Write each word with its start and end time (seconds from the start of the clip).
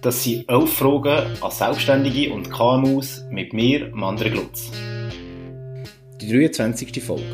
Das 0.00 0.22
sind 0.22 0.48
elf 0.48 0.72
Fragen 0.74 1.26
an 1.40 1.50
Selbstständige 1.50 2.32
und 2.32 2.50
KMUs 2.50 3.24
mit 3.30 3.52
mir, 3.52 3.90
Mandre 3.92 4.30
Glutz. 4.30 4.70
Die 6.20 6.28
23. 6.28 7.02
Folge. 7.02 7.24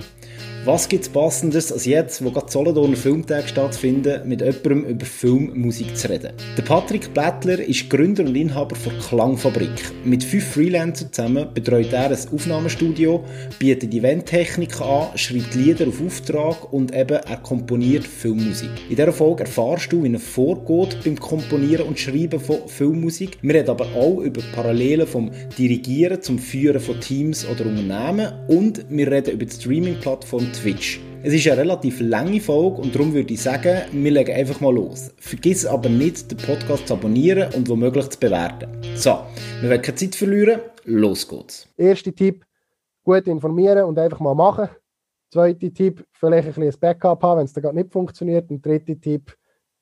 Was 0.66 0.88
gibt 0.88 1.02
es 1.02 1.10
Passendes 1.10 1.70
als 1.70 1.84
jetzt, 1.84 2.24
wo 2.24 2.30
gerade 2.30 2.50
Solothurner 2.50 2.96
Filmtag 2.96 3.50
stattfinden, 3.50 4.26
mit 4.26 4.40
jemandem 4.40 4.86
über 4.86 5.04
Filmmusik 5.04 5.94
zu 5.94 6.08
reden? 6.08 6.32
Der 6.56 6.62
Patrick 6.62 7.12
Blättler 7.12 7.58
ist 7.58 7.90
Gründer 7.90 8.24
und 8.24 8.34
Inhaber 8.34 8.74
von 8.74 8.98
Klangfabrik. 8.98 9.92
Mit 10.06 10.24
fünf 10.24 10.54
Freelancern 10.54 11.12
zusammen 11.12 11.52
betreut 11.52 11.92
er 11.92 12.10
ein 12.10 12.18
Aufnahmestudio, 12.32 13.22
bietet 13.58 13.92
Eventtechnik 13.92 14.80
an, 14.80 15.08
schreibt 15.18 15.54
Lieder 15.54 15.86
auf 15.86 16.00
Auftrag 16.00 16.72
und 16.72 16.96
eben 16.96 17.18
er 17.18 17.36
komponiert 17.42 18.04
Filmmusik. 18.04 18.70
In 18.88 18.96
dieser 18.96 19.12
Folge 19.12 19.44
erfahrst 19.44 19.92
du, 19.92 20.02
wie 20.02 20.14
er 20.14 20.18
vorgeht 20.18 20.96
beim 21.04 21.20
Komponieren 21.20 21.88
und 21.88 21.98
Schreiben 22.00 22.40
von 22.40 22.66
Filmmusik. 22.68 23.36
Wir 23.42 23.56
reden 23.56 23.68
aber 23.68 23.84
auch 23.94 24.20
über 24.20 24.40
Parallelen 24.54 25.06
vom 25.06 25.30
Dirigieren 25.58 26.22
zum 26.22 26.38
Führen 26.38 26.80
von 26.80 26.98
Teams 27.02 27.46
oder 27.46 27.66
Unternehmen 27.66 28.32
und 28.48 28.86
wir 28.88 29.10
reden 29.12 29.34
über 29.34 29.44
die 29.44 29.54
Streaming-Plattform 29.54 30.53
Twitch. 30.54 31.00
Es 31.22 31.32
ist 31.32 31.46
eine 31.48 31.58
relativ 31.58 32.00
lange 32.00 32.40
Folge 32.40 32.82
und 32.82 32.94
darum 32.94 33.12
würde 33.12 33.32
ich 33.32 33.42
sagen, 33.42 33.82
wir 33.92 34.10
legen 34.10 34.34
einfach 34.34 34.60
mal 34.60 34.72
los. 34.72 35.10
Vergiss 35.18 35.66
aber 35.66 35.88
nicht, 35.88 36.30
den 36.30 36.38
Podcast 36.38 36.86
zu 36.86 36.94
abonnieren 36.94 37.52
und 37.54 37.68
womöglich 37.68 38.08
zu 38.10 38.18
bewerten. 38.18 38.68
So, 38.94 39.18
wir 39.60 39.70
werden 39.70 39.82
keine 39.82 39.96
Zeit 39.96 40.14
verlieren, 40.14 40.60
los 40.84 41.26
geht's. 41.26 41.68
Erster 41.76 42.14
Tipp, 42.14 42.44
gut 43.02 43.26
informieren 43.26 43.84
und 43.84 43.98
einfach 43.98 44.20
mal 44.20 44.34
machen. 44.34 44.68
Zweiter 45.32 45.72
Tipp, 45.72 46.06
vielleicht 46.12 46.46
ein 46.46 46.54
bisschen 46.54 46.62
ein 46.62 46.80
Backup 46.80 47.22
haben, 47.22 47.38
wenn 47.38 47.46
es 47.46 47.54
gerade 47.54 47.74
nicht 47.74 47.92
funktioniert. 47.92 48.50
Und 48.50 48.64
dritter 48.64 49.00
Tipp, 49.00 49.36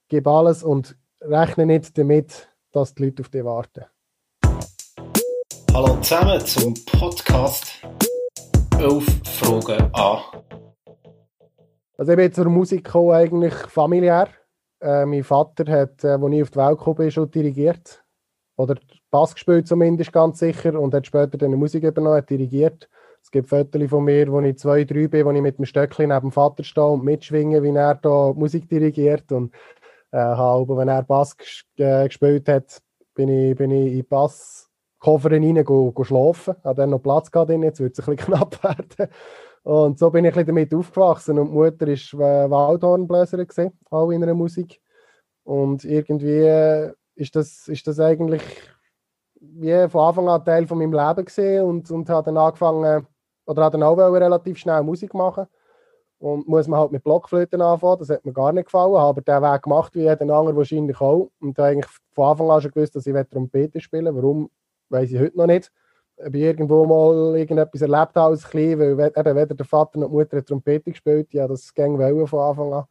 gib 0.08 0.27
alles 0.27 0.62
und 0.62 0.96
rechne 1.20 1.66
nicht 1.66 1.96
damit, 1.98 2.48
dass 2.72 2.94
die 2.94 3.04
Leute 3.04 3.22
auf 3.22 3.28
dich 3.28 3.44
warten. 3.44 3.84
Hallo 5.74 5.97
zusammen 6.00 6.41
zum 6.47 6.75
Podcast 6.86 7.82
11 8.78 9.04
Fragen 9.25 9.91
an 9.92 10.20
also 11.96 12.12
ich 12.12 12.16
bin 12.16 12.32
zur 12.32 12.48
Musik 12.48 12.84
gekommen, 12.84 13.12
eigentlich 13.12 13.54
familiär. 13.54 14.28
Äh, 14.80 15.06
mein 15.06 15.24
Vater 15.24 15.70
hat, 15.70 16.02
äh, 16.04 16.08
als 16.08 16.32
ich 16.32 16.42
auf 16.42 16.50
die 16.50 16.58
Welt 16.58 16.78
gekommen 16.78 16.96
bin, 16.96 17.10
schon 17.10 17.30
dirigiert. 17.30 18.02
Oder 18.56 18.76
Bass 19.10 19.34
gespielt 19.34 19.68
zumindest, 19.68 20.12
ganz 20.12 20.38
sicher. 20.38 20.78
Und 20.78 20.94
hat 20.94 21.06
später 21.06 21.38
dann 21.38 21.50
die 21.50 21.56
Musik 21.56 21.84
übernommen, 21.84 22.16
hat 22.16 22.30
dirigiert. 22.30 22.88
Es 23.22 23.30
gibt 23.30 23.48
Fotos 23.48 23.88
von 23.88 24.04
mir, 24.04 24.30
wo 24.32 24.40
ich 24.40 24.58
zwei, 24.58 24.84
drei 24.84 25.06
bin, 25.06 25.24
wo 25.24 25.30
ich 25.30 25.40
mit 25.40 25.58
dem 25.58 25.64
Stöckchen 25.64 26.08
neben 26.08 26.20
dem 26.20 26.32
Vater 26.32 26.64
stehe 26.64 26.86
und 26.86 27.04
mitschwinge, 27.04 27.62
wie 27.62 27.70
er 27.70 27.94
da 27.94 28.32
Musik 28.34 28.68
dirigiert. 28.68 29.30
Und 29.30 29.54
äh, 30.10 30.18
habe, 30.18 30.76
wenn 30.76 30.88
er 30.88 31.02
Bass 31.04 31.36
äh, 31.76 32.06
gespielt 32.08 32.48
hat, 32.48 32.82
bin 33.14 33.28
ich, 33.28 33.56
bin 33.56 33.70
ich 33.70 33.94
in 33.94 34.08
Basskoffer 34.08 35.30
rein 35.30 35.64
go, 35.64 35.92
go 35.92 36.04
schlafen. 36.04 36.56
Hat 36.64 36.78
dann 36.78 36.90
noch 36.90 37.02
Platz 37.02 37.30
gehabt 37.30 37.50
jetzt 37.50 37.80
wird 37.80 37.98
es 37.98 38.08
ein 38.08 38.16
bisschen 38.16 38.34
knapp 38.34 38.62
werden. 38.64 39.12
Und 39.64 39.98
so 39.98 40.10
bin 40.10 40.24
ich 40.24 40.34
damit 40.34 40.74
aufgewachsen. 40.74 41.38
Und 41.38 41.50
die 41.50 41.55
Mutter 41.55 41.86
war 41.86 42.44
äh, 42.44 42.50
Waldhornbläserin, 42.50 43.72
auch 43.91 44.10
in 44.10 44.22
einer 44.22 44.34
Musik. 44.34 44.80
Und 45.44 45.84
irgendwie 45.84 46.92
ist 47.14 47.36
das, 47.36 47.69
ist 47.69 47.86
das 47.86 48.00
eigentlich 48.00 48.42
wie 49.41 49.88
von 49.88 50.06
Anfang 50.06 50.28
an 50.28 50.44
Teil 50.44 50.66
von 50.66 50.78
meinem 50.78 50.92
Leben 50.92 51.24
gesehen 51.24 51.64
und, 51.64 51.91
und 51.91 52.08
habe 52.08 52.27
dann 52.27 52.36
angefangen, 52.36 53.06
oder 53.46 53.64
habe 53.64 53.78
dann 53.78 53.82
auch 53.82 53.96
relativ 53.96 54.58
schnell 54.58 54.82
Musik 54.82 55.14
machen. 55.14 55.46
Und 56.19 56.47
muss 56.47 56.69
man 56.69 56.78
halt 56.78 56.92
mit 56.92 57.02
Blockflöten 57.02 57.60
anfangen, 57.60 57.98
das 57.98 58.10
hat 58.10 58.24
mir 58.24 58.32
gar 58.32 58.52
nicht 58.52 58.66
gefallen, 58.66 58.94
aber 58.94 59.20
den 59.20 59.42
Weg 59.42 59.62
gemacht, 59.62 59.92
wie 59.97 60.02
jeder 60.02 60.20
andere 60.20 60.56
wahrscheinlich 60.56 61.00
auch. 61.00 61.30
Und 61.41 61.58
habe 61.58 61.69
eigentlich 61.70 61.91
von 62.12 62.30
Anfang 62.30 62.50
an 62.50 62.60
schon 62.60 62.70
gewusst, 62.70 62.94
dass 62.94 63.06
ich 63.06 63.28
Trompete 63.28 63.80
spielen 63.80 64.14
will. 64.14 64.22
Warum, 64.22 64.50
weiß 64.91 65.10
ich 65.10 65.19
heute 65.19 65.36
noch 65.36 65.47
nicht 65.47 65.72
ob 66.25 66.34
ich 66.34 66.42
irgendwo 66.42 66.84
mal 66.84 67.39
irgendetwas 67.39 67.83
erlebt 67.83 68.15
habe 68.15 68.31
als 68.31 68.48
Klein, 68.48 68.78
weil 68.78 69.12
eben 69.17 69.37
weder 69.37 69.55
der 69.55 69.67
Vater 69.67 69.99
noch 69.99 70.09
die 70.09 70.15
Mutter 70.15 70.33
eine 70.34 70.44
Trompete 70.44 70.91
gespielt 70.91 71.33
ja 71.33 71.47
das 71.47 71.72
ging 71.75 71.97
von 72.27 72.41
Anfang 72.41 72.72
an. 72.72 72.84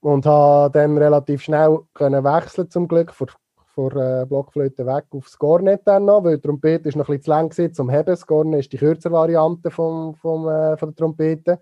Und 0.00 0.26
habe 0.26 0.72
dann 0.72 0.98
relativ 0.98 1.42
schnell 1.42 1.78
können 1.94 2.24
wechseln 2.24 2.68
zum 2.70 2.88
Glück, 2.88 3.12
von, 3.12 3.28
von 3.66 3.92
äh, 3.96 4.26
Blockflöte 4.28 4.84
weg 4.84 5.04
aufs 5.10 5.38
Gornet 5.38 5.82
dann 5.84 6.06
noch, 6.06 6.24
weil 6.24 6.36
die 6.36 6.42
Trompete 6.42 6.88
ist 6.88 6.96
noch 6.96 7.08
ein 7.08 7.18
bisschen 7.18 7.22
zu 7.22 7.30
lang 7.30 7.48
gewesen, 7.50 7.74
zum 7.74 7.90
Heben. 7.90 8.06
Das 8.06 8.26
Gornet 8.26 8.60
ist 8.60 8.72
die 8.72 8.78
kürzere 8.78 9.12
Variante 9.12 9.70
vom, 9.70 10.14
vom, 10.16 10.48
äh, 10.48 10.76
von 10.76 10.88
der 10.88 10.96
Trompete. 10.96 11.60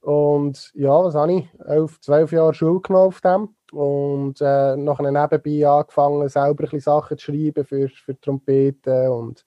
Und 0.00 0.70
ja, 0.74 1.02
was 1.02 1.14
habe 1.14 1.32
ich? 1.32 1.48
Elf, 1.66 1.98
zwölf 2.00 2.30
Jahre 2.30 2.52
Schule 2.54 2.80
genommen 2.80 3.06
auf 3.08 3.20
dem. 3.22 3.48
Und 3.72 4.40
äh, 4.40 4.76
nachher 4.76 5.10
nebenbei 5.10 5.66
angefangen, 5.66 6.28
selber 6.28 6.50
ein 6.50 6.56
bisschen 6.56 6.80
Sachen 6.80 7.16
zu 7.16 7.24
schreiben 7.24 7.64
für, 7.64 7.88
für 7.88 8.20
Trompete 8.20 9.10
und 9.10 9.44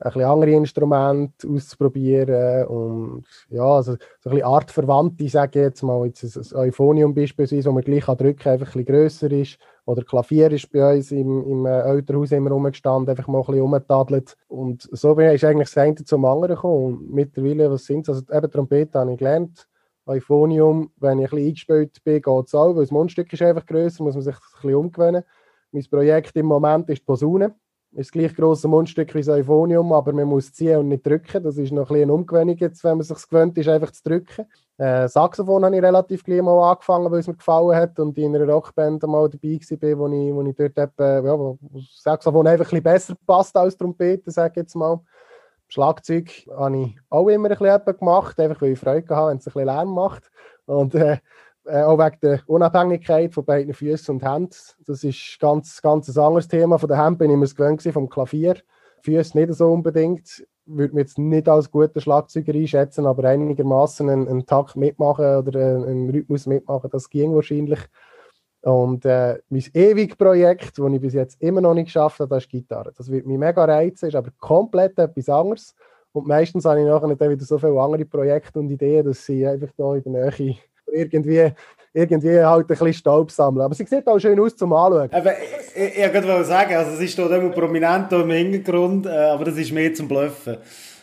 ein 0.00 0.12
bisschen 0.12 0.28
andere 0.28 0.50
Instrumente 0.52 1.48
auszuprobieren 1.48 2.66
und 2.68 3.24
ja, 3.50 3.64
also 3.64 3.92
so 3.92 4.30
ein 4.30 4.36
bisschen 4.36 4.46
artverwandte, 4.46 5.28
sage 5.28 5.58
ich 5.58 5.64
jetzt 5.64 5.82
mal, 5.82 6.06
jetzt 6.06 6.22
ein 6.52 6.56
Euphonium 6.56 7.14
beispielsweise, 7.14 7.68
wo 7.68 7.72
man 7.72 7.82
gleich 7.82 8.04
drücken 8.04 8.36
kann, 8.36 8.52
einfach 8.52 8.66
ein 8.66 8.84
bisschen 8.84 8.84
grösser 8.84 9.32
ist 9.32 9.58
oder 9.86 10.04
Klavier 10.04 10.52
ist 10.52 10.70
bei 10.70 10.94
uns 10.94 11.10
im, 11.10 11.42
im 11.44 11.66
äh, 11.66 11.80
Elternhaus 11.80 12.30
immer 12.30 12.50
rumgestanden, 12.50 13.10
einfach 13.10 13.26
mal 13.26 13.40
ein 13.40 13.70
bisschen 13.70 14.24
und 14.46 14.88
so 14.92 15.14
bin 15.16 15.30
ich 15.30 15.44
eigentlich 15.44 15.68
das 15.68 15.78
eine 15.78 15.96
zum 15.96 16.24
anderen 16.24 16.54
gekommen 16.54 16.84
und 16.84 17.12
mittlerweile, 17.12 17.70
was 17.70 17.84
sind 17.84 18.08
es, 18.08 18.20
also 18.20 18.32
eben 18.32 18.50
Trompete 18.52 19.00
habe 19.00 19.12
ich 19.12 19.18
gelernt, 19.18 19.66
Euphonium, 20.06 20.92
wenn 20.98 21.18
ich 21.18 21.26
ein 21.26 21.30
bisschen 21.30 21.48
eingespielt 21.48 22.04
bin, 22.04 22.22
geht 22.22 22.46
es 22.46 22.54
auch, 22.54 22.74
weil 22.74 22.82
das 22.82 22.92
Mundstück 22.92 23.32
ist 23.32 23.42
einfach 23.42 23.66
grösser, 23.66 24.04
muss 24.04 24.14
man 24.14 24.22
sich 24.22 24.34
ein 24.34 24.40
bisschen 24.54 24.74
umgewöhnen. 24.74 25.22
Mein 25.70 25.84
Projekt 25.90 26.34
im 26.36 26.46
Moment 26.46 26.88
ist 26.88 27.00
die 27.00 27.04
Posaune 27.04 27.54
ist 27.92 28.08
das 28.08 28.12
gleich 28.12 28.34
grosse 28.34 28.68
Mundstück 28.68 29.14
wie 29.14 29.20
das 29.20 29.28
Euphonium, 29.28 29.92
aber 29.92 30.12
man 30.12 30.26
muss 30.28 30.52
ziehen 30.52 30.78
und 30.78 30.88
nicht 30.88 31.06
drücken. 31.06 31.42
Das 31.42 31.56
ist 31.56 31.72
noch 31.72 31.90
ein 31.90 32.02
eine 32.02 32.12
Umgewöhnung 32.12 32.56
jetzt, 32.56 32.84
wenn 32.84 32.98
man 32.98 33.02
sich 33.02 33.28
gewöhnt 33.28 33.56
ist, 33.56 33.68
einfach 33.68 33.90
zu 33.90 34.02
drücken. 34.02 34.46
Äh, 34.76 35.08
Saxophon 35.08 35.64
habe 35.64 35.74
ich 35.74 35.82
relativ 35.82 36.22
gleich 36.22 36.42
mal 36.42 36.70
angefangen, 36.70 37.10
weil 37.10 37.20
es 37.20 37.26
mir 37.26 37.34
gefallen 37.34 37.74
hat 37.74 37.98
und 37.98 38.16
in 38.18 38.36
einer 38.36 38.46
Rockband 38.46 39.02
mal 39.04 39.28
dabei 39.28 39.58
war, 39.58 39.98
wo 39.98 40.08
ich, 40.08 40.34
wo 40.34 40.42
ich 40.42 40.54
dort 40.54 40.78
eben, 40.78 41.26
ja, 41.26 41.38
wo 41.38 41.58
Saxophon 41.96 42.46
einfach 42.46 42.66
ein 42.66 42.68
bisschen 42.68 42.82
besser 42.82 43.14
passt 43.26 43.56
als 43.56 43.76
Trompete, 43.76 44.30
sage 44.30 44.52
ich 44.52 44.56
jetzt 44.58 44.76
mal. 44.76 45.00
Schlagzeug 45.68 46.30
habe 46.56 46.76
ich 46.78 46.96
auch 47.10 47.28
immer 47.28 47.50
ein 47.50 47.58
bisschen 47.58 47.98
gemacht, 47.98 48.38
einfach 48.38 48.62
weil 48.62 48.72
ich 48.72 48.78
Freude 48.78 49.16
hatte, 49.16 49.30
wenn 49.30 49.38
es 49.38 49.46
ein 49.46 49.52
bisschen 49.52 49.66
Lärm 49.66 49.94
macht. 49.94 50.30
Und 50.66 50.94
äh, 50.94 51.18
äh, 51.68 51.82
auch 51.82 51.98
wegen 51.98 52.18
der 52.22 52.40
Unabhängigkeit 52.46 53.34
von 53.34 53.44
beiden 53.44 53.74
Füßen 53.74 54.14
und 54.14 54.24
Händen. 54.24 54.56
Das 54.86 55.04
ist 55.04 55.38
ganz, 55.40 55.80
ganz 55.82 56.08
ein 56.08 56.22
anderes 56.22 56.48
Thema. 56.48 56.78
Von 56.78 56.88
der 56.88 56.98
Hand 56.98 57.18
bin 57.18 57.30
ich 57.30 57.36
mir 57.36 57.46
gewöhnt 57.46 57.82
vom 57.82 58.08
Klavier. 58.08 58.56
Füße 59.02 59.38
nicht 59.38 59.52
so 59.54 59.72
unbedingt. 59.72 60.46
Würde 60.66 60.94
mich 60.94 61.04
jetzt 61.04 61.18
nicht 61.18 61.48
als 61.48 61.70
guter 61.70 62.00
Schlagzeuger 62.00 62.52
einschätzen, 62.52 63.06
aber 63.06 63.24
einigermaßen 63.28 64.08
einen, 64.08 64.28
einen 64.28 64.46
Takt 64.46 64.76
mitmachen 64.76 65.38
oder 65.38 65.76
einen 65.86 66.10
Rhythmus 66.10 66.46
mitmachen, 66.46 66.90
das 66.90 67.08
ging 67.08 67.34
wahrscheinlich. 67.34 67.80
Und 68.62 69.04
äh, 69.06 69.38
mein 69.48 69.64
ewiges 69.72 70.16
Projekt, 70.16 70.78
das 70.78 70.92
ich 70.92 71.00
bis 71.00 71.14
jetzt 71.14 71.40
immer 71.40 71.60
noch 71.60 71.74
nicht 71.74 71.86
geschafft 71.86 72.20
habe, 72.20 72.28
das 72.28 72.44
ist 72.44 72.50
Gitarre. 72.50 72.92
Das 72.96 73.10
wird 73.10 73.26
mich 73.26 73.38
mega 73.38 73.64
reizen, 73.64 74.08
ist 74.08 74.14
aber 74.14 74.30
komplett 74.38 74.98
etwas 74.98 75.28
anderes. 75.28 75.74
Und 76.12 76.26
meistens 76.26 76.64
habe 76.64 76.80
ich 76.80 76.86
nachher 76.86 77.06
nicht 77.06 77.20
wieder 77.20 77.44
so 77.44 77.58
viele 77.58 77.80
andere 77.80 78.04
Projekte 78.04 78.58
und 78.58 78.70
Ideen, 78.70 79.06
dass 79.06 79.24
sie 79.24 79.46
einfach 79.46 79.70
da 79.76 79.94
in 79.94 80.12
der 80.12 80.32
Nähe 80.38 80.56
irgendwie, 80.92 81.52
irgendwie 81.92 82.40
halt 82.40 82.64
ein 82.64 82.66
bisschen 82.66 82.92
Staub 82.92 83.30
sammeln. 83.30 83.64
Aber 83.64 83.74
sie 83.74 83.84
sieht 83.84 84.06
auch 84.06 84.18
schön 84.18 84.38
aus 84.40 84.56
zum 84.56 84.72
Anschauen. 84.72 85.10
Aber 85.12 85.32
ich, 85.32 85.82
ich, 85.82 85.98
ich 85.98 86.14
wollte 86.14 86.44
sagen, 86.44 86.74
also 86.74 86.92
es 86.92 87.00
ist 87.00 87.16
hier 87.16 87.30
immer 87.30 87.50
prominent 87.50 88.12
im 88.12 88.30
Hintergrund, 88.30 89.06
äh, 89.06 89.10
aber 89.10 89.44
das 89.44 89.56
ist 89.56 89.72
mehr 89.72 89.92
zum 89.94 90.08
Bluffen. 90.08 90.58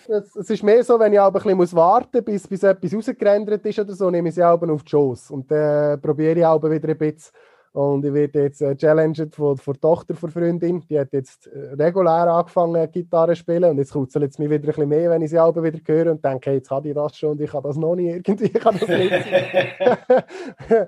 Es, 0.08 0.36
es 0.36 0.50
ist 0.52 0.64
mehr 0.64 0.84
so, 0.84 1.00
wenn 1.00 1.14
ich 1.14 1.20
aber 1.20 1.44
ein 1.44 1.58
bisschen 1.58 1.78
warten 1.78 2.18
muss, 2.18 2.26
bis, 2.26 2.48
bis 2.48 2.64
etwas 2.64 2.94
rausgerendert 2.94 3.66
ist 3.66 3.80
oder 3.80 3.94
so, 3.94 4.10
nehme 4.10 4.30
ich 4.30 4.36
sie 4.36 4.44
auch 4.44 4.62
auf 4.62 4.84
die 4.84 4.90
Schoss. 4.90 5.32
Und 5.32 5.50
dann 5.50 5.94
äh, 5.94 5.98
probiere 5.98 6.38
ich 6.38 6.46
auch 6.46 6.62
wieder 6.62 6.90
ein 6.90 6.98
bisschen 6.98 7.32
und 7.76 8.06
ich 8.06 8.14
werde 8.14 8.44
jetzt 8.44 8.62
äh, 8.62 8.74
challenged 8.74 9.36
von, 9.36 9.58
von 9.58 9.74
der 9.74 9.82
Tochter 9.82 10.16
von 10.16 10.32
Freundin. 10.32 10.82
Die 10.90 10.98
hat 10.98 11.12
jetzt 11.12 11.48
äh, 11.48 11.74
regulär 11.74 12.32
angefangen, 12.32 12.90
Gitarre 12.90 13.34
zu 13.34 13.40
spielen. 13.40 13.66
Und 13.72 13.80
jetzt 13.80 13.92
kutzelt 13.92 14.32
es 14.32 14.40
mich 14.40 14.50
wieder 14.50 14.64
ein 14.64 14.68
bisschen 14.68 14.88
mehr, 14.88 15.10
wenn 15.10 15.22
ich 15.22 15.32
sie 15.32 15.38
alle 15.38 15.62
wieder 15.62 15.80
höre 15.86 16.12
und 16.12 16.24
denke, 16.24 16.52
hey, 16.52 16.58
jetzt 16.60 16.72
habe 16.72 16.88
ich 16.88 16.96
das 16.96 17.18
schon 17.18 17.32
und 17.32 17.42
ich 17.42 17.52
habe 17.52 17.68
das 17.68 17.76
noch 17.76 17.96
nicht 17.96 18.16
irgendwie. 18.16 18.46
Ich 18.46 18.54
kann 18.54 18.80
das 18.80 18.88
nicht. 18.88 19.12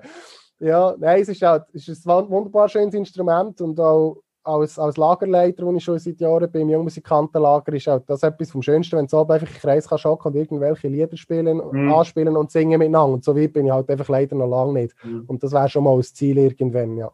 ja, 0.60 0.94
nein, 0.98 1.20
es 1.20 1.28
ist, 1.28 1.42
halt, 1.42 1.64
es 1.74 1.88
ist 1.88 2.08
ein 2.08 2.30
wunderbar 2.30 2.70
schönes 2.70 2.94
Instrument 2.94 3.60
und 3.60 3.78
auch 3.78 4.22
als, 4.48 4.78
als 4.78 4.96
Lagerleiter, 4.96 5.64
wo 5.66 5.72
ich 5.74 5.84
schon 5.84 5.98
seit 5.98 6.20
Jahren 6.20 6.50
bin, 6.50 6.62
im 6.62 6.70
Jungmusikantenlager, 6.70 7.72
ist 7.74 7.88
auch 7.88 8.00
das 8.06 8.22
etwas 8.22 8.50
vom 8.50 8.62
Schönsten, 8.62 8.96
wenn 8.96 9.06
du 9.06 9.10
so 9.10 9.20
einfach 9.20 9.40
im 9.40 9.46
Kreis 9.46 9.88
kannst 9.88 10.06
und 10.06 10.34
irgendwelche 10.34 10.88
Lieder 10.88 11.16
spielen, 11.16 11.60
mhm. 11.70 11.92
anspielen 11.92 12.36
und 12.36 12.50
singen 12.50 12.78
miteinander. 12.78 13.14
Und 13.14 13.24
so 13.24 13.36
weit 13.36 13.52
bin 13.52 13.66
ich 13.66 13.72
halt 13.72 13.90
einfach 13.90 14.08
leider 14.08 14.36
noch 14.36 14.48
lange 14.48 14.72
nicht. 14.80 14.94
Mhm. 15.04 15.24
Und 15.26 15.42
das 15.42 15.52
wäre 15.52 15.68
schon 15.68 15.84
mal 15.84 15.96
das 15.96 16.14
Ziel 16.14 16.38
irgendwann, 16.38 16.96
ja. 16.96 17.10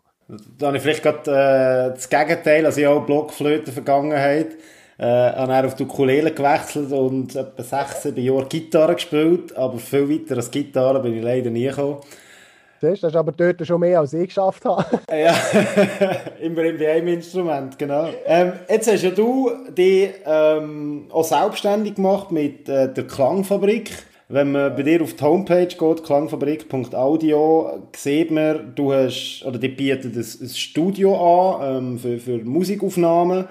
Da 0.59 0.69
habe 0.69 0.79
ich 0.79 0.83
vielleicht 0.83 1.03
gerade 1.03 1.31
äh, 1.31 1.95
das 1.95 2.09
Gegenteil, 2.09 2.65
also 2.65 2.81
ich 2.81 2.87
habe 2.87 3.01
auch 3.01 3.07
Blockflöte 3.07 3.73
Vergangenheit, 3.73 4.55
äh, 4.97 5.05
habe 5.05 5.49
dann 5.53 5.67
auf 5.67 5.75
die 5.75 5.83
Ukulele 5.83 6.33
gewechselt 6.33 6.93
und 6.93 7.37
etwa 7.37 7.63
sechs, 7.63 8.05
sieben 8.05 8.25
Jahre 8.25 8.47
Gitarre 8.47 8.95
gespielt, 8.95 9.55
aber 9.57 9.77
viel 9.79 10.09
weiter 10.09 10.37
als 10.37 10.51
Gitarre 10.51 11.01
bin 11.01 11.15
ich 11.15 11.23
leider 11.23 11.51
nie 11.51 11.67
gekommen. 11.67 11.99
Das 12.93 13.13
ist 13.13 13.17
aber 13.17 13.33
dort 13.33 13.67
schon 13.67 13.81
mehr 13.81 14.01
als 14.01 14.13
ich 14.13 14.29
geschafft 14.29 14.65
habe. 14.65 14.85
ja, 15.11 15.35
immerhin 16.41 16.79
bei 16.79 16.93
einem 16.93 17.09
Instrument, 17.09 17.79
genau. 17.79 18.09
Ähm, 18.27 18.53
jetzt 18.69 18.91
hast 18.91 19.03
ja 19.03 19.11
du 19.11 19.51
dich 19.77 20.11
ähm, 20.27 21.07
auch 21.11 21.25
selbstständig 21.25 21.97
gemacht 21.97 22.31
mit 22.31 22.69
äh, 22.69 22.93
der 22.93 23.07
Klangfabrik. 23.07 23.91
Wenn 24.29 24.53
man 24.53 24.75
bei 24.75 24.83
dir 24.83 25.03
auf 25.03 25.15
die 25.15 25.23
Homepage 25.23 25.67
geht, 25.67 26.05
klangfabrik.audio, 26.05 27.83
sieht 27.95 28.31
man, 28.31 28.73
du 28.75 28.93
hast, 28.93 29.45
oder 29.47 29.59
die 29.59 29.69
bietet 29.69 30.17
ein, 30.17 30.49
Studio 30.49 31.59
an 31.61 31.77
ähm, 31.77 31.99
für, 31.99 32.19
für 32.19 32.39
Musikaufnahmen. 32.39 33.45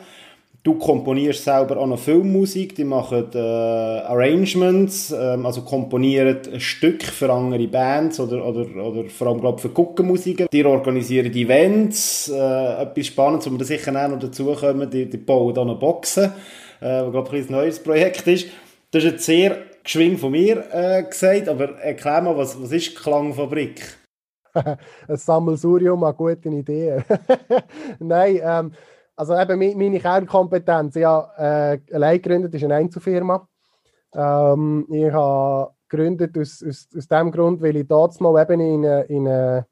Du 0.63 0.75
komponierst 0.75 1.44
selber 1.44 1.75
auch 1.75 1.88
noch 1.88 2.00
Filmmusik, 2.00 2.74
die 2.75 2.86
machen 2.86 3.30
äh, 3.33 3.38
Arrangements, 3.38 5.12
ähm, 5.12 5.45
also 5.45 5.63
komponieren 5.63 6.39
ein 6.54 6.60
Stück 6.62 7.04
für 7.04 7.30
andere 7.30 7.68
Bands 7.68 8.18
oder, 8.21 8.45
oder, 8.45 8.65
oder 8.81 9.10
vor 9.10 9.27
allem 9.27 9.42
glaub, 9.42 9.60
für 9.60 9.68
Guckenmusiker. 9.68 10.45
Die 10.50 10.63
organisieren 10.63 11.33
Events, 11.33 12.30
äh, 12.30 12.81
etwas 12.81 13.07
Spannendes, 13.07 13.51
wo 13.51 13.57
wir 13.57 13.65
sicher 13.65 13.92
auch 13.92 14.07
noch 14.07 14.19
dazukommen, 14.19 14.89
die, 14.89 15.10
die 15.10 15.18
bauen 15.18 15.54
da 15.54 15.65
noch 15.65 15.80
Boxen, 15.80 16.31
äh, 16.80 17.04
was 17.04 17.12
glaube 17.12 17.38
ich 17.38 17.50
ein 17.50 17.51
neues 17.51 17.83
Projekt 17.83 18.25
ist. 18.27 18.48
Das 18.92 19.04
ist 19.04 19.12
jetzt 19.12 19.25
sehr 19.25 19.57
geschwing 19.83 20.18
von 20.18 20.31
mir 20.31 20.63
äh, 20.71 21.04
gesagt, 21.04 21.50
aber 21.50 21.77
erklär 21.80 22.21
mal, 22.21 22.38
was, 22.38 22.62
was 22.62 22.71
ist 22.71 22.95
Klangfabrik? 22.95 23.98
ein 24.54 24.77
Sammelsurium 25.18 26.06
an 26.06 26.15
guten 26.15 26.54
Ideen. 26.54 27.04
Nein, 28.00 28.39
ähm, 28.42 28.71
also 29.30 29.40
eben 29.40 29.78
meine 29.78 30.00
Kernkompetenz, 30.00 30.96
ich 30.96 31.06
habe 31.06 31.31
äh, 31.38 31.96
allein 31.96 32.22
gegründet, 32.22 32.54
ist 32.54 32.64
eine 32.64 32.75
Einzelfirma. 32.75 33.48
Ähm, 34.14 34.86
ich 34.90 35.12
habe 35.12 35.72
gegründet 35.88 36.38
aus, 36.38 36.64
aus, 36.68 36.88
aus 36.96 37.08
dem 37.08 37.31
Grund, 37.31 37.62
weil 37.62 37.75
ich 37.78 37.88
dort 37.88 38.20
mal 38.20 38.42
eben 38.42 38.60
in 38.60 38.86
eine, 38.86 39.04
in 39.04 39.28
eine 39.28 39.66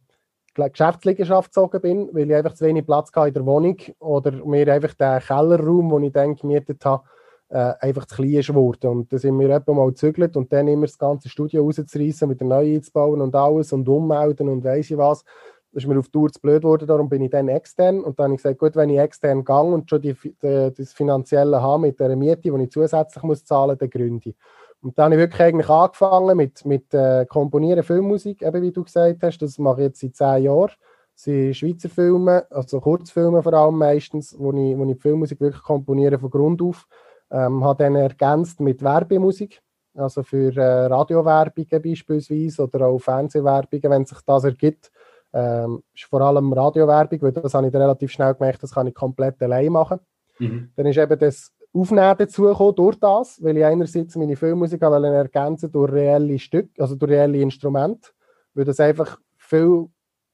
Geschäftsliegenschaft 0.55 1.49
gezogen 1.49 1.81
bin, 1.81 2.09
weil 2.13 2.29
ich 2.29 2.35
einfach 2.35 2.53
zu 2.53 2.65
wenig 2.65 2.85
Platz 2.85 3.11
hatte 3.13 3.29
in 3.29 3.33
der 3.33 3.45
Wohnung 3.45 3.77
oder 3.99 4.31
mir 4.45 4.71
einfach 4.71 4.93
den 4.93 5.19
Kellerraum, 5.19 5.89
den 5.89 6.03
ich 6.03 6.13
dann 6.13 6.35
gemietet 6.35 6.83
habe, 6.85 7.03
äh, 7.49 7.73
einfach 7.79 8.05
zu 8.05 8.15
klein 8.15 8.41
geworden. 8.41 8.87
Und 8.89 9.13
da 9.13 9.17
sind 9.17 9.37
wir 9.39 9.49
etwa 9.49 9.73
mal 9.73 9.87
gezügelt 9.87 10.37
und 10.37 10.51
dann 10.53 10.67
immer 10.67 10.85
das 10.85 10.97
ganze 10.97 11.29
Studio 11.29 11.63
rauszureißen, 11.63 12.29
wieder 12.29 12.45
neu 12.45 12.75
einzubauen 12.75 13.21
und 13.21 13.35
alles 13.35 13.73
und 13.73 13.87
ummelden 13.87 14.47
und 14.47 14.63
weiss 14.63 14.91
ich 14.91 14.97
was 14.97 15.25
ist 15.73 15.87
mir 15.87 15.97
auf 15.97 16.09
Tour 16.09 16.31
zu 16.31 16.41
blöd 16.41 16.61
geworden, 16.61 16.87
darum 16.87 17.09
bin 17.09 17.21
ich 17.21 17.29
dann 17.29 17.47
extern. 17.47 18.01
Und 18.01 18.19
dann 18.19 18.25
habe 18.25 18.35
ich 18.35 18.43
gesagt, 18.43 18.59
gut, 18.59 18.75
wenn 18.75 18.89
ich 18.89 18.99
extern 18.99 19.45
gehe 19.45 19.55
und 19.55 19.89
schon 19.89 20.01
die, 20.01 20.13
die, 20.13 20.71
das 20.75 20.93
Finanzielle 20.93 21.61
habe 21.61 21.81
mit 21.83 21.99
der 21.99 22.15
Miete, 22.15 22.41
die 22.41 22.63
ich 22.63 22.71
zusätzlich 22.71 23.23
muss 23.23 23.45
zahlen 23.45 23.71
muss, 23.71 23.77
dann 23.79 23.89
gründe 23.89 24.29
ich. 24.29 24.35
Und 24.81 24.97
dann 24.97 25.05
habe 25.05 25.15
ich 25.15 25.19
wirklich 25.19 25.41
eigentlich 25.41 25.69
angefangen 25.69 26.37
mit, 26.37 26.65
mit 26.65 26.93
äh, 26.93 27.25
Komponieren 27.25 27.83
Filmmusik, 27.83 28.41
eben 28.41 28.61
wie 28.61 28.71
du 28.71 28.83
gesagt 28.83 29.21
hast. 29.21 29.37
Das 29.39 29.57
mache 29.59 29.81
ich 29.81 29.87
jetzt 29.87 30.01
seit 30.01 30.15
zehn 30.15 30.43
Jahren. 30.45 30.71
Das 31.13 31.23
sind 31.23 31.55
Schweizer 31.55 31.89
Filme, 31.89 32.45
also 32.49 32.79
Kurzfilme 32.79 33.43
vor 33.43 33.53
allem 33.53 33.77
meistens, 33.77 34.35
wo 34.37 34.51
ich, 34.51 34.77
wo 34.77 34.85
ich 34.85 34.95
die 34.95 35.01
Filmmusik 35.01 35.39
wirklich 35.39 35.61
komponiere 35.61 36.17
von 36.17 36.31
Grund 36.31 36.61
auf. 36.61 36.87
Ähm, 37.29 37.63
habe 37.63 37.83
dann 37.83 37.95
ergänzt 37.95 38.59
mit 38.59 38.81
Werbemusik, 38.81 39.61
also 39.93 40.23
für 40.23 40.55
äh, 40.57 40.85
Radiowerbungen 40.87 41.81
beispielsweise 41.81 42.63
oder 42.63 42.87
auch 42.87 42.99
Fernsehwerbungen, 42.99 43.89
wenn 43.89 44.05
sich 44.05 44.17
das 44.25 44.43
ergibt 44.43 44.91
ähm, 45.33 45.83
ist 45.93 46.05
vor 46.05 46.21
allem 46.21 46.51
Radiowerbung, 46.53 47.21
weil 47.21 47.31
das 47.31 47.53
habe 47.53 47.67
ich 47.67 47.73
relativ 47.73 48.11
schnell 48.11 48.33
gemerkt, 48.33 48.63
das 48.63 48.73
kann 48.73 48.87
ich 48.87 48.93
komplett 48.93 49.41
allein 49.41 49.71
machen. 49.71 49.99
Mhm. 50.39 50.71
Dann 50.75 50.85
ist 50.85 50.97
eben 50.97 51.19
das 51.19 51.51
Aufnehmen 51.73 52.17
dazugekommen 52.17 52.75
durch 52.75 52.99
das, 52.99 53.41
weil 53.41 53.57
ich 53.57 53.65
einerseits 53.65 54.15
meine 54.15 54.35
Filmmusik 54.35 54.81
ergänzen 54.81 55.71
durch 55.71 55.91
reelle 55.91 56.37
Stücke, 56.37 56.81
also 56.81 56.95
durch 56.95 57.11
reelle 57.11 57.39
Instrumente, 57.39 58.09
weil 58.53 58.65
das 58.65 58.79
einfach 58.79 59.19
viel, 59.37 59.87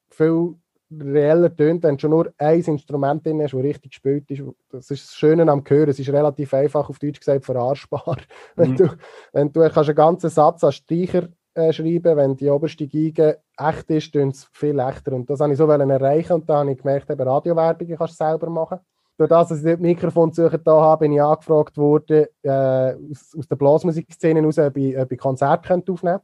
viel 0.10 0.56
reeller 0.90 1.54
tönt, 1.56 1.84
wenn 1.84 2.00
schon 2.00 2.12
nur 2.12 2.34
ein 2.38 2.62
Instrument 2.62 3.26
drin 3.26 3.42
ist, 3.42 3.54
das 3.54 3.62
richtig 3.62 3.92
gespielt 3.92 4.32
ist. 4.32 4.42
Das 4.70 4.90
ist 4.90 5.10
das 5.10 5.16
Schöne 5.16 5.50
am 5.52 5.64
Hören. 5.68 5.90
Es 5.90 6.00
ist 6.00 6.10
relativ 6.10 6.54
einfach, 6.54 6.90
auf 6.90 7.00
Deutsch 7.00 7.20
gesagt, 7.20 7.46
verarschbar. 7.46 8.18
Mhm. 8.56 8.64
Wenn 8.64 8.76
du, 8.76 8.98
wenn 9.34 9.52
du 9.52 9.70
kannst 9.70 9.90
einen 9.90 9.96
ganzen 9.96 10.30
Satz 10.30 10.64
als 10.64 10.76
Streicher 10.76 11.28
äh, 11.58 11.74
schreiben. 11.74 12.16
Wenn 12.16 12.38
die 12.38 12.50
oberste 12.50 12.88
Geige 12.88 13.40
echt 13.58 13.90
ist, 13.90 14.14
tun 14.14 14.30
es 14.30 14.46
viel 14.52 14.80
echter. 14.80 15.14
Und 15.14 15.30
das 15.30 15.40
habe 15.40 15.52
ich 15.52 15.58
so 15.58 15.68
erreichen 15.68 16.34
und 16.34 16.50
da 16.50 16.60
habe 16.60 16.72
ich 16.72 16.78
gemerkt, 16.78 17.10
eben 17.10 17.28
Radiowerbung 17.28 17.88
kannst 17.98 18.20
du 18.20 18.26
selber 18.26 18.50
machen. 18.50 18.80
Durch 19.18 19.30
das, 19.30 19.50
dass 19.50 19.58
ich 19.60 19.66
das 19.66 19.80
Mikrofon 19.80 20.32
suchen 20.32 20.62
da 20.64 20.80
habe, 20.80 21.06
bin 21.06 21.14
ich 21.14 21.22
angefragt 21.22 21.76
worden, 21.78 22.28
äh, 22.44 22.94
aus, 23.12 23.36
aus 23.36 23.48
der 23.48 23.56
Blasmusikszene 23.56 24.40
heraus, 24.40 24.60
ob 24.60 24.78
ich, 24.78 24.98
ob 24.98 25.12
ich 25.12 25.18
Konzerte 25.18 25.74
aufnehmen 25.74 26.20
könnte. 26.20 26.22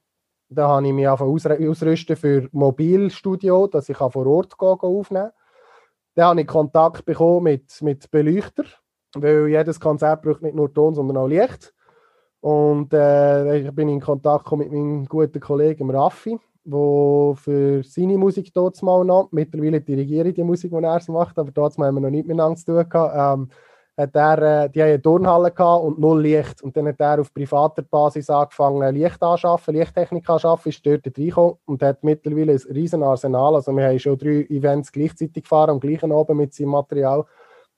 Da 0.49 0.67
habe 0.67 0.85
ich 0.85 0.93
mich 0.93 1.07
ausrüsten 1.07 2.15
für 2.15 2.47
Mobilstudio, 2.51 3.65
dass 3.65 3.89
ich 3.89 3.97
vor 3.97 4.27
Ort 4.27 4.57
gehen, 4.57 4.67
aufnehmen 4.79 5.23
kann. 5.23 5.31
Dann 6.15 6.25
habe 6.25 6.41
ich 6.41 6.47
Kontakt 6.47 7.05
bekommen 7.05 7.45
mit, 7.45 7.81
mit 7.81 8.11
Beleuchter, 8.11 8.65
weil 9.15 9.47
jedes 9.47 9.79
Konzert 9.79 10.21
braucht 10.21 10.43
nicht 10.43 10.55
nur 10.55 10.71
Ton, 10.71 10.93
sondern 10.93 11.17
auch 11.17 11.27
Licht. 11.27 11.72
Und 12.43 12.93
äh, 12.93 13.59
ich 13.59 13.71
bin 13.71 13.87
in 13.87 14.01
Kontakt 14.01 14.51
mit 14.51 14.69
meinem 14.69 15.05
guten 15.05 15.39
Kollegen 15.39 15.89
Raffi, 15.89 16.37
der 16.65 17.35
für 17.37 17.81
seine 17.83 18.17
Musik 18.17 18.53
dort 18.53 18.83
mal 18.83 19.05
noch, 19.05 19.29
mittlerweile 19.31 19.79
dirigiere 19.79 20.27
ich 20.27 20.33
die 20.33 20.43
Musik, 20.43 20.71
die 20.71 20.83
er 20.83 21.01
macht, 21.07 21.39
aber 21.39 21.51
dort 21.51 21.77
haben 21.77 21.95
wir 21.95 22.01
noch 22.01 22.09
nicht 22.09 22.27
miteinander 22.27 22.57
zu 22.57 22.65
tun 22.65 22.89
gehabt. 22.89 23.39
Ähm, 23.39 23.49
hat 23.95 24.13
er, 24.13 24.63
äh, 24.65 24.69
die 24.69 24.81
haben 24.81 24.89
eine 24.89 25.01
Turnhalle 25.01 25.51
gehabt 25.51 25.85
und 25.85 25.99
null 25.99 26.21
Licht. 26.21 26.61
Und 26.61 26.75
dann 26.75 26.87
hat 26.87 26.99
er 26.99 27.21
auf 27.21 27.33
privater 27.33 27.81
Basis 27.81 28.29
angefangen, 28.29 28.93
Licht 28.93 29.23
anschaffen, 29.23 29.75
Lichttechnik 29.75 30.29
anschaffen, 30.29 30.67
ist 30.67 30.85
dort 30.85 31.05
reingekommen 31.05 31.55
und 31.63 31.81
hat 31.81 32.03
mittlerweile 32.03 32.51
ein 32.51 32.73
riesen 32.73 33.03
Arsenal. 33.03 33.55
Also 33.55 33.71
wir 33.71 33.87
haben 33.87 33.99
schon 33.99 34.17
drei 34.17 34.45
Events 34.49 34.91
gleichzeitig 34.91 35.43
gefahren, 35.43 35.69
am 35.69 35.79
gleichen 35.79 36.11
oben 36.11 36.35
mit 36.35 36.53
seinem 36.53 36.71
Material. 36.71 37.23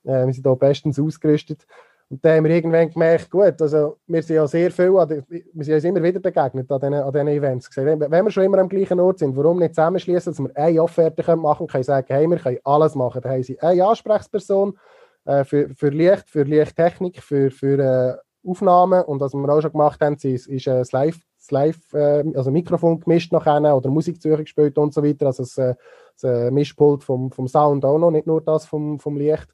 Äh, 0.02 0.26
wir 0.26 0.32
sind 0.32 0.44
hier 0.44 0.56
bestens 0.56 0.98
ausgerüstet. 0.98 1.68
Und 2.08 2.24
dann 2.24 2.36
haben 2.36 2.44
wir 2.44 2.52
irgendwann 2.52 2.88
gemerkt, 2.88 3.30
gut, 3.30 3.60
also 3.60 3.96
wir 4.06 4.22
sind 4.22 4.36
ja 4.36 4.46
sehr 4.46 4.70
viel, 4.70 4.92
wir 4.92 5.64
sind 5.64 5.74
uns 5.74 5.84
immer 5.84 6.02
wieder 6.02 6.20
begegnet 6.20 6.70
an 6.70 6.80
diesen, 6.80 6.94
an 6.94 7.12
diesen 7.12 7.28
Events. 7.28 7.68
Gesagt, 7.68 8.00
wenn 8.10 8.24
wir 8.24 8.30
schon 8.30 8.44
immer 8.44 8.58
am 8.58 8.68
gleichen 8.68 9.00
Ort 9.00 9.18
sind, 9.18 9.36
warum 9.36 9.58
nicht 9.58 9.74
zusammenschließen, 9.74 10.32
dass 10.32 10.40
wir 10.40 10.56
eine 10.56 10.82
Offerte 10.82 11.22
machen 11.36 11.66
können, 11.66 11.68
können 11.68 11.84
sagen, 11.84 12.06
hey, 12.08 12.28
wir 12.28 12.38
können 12.38 12.58
alles 12.62 12.94
machen. 12.94 13.20
Da 13.22 13.30
haben 13.30 13.42
sie 13.42 13.60
eine 13.60 13.84
Ansprechperson 13.84 14.78
äh, 15.24 15.42
für, 15.42 15.68
für 15.74 15.88
Licht, 15.88 16.30
für 16.30 16.44
Lichttechnik, 16.44 17.20
für, 17.20 17.50
für 17.50 17.78
äh, 17.78 18.48
Aufnahmen 18.48 19.02
und 19.04 19.20
was 19.20 19.34
wir 19.34 19.48
auch 19.48 19.60
schon 19.60 19.72
gemacht 19.72 20.00
haben, 20.00 20.14
ist, 20.14 20.46
ist 20.46 20.66
äh, 20.66 20.78
das 20.78 20.92
Live, 20.92 21.18
das 21.38 21.50
Live 21.50 21.92
äh, 21.92 22.24
also 22.34 22.50
Mikrofon 22.50 23.00
gemischt 23.00 23.32
nachher 23.32 23.76
oder 23.76 23.90
Musiksuche 23.90 24.44
gespielt 24.44 24.78
und 24.78 24.94
so 24.94 25.02
weiter, 25.02 25.26
also 25.26 25.42
das, 25.42 25.58
äh, 25.58 25.74
das 26.20 26.24
äh, 26.24 26.50
Mischpult 26.50 27.02
vom, 27.02 27.32
vom 27.32 27.48
Sound 27.48 27.84
auch 27.84 27.98
noch, 27.98 28.10
nicht 28.10 28.26
nur 28.26 28.40
das 28.40 28.66
vom, 28.66 28.98
vom 29.00 29.16
Licht. 29.16 29.48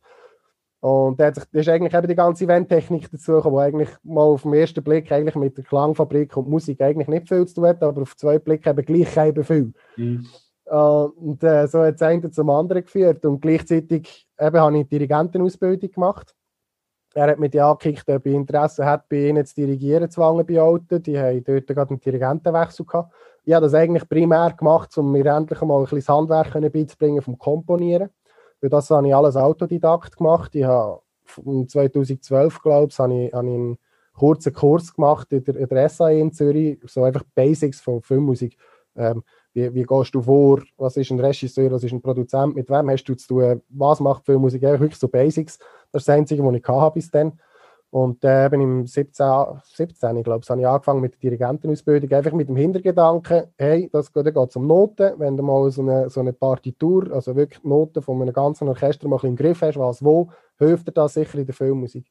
Und 0.82 1.20
da, 1.20 1.28
ist 1.28 1.68
eigentlich 1.68 1.94
eben 1.94 2.08
die 2.08 2.16
ganze 2.16 2.42
Eventtechnik 2.42 3.08
dazu 3.08 3.34
gekommen, 3.34 3.56
die 3.56 3.62
eigentlich 3.62 3.90
mal 4.02 4.22
auf 4.22 4.42
den 4.42 4.52
ersten 4.54 4.82
Blick 4.82 5.12
eigentlich 5.12 5.36
mit 5.36 5.56
der 5.56 5.62
Klangfabrik 5.62 6.36
und 6.36 6.48
Musik 6.48 6.80
eigentlich 6.80 7.06
nicht 7.06 7.28
viel 7.28 7.46
zu 7.46 7.54
tun 7.54 7.66
hat, 7.66 7.84
aber 7.84 8.02
auf 8.02 8.16
zwei 8.16 8.40
Blick 8.40 8.66
eben 8.66 8.84
gleich 8.84 9.16
eben 9.16 9.44
viel. 9.44 9.72
Mhm. 9.96 10.26
Uh, 10.68 11.10
und 11.16 11.44
äh, 11.44 11.68
so 11.68 11.82
hat 11.84 11.94
es 11.94 12.02
eine 12.02 12.30
zum 12.32 12.50
anderen 12.50 12.82
geführt. 12.82 13.24
Und 13.24 13.40
gleichzeitig 13.40 14.26
eben, 14.40 14.60
habe 14.60 14.78
ich 14.78 14.88
Dirigentenausbildung 14.88 15.92
gemacht. 15.92 16.34
Er 17.14 17.28
hat 17.28 17.38
mich 17.38 17.62
angekickt, 17.62 18.08
ob 18.08 18.26
ich 18.26 18.34
Interesse 18.34 18.84
hat, 18.84 19.08
bei 19.08 19.28
ihnen 19.28 19.46
zu 19.46 19.54
dirigieren, 19.54 20.10
zu 20.10 20.20
Wangen 20.20 20.44
bei 20.44 20.60
Alten. 20.60 21.00
Die 21.00 21.16
haben 21.16 21.44
dort 21.44 21.66
gerade 21.68 21.90
einen 21.90 22.00
Dirigentenwechsel 22.00 22.86
gehabt. 22.86 23.12
Ich 23.44 23.52
habe 23.54 23.66
das 23.66 23.74
eigentlich 23.74 24.08
primär 24.08 24.52
gemacht, 24.58 24.98
um 24.98 25.12
mir 25.12 25.26
endlich 25.26 25.60
mal 25.60 25.76
ein 25.76 25.82
bisschen 25.84 25.98
das 25.98 26.08
Handwerk 26.08 26.72
beizubringen 26.72 27.22
vom 27.22 27.38
Komponieren. 27.38 28.10
Für 28.62 28.70
das 28.70 28.88
habe 28.90 29.08
ich 29.08 29.14
alles 29.14 29.34
Autodidakt 29.34 30.16
gemacht. 30.16 30.54
Ich 30.54 30.62
habe 30.62 31.02
2012, 31.26 32.62
glaube 32.62 32.92
ich, 32.92 32.98
habe 33.00 33.24
ich, 33.24 33.34
einen 33.34 33.76
kurzen 34.14 34.52
Kurs 34.52 34.94
gemacht 34.94 35.32
in 35.32 35.42
der, 35.42 35.56
in 35.56 35.66
der 35.66 35.88
SAE 35.88 36.20
in 36.20 36.32
Zürich, 36.32 36.78
so 36.86 37.02
einfach 37.02 37.24
Basics 37.34 37.80
von 37.80 38.00
Filmmusik. 38.00 38.56
Ähm, 38.94 39.24
wie, 39.52 39.74
wie 39.74 39.82
gehst 39.82 40.14
du 40.14 40.22
vor? 40.22 40.62
Was 40.76 40.96
ist 40.96 41.10
ein 41.10 41.18
Regisseur? 41.18 41.72
Was 41.72 41.82
ist 41.82 41.90
ein 41.90 42.00
Produzent? 42.00 42.54
Mit 42.54 42.70
wem 42.70 42.88
hast 42.88 43.02
du 43.02 43.16
zu 43.16 43.26
tun? 43.26 43.62
Was 43.70 43.98
macht 43.98 44.26
Filmmusik? 44.26 44.62
Wirklich 44.62 44.94
so 44.94 45.08
Basics. 45.08 45.58
Das 45.90 46.02
ist 46.02 46.08
das 46.08 46.14
Einzige, 46.14 46.44
was 46.44 46.54
ich 46.54 46.68
hatte 46.68 46.94
bis 46.94 47.10
dann. 47.10 47.32
Und 47.92 48.24
äh, 48.24 48.46
eben 48.46 48.62
im 48.62 48.86
17, 48.86 49.60
17 49.64 50.16
ich 50.16 50.24
glaube, 50.24 50.46
habe 50.48 50.60
ich 50.62 50.66
angefangen 50.66 51.02
mit 51.02 51.12
der 51.12 51.20
Dirigentenausbildung, 51.20 52.10
einfach 52.10 52.32
mit 52.32 52.48
dem 52.48 52.56
Hintergedanken, 52.56 53.48
hey, 53.58 53.90
das 53.92 54.10
geht, 54.10 54.24
geht 54.24 54.56
um 54.56 54.66
Noten, 54.66 55.12
wenn 55.18 55.36
du 55.36 55.42
mal 55.42 55.70
so 55.70 55.82
eine, 55.82 56.08
so 56.08 56.20
eine 56.20 56.32
Partitur, 56.32 57.12
also 57.12 57.36
wirklich 57.36 57.62
Noten 57.62 58.00
von 58.00 58.22
einem 58.22 58.32
ganzen 58.32 58.66
Orchester 58.66 59.08
mal 59.08 59.22
im 59.24 59.36
Griff 59.36 59.60
hast, 59.60 59.76
was 59.78 60.02
wo, 60.02 60.30
hilft 60.56 60.88
dir 60.88 60.92
das 60.92 61.12
sicher 61.12 61.36
in 61.36 61.44
der 61.44 61.54
Filmmusik. 61.54 62.10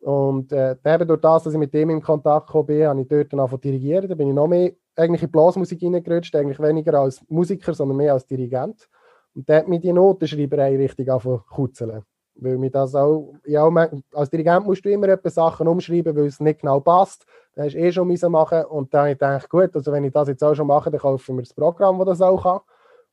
Und 0.00 0.50
äh, 0.50 0.74
eben 0.84 1.06
durch 1.06 1.20
das, 1.20 1.44
dass 1.44 1.52
ich 1.52 1.60
mit 1.60 1.72
dem 1.72 1.90
in 1.90 2.02
Kontakt 2.02 2.48
gekommen 2.48 2.66
bin, 2.66 2.88
habe 2.88 3.00
ich 3.00 3.06
dort 3.06 3.32
dann 3.32 3.38
angefangen 3.38 3.60
dirigieren, 3.60 4.08
da 4.08 4.16
bin 4.16 4.26
ich 4.26 4.34
noch 4.34 4.48
mehr 4.48 4.72
eigentlich 4.96 5.22
in 5.22 5.30
Blasmusik 5.30 5.80
reingerutscht, 5.80 6.34
eigentlich 6.34 6.58
weniger 6.58 6.98
als 6.98 7.22
Musiker, 7.28 7.72
sondern 7.72 7.98
mehr 7.98 8.14
als 8.14 8.26
Dirigent. 8.26 8.88
Und 9.32 9.48
da 9.48 9.58
hat 9.58 9.68
mich 9.68 9.80
die 9.80 9.92
Notenschreiberei 9.92 10.76
richtig 10.76 11.08
angefangen 11.08 11.38
zu 11.38 11.54
kutzeln. 11.54 12.02
Weil 12.36 12.58
mir 12.58 12.70
das 12.70 12.94
auch, 12.94 13.34
ja, 13.44 13.68
als 14.12 14.30
Dirigent 14.30 14.66
musst 14.66 14.84
du 14.84 14.90
immer 14.90 15.08
etwas 15.08 15.34
Sachen 15.34 15.68
umschreiben, 15.68 16.16
weil 16.16 16.26
es 16.26 16.40
nicht 16.40 16.60
genau 16.60 16.80
passt. 16.80 17.24
Das 17.54 17.66
hast 17.66 17.74
du 17.74 17.78
eh 17.78 17.92
schon 17.92 18.08
müssen 18.08 18.32
machen 18.32 18.64
und 18.64 18.92
dann 18.92 19.02
habe 19.02 19.12
ich 19.12 19.18
gedacht, 19.18 19.48
gut, 19.48 19.76
also 19.76 19.92
wenn 19.92 20.04
ich 20.04 20.12
das 20.12 20.28
jetzt 20.28 20.42
auch 20.42 20.54
schon 20.54 20.66
mache, 20.66 20.90
dann 20.90 21.00
kaufe 21.00 21.22
ich 21.22 21.34
mir 21.34 21.42
das 21.42 21.54
Programm, 21.54 21.98
das 21.98 22.18
das 22.18 22.22
auch 22.22 22.42
kann. 22.42 22.60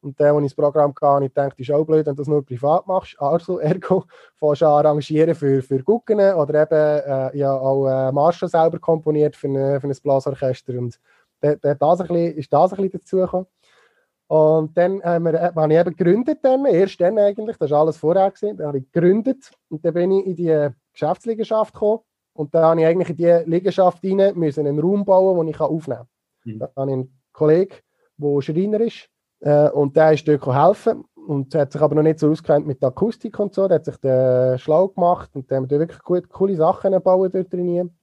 Und 0.01 0.19
der, 0.19 0.33
der 0.33 0.41
ins 0.41 0.55
Programm 0.55 0.95
kam, 0.95 1.21
ich 1.21 1.33
dachte, 1.33 1.61
ist 1.61 1.71
auch 1.71 1.85
blöd, 1.85 2.05
wenn 2.07 2.15
du 2.15 2.21
das 2.21 2.27
nur 2.27 2.43
privat 2.43 2.87
machst. 2.87 3.15
Also, 3.19 3.59
ergo, 3.59 4.05
fährst 4.35 4.61
du 4.61 4.65
an 4.65 4.85
arrangieren 4.85 5.35
für, 5.35 5.61
für 5.61 5.83
Gucken 5.83 6.19
oder 6.19 6.63
eben, 6.63 7.33
äh, 7.33 7.37
ja, 7.37 7.53
auch 7.53 7.87
äh, 7.87 8.11
Marshall 8.11 8.49
selber 8.49 8.79
komponiert 8.79 9.35
für, 9.35 9.47
eine, 9.47 9.79
für 9.79 9.87
ein 9.87 9.95
Blasorchester. 10.01 10.73
Und 10.73 10.99
der, 11.43 11.57
der, 11.57 11.75
das 11.75 12.01
ein 12.01 12.07
bisschen, 12.07 12.37
ist 12.37 12.51
das 12.51 12.73
ein 12.73 12.77
bisschen 12.77 12.99
dazugekommen. 12.99 13.47
Und 14.31 14.77
dann 14.77 15.03
haben 15.03 15.25
wir, 15.25 15.33
äh, 15.33 15.51
habe 15.53 15.73
ich 15.73 15.79
eben 15.79 15.93
gegründet, 15.93 16.39
dann, 16.41 16.65
erst 16.65 17.01
dann 17.01 17.19
eigentlich, 17.19 17.57
das 17.57 17.69
war 17.69 17.81
alles 17.81 17.97
vorher, 17.97 18.31
gewesen, 18.31 18.55
dann 18.55 18.67
habe 18.67 18.77
ich 18.77 18.89
gegründet 18.89 19.51
und 19.67 19.83
dann 19.83 19.93
bin 19.93 20.09
ich 20.13 20.25
in 20.25 20.35
die 20.37 20.69
Geschäftsliegenschaft 20.93 21.73
gekommen 21.73 21.99
und 22.31 22.55
dann 22.55 22.63
habe 22.63 22.79
ich 22.79 22.87
eigentlich 22.87 23.09
in 23.09 23.17
diese 23.17 23.43
Liegenschaft 23.45 24.01
rein 24.05 24.31
müssen 24.35 24.65
einen 24.65 24.79
Raum 24.79 25.03
bauen, 25.03 25.37
den 25.37 25.49
ich 25.49 25.59
aufnehmen 25.59 26.07
kann. 26.45 26.53
Mhm. 26.53 26.59
Da 26.59 26.69
habe 26.77 26.91
ich 26.91 26.93
einen 26.93 27.21
Kollegen, 27.33 27.75
der 28.15 28.41
Schreiner 28.41 28.79
ist 28.79 29.09
äh, 29.41 29.69
und 29.71 29.97
der 29.97 30.13
ist 30.13 30.25
dort 30.25 30.47
helfen 30.47 31.03
und 31.27 31.53
hat 31.53 31.73
sich 31.73 31.81
aber 31.81 31.95
noch 31.95 32.03
nicht 32.03 32.19
so 32.19 32.31
auskennt 32.31 32.65
mit 32.65 32.81
der 32.81 32.87
Akustik 32.87 33.37
und 33.37 33.53
so, 33.53 33.67
der 33.67 33.79
hat 33.79 33.85
sich 33.85 33.97
den 33.97 34.57
schlau 34.59 34.87
gemacht 34.87 35.31
und 35.33 35.51
der 35.51 35.61
hat 35.61 35.69
wirklich 35.69 36.03
gut, 36.03 36.29
coole 36.29 36.55
Sachen 36.55 36.93
gebaut 36.93 37.35
dort 37.35 37.51
drin. 37.51 37.93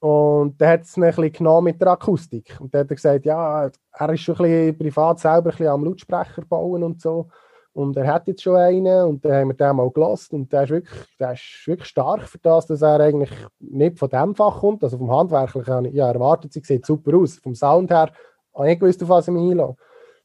Und 0.00 0.58
der 0.58 0.70
hat 0.70 0.82
es 0.82 0.96
ein 0.96 1.02
bisschen 1.02 1.32
genommen 1.32 1.64
mit 1.64 1.80
der 1.80 1.88
Akustik. 1.88 2.56
Und 2.58 2.72
der 2.72 2.80
hat 2.80 2.88
gesagt, 2.88 3.26
ja, 3.26 3.70
er 3.92 4.12
ist 4.12 4.20
schon 4.20 4.36
ein 4.36 4.42
bisschen 4.42 4.78
privat 4.78 5.20
selber 5.20 5.50
ein 5.50 5.56
bisschen 5.56 5.68
am 5.68 5.84
Lautsprecher 5.84 6.42
bauen 6.48 6.82
und 6.82 7.00
so. 7.00 7.28
Und 7.72 7.96
er 7.96 8.06
hat 8.06 8.26
jetzt 8.26 8.42
schon 8.42 8.56
einen 8.56 9.04
und 9.04 9.24
dann 9.24 9.32
haben 9.32 9.48
wir 9.48 9.54
den 9.54 9.76
mal 9.76 9.90
gelassen. 9.90 10.36
Und 10.36 10.52
der 10.52 10.64
ist, 10.64 10.70
wirklich, 10.70 11.00
der 11.18 11.32
ist 11.34 11.62
wirklich 11.66 11.88
stark 11.88 12.22
für 12.22 12.38
das, 12.38 12.66
dass 12.66 12.82
er 12.82 12.98
eigentlich 12.98 13.30
nicht 13.58 13.98
von 13.98 14.08
dem 14.08 14.34
Fach 14.34 14.60
kommt. 14.60 14.82
Also 14.82 14.98
vom 14.98 15.12
Handwerklichen, 15.12 15.94
ja, 15.94 16.10
erwartet, 16.10 16.52
sie 16.52 16.62
sieht 16.64 16.86
super 16.86 17.16
aus. 17.16 17.36
Vom 17.36 17.54
Sound 17.54 17.90
her 17.90 18.10
ich 18.54 18.60
nicht 18.60 18.80
gewusst, 18.80 19.02
auf 19.02 19.08
was 19.10 19.28
ich 19.28 19.34
mich 19.34 19.50
einlasse. 19.50 19.70
Und 19.70 19.78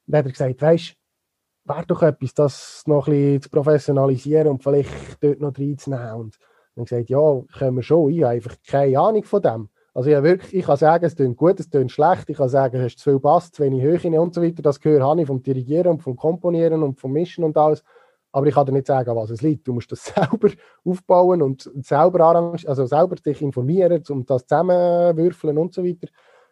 dann 0.08 0.20
hat 0.20 0.26
er 0.26 0.32
gesagt, 0.32 0.62
weißt 0.62 0.96
du, 1.66 1.74
wäre 1.74 1.86
doch 1.86 2.02
etwas, 2.02 2.34
das 2.34 2.84
noch 2.86 3.08
ein 3.08 3.14
bisschen 3.14 3.42
zu 3.42 3.50
professionalisieren 3.50 4.48
und 4.48 4.64
vielleicht 4.64 5.22
dort 5.22 5.40
noch 5.40 5.58
reinzunehmen. 5.58 6.32
Dann 6.76 6.86
gesagt, 6.86 7.10
ja, 7.10 7.42
können 7.58 7.76
wir 7.78 7.84
schon. 7.84 8.12
Ich 8.12 8.24
habe 8.24 8.34
einfach 8.34 8.56
keine 8.68 9.00
Ahnung 9.00 9.24
von 9.24 9.42
dem. 9.42 9.70
Also 9.94 10.10
ja, 10.10 10.22
wirklich, 10.24 10.54
ich 10.54 10.66
kann 10.66 10.76
sagen, 10.76 11.06
es 11.06 11.16
klingt 11.16 11.38
gut, 11.38 11.58
es 11.58 11.70
klingt 11.70 11.92
schlecht. 11.92 12.30
Ich 12.30 12.36
kann 12.36 12.50
sagen, 12.50 12.76
es 12.78 12.88
ist 12.88 13.00
zu 13.00 13.12
viel 13.12 13.20
Bass, 13.20 13.52
zu 13.52 13.64
wenig 13.64 13.82
Höhe 13.82 14.20
und 14.20 14.34
so 14.34 14.44
weiter. 14.44 14.62
Das 14.62 14.82
gehört 14.82 15.20
ich 15.20 15.28
vom 15.28 15.42
Dirigieren 15.42 15.94
und 15.94 16.04
vom 16.04 16.18
Komponieren 16.18 16.84
und 16.84 17.00
vom 17.00 17.14
Mischen 17.14 17.46
und 17.46 17.58
alles. 17.58 17.82
Aber 18.34 18.46
ich 18.46 18.54
kann 18.54 18.66
dir 18.66 18.74
nicht 18.74 18.88
sagen, 18.88 19.16
was 19.16 19.30
es 19.30 19.42
liegt. 19.42 19.66
Du 19.66 19.74
musst 19.74 19.90
das 19.94 20.04
selber 20.14 20.50
aufbauen 20.84 21.42
und 21.42 21.72
selber 21.82 22.26
also 22.26 22.86
selber 22.86 23.16
dich 23.16 23.42
informieren, 23.42 24.04
um 24.10 24.26
das 24.26 24.46
zusammenwürfeln 24.46 25.58
und 25.58 25.74
so 25.74 25.86
weiter. 25.86 26.10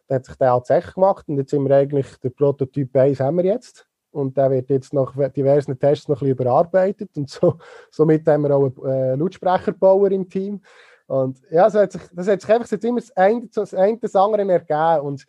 Dann 0.08 0.16
hat 0.16 0.26
sich 0.26 0.36
der 0.36 0.48
tatsächlich 0.48 0.94
gemacht 0.94 1.28
und 1.28 1.38
jetzt 1.38 1.52
sind 1.52 1.68
wir 1.68 1.76
eigentlich, 1.76 2.16
der 2.24 2.30
Prototyp 2.30 2.96
1 2.96 3.20
haben 3.20 3.36
wir 3.36 3.46
jetzt. 3.46 3.86
Und 4.14 4.38
der 4.38 4.52
wird 4.52 4.70
jetzt 4.70 4.94
nach 4.94 5.14
diversen 5.32 5.78
Tests 5.80 6.08
noch 6.08 6.22
ein 6.22 6.28
bisschen 6.28 6.38
überarbeitet 6.38 7.10
und 7.18 7.30
so, 7.30 7.58
somit 7.92 8.28
haben 8.28 8.44
wir 8.44 8.56
auch 8.56 8.72
einen 8.84 8.86
äh, 8.86 9.16
Lautsprecherbauer 9.16 10.12
im 10.12 10.30
Team 10.30 10.62
und 11.08 11.42
ja, 11.52 11.66
das 11.66 11.76
hat 11.76 11.92
sich, 11.92 12.02
das 12.14 12.28
hat 12.28 12.42
sich 12.42 12.50
einfach 12.50 12.72
jetzt 12.72 12.86
immer 12.86 13.00
das 13.00 13.12
eine, 13.16 13.48
das 13.54 13.74
eine 13.74 13.98
das 13.98 14.16
andere 14.16 14.50
ergeben. 14.50 15.06
Und 15.06 15.26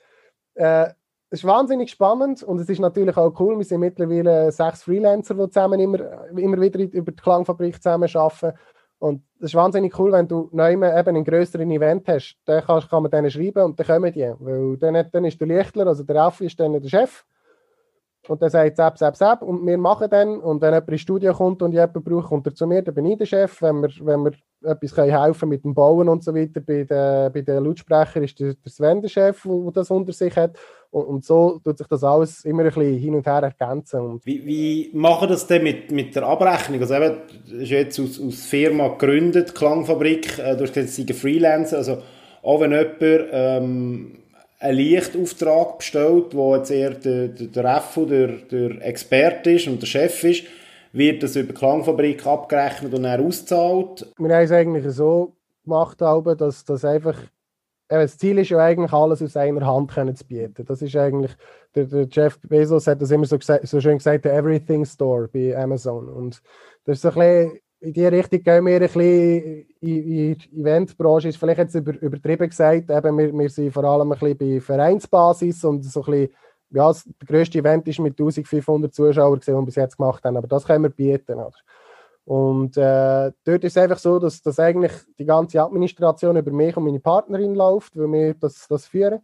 äh, 0.55 0.87
es 1.31 1.41
ist 1.41 1.45
wahnsinnig 1.45 1.91
spannend 1.91 2.43
und 2.43 2.61
es 2.61 2.69
ist 2.69 2.79
natürlich 2.79 3.17
auch 3.17 3.39
cool. 3.41 3.59
Wir 3.59 3.65
sind 3.65 3.81
mittlerweile 3.81 4.53
sechs 4.53 4.85
Freelancer, 4.85 5.35
die 5.35 5.51
zusammen 5.51 5.81
immer, 5.81 6.29
immer 6.37 6.61
wieder 6.61 6.81
über 6.81 7.13
die 7.13 7.23
Klangfabrik 7.23 7.83
zusammen 7.83 8.09
arbeiten. 8.15 8.57
Und 8.99 9.23
das 9.41 9.51
ist 9.51 9.55
wahnsinnig 9.57 9.99
cool, 9.99 10.13
wenn 10.13 10.29
du 10.29 10.49
neu 10.53 10.73
eben 10.73 10.85
einen 10.85 11.25
größeren 11.25 11.71
Event 11.71 12.09
hast. 12.09 12.37
Dann 12.45 12.65
kann, 12.65 12.81
kann 12.89 13.03
man 13.03 13.11
denen 13.11 13.31
schreiben 13.31 13.65
und 13.65 13.79
dann 13.79 13.87
kommen 13.87 14.13
die. 14.13 14.33
Weil 14.39 14.77
dann, 14.79 15.11
dann 15.11 15.25
ist 15.25 15.41
der 15.41 15.49
Lichtler, 15.49 15.87
also 15.87 16.05
der 16.05 16.17
Raffi 16.17 16.47
ist 16.47 16.59
dann 16.61 16.81
der 16.81 16.89
Chef. 16.89 17.25
Und 18.29 18.41
dann 18.41 18.51
sagt 18.51 18.77
Sepp, 18.77 18.99
Sepp, 18.99 19.17
Sepp 19.17 19.43
und 19.43 19.67
wir 19.67 19.79
machen 19.79 20.09
dann. 20.11 20.39
Und 20.39 20.63
wenn 20.63 20.73
jemand 20.73 20.89
ins 20.89 21.01
Studio 21.01 21.33
kommt 21.33 21.63
und 21.63 21.73
jemand 21.73 22.05
braucht, 22.05 22.29
kommt 22.29 22.47
er 22.47 22.55
zu 22.55 22.67
mir, 22.67 22.83
dann 22.83 22.95
bin 22.95 23.07
ich 23.07 23.19
der 23.19 23.27
Chef. 23.27 23.61
Wenn 23.61 23.83
wir, 23.83 23.91
wenn 24.01 24.25
wir 24.25 24.33
etwas 24.63 24.95
können 24.95 25.11
helfen 25.11 25.49
mit 25.49 25.65
dem 25.65 25.75
Bauen 25.75 26.09
und 26.09 26.25
so 26.25 26.35
weiter, 26.35 26.61
bei 26.61 26.85
den, 26.85 27.33
bei 27.33 27.43
den 27.43 27.65
Lautsprechern 27.65 28.23
ist 28.23 28.41
der, 28.41 28.55
der 28.55 28.73
Sven 28.73 29.03
der 29.03 29.09
Chef, 29.09 29.43
der 29.43 29.73
das 29.73 29.91
unter 29.91 30.13
sich 30.13 30.35
hat. 30.37 30.57
Und, 30.91 31.05
und, 31.07 31.25
so 31.25 31.61
tut 31.63 31.77
sich 31.77 31.87
das 31.89 32.05
alles 32.05 32.45
immer 32.45 32.63
ein 32.63 32.67
bisschen 32.67 32.99
hin 32.99 33.15
und 33.15 33.27
her 33.27 33.43
ergänzen. 33.43 34.01
Und 34.01 34.25
wie, 34.25 34.45
wie 34.47 34.91
machen 34.95 35.29
das 35.29 35.47
denn 35.47 35.65
mit, 35.65 35.91
mit 35.91 36.15
der 36.15 36.23
Abrechnung? 36.23 36.81
Also 36.81 36.95
eben, 36.95 37.17
ist 37.59 37.71
jetzt 37.71 38.01
aus, 38.01 38.21
aus 38.21 38.45
Firma 38.45 38.89
gegründet, 38.89 39.55
Klangfabrik, 39.55 40.39
äh, 40.39 40.57
du 40.57 40.63
hast 40.63 40.73
gesagt, 40.73 40.93
sie 40.93 41.13
Freelancer, 41.13 41.79
also 41.79 41.99
auch 42.43 42.61
wenn 42.61 42.73
jemand 42.73 43.29
ähm, 43.33 44.19
einen 44.65 44.79
Lichtauftrag 44.79 45.79
bestellt, 45.79 46.35
wo 46.35 46.57
jetzt 46.57 46.71
eher 46.71 46.91
der, 46.91 47.29
der, 47.29 47.47
der 47.49 47.81
FU 47.81 48.07
der, 48.07 48.29
der 48.51 48.83
Experte 48.83 49.53
ist 49.53 49.69
und 49.69 49.81
der 49.83 49.87
Chef 49.87 50.25
ist, 50.25 50.45
wird 50.93 51.23
das 51.23 51.37
über 51.37 51.53
die 51.53 51.59
Klangfabrik 51.59 52.27
abgerechnet 52.27 52.95
und 52.95 53.03
dann 53.03 53.27
ausgezahlt? 53.27 54.07
Wir 54.17 54.35
haben 54.35 54.45
es 54.45 54.53
eigentlich 54.53 54.85
so 54.95 55.35
gemacht, 55.65 56.01
dass 56.01 56.65
das 56.65 56.85
einfach 56.85 57.19
das 57.89 58.17
Ziel 58.17 58.39
ist 58.39 58.49
ja 58.49 58.59
eigentlich, 58.59 58.93
alles 58.93 59.23
aus 59.23 59.37
einer 59.37 59.67
Hand 59.67 59.93
zu 60.17 60.25
bieten. 60.25 60.65
Das 60.65 60.81
ist 60.81 60.97
eigentlich, 60.97 61.33
der, 61.75 61.85
der 61.85 62.09
Jeff 62.11 62.39
Bezos 62.41 62.87
hat 62.87 63.03
das 63.03 63.11
immer 63.11 63.27
so, 63.27 63.37
so 63.39 63.81
schön 63.81 63.99
gesagt, 63.99 64.25
der 64.25 64.35
Everything 64.35 64.85
Store 64.85 65.29
bei 65.29 65.57
Amazon. 65.57 66.09
Und 66.09 66.43
das 66.85 66.97
ist 66.97 67.03
so 67.03 67.11
ein 67.11 67.15
bisschen 67.15 67.61
in 67.85 67.93
die 67.93 68.07
Richtung 68.07 68.43
gehen 68.43 68.67
wir 68.67 68.75
ein 68.75 68.81
bisschen 68.81 69.67
in, 69.81 70.39
die 70.39 70.61
Eventbranche, 70.61 71.29
ist 71.29 71.37
vielleicht 71.37 71.59
jetzt 71.59 71.75
über, 71.75 71.93
übertrieben 72.01 72.49
gesagt, 72.49 72.91
eben 72.91 73.19
wir, 73.19 73.33
wir 73.33 73.51
sind 73.51 73.73
vor 73.73 73.85
allem 73.85 74.11
ein 74.11 74.19
bisschen 74.19 74.39
bei 74.39 74.61
Vereinsbasis 74.61 75.65
und 75.65 75.85
so 75.85 76.03
ein 76.03 76.11
bisschen, 76.11 76.35
ja, 76.71 76.89
das 76.89 77.05
grösste 77.27 77.59
Event 77.59 77.87
ist 77.87 78.01
mit 78.01 78.19
1500 78.19 78.93
Zuschauern, 78.93 79.39
die 79.39 79.53
wir 79.53 79.63
bis 79.63 79.75
jetzt 79.75 79.99
gemacht 79.99 80.25
haben, 80.25 80.37
aber 80.37 80.49
das 80.49 80.65
können 80.65 80.85
wir 80.85 80.91
bieten. 80.91 81.35
Oder? 81.35 81.53
Und 82.25 82.77
äh, 82.79 83.33
dort 83.45 83.65
ist 83.65 83.77
es 83.77 83.83
einfach 83.83 83.99
so, 83.99 84.19
dass, 84.19 84.41
dass 84.41 84.59
eigentlich 84.59 84.93
die 85.19 85.27
ganze 85.27 85.63
Administration 85.63 86.39
über 86.39 86.53
mich 86.53 86.75
und 86.77 86.85
meine 86.85 87.01
Partnerin 87.01 87.55
läuft, 87.55 87.97
weil 87.97 88.11
wir 88.11 88.35
das, 88.35 88.67
das 88.67 88.87
führen. 88.87 89.21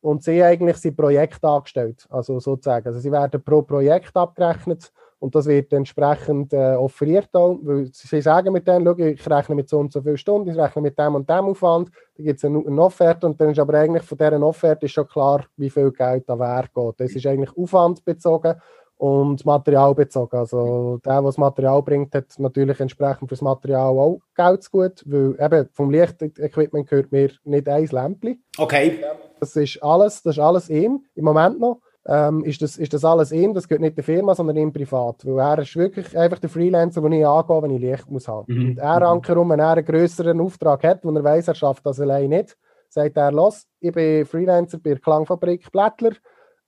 Und 0.00 0.22
sie 0.22 0.42
eigentlich 0.42 0.76
sind 0.76 0.96
Projekte 0.96 1.48
angestellt, 1.48 2.06
also 2.10 2.38
sozusagen. 2.38 2.86
Also 2.86 3.00
sie 3.00 3.10
werden 3.10 3.42
pro 3.42 3.62
Projekt 3.62 4.16
abgerechnet 4.16 4.92
und 5.24 5.34
das 5.34 5.46
wird 5.46 5.72
entsprechend 5.72 6.52
äh, 6.52 6.74
offeriert 6.74 7.30
auch, 7.32 7.58
weil 7.62 7.88
sie 7.90 8.20
sagen 8.20 8.52
mit 8.52 8.68
denen, 8.68 8.84
schau, 8.84 8.98
ich 8.98 9.30
rechne 9.30 9.54
mit 9.54 9.70
so 9.70 9.78
und 9.78 9.90
so 9.90 10.02
vielen 10.02 10.18
Stunden, 10.18 10.50
ich 10.50 10.56
rechne 10.56 10.82
mit 10.82 10.98
dem 10.98 11.14
und 11.14 11.30
dem 11.30 11.46
Aufwand, 11.46 11.88
da 12.18 12.22
gibt 12.22 12.36
es 12.36 12.44
eine, 12.44 12.58
eine, 12.58 12.82
Offerte 12.82 13.26
und 13.26 13.40
dann 13.40 13.48
ist 13.48 13.58
aber 13.58 13.72
eigentlich 13.78 14.02
von 14.02 14.18
dieser 14.18 14.42
Offerte 14.42 14.84
ist 14.84 14.92
schon 14.92 15.08
klar, 15.08 15.46
wie 15.56 15.70
viel 15.70 15.90
Geld 15.92 16.24
da 16.28 16.38
Wert 16.38 16.74
geht. 16.74 16.94
Das 16.98 17.12
ist 17.12 17.26
eigentlich 17.26 17.56
aufwandbezogen 17.56 18.56
und 18.98 19.46
materialbezogen. 19.46 20.38
Also 20.38 21.00
der, 21.02 21.14
der 21.14 21.22
das 21.22 21.38
Material 21.38 21.82
bringt, 21.82 22.14
hat 22.14 22.26
natürlich 22.36 22.78
entsprechend 22.78 23.30
für 23.30 23.34
das 23.34 23.40
Material 23.40 23.98
auch 23.98 24.20
Geld 24.36 24.62
zu 24.62 24.70
gut, 24.72 25.02
weil 25.06 25.36
eben 25.40 25.68
vom 25.72 25.90
Lichtequipment 25.90 26.86
gehört 26.86 27.10
mir 27.12 27.30
nicht 27.44 27.66
ein 27.66 27.86
Lämpchen. 27.86 28.44
Okay. 28.58 29.02
Das 29.40 29.56
ist 29.56 29.82
alles, 29.82 30.22
das 30.22 30.36
ist 30.36 30.42
alles 30.42 30.68
ihm 30.68 31.06
im 31.14 31.24
Moment 31.24 31.58
noch 31.60 31.80
ähm, 32.06 32.44
ist, 32.44 32.60
das, 32.60 32.76
ist 32.76 32.92
das 32.92 33.04
alles 33.04 33.32
ihm, 33.32 33.54
das 33.54 33.66
gehört 33.66 33.80
nicht 33.80 33.96
der 33.96 34.04
Firma, 34.04 34.34
sondern 34.34 34.56
ihm 34.56 34.72
privat. 34.72 35.24
Weil 35.24 35.38
er 35.38 35.58
ist 35.60 35.76
wirklich 35.76 36.16
einfach 36.16 36.38
der 36.38 36.50
Freelancer, 36.50 37.00
den 37.00 37.12
ich 37.12 37.26
angehe, 37.26 37.62
wenn 37.62 37.70
ich 37.70 37.80
Licht 37.80 38.10
muss 38.10 38.28
haben. 38.28 38.52
Mhm. 38.52 38.68
Und 38.70 38.78
er 38.78 39.02
ankerum, 39.02 39.50
wenn 39.50 39.60
er 39.60 39.70
einen 39.70 39.84
größeren 39.84 40.40
Auftrag 40.40 40.84
hat, 40.84 41.04
wo 41.04 41.10
er 41.10 41.24
weiß, 41.24 41.48
er 41.48 41.54
schafft 41.54 41.86
das 41.86 42.00
allein 42.00 42.30
nicht, 42.30 42.56
sagt 42.88 43.16
er, 43.16 43.32
los, 43.32 43.66
ich 43.80 43.92
bin 43.92 44.26
Freelancer 44.26 44.78
bei 44.78 44.90
der 44.90 45.00
Klangfabrik 45.00 45.70
Blättler, 45.72 46.12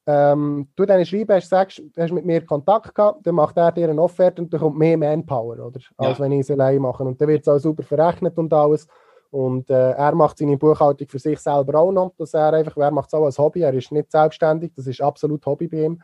ähm, 0.09 0.69
du 0.76 0.87
dann 0.87 1.05
schreiben, 1.05 1.35
hast, 1.35 1.49
sagst, 1.49 1.83
hast 1.99 2.12
mit 2.12 2.25
mir 2.25 2.47
Kontakt 2.47 2.95
gehabt, 2.95 3.26
dann 3.26 3.35
macht 3.35 3.57
er 3.57 3.73
dir 3.73 3.90
eine 3.90 4.00
Offerte 4.00 4.40
und 4.40 4.52
dann 4.52 4.61
kommt 4.61 4.78
mehr 4.78 4.97
Manpower, 4.97 5.59
oder? 5.66 5.81
Als 5.97 6.19
ja. 6.19 6.25
wenn 6.25 6.33
ich 6.33 6.40
es 6.40 6.50
allein 6.50 6.81
mache. 6.81 7.02
Und 7.02 7.21
dann 7.21 7.28
wird 7.28 7.43
es 7.43 7.49
auch 7.49 7.59
super 7.59 7.83
verrechnet 7.83 8.38
und 8.38 8.52
alles. 8.52 8.87
Und 9.30 9.71
äh, 9.71 9.92
er 9.92 10.14
macht 10.14 10.38
seine 10.38 10.56
Buchhaltung 10.56 11.09
für 11.09 11.18
sich 11.18 11.38
selber 11.40 11.80
auch 11.80 11.92
noch, 11.92 12.14
dass 12.16 12.35
er 12.35 12.52
einfach, 12.52 12.76
er 12.76 12.90
macht 12.90 13.09
es 13.09 13.14
auch 13.14 13.25
als 13.25 13.38
Hobby, 13.38 13.61
er 13.62 13.75
ist 13.75 13.92
nicht 13.92 14.11
selbstständig, 14.11 14.73
das 14.75 14.87
ist 14.87 15.00
absolut 15.00 15.45
Hobby 15.45 15.68
bei 15.68 15.85
ihm. 15.85 16.02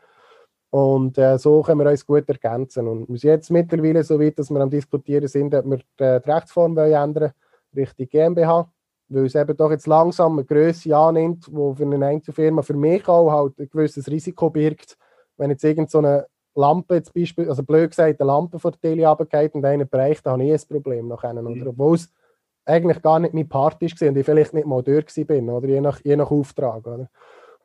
Und 0.70 1.18
äh, 1.18 1.38
so 1.38 1.62
können 1.62 1.80
wir 1.80 1.90
uns 1.90 2.06
gut 2.06 2.28
ergänzen. 2.28 2.88
Und 2.88 3.08
wir 3.08 3.18
sind 3.18 3.30
jetzt 3.30 3.50
mittlerweile 3.50 4.02
so 4.02 4.18
weit, 4.18 4.38
dass 4.38 4.50
wir 4.50 4.60
am 4.60 4.70
Diskutieren 4.70 5.28
sind, 5.28 5.54
ob 5.54 5.66
wir 5.66 5.76
die, 5.76 5.84
die 5.98 6.30
Rechtsform 6.30 6.74
wollen 6.76 6.94
ändern 6.94 7.32
Richtung 7.76 8.08
GmbH, 8.08 8.70
weil 9.08 9.26
es 9.26 9.34
eben 9.34 9.56
doch 9.56 9.70
jetzt 9.70 9.86
langsam 9.86 10.32
eine 10.32 10.44
Größe 10.44 10.96
annimmt, 10.96 11.46
wo 11.50 11.74
für 11.74 11.84
eine 11.84 12.06
Einzelfirma 12.06 12.62
für 12.62 12.74
mich 12.74 13.06
auch 13.08 13.30
halt 13.30 13.58
ein 13.58 13.68
gewisses 13.68 14.10
Risiko 14.10 14.50
birgt, 14.50 14.96
wenn 15.36 15.50
jetzt 15.50 15.64
irgendeine 15.64 16.20
so 16.20 16.60
Lampe, 16.60 17.02
zum 17.02 17.12
Beispiel, 17.14 17.48
also 17.48 17.62
blöd 17.62 17.90
gesagt, 17.90 18.20
eine 18.20 18.26
Lampe 18.26 18.58
von 18.58 18.72
der 18.72 18.80
Tele 18.80 19.06
runtergeht 19.06 19.54
und 19.54 19.64
einen 19.64 19.88
Bereich, 19.88 20.22
da 20.22 20.32
habe 20.32 20.44
ich 20.44 20.52
ein 20.52 20.68
Problem 20.68 21.08
nachher. 21.08 21.34
Mhm. 21.34 21.66
Obwohl 21.66 21.96
es 21.96 22.10
eigentlich 22.64 23.02
gar 23.02 23.18
nicht 23.18 23.34
mein 23.34 23.48
Part 23.48 23.82
ist 23.82 24.00
und 24.02 24.16
ich 24.16 24.24
vielleicht 24.24 24.54
nicht 24.54 24.66
mal 24.66 24.82
dort 24.82 25.12
bin, 25.26 25.50
oder 25.50 25.68
je 25.68 25.80
nach, 25.80 26.00
je 26.04 26.16
nach 26.16 26.30
Auftrag. 26.30 26.86
Oder? 26.86 27.08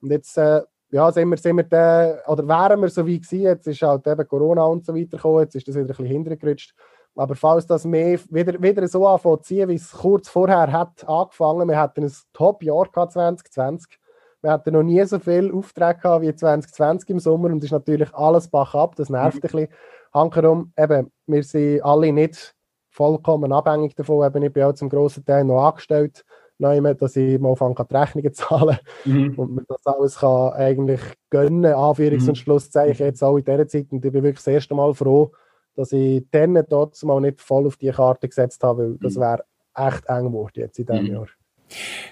Und 0.02 0.12
jetzt 0.12 0.38
äh, 0.38 0.62
ja, 0.90 1.12
sind 1.12 1.30
wir, 1.30 1.38
sind 1.38 1.58
wir 1.58 1.64
da, 1.64 2.18
oder 2.28 2.48
wären 2.48 2.82
wir 2.82 2.90
so 2.90 3.06
wie 3.06 3.20
gewesen, 3.20 3.42
jetzt 3.42 3.68
ist 3.68 3.82
halt 3.82 4.08
eben 4.08 4.28
Corona 4.28 4.64
und 4.64 4.86
so 4.86 4.96
weiter 4.96 5.18
gekommen, 5.18 5.42
jetzt 5.42 5.56
ist 5.56 5.68
das 5.68 5.76
wieder 5.76 5.86
ein 5.86 5.88
bisschen 5.88 6.06
hintergerutscht. 6.06 6.74
Aber 7.16 7.36
falls 7.36 7.66
das 7.66 7.84
mehr 7.84 8.20
wieder, 8.30 8.62
wieder 8.62 8.88
so 8.88 9.08
anfängt 9.08 9.44
zu 9.44 9.48
ziehen, 9.48 9.70
wie 9.70 9.76
es 9.76 9.92
kurz 9.92 10.30
vorher 10.30 10.72
hat 10.72 11.08
angefangen, 11.08 11.68
wir 11.68 11.80
hatten 11.80 12.04
ein 12.04 12.12
Top-Jahr 12.34 12.92
2020, 12.92 14.00
wir 14.42 14.52
hatten 14.52 14.74
noch 14.74 14.84
nie 14.84 15.04
so 15.04 15.18
viele 15.18 15.52
Aufträge 15.52 16.00
gehabt 16.00 16.22
wie 16.22 16.34
2020 16.34 17.10
im 17.10 17.20
Sommer 17.20 17.50
und 17.50 17.58
es 17.58 17.66
ist 17.66 17.72
natürlich 17.72 18.14
alles 18.14 18.48
bach 18.48 18.76
ab, 18.76 18.96
das 18.96 19.10
nervt 19.10 19.38
mhm. 19.38 19.40
ein 19.40 19.42
bisschen. 19.42 19.68
Hankerum, 20.14 20.72
eben, 20.78 21.12
wir 21.26 21.44
sind 21.44 21.82
alle 21.82 22.14
nicht 22.14 22.56
vollkommen 22.98 23.54
abhängig 23.54 23.96
davon, 23.96 24.26
eben, 24.26 24.44
ich 24.44 24.52
bin 24.52 24.64
auch 24.64 24.74
zum 24.74 24.90
grossen 24.90 25.24
Teil 25.24 25.46
noch 25.46 25.64
angestellt, 25.64 26.26
neu, 26.58 26.82
dass 26.96 27.16
ich 27.16 27.40
mal 27.40 27.52
anfangen 27.52 27.76
kann, 27.76 27.88
die 27.90 27.96
Rechnungen 27.96 28.34
zu 28.34 28.48
zahlen 28.48 28.78
mhm. 29.06 29.34
und 29.38 29.56
mir 29.56 29.64
das 29.68 29.86
alles 29.86 30.18
kann 30.18 30.54
eigentlich 30.54 31.02
gönnen, 31.30 31.74
Anführungs- 31.74 32.24
mhm. 32.24 32.30
und 32.30 32.38
Schlusszeichen 32.38 33.06
jetzt 33.06 33.24
auch 33.24 33.38
in 33.38 33.46
dieser 33.46 33.68
Zeit 33.68 33.88
und 33.92 34.04
ich 34.04 34.12
bin 34.12 34.24
wirklich 34.24 34.44
das 34.44 34.48
erste 34.48 34.74
Mal 34.74 34.96
froh, 34.96 35.32
dass 35.76 35.92
ich 35.92 36.26
dann 36.32 36.60
dort 36.68 37.02
mal 37.04 37.22
nicht 37.22 37.40
voll 37.40 37.68
auf 37.68 37.78
die 37.78 37.92
Karte 37.92 38.28
gesetzt 38.28 38.64
habe, 38.64 38.90
weil 38.90 38.98
das 39.00 39.16
mhm. 39.16 39.22
wäre 39.22 39.44
echt 39.76 40.06
eng 40.08 40.26
geworden 40.26 40.54
jetzt 40.56 40.80
in 40.80 40.88
diesem 40.88 41.04
mhm. 41.04 41.12
Jahr. 41.12 41.28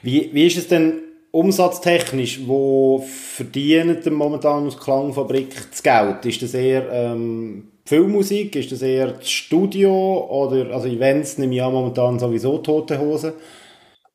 Wie, 0.04 0.30
wie 0.34 0.46
ist 0.46 0.58
es 0.58 0.68
denn 0.68 1.02
umsatztechnisch, 1.32 2.48
wo 2.48 3.04
verdient 3.08 4.06
momentan 4.12 4.68
aus 4.68 4.78
Klangfabrik 4.78 5.56
das 5.72 5.82
Geld? 5.82 6.26
Ist 6.28 6.44
das 6.44 6.54
eher 6.54 6.92
ähm, 6.92 7.72
Filmmusik, 7.88 8.56
ist 8.56 8.72
das 8.72 8.82
eher 8.82 9.12
das 9.12 9.30
Studio 9.30 10.26
oder 10.28 10.74
also 10.74 10.88
Events 10.88 11.38
nehme 11.38 11.54
ich 11.54 11.62
an 11.62 11.72
momentan 11.72 12.18
sowieso 12.18 12.58
tote 12.58 13.00
Hose? 13.00 13.34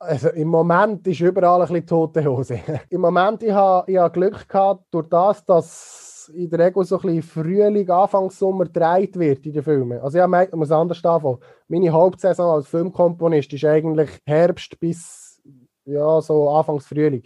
Also 0.00 0.30
im 0.30 0.48
Moment 0.48 1.06
ist 1.06 1.20
überall 1.20 1.60
ein 1.60 1.68
bisschen 1.68 1.86
tote 1.86 2.24
Hose. 2.24 2.60
Im 2.90 3.02
Moment 3.02 3.42
ich 3.44 3.52
habe 3.52 3.90
ich 3.90 3.98
habe 3.98 4.12
Glück 4.12 4.48
gehabt 4.48 4.86
durch 4.90 5.06
das, 5.08 5.44
dass 5.44 6.32
in 6.34 6.50
der 6.50 6.58
Regel 6.58 6.84
so 6.84 6.96
ein 6.96 7.02
bisschen 7.02 7.22
Frühling, 7.22 7.88
Anfang 7.90 8.30
Sommer 8.30 8.64
gedreht 8.64 9.16
wird 9.18 9.46
in 9.46 9.52
den 9.52 9.62
Filmen. 9.62 10.00
Also 10.00 10.18
ich 10.18 10.52
muss 10.54 10.70
anders 10.72 11.04
anfangen. 11.04 11.38
Meine 11.68 11.90
Hauptsaison 11.90 12.56
als 12.56 12.66
Filmkomponist 12.66 13.52
ist 13.52 13.64
eigentlich 13.64 14.10
Herbst 14.24 14.80
bis 14.80 15.40
ja, 15.84 16.20
so 16.20 16.48
Anfangs 16.50 16.86
Frühling. 16.86 17.22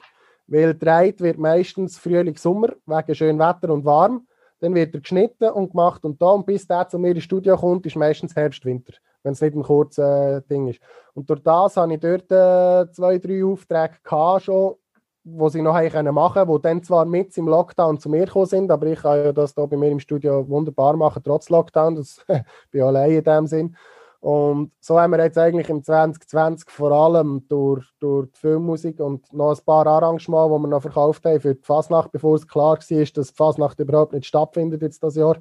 Weil 0.46 0.74
gedreht 0.74 1.20
wird 1.20 1.38
meistens 1.38 1.96
Frühling, 1.96 2.36
Sommer, 2.36 2.74
wegen 2.86 3.14
schönem 3.14 3.38
Wetter 3.38 3.72
und 3.72 3.84
warm. 3.84 4.26
Dann 4.64 4.74
wird 4.74 4.94
er 4.94 5.00
geschnitten 5.00 5.50
und 5.50 5.72
gemacht 5.72 6.06
und 6.06 6.22
da 6.22 6.30
und 6.30 6.46
bis 6.46 6.66
der 6.66 6.88
zu 6.88 6.98
mir 6.98 7.10
ins 7.10 7.24
Studio 7.24 7.54
kommt, 7.54 7.84
ist 7.84 7.96
meistens 7.96 8.34
Herbst, 8.34 8.64
Winter, 8.64 8.94
wenn 9.22 9.34
es 9.34 9.42
nicht 9.42 9.54
ein 9.54 9.62
kurzes 9.62 10.02
äh, 10.02 10.40
Ding 10.48 10.68
ist. 10.68 10.80
Und 11.12 11.28
durch 11.28 11.42
das 11.42 11.76
habe 11.76 11.92
ich 11.92 12.00
dort 12.00 12.32
äh, 12.32 12.90
zwei, 12.90 13.18
drei 13.18 13.44
Aufträge 13.44 13.96
gehabt 14.02 14.44
schon, 14.44 14.76
wo 15.22 15.50
sie 15.50 15.60
noch 15.60 15.74
machen 15.74 15.92
können, 15.92 16.56
die 16.56 16.62
dann 16.62 16.82
zwar 16.82 17.04
mit 17.04 17.36
im 17.36 17.46
Lockdown 17.46 17.98
zu 17.98 18.08
mir 18.08 18.24
gekommen 18.24 18.46
sind, 18.46 18.70
aber 18.70 18.86
ich 18.86 19.00
kann 19.00 19.22
ja 19.22 19.32
das 19.32 19.52
hier 19.52 19.66
bei 19.66 19.76
mir 19.76 19.90
im 19.90 20.00
Studio 20.00 20.48
wunderbar 20.48 20.96
machen, 20.96 21.22
trotz 21.22 21.50
Lockdown, 21.50 21.96
das 21.96 22.24
bin 22.26 22.40
ich 22.72 22.82
allein 22.82 23.10
in 23.10 23.22
dem 23.22 23.46
Sinn. 23.46 23.76
Und 24.24 24.72
so 24.80 24.98
haben 24.98 25.10
wir 25.10 25.22
jetzt 25.22 25.36
eigentlich 25.36 25.68
im 25.68 25.84
2020 25.84 26.70
vor 26.70 26.92
allem 26.92 27.46
durch, 27.46 27.84
durch 28.00 28.30
die 28.30 28.38
Filmmusik 28.38 28.98
und 28.98 29.30
noch 29.34 29.50
ein 29.50 29.64
paar 29.66 29.86
Arrangements, 29.86 30.46
die 30.46 30.62
wir 30.62 30.68
noch 30.68 30.80
verkauft 30.80 31.26
haben 31.26 31.40
für 31.40 31.54
die 31.54 31.62
Fasnacht, 31.62 32.10
bevor 32.10 32.36
es 32.36 32.48
klar 32.48 32.78
war, 32.78 33.04
dass 33.04 33.12
die 33.12 33.36
Fasnacht 33.36 33.78
überhaupt 33.80 34.14
nicht 34.14 34.24
stattfindet 34.24 34.80
jetzt 34.80 35.02
das 35.02 35.16
Jahr. 35.16 35.36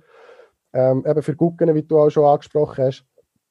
Ähm, 0.73 1.05
eben 1.07 1.21
für 1.21 1.33
Gucken, 1.33 1.73
wie 1.73 1.83
du 1.83 1.97
auch 1.97 2.09
schon 2.09 2.25
angesprochen 2.25 2.83
hast, 2.83 3.05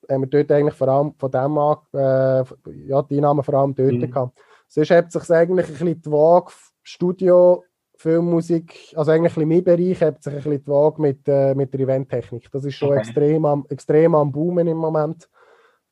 haben 0.06 0.20
wir 0.20 0.28
dort 0.28 0.52
eigentlich 0.52 0.74
vor 0.74 0.88
allem 0.88 1.14
von 1.14 1.30
dem 1.30 1.56
an, 1.56 1.78
äh, 1.94 2.44
ja, 2.88 3.00
die 3.00 3.16
Einnahmen 3.16 3.42
vor 3.42 3.54
allem 3.54 3.74
dort 3.74 3.90
mhm. 3.90 4.10
gehabt. 4.10 4.38
Sonst 4.68 4.90
hat 4.90 5.12
sich 5.12 5.30
eigentlich 5.30 5.66
ein 5.66 5.72
bisschen 5.72 6.02
die 6.02 6.12
Waage 6.12 6.52
Studio 6.82 7.64
Filmmusik, 8.02 8.92
also 8.96 9.12
eigentlich 9.12 9.36
in 9.36 9.48
meinem 9.48 9.64
Bereich, 9.64 10.00
hat 10.02 10.22
sich 10.22 10.32
ein 10.32 10.36
bisschen 10.38 10.64
die 10.64 10.68
Waage 10.68 11.00
mit, 11.00 11.28
äh, 11.28 11.54
mit 11.54 11.72
der 11.72 11.80
Eventtechnik. 11.80 12.50
Das 12.50 12.64
ist 12.64 12.74
schon 12.74 12.90
okay. 12.90 12.98
extrem, 12.98 13.44
am, 13.44 13.64
extrem 13.68 14.14
am 14.14 14.32
Boomen 14.32 14.66
im 14.66 14.76
Moment. 14.76 15.28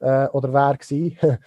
Äh, 0.00 0.26
oder 0.28 0.52
wäre 0.52 0.76
gewesen. 0.76 1.16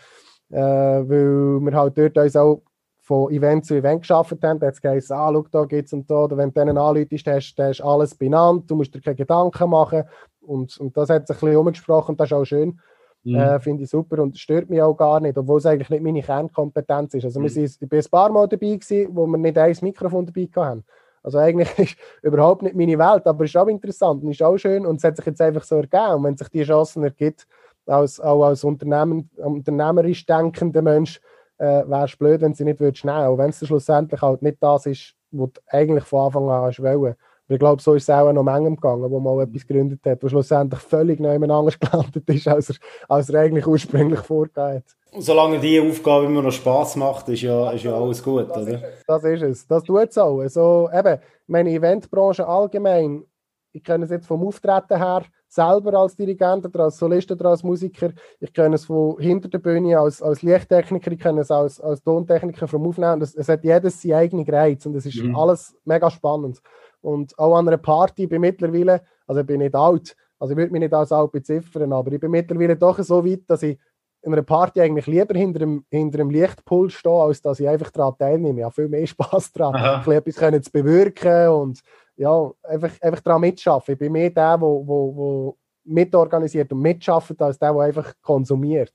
äh, 0.50 0.56
weil 0.56 1.60
wir 1.60 1.74
halt 1.74 1.98
dort 1.98 2.18
uns 2.18 2.36
auch 2.36 2.62
von 3.02 3.32
Event 3.32 3.66
zu 3.66 3.76
Event 3.76 4.02
geschafft 4.02 4.42
haben. 4.42 4.60
Da 4.60 4.68
hat 4.68 4.76
es 4.76 4.82
geheißen, 4.82 5.16
ah, 5.16 5.32
schau, 5.34 5.46
da 5.52 5.66
geht's 5.66 5.92
und 5.92 6.10
da. 6.10 6.24
Oder 6.24 6.38
wenn 6.38 6.54
du 6.54 6.60
denen 6.62 6.78
anläutest, 6.78 7.28
hast 7.28 7.56
du 7.56 7.86
alles 7.86 8.16
benannt, 8.16 8.72
du 8.72 8.76
musst 8.76 8.96
dir 8.96 9.02
keine 9.02 9.18
Gedanken 9.18 9.70
machen. 9.70 10.04
Und, 10.40 10.78
und 10.78 10.96
das 10.96 11.10
hat 11.10 11.28
sich 11.28 11.36
ein 11.36 11.40
bisschen 11.42 11.58
umgesprochen, 11.58 12.16
das 12.16 12.30
ist 12.30 12.34
auch 12.34 12.46
schön. 12.46 12.80
Mhm. 13.24 13.36
Äh, 13.36 13.60
Finde 13.60 13.84
ich 13.84 13.90
super 13.90 14.22
und 14.22 14.38
stört 14.38 14.70
mich 14.70 14.82
auch 14.82 14.96
gar 14.96 15.20
nicht, 15.20 15.38
obwohl 15.38 15.58
es 15.58 15.66
eigentlich 15.66 15.90
nicht 15.90 16.04
meine 16.04 16.22
Kernkompetenz 16.22 17.14
ist. 17.14 17.26
Also 17.26 17.40
mhm. 17.40 17.44
wir 17.44 17.50
sind, 17.50 17.78
ich 17.80 17.90
bin 17.90 18.00
ein 18.00 18.12
paar 18.12 18.32
Mal 18.32 18.48
dabei 18.48 18.76
gewesen, 18.76 19.10
wo 19.16 19.26
wir 19.26 19.38
nicht 19.38 19.58
ein 19.58 19.78
Mikrofon 19.82 20.26
dabei 20.26 20.50
hatten. 20.56 20.84
Also 21.24 21.38
eigentlich 21.38 21.70
ist 21.80 21.96
überhaupt 22.22 22.64
nicht 22.64 22.76
meine 22.76 23.00
Welt, 23.00 23.26
aber 23.26 23.46
es 23.46 23.52
ist 23.52 23.58
auch 23.58 23.68
interessant 23.68 24.24
und 24.24 24.32
ist 24.32 24.44
auch 24.44 24.58
schön 24.58 24.86
und 24.86 24.98
es 24.98 25.04
hat 25.04 25.16
sich 25.16 25.26
jetzt 25.26 25.42
einfach 25.42 25.64
so 25.64 25.78
ergeben. 25.78 26.16
Und 26.16 26.24
wenn 26.26 26.38
sich 26.38 26.50
die 26.50 26.64
Chancen 26.64 27.04
ergibt, 27.04 27.48
als, 27.86 28.20
auch 28.20 28.44
als 28.44 28.64
Unternehmen, 28.64 29.30
unternehmerisch 29.38 30.26
denkender 30.26 30.82
Mensch, 30.82 31.20
äh, 31.58 31.84
wäre 31.88 32.06
es 32.06 32.16
blöd, 32.16 32.42
wenn 32.42 32.54
sie 32.54 32.66
nicht 32.66 32.98
schnell, 32.98 33.26
auch 33.26 33.38
wenn 33.38 33.50
es 33.50 33.66
schlussendlich 33.66 34.22
halt 34.22 34.42
nicht 34.42 34.58
das 34.62 34.86
ist, 34.86 35.16
was 35.32 35.54
du 35.54 35.62
eigentlich 35.68 36.04
von 36.04 36.26
Anfang 36.26 36.50
an 36.50 36.62
hast 36.64 36.82
wollen. 36.82 37.16
Aber 37.46 37.56
ich 37.56 37.60
glaube, 37.60 37.82
so 37.82 37.94
ist 37.94 38.04
es 38.04 38.10
auch 38.10 38.32
noch 38.32 38.44
Menge 38.44 38.70
gegangen, 38.70 39.12
wo 39.12 39.20
man 39.20 39.40
etwas 39.42 39.68
gegründet 39.68 40.00
hat, 40.06 40.24
was 40.24 40.32
schlussendlich 40.32 40.80
völlig 40.80 41.20
neu 41.20 41.36
anders 41.36 41.78
gelandet 41.80 42.30
ist, 42.30 42.48
als 42.48 42.70
er, 42.70 42.76
als 43.10 43.30
er 43.30 43.42
eigentlich 43.42 43.68
ursprünglich 43.68 44.22
vorgegangen 44.22 44.78
hat. 44.78 45.22
Solange 45.22 45.60
die 45.60 45.80
Aufgabe 45.80 46.26
immer 46.26 46.42
noch 46.42 46.52
Spass 46.52 46.96
macht, 46.96 47.30
ist 47.30 47.42
ja, 47.42 47.72
ist 47.72 47.84
ja 47.84 47.94
alles 47.94 48.24
gut, 48.24 48.50
das 48.50 48.64
oder? 48.64 48.74
Ist 48.76 49.04
das 49.06 49.24
ist 49.26 49.42
es. 49.42 49.68
Das 49.68 49.84
tut 49.84 50.10
es 50.10 50.18
auch. 50.18 50.40
Also, 50.40 50.90
eben, 50.92 51.20
meine 51.46 51.70
Eventbranche 51.70 52.48
allgemein, 52.48 53.24
ich 53.74 53.84
kenne 53.84 54.06
es 54.06 54.12
jetzt 54.12 54.28
vom 54.28 54.46
Auftreten 54.48 54.98
her, 54.98 55.24
selber 55.48 55.94
als 56.00 56.16
Dirigent 56.16 56.66
oder 56.66 56.86
als 56.86 56.98
Solist 56.98 57.32
oder 57.32 57.50
als 57.50 57.64
Musiker. 57.64 58.12
Ich 58.40 58.54
kenne 58.54 58.76
es 58.76 58.86
von 58.86 59.20
hinter 59.20 59.50
der 59.50 59.60
Bühne 59.60 60.00
als, 60.00 60.22
als 60.22 60.42
Lichttechniker, 60.42 61.12
ich 61.12 61.20
kenne 61.20 61.42
es 61.42 61.52
als, 61.52 61.80
als 61.80 62.02
Tontechniker 62.04 62.68
vom 62.68 62.88
Aufnehmen. 62.88 63.22
Es, 63.22 63.36
es 63.36 63.50
hat 63.50 63.64
jedes 63.64 64.02
seinen 64.02 64.14
eigenen 64.14 64.50
Reiz 64.50 64.86
und 64.86 64.96
es 64.96 65.06
ist 65.06 65.22
mhm. 65.22 65.36
alles 65.36 65.76
mega 65.86 66.10
spannend. 66.10 66.60
Und 67.04 67.38
auch 67.38 67.56
an 67.58 67.68
einer 67.68 67.78
Party 67.78 68.28
bin 68.28 68.42
mittlerweile, 68.42 69.02
also 69.28 69.42
ich 69.42 69.48
bin 69.48 69.60
nicht 69.60 69.76
alt, 69.76 70.16
also 70.40 70.54
ich 70.54 70.58
würde 70.58 70.72
mich 70.72 70.82
nicht 70.82 70.94
als 70.94 71.12
alt 71.12 71.32
beziffern, 71.32 71.92
aber 71.94 72.12
ich 72.12 72.20
bin 72.20 72.32
mittlerweile 72.32 72.76
doch 72.76 72.98
so 73.00 73.26
weit, 73.26 73.42
dass 73.48 73.64
ich 73.64 73.78
in 74.22 74.32
einer 74.32 74.42
Party 74.42 74.80
eigentlich 74.80 75.06
lieber 75.06 75.38
hinter 75.38 75.62
einem, 75.62 75.86
hinter 75.90 76.20
einem 76.20 76.30
Lichtpult 76.30 76.94
stehe, 76.94 77.14
als 77.14 77.42
dass 77.42 77.60
ich 77.60 77.68
einfach 77.68 77.92
daran 77.92 78.18
teilnehme. 78.18 78.60
Ich 78.60 78.64
habe 78.64 78.74
viel 78.74 78.88
mehr 78.88 79.06
Spass 79.08 79.52
daran, 79.52 79.76
Aha. 79.76 80.12
etwas 80.12 80.36
können 80.36 80.64
zu 80.64 80.72
bewirken 80.72 81.50
und 81.50 81.82
ja, 82.16 82.52
einfach, 82.64 82.92
einfach 83.02 83.22
daran 83.22 83.42
mitschaffen. 83.42 83.94
Ich 83.94 84.00
bin 84.00 84.14
mehr 84.14 84.30
der, 84.30 84.58
der 84.58 84.62
wo, 84.62 84.88
wo, 84.88 85.16
wo 85.16 85.58
mitorganisiert 85.84 86.72
und 86.72 86.80
mitschafft, 86.80 87.42
als 87.42 87.60
der, 87.60 87.74
der 87.74 87.82
einfach 87.82 88.14
konsumiert 88.22 88.94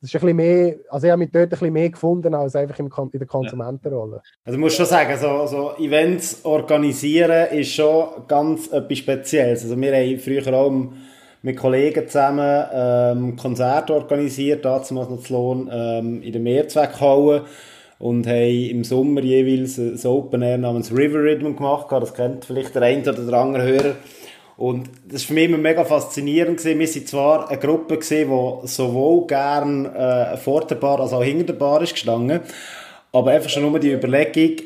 das 0.00 0.10
ist 0.10 0.14
ein 0.16 0.20
bisschen 0.20 0.36
mehr, 0.36 0.76
also 0.90 1.06
ich 1.06 1.10
habe 1.10 1.20
mich 1.20 1.30
dort 1.32 1.44
ein 1.44 1.48
bisschen 1.48 1.72
mehr 1.72 1.90
gefunden 1.90 2.34
als 2.34 2.54
einfach 2.54 2.78
in 2.78 2.90
der 3.12 3.26
Konsumentenrolle. 3.26 4.22
Also 4.44 4.58
ich 4.58 4.60
muss 4.60 4.74
schon 4.74 4.86
sagen, 4.86 5.18
so, 5.18 5.46
so 5.46 5.82
Events 5.82 6.44
organisieren 6.44 7.48
ist 7.50 7.72
schon 7.72 8.08
ganz 8.28 8.68
etwas 8.68 8.98
Spezielles. 8.98 9.62
Also 9.62 9.80
wir 9.80 9.94
haben 9.94 10.18
früher 10.18 10.52
auch 10.54 10.72
mit 11.42 11.56
Kollegen 11.56 12.06
zusammen 12.08 12.66
ähm, 12.72 13.36
Konzerte 13.36 13.94
organisiert, 13.94 14.64
damals 14.64 14.90
noch 14.90 15.18
zu 15.22 15.32
Lohn 15.32 15.70
ähm, 15.72 16.22
in 16.22 16.32
der 16.32 16.42
Mehrzweckhalle 16.42 17.44
und 17.98 18.26
haben 18.26 18.70
im 18.70 18.84
Sommer 18.84 19.22
jeweils 19.22 19.78
ein 19.78 19.98
Open 20.10 20.42
Air 20.42 20.58
namens 20.58 20.92
River 20.92 21.20
Rhythm 21.20 21.56
gemacht. 21.56 21.86
Das 21.90 22.12
kennt 22.12 22.44
vielleicht 22.44 22.74
der 22.74 22.82
eine 22.82 23.00
oder 23.00 23.12
der 23.14 23.34
andere 23.34 23.62
Hörer. 23.62 23.94
Und 24.56 24.88
das 25.06 25.22
war 25.22 25.28
für 25.28 25.34
mich 25.34 25.44
immer 25.44 25.58
mega 25.58 25.84
faszinierend. 25.84 26.58
Gewesen. 26.58 26.78
Wir 26.78 26.88
waren 26.88 27.06
zwar 27.06 27.50
eine 27.50 27.58
Gruppe, 27.58 27.98
gewesen, 27.98 28.30
die 28.30 28.68
sowohl 28.68 29.26
gern 29.26 29.86
äh, 29.86 30.36
vor 30.38 30.66
der 30.66 30.76
Bar 30.76 31.00
als 31.00 31.12
auch 31.12 31.22
hinter 31.22 31.44
der 31.44 31.54
Bar 31.54 31.82
ist 31.82 31.92
gestanden, 31.92 32.40
aber 33.12 33.32
einfach 33.32 33.50
schon 33.50 33.70
nur 33.70 33.78
die 33.78 33.92
Überlegung, 33.92 34.64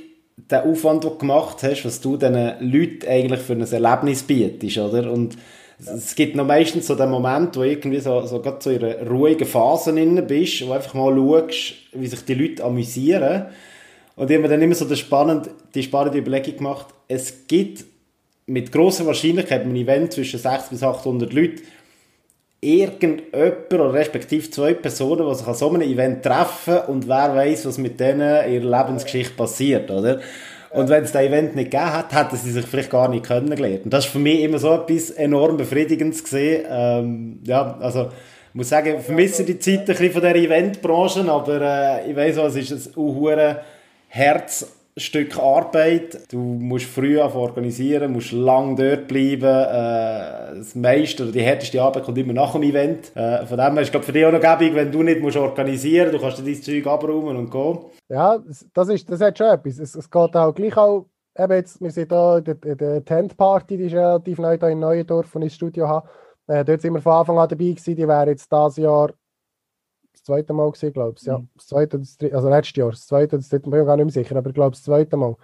der 0.51 0.65
Aufwand, 0.65 1.05
den 1.05 1.11
du 1.11 1.19
gemacht 1.19 1.63
hast, 1.63 1.85
was 1.85 2.01
du 2.01 2.17
diesen 2.17 2.35
Leuten 2.61 3.07
eigentlich 3.09 3.41
für 3.41 3.53
ein 3.53 3.61
Erlebnis 3.61 4.23
bietest, 4.23 4.79
oder? 4.79 5.11
Und 5.11 5.37
es 5.79 6.15
gibt 6.15 6.37
noch 6.37 6.47
meistens 6.47 6.87
so 6.87 6.95
den 6.95 7.11
Moment, 7.11 7.57
wo 7.57 7.63
irgendwie 7.63 8.01
so, 8.01 8.27
so, 8.27 8.41
gerade 8.41 8.59
so 8.61 8.71
in 8.71 8.85
einer 8.85 9.07
ruhigen 9.09 9.47
Phase 9.47 9.93
drin 9.93 10.25
bist, 10.27 10.67
wo 10.67 10.73
einfach 10.73 10.95
mal 10.95 11.15
schaust, 11.15 11.75
wie 11.93 12.07
sich 12.07 12.25
die 12.25 12.35
Leute 12.35 12.65
amüsieren. 12.65 13.47
Und 14.17 14.31
ich 14.31 14.37
habe 14.37 14.43
mir 14.43 14.49
dann 14.49 14.63
immer 14.63 14.75
so 14.75 14.85
die 14.85 14.97
spannende, 14.97 15.51
die 15.75 15.83
spannende 15.83 16.19
Überlegung 16.19 16.57
gemacht, 16.57 16.87
es 17.09 17.47
gibt 17.47 17.85
mit 18.51 18.73
großer 18.73 19.07
Wahrscheinlichkeit 19.07 19.63
ein 19.63 19.77
Event 19.77 20.13
zwischen 20.13 20.41
600 20.41 20.71
bis 20.71 20.83
800 20.83 21.33
Leuten 21.33 21.63
irgendjemand 22.61 23.73
oder 23.73 23.93
respektive 23.93 24.51
zwei 24.51 24.75
Personen, 24.75 25.27
die 25.27 25.35
sich 25.35 25.47
an 25.47 25.55
so 25.55 25.71
einem 25.71 25.83
Event 25.83 26.23
treffen 26.23 26.79
und 26.89 27.09
wer 27.09 27.35
weiß, 27.35 27.67
was 27.67 27.79
mit 27.79 27.99
denen 28.01 28.45
in 28.45 28.55
ihrer 28.55 28.79
Lebensgeschichte 28.79 29.35
passiert, 29.35 29.91
oder? 29.91 30.21
Und 30.71 30.89
wenn 30.89 31.03
es 31.03 31.13
das 31.13 31.23
Event 31.23 31.57
nicht 31.57 31.71
gegeben 31.71 31.93
hat, 31.93 32.15
hätten 32.15 32.37
sie 32.37 32.53
sich 32.53 32.67
vielleicht 32.67 32.91
gar 32.91 33.09
nicht 33.09 33.27
kennengelernt. 33.27 33.85
Und 33.85 33.93
das 33.93 34.05
ist 34.05 34.13
für 34.13 34.19
mich 34.19 34.41
immer 34.41 34.59
so 34.59 34.75
etwas 34.75 35.11
enorm 35.11 35.57
Befriedigendes 35.57 36.23
gesehen. 36.23 36.65
Ähm, 36.71 37.41
ja, 37.45 37.77
also, 37.81 38.09
ich 38.51 38.55
muss 38.55 38.69
sagen, 38.69 38.97
ich 38.99 39.05
vermisse 39.05 39.45
die 39.45 39.59
Zeit 39.59 39.81
ein 39.81 39.87
bisschen 39.87 40.13
von 40.13 40.23
dieser 40.23 40.37
Eventbranche, 40.37 41.21
aber 41.29 41.61
äh, 41.61 42.11
ich 42.11 42.17
weiß 42.17 42.37
was, 42.37 42.57
es 42.57 42.71
ist 42.71 42.97
ein 42.97 43.57
Herz 44.09 44.80
Stück 45.01 45.39
Arbeit. 45.39 46.31
Du 46.31 46.39
musst 46.39 46.87
früh 46.87 47.19
organisieren, 47.19 48.13
musst 48.13 48.33
lang 48.33 48.77
dort 48.77 49.09
bleiben. 49.09 49.43
Äh, 49.43 50.59
das 50.59 50.75
meiste 50.75 51.25
oder 51.25 51.33
die 51.33 51.43
härteste 51.43 51.83
Arbeit 51.83 52.05
kommt 52.05 52.19
immer 52.19 52.33
nach 52.33 52.53
dem 52.53 52.63
Event. 52.63 53.15
Äh, 53.17 53.47
von 53.47 53.59
dem 53.59 53.75
her 53.75 53.83
ist 53.83 53.95
es 53.95 54.05
für 54.05 54.13
dich 54.13 54.25
auch 54.25 54.33
noch 54.33 54.41
gäbig, 54.41 54.75
wenn 54.75 54.93
du 54.93 55.03
nicht 55.03 55.21
musst 55.21 55.37
organisieren 55.37 56.13
musst. 56.13 56.23
Du 56.23 56.27
kannst 56.27 56.47
dein 56.47 56.63
Zeug 56.63 56.87
abräumen 56.87 57.37
und 57.37 57.51
gehen. 57.51 57.79
Ja, 58.09 58.39
das, 58.75 58.89
ist, 58.89 59.11
das 59.11 59.21
hat 59.21 59.39
schon 59.39 59.49
etwas. 59.49 59.79
Es, 59.79 59.95
es 59.95 60.11
geht 60.11 60.37
auch 60.37 60.55
gleich 60.55 60.77
auch, 60.77 61.07
eben 61.37 61.53
jetzt, 61.53 61.81
wir 61.81 61.91
sind 61.91 62.13
hier 62.13 62.43
in 62.65 62.79
der, 62.79 63.05
Tent 63.05 63.37
Party, 63.37 63.77
die 63.77 63.85
ist 63.85 63.95
relativ 63.95 64.39
neu 64.39 64.59
hier 64.59 64.69
in 64.69 64.81
Neuendorf, 64.81 65.35
wo 65.35 65.39
ich 65.39 65.47
das 65.47 65.55
Studio 65.55 65.89
habe. 65.89 66.09
Äh, 66.47 66.65
dort 66.65 66.81
sind 66.81 66.95
wir 66.95 67.01
von 67.01 67.13
Anfang 67.13 67.39
an 67.39 67.49
dabei 67.49 67.65
gewesen. 67.65 67.97
Die 67.97 68.09
wäre 68.09 68.31
jetzt 68.31 68.51
dieses 68.51 68.77
Jahr 68.77 69.11
das 70.21 70.27
zweite 70.27 70.53
Mal 70.53 70.71
gewesen, 70.71 70.93
glaube 70.93 71.15
ich. 71.19 71.27
Ja, 71.27 71.39
mhm. 71.39 71.49
das 71.57 71.67
zweite, 71.67 71.99
das 71.99 72.17
dritte, 72.17 72.37
also 72.37 72.49
letztes 72.49 72.77
Jahr, 72.77 72.91
das 72.91 73.07
zweite, 73.07 73.37
das 73.37 73.49
dritte, 73.49 73.71
bin 73.71 73.81
ich 73.81 73.87
gar 73.87 73.97
nicht 73.97 74.05
mehr 74.05 74.13
sicher, 74.13 74.37
aber 74.37 74.51
ich 74.51 74.55
glaube 74.55 74.73
das 74.73 74.83
zweite 74.83 75.17
Mal. 75.17 75.37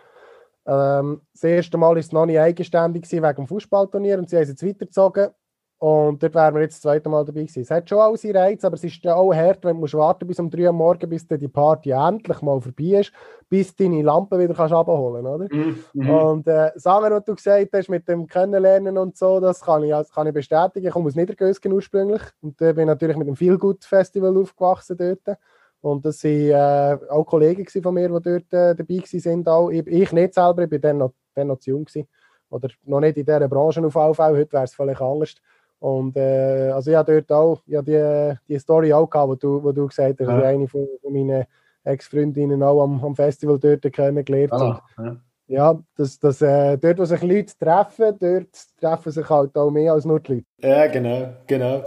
Ähm, 0.67 1.23
das 1.33 1.45
erste 1.45 1.79
Mal 1.79 1.91
war 1.91 1.97
es 1.97 2.13
noch 2.13 2.27
nicht 2.27 2.39
eigenständig 2.39 3.03
gewesen, 3.03 3.23
wegen 3.23 3.37
dem 3.37 3.47
Fußballturnier 3.47 4.19
und 4.19 4.29
sie 4.29 4.37
haben 4.37 4.43
es 4.43 4.49
jetzt 4.51 4.65
weitergezogen. 4.65 5.31
Und 5.79 6.23
dort 6.23 6.35
wären 6.35 6.55
wir 6.55 6.63
jetzt 6.63 6.77
das 6.77 6.81
zweite 6.81 7.11
Mal 7.11 7.23
dabei 7.23 7.43
gewesen. 7.43 7.61
Es 7.61 7.71
hat 7.71 7.87
schon 7.87 7.99
auch 7.99 8.17
seine 8.17 8.39
Reize, 8.39 8.67
aber 8.67 8.77
es 8.77 8.85
ist 8.85 9.05
ja 9.05 9.15
auch 9.15 9.35
hart, 9.35 9.63
wenn 9.63 9.79
du 9.79 9.99
warten 9.99 10.27
bis 10.27 10.41
um 10.41 10.49
3 10.49 10.69
Uhr 10.69 10.73
morgens, 10.73 11.11
bis 11.11 11.29
die 11.29 11.49
Party 11.49 11.91
endlich 11.91 12.41
mal 12.41 12.59
vorbei 12.63 13.01
ist, 13.01 13.13
bis 13.51 13.77
du 13.77 13.85
deine 13.85 14.01
Lampe 14.01 14.39
wieder 14.39 14.55
kannst 14.55 14.73
abholen 14.73 15.25
kannst, 15.25 15.53
mhm, 15.53 15.85
mhm. 15.93 16.11
Und 16.11 16.49
äh, 16.49 16.71
sagen, 16.77 17.13
was 17.13 17.25
du 17.25 17.35
gesagt 17.35 17.69
hast 17.75 17.91
mit 17.91 18.09
dem 18.09 18.27
Kennenlernen 18.27 18.97
und 18.97 19.19
so, 19.19 19.39
das 19.39 19.61
kann 19.61 19.85
ich, 19.85 19.91
das 19.91 20.11
kann 20.11 20.27
ich 20.27 20.33
bestätigen. 20.33 20.87
Ich 20.87 20.93
komme 20.93 21.09
aus 21.09 21.15
Niedergösgen 21.15 21.71
ursprünglich 21.73 22.23
und 22.41 22.59
äh, 22.63 22.73
bin 22.73 22.87
natürlich 22.87 23.19
mit 23.19 23.29
dem 23.29 23.37
Feelgood 23.37 23.85
Festival 23.85 24.35
aufgewachsen 24.35 24.97
dort. 24.97 25.39
Und 25.83 26.07
das 26.07 26.25
waren 26.25 26.99
äh, 27.03 27.11
auch 27.11 27.25
Kollegen 27.25 27.67
von 27.83 27.93
mir, 27.93 28.09
die 28.09 28.23
dort 28.23 28.53
äh, 28.55 28.75
dabei 28.75 29.03
waren. 29.03 29.47
Auch. 29.47 29.71
Ich, 29.71 29.87
ich 29.87 30.13
nicht 30.13 30.35
selber, 30.35 30.63
ich 30.63 30.73
war 30.73 30.79
dann 30.79 30.99
noch, 30.99 31.13
dann 31.35 31.49
noch 31.49 31.59
zu 31.59 31.71
jung. 31.71 31.85
Gewesen. 31.85 32.09
Oder 32.49 32.69
noch 32.85 33.01
nicht 33.01 33.17
in 33.19 33.27
dieser 33.27 33.49
Branche 33.49 33.85
auf 33.85 33.97
AV, 33.97 34.19
heute 34.19 34.53
wäre 34.53 34.65
es 34.65 34.75
vielleicht 34.75 35.01
anders. 35.01 35.35
Und 35.79 36.17
äh, 36.17 36.71
also 36.71 36.91
ich 36.91 36.97
habe 36.97 37.13
dort 37.13 37.33
auch 37.33 37.63
ja, 37.67 37.83
die, 37.83 38.35
die 38.49 38.59
Story 38.59 38.93
auch 38.93 39.09
gehabt, 39.09 39.29
wo 39.29 39.35
du, 39.35 39.63
wo 39.63 39.73
du 39.73 39.87
gesagt 39.87 40.21
hast, 40.21 40.29
ja. 40.29 40.43
eine 40.43 40.67
von, 40.67 40.87
von 41.03 41.13
meinen 41.13 41.45
Ex-Freundinnen 41.85 42.63
auch 42.63 42.83
am, 42.83 43.03
am 43.05 43.15
Festival 43.15 43.59
dort 43.59 43.93
kennengelernt. 43.93 44.53
Ah, 44.53 44.83
ja. 44.99 45.17
ja, 45.47 45.83
das, 45.97 46.19
das, 46.19 46.41
äh, 46.43 46.77
dort, 46.79 46.99
wo 46.99 47.05
sich 47.05 47.23
Leute 47.23 47.53
treffen, 47.59 48.17
dort 48.19 48.49
treffen 48.81 49.13
sich 49.13 49.29
halt 49.29 49.57
auch 49.57 49.71
mehr 49.71 49.93
als 49.93 50.05
nur 50.05 50.21
die 50.21 50.35
Leute. 50.35 50.47
Ja, 50.63 50.87
genau, 50.87 51.29
genau. 51.47 51.85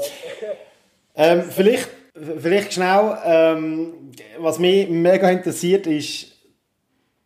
ähm, 1.15 1.41
vielleicht, 1.41 1.89
vielleicht 2.13 2.73
schnell, 2.73 3.17
ähm, 3.25 4.11
was 4.39 4.59
mich 4.59 4.87
mega 4.89 5.29
interessiert, 5.29 5.87
ist, 5.87 6.27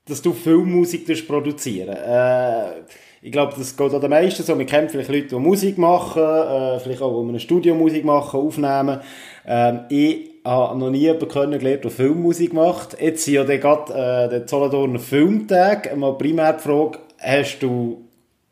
dass 0.06 0.22
du 0.22 0.34
Filmmusik 0.34 1.28
produzieren 1.28 1.96
äh, 1.96 2.84
ich 3.24 3.32
glaube, 3.32 3.54
das 3.58 3.78
geht 3.78 3.94
auch 3.94 4.00
den 4.02 4.10
meisten 4.10 4.44
so. 4.44 4.60
Wir 4.60 4.66
kennen 4.66 4.90
vielleicht 4.90 5.10
Leute, 5.10 5.28
die 5.28 5.36
Musik 5.36 5.78
machen, 5.78 6.22
äh, 6.22 6.80
vielleicht 6.80 7.02
auch, 7.02 7.24
die 7.24 7.30
eine 7.30 7.40
Studio 7.40 7.74
Musik 7.74 8.04
machen, 8.04 8.38
aufnehmen. 8.38 9.00
Ähm, 9.48 9.80
ich 9.88 10.30
habe 10.44 10.78
noch 10.78 10.90
nie 10.90 11.00
jemanden 11.00 11.30
kennengelernt, 11.30 11.86
der 11.86 11.92
Filmmusik 11.92 12.54
macht. 12.54 13.00
Jetzt 13.02 13.24
sind 13.24 13.36
ja 13.36 13.44
gerade 13.44 13.94
äh, 13.94 14.30
der 14.30 14.48
Solothurner 14.48 15.00
Filmtag. 15.00 15.96
Mal 15.96 16.18
primär 16.18 16.52
die 16.52 16.64
Frage, 16.64 17.00
hast 17.18 17.60
du 17.60 18.02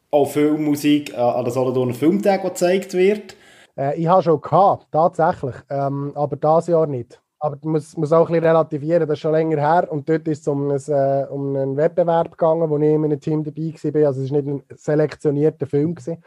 auch 0.09 0.27
Filmmusik 0.27 1.13
äh, 1.13 1.17
an 1.17 1.43
der 1.43 1.51
Solothurner 1.51 1.93
Filmtag, 1.93 2.41
die 2.41 2.47
gezeigt 2.47 2.93
wird? 2.93 3.35
Äh, 3.77 3.99
ich 3.99 4.07
habe 4.07 4.23
schon 4.23 4.39
gehabt, 4.39 4.87
tatsächlich. 4.89 5.55
Ähm, 5.69 6.13
aber 6.15 6.37
dieses 6.37 6.67
Jahr 6.67 6.87
nicht. 6.87 7.20
Aber 7.43 7.57
man 7.63 7.73
muss, 7.73 7.97
muss 7.97 8.13
auch 8.13 8.27
ein 8.27 8.33
bisschen 8.33 8.45
relativieren, 8.45 9.07
das 9.07 9.17
ist 9.17 9.21
schon 9.21 9.31
länger 9.31 9.59
her. 9.59 9.91
Und 9.91 10.07
dort 10.07 10.27
ist 10.27 10.41
es 10.41 10.47
um, 10.47 10.69
ein, 10.69 10.79
äh, 10.87 11.25
um 11.27 11.55
einen 11.55 11.75
Wettbewerb 11.75 12.31
gegangen, 12.31 12.69
wo 12.69 12.77
ich 12.77 12.83
in 12.83 13.03
einem 13.03 13.19
Team 13.19 13.43
dabei 13.43 13.73
war. 13.73 14.07
Also 14.07 14.21
es 14.21 14.31
war 14.31 14.41
nicht 14.41 14.47
ein 14.47 14.77
selektionierter 14.77 15.65
Film. 15.65 15.95
Gewesen. 15.95 16.23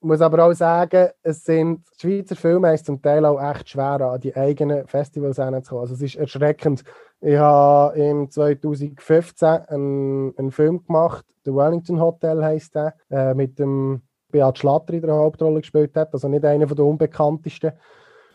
Ich 0.00 0.06
muss 0.06 0.20
aber 0.20 0.44
auch 0.44 0.52
sagen, 0.52 1.08
es 1.22 1.42
sind 1.42 1.80
Schweizer 1.98 2.36
Filme 2.36 2.72
ist 2.74 2.86
zum 2.86 3.00
Teil 3.00 3.24
auch 3.24 3.42
echt 3.42 3.70
schwer, 3.70 4.00
an 4.00 4.20
die 4.20 4.36
eigenen 4.36 4.86
Festivals 4.86 5.38
hinzukommen. 5.38 5.80
Also 5.80 5.94
es 5.94 6.02
ist 6.02 6.16
erschreckend. 6.16 6.84
Ich 7.20 7.36
habe 7.36 7.98
im 7.98 8.30
2015 8.30 9.48
einen, 9.48 10.38
einen 10.38 10.52
Film 10.52 10.84
gemacht, 10.86 11.24
The 11.44 11.52
Wellington 11.52 11.98
Hotel 11.98 12.44
heisst 12.44 12.74
der, 12.74 12.94
äh, 13.10 13.34
mit 13.34 13.58
dem 13.58 14.02
Beat 14.30 14.58
Schlatter 14.58 14.92
in 14.92 15.00
der 15.00 15.16
Hauptrolle 15.16 15.60
gespielt 15.60 15.96
hat, 15.96 16.12
also 16.12 16.28
nicht 16.28 16.44
einer 16.44 16.66
der 16.66 16.84
unbekanntesten. 16.84 17.72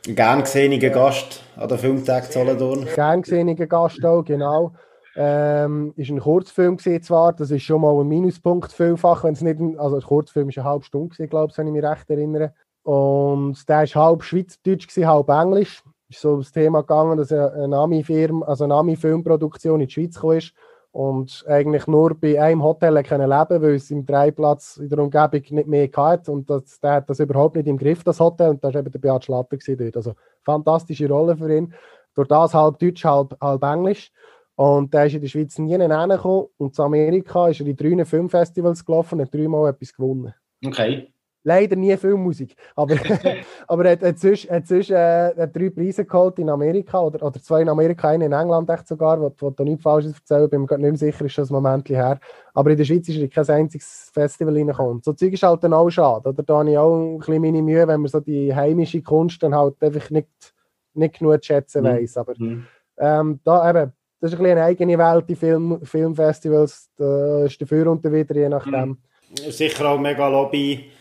Gern 0.06 0.42
gesehener 0.42 0.90
Gast 0.90 1.42
an 1.56 1.70
der 1.70 1.78
Filmtag 1.78 2.26
Solothurn. 2.26 2.86
Gern 2.94 3.22
gesehener 3.22 3.56
Gast 3.56 4.04
auch, 4.04 4.24
genau. 4.24 4.74
Ähm, 5.16 5.94
ist 5.96 6.10
ein 6.10 6.20
Kurzfilm 6.20 6.76
gewesen 6.76 7.04
zwar, 7.04 7.32
das 7.32 7.52
ist 7.52 7.64
schon 7.64 7.80
mal 7.80 7.98
ein 7.98 8.08
Minuspunkt 8.08 8.74
vielfach, 8.74 9.24
wenn 9.24 9.34
es 9.34 9.42
nicht, 9.42 9.60
ein, 9.60 9.80
also 9.80 9.96
ein 9.96 10.02
Kurzfilm 10.02 10.50
ist 10.50 10.58
eine 10.58 10.68
halbe 10.68 10.84
Stunde 10.84 11.10
gewesen, 11.10 11.30
glaube 11.30 11.52
ich, 11.52 11.58
wenn 11.58 11.68
ich 11.68 11.74
mich 11.74 11.84
recht 11.84 12.10
erinnere. 12.10 12.54
Und 12.82 13.70
der 13.70 13.84
ist 13.84 13.96
halb 13.96 14.24
Schweizerdeutsch 14.24 14.88
gewesen, 14.88 15.08
halb 15.08 15.30
Englisch. 15.30 15.84
Ist 16.10 16.20
so 16.20 16.36
das 16.36 16.52
Thema 16.52 16.82
gegangen, 16.82 17.18
dass 17.18 17.32
eine 17.32 17.78
Ami-Film, 17.78 18.44
also 18.44 18.66
eine 18.66 18.76
Ami-Filmproduktion 18.76 19.80
in 19.80 19.88
die 19.88 19.94
Schweiz 19.94 20.16
gekommen 20.16 20.40
ist 20.40 20.54
und 20.94 21.44
eigentlich 21.48 21.88
nur 21.88 22.14
bei 22.14 22.40
einem 22.40 22.64
Hotel 22.64 23.02
können 23.02 23.28
leben, 23.28 23.62
weil 23.64 23.76
es 23.76 23.90
im 23.90 24.06
Dreiplatz 24.06 24.78
in 24.78 24.90
der 24.90 25.00
Umgebung 25.00 25.42
nicht 25.50 25.68
mehr 25.68 25.90
hatte 25.92 26.32
und 26.32 26.48
das, 26.48 26.80
der 26.80 26.94
hat 26.94 27.10
das 27.10 27.20
überhaupt 27.20 27.56
nicht 27.56 27.68
im 27.68 27.80
Griff, 27.80 28.04
das 28.04 28.20
Hotel, 28.20 28.52
und 28.52 28.64
da 28.64 28.72
war 28.72 28.80
eben 28.80 28.92
der 28.92 29.00
Beat 29.00 29.26
Schlatter 29.26 29.58
dort. 29.76 29.98
Also 29.98 30.14
fantastische 30.44 31.10
Rolle 31.10 31.36
für 31.36 31.52
ihn. 31.52 31.74
Durch 32.14 32.28
das 32.28 32.54
halb 32.54 32.78
Deutsch, 32.78 33.04
halb, 33.04 33.36
halb 33.42 33.64
Englisch. 33.64 34.12
Und 34.56 34.94
der 34.94 35.08
ist 35.08 35.16
in 35.16 35.22
der 35.22 35.30
Schweiz 35.30 35.58
nie 35.58 35.72
hingekommen 35.72 36.48
und 36.58 36.78
in 36.78 36.86
Amerika 36.86 37.48
ist 37.48 37.62
er 37.62 37.66
in 37.66 37.76
drei 37.76 38.06
Filmfestivals 38.06 38.86
gelaufen 38.86 39.20
und 39.20 39.26
hat 39.26 39.34
dreimal 39.34 39.72
etwas 39.72 39.96
gewonnen. 39.96 40.32
Okay 40.64 41.13
leider 41.44 41.76
nie 41.76 41.96
Filmmusik. 41.98 42.56
Aber, 42.76 42.96
aber 43.68 43.86
er 43.86 43.92
hat, 43.94 44.02
hat 44.02 44.20
sonst, 44.20 44.50
hat 44.50 44.68
sonst 44.68 44.90
äh, 44.90 45.34
hat 45.36 45.56
drei 45.56 45.70
Preise 45.70 46.06
geholt 46.06 46.40
in 46.40 46.50
Amerika 46.50 47.02
oder, 47.02 47.26
oder 47.26 47.42
zwei 47.42 47.62
in 47.62 47.70
Amerika, 47.70 48.10
einen 48.10 48.24
in 48.24 48.32
England 48.32 48.70
echt 48.70 48.88
sogar, 48.88 49.20
wo, 49.22 49.32
wo 49.38 49.50
da 49.50 49.64
nichts 49.64 49.84
Falsches 49.84 50.14
erzählen, 50.14 50.50
bin 50.50 50.62
mir 50.62 50.78
nicht 50.78 50.80
mehr 50.80 50.98
sicher, 50.98 51.26
ist 51.26 51.34
schon 51.34 51.46
ein 51.46 51.54
Moment 51.54 51.90
her. 51.90 52.20
Aber 52.54 52.72
in 52.72 52.78
der 52.78 52.86
Schweiz 52.86 53.08
ist 53.10 53.18
er 53.18 53.28
kein 53.28 53.56
einziges 53.56 54.10
Festival 54.14 54.56
reingekommen. 54.56 55.02
So 55.04 55.14
Zeug 55.14 55.34
ist 55.34 55.44
halt 55.44 55.64
dann 55.64 55.74
auch 55.74 55.90
schade. 55.90 56.30
Oder? 56.30 56.44
Da 56.44 56.60
habe 56.60 56.72
ich 56.72 56.78
auch 56.78 56.96
ein 56.96 57.18
bisschen 57.18 57.42
meine 57.42 57.62
Mühe, 57.62 57.88
wenn 57.88 58.02
man 58.02 58.10
so 58.10 58.20
die 58.20 58.54
heimische 58.56 59.02
Kunst 59.02 59.44
dann 59.44 59.56
halt 59.56 59.82
einfach 59.82 60.10
nicht, 60.10 60.28
nicht 60.94 61.20
genug 61.20 61.44
zu 61.44 61.48
schätzen 61.48 61.84
mhm. 61.84 61.88
weiss. 61.88 62.18
Aber 62.18 62.34
mhm. 62.38 62.66
ähm, 62.98 63.40
da 63.44 63.70
eben, 63.70 63.92
das 64.20 64.32
ist 64.32 64.38
ein 64.38 64.44
bisschen 64.44 64.58
eine 64.58 64.64
eigene 64.64 64.98
Welt, 64.98 65.26
die 65.28 65.36
Film, 65.36 65.80
Filmfestivals. 65.84 66.90
Da 66.96 67.46
ist 67.46 67.62
dafür 67.62 67.92
und 67.92 68.04
wieder, 68.04 68.36
je 68.36 68.48
nachdem. 68.48 68.90
Mhm. 68.90 68.98
Sicher 69.50 69.90
auch 69.90 70.00
mega 70.00 70.28
Lobby 70.28 70.92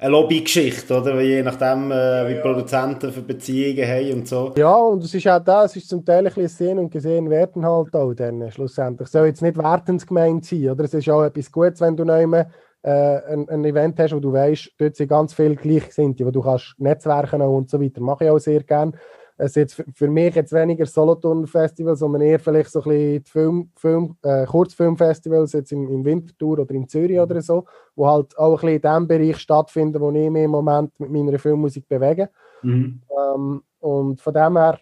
eine 0.00 0.12
Lobbygeschichte, 0.12 0.98
oder? 0.98 1.20
Je 1.20 1.42
nachdem, 1.42 1.90
äh, 1.92 2.28
wie 2.28 2.34
ja. 2.36 2.40
Produzenten 2.40 3.12
für 3.12 3.20
Beziehungen 3.20 3.86
haben 3.86 4.12
und 4.14 4.28
so. 4.28 4.52
Ja, 4.56 4.74
und 4.74 5.04
es 5.04 5.12
ist 5.12 5.28
auch 5.28 5.44
da, 5.44 5.64
es 5.64 5.76
ist 5.76 5.88
zum 5.88 6.04
Teil 6.04 6.26
ein 6.26 6.32
bisschen 6.32 6.48
sehen 6.48 6.78
und 6.78 6.90
gesehen 6.90 7.28
werden 7.28 7.66
halt 7.66 7.94
auch 7.94 8.14
dann 8.14 8.50
schlussendlich. 8.50 9.06
Es 9.06 9.12
soll 9.12 9.26
jetzt 9.26 9.42
nicht 9.42 9.58
wertensgemeint 9.58 10.46
sein, 10.46 10.70
oder? 10.70 10.84
Es 10.84 10.94
ist 10.94 11.08
auch 11.10 11.22
etwas 11.24 11.52
Gutes, 11.52 11.82
wenn 11.82 11.96
du 11.96 12.04
neu 12.04 12.22
äh, 12.22 12.88
ein, 12.88 13.46
ein, 13.50 13.64
Event 13.64 13.98
hast, 13.98 14.14
wo 14.14 14.20
du 14.20 14.32
weißt, 14.32 14.72
dort 14.78 14.96
sind 14.96 15.08
ganz 15.08 15.34
viele 15.34 15.54
Gleichgesinnte, 15.54 16.24
wo 16.24 16.30
du 16.30 16.40
kannst 16.40 16.76
Netzwerken 16.78 17.42
und 17.42 17.68
so 17.68 17.78
weiter. 17.78 18.00
Mache 18.00 18.24
ich 18.24 18.30
auch 18.30 18.38
sehr 18.38 18.62
gerne 18.62 18.92
es 19.40 19.54
jetzt 19.54 19.82
für 19.94 20.08
mich 20.08 20.34
jetzt 20.34 20.52
weniger 20.52 20.86
Solothurn-Festivals, 20.86 22.00
sondern 22.00 22.22
eher 22.22 22.38
vielleicht 22.38 22.70
so 22.70 22.82
ein 22.82 22.90
bisschen 22.90 23.24
Film, 23.24 23.70
Film, 23.76 24.16
äh, 24.22 24.44
Kurzfilmfestivals 24.44 25.52
jetzt 25.54 25.72
im, 25.72 25.88
im 25.88 26.04
Winterthur 26.04 26.58
oder 26.58 26.74
in 26.74 26.88
Zürich 26.88 27.16
mhm. 27.16 27.22
oder 27.22 27.40
so, 27.40 27.64
wo 27.96 28.06
halt 28.06 28.36
auch 28.38 28.62
ein 28.62 28.80
bisschen 28.80 28.94
in 28.98 29.06
dem 29.06 29.08
Bereich 29.08 29.38
stattfinden, 29.38 30.00
wo 30.00 30.10
ich 30.10 30.30
mich 30.30 30.44
im 30.44 30.50
Moment 30.50 30.98
mit 30.98 31.10
meiner 31.10 31.38
Filmmusik 31.38 31.88
bewege. 31.88 32.30
Mhm. 32.62 33.00
Ähm, 33.18 33.62
und 33.80 34.20
von 34.20 34.34
dem 34.34 34.56
her, 34.56 34.78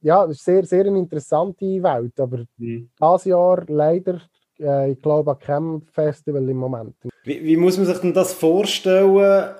ja, 0.00 0.26
das 0.26 0.36
ist 0.36 0.44
sehr, 0.44 0.64
sehr 0.64 0.86
eine 0.86 0.98
interessante 0.98 1.82
Welt, 1.82 2.18
aber 2.18 2.38
mhm. 2.56 2.90
dieses 3.00 3.24
Jahr 3.26 3.64
leider, 3.68 4.20
äh, 4.58 4.92
ich 4.92 5.00
glaube, 5.00 5.30
an 5.30 5.38
keinem 5.38 5.82
Festival 5.92 6.48
im 6.48 6.56
Moment. 6.56 6.96
Wie, 7.24 7.44
wie 7.44 7.56
muss 7.56 7.76
man 7.76 7.86
sich 7.86 7.98
denn 7.98 8.12
das 8.12 8.32
vorstellen? 8.32 9.54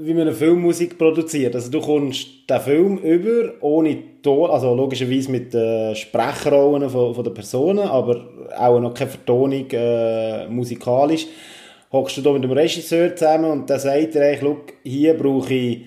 Wie 0.00 0.14
man 0.14 0.22
eine 0.22 0.32
Filmmusik 0.32 0.98
produziert. 0.98 1.54
Also 1.54 1.70
du 1.70 1.80
kommst 1.80 2.28
den 2.48 2.60
Film 2.60 2.98
über, 2.98 3.52
ohne 3.60 3.98
Ton, 4.22 4.50
also 4.50 4.74
logischerweise 4.74 5.30
mit 5.30 5.52
den 5.54 5.94
Sprechrollen 5.94 6.88
von, 6.90 7.14
von 7.14 7.24
den 7.24 7.34
Personen, 7.34 7.80
aber 7.80 8.24
auch 8.56 8.80
noch 8.80 8.94
keine 8.94 9.10
Vertonung 9.10 9.66
äh, 9.70 10.48
musikalisch. 10.48 11.26
Hockst 11.92 12.16
du 12.16 12.22
da 12.22 12.32
mit 12.32 12.44
dem 12.44 12.52
Regisseur 12.52 13.14
zusammen 13.14 13.50
und 13.50 13.70
der 13.70 13.78
sagt 13.78 14.14
dir 14.14 14.22
eigentlich, 14.22 14.56
hier 14.82 15.14
brauche 15.14 15.52
ich 15.52 15.82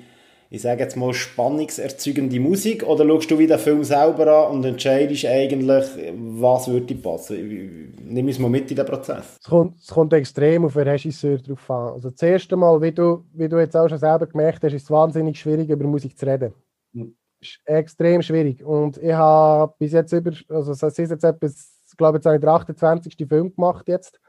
ich 0.49 0.61
sage 0.61 0.83
jetzt 0.83 0.95
mal, 0.95 1.13
spannungserzeugende 1.13 2.39
Musik? 2.39 2.83
Oder 2.83 3.05
schaust 3.05 3.31
du 3.31 3.39
wie 3.39 3.47
den 3.47 3.59
Film 3.59 3.83
selber 3.83 4.47
an 4.47 4.55
und 4.55 4.65
entscheidest 4.65 5.25
eigentlich, 5.25 5.85
was 6.13 6.67
würde 6.67 6.95
passen? 6.95 7.93
Nimm 8.03 8.27
uns 8.27 8.39
mal 8.39 8.49
mit 8.49 8.69
in 8.69 8.77
den 8.77 8.85
Prozess. 8.85 9.37
Es 9.41 9.47
kommt, 9.47 9.77
es 9.79 9.87
kommt 9.87 10.13
extrem 10.13 10.65
auf 10.65 10.73
den 10.73 10.87
Regisseur 10.87 11.37
drauf 11.37 11.69
an. 11.69 11.93
Also 11.93 12.09
das 12.09 12.21
erste 12.21 12.55
Mal, 12.55 12.81
wie 12.81 12.91
du, 12.91 13.23
wie 13.33 13.49
du 13.49 13.57
jetzt 13.59 13.75
auch 13.75 13.89
schon 13.89 13.97
selber 13.97 14.27
gemerkt 14.27 14.63
hast, 14.63 14.73
ist 14.73 14.83
es 14.83 14.91
wahnsinnig 14.91 15.39
schwierig, 15.39 15.69
über 15.69 15.85
Musik 15.85 16.17
zu 16.17 16.25
reden. 16.25 16.53
Mhm. 16.93 17.15
ist 17.41 17.59
extrem 17.65 18.21
schwierig. 18.21 18.63
Und 18.63 18.97
ich 18.97 19.13
habe 19.13 19.73
bis 19.79 19.93
jetzt 19.93 20.13
über, 20.13 20.31
also 20.49 20.71
es 20.71 20.81
ist 20.83 21.11
jetzt 21.11 21.23
etwas 21.23 21.75
ich 21.95 21.97
glaube, 21.97 22.17
jetzt 22.17 22.25
habe 22.25 22.35
ich 22.35 22.41
den 22.41 22.49
28. 22.49 23.15
Film 23.27 23.55
gemacht 23.55 23.87
jetzt. 23.87 24.19